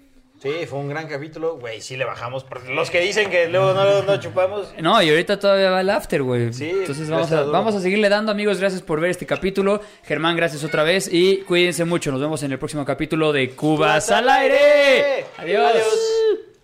Sí, 0.45 0.67
fue 0.67 0.77
un 0.77 0.89
gran 0.89 1.07
capítulo. 1.07 1.57
Güey, 1.57 1.81
sí 1.81 1.97
le 1.97 2.05
bajamos. 2.05 2.45
Los 2.69 2.91
que 2.91 2.99
dicen 3.01 3.31
que 3.31 3.47
luego 3.47 3.73
no, 3.73 4.03
no 4.03 4.19
chupamos. 4.19 4.71
No, 4.79 5.01
y 5.01 5.09
ahorita 5.09 5.39
todavía 5.39 5.71
va 5.71 5.81
el 5.81 5.89
after, 5.89 6.21
güey. 6.21 6.53
Sí, 6.53 6.69
Entonces 6.69 7.09
vamos 7.09 7.31
a, 7.31 7.41
duro. 7.41 7.51
vamos 7.51 7.73
a 7.73 7.81
seguirle 7.81 8.09
dando, 8.09 8.31
amigos. 8.31 8.59
Gracias 8.59 8.83
por 8.83 8.99
ver 8.99 9.09
este 9.09 9.25
capítulo. 9.25 9.81
Germán, 10.03 10.35
gracias 10.35 10.63
otra 10.63 10.83
vez. 10.83 11.09
Y 11.11 11.37
cuídense 11.37 11.83
mucho. 11.83 12.11
Nos 12.11 12.21
vemos 12.21 12.43
en 12.43 12.51
el 12.51 12.59
próximo 12.59 12.85
capítulo 12.85 13.33
de 13.33 13.55
Cubas 13.55 14.11
al 14.11 14.29
aire. 14.29 15.25
Adiós. 15.39 15.71
Adiós. 15.71 16.54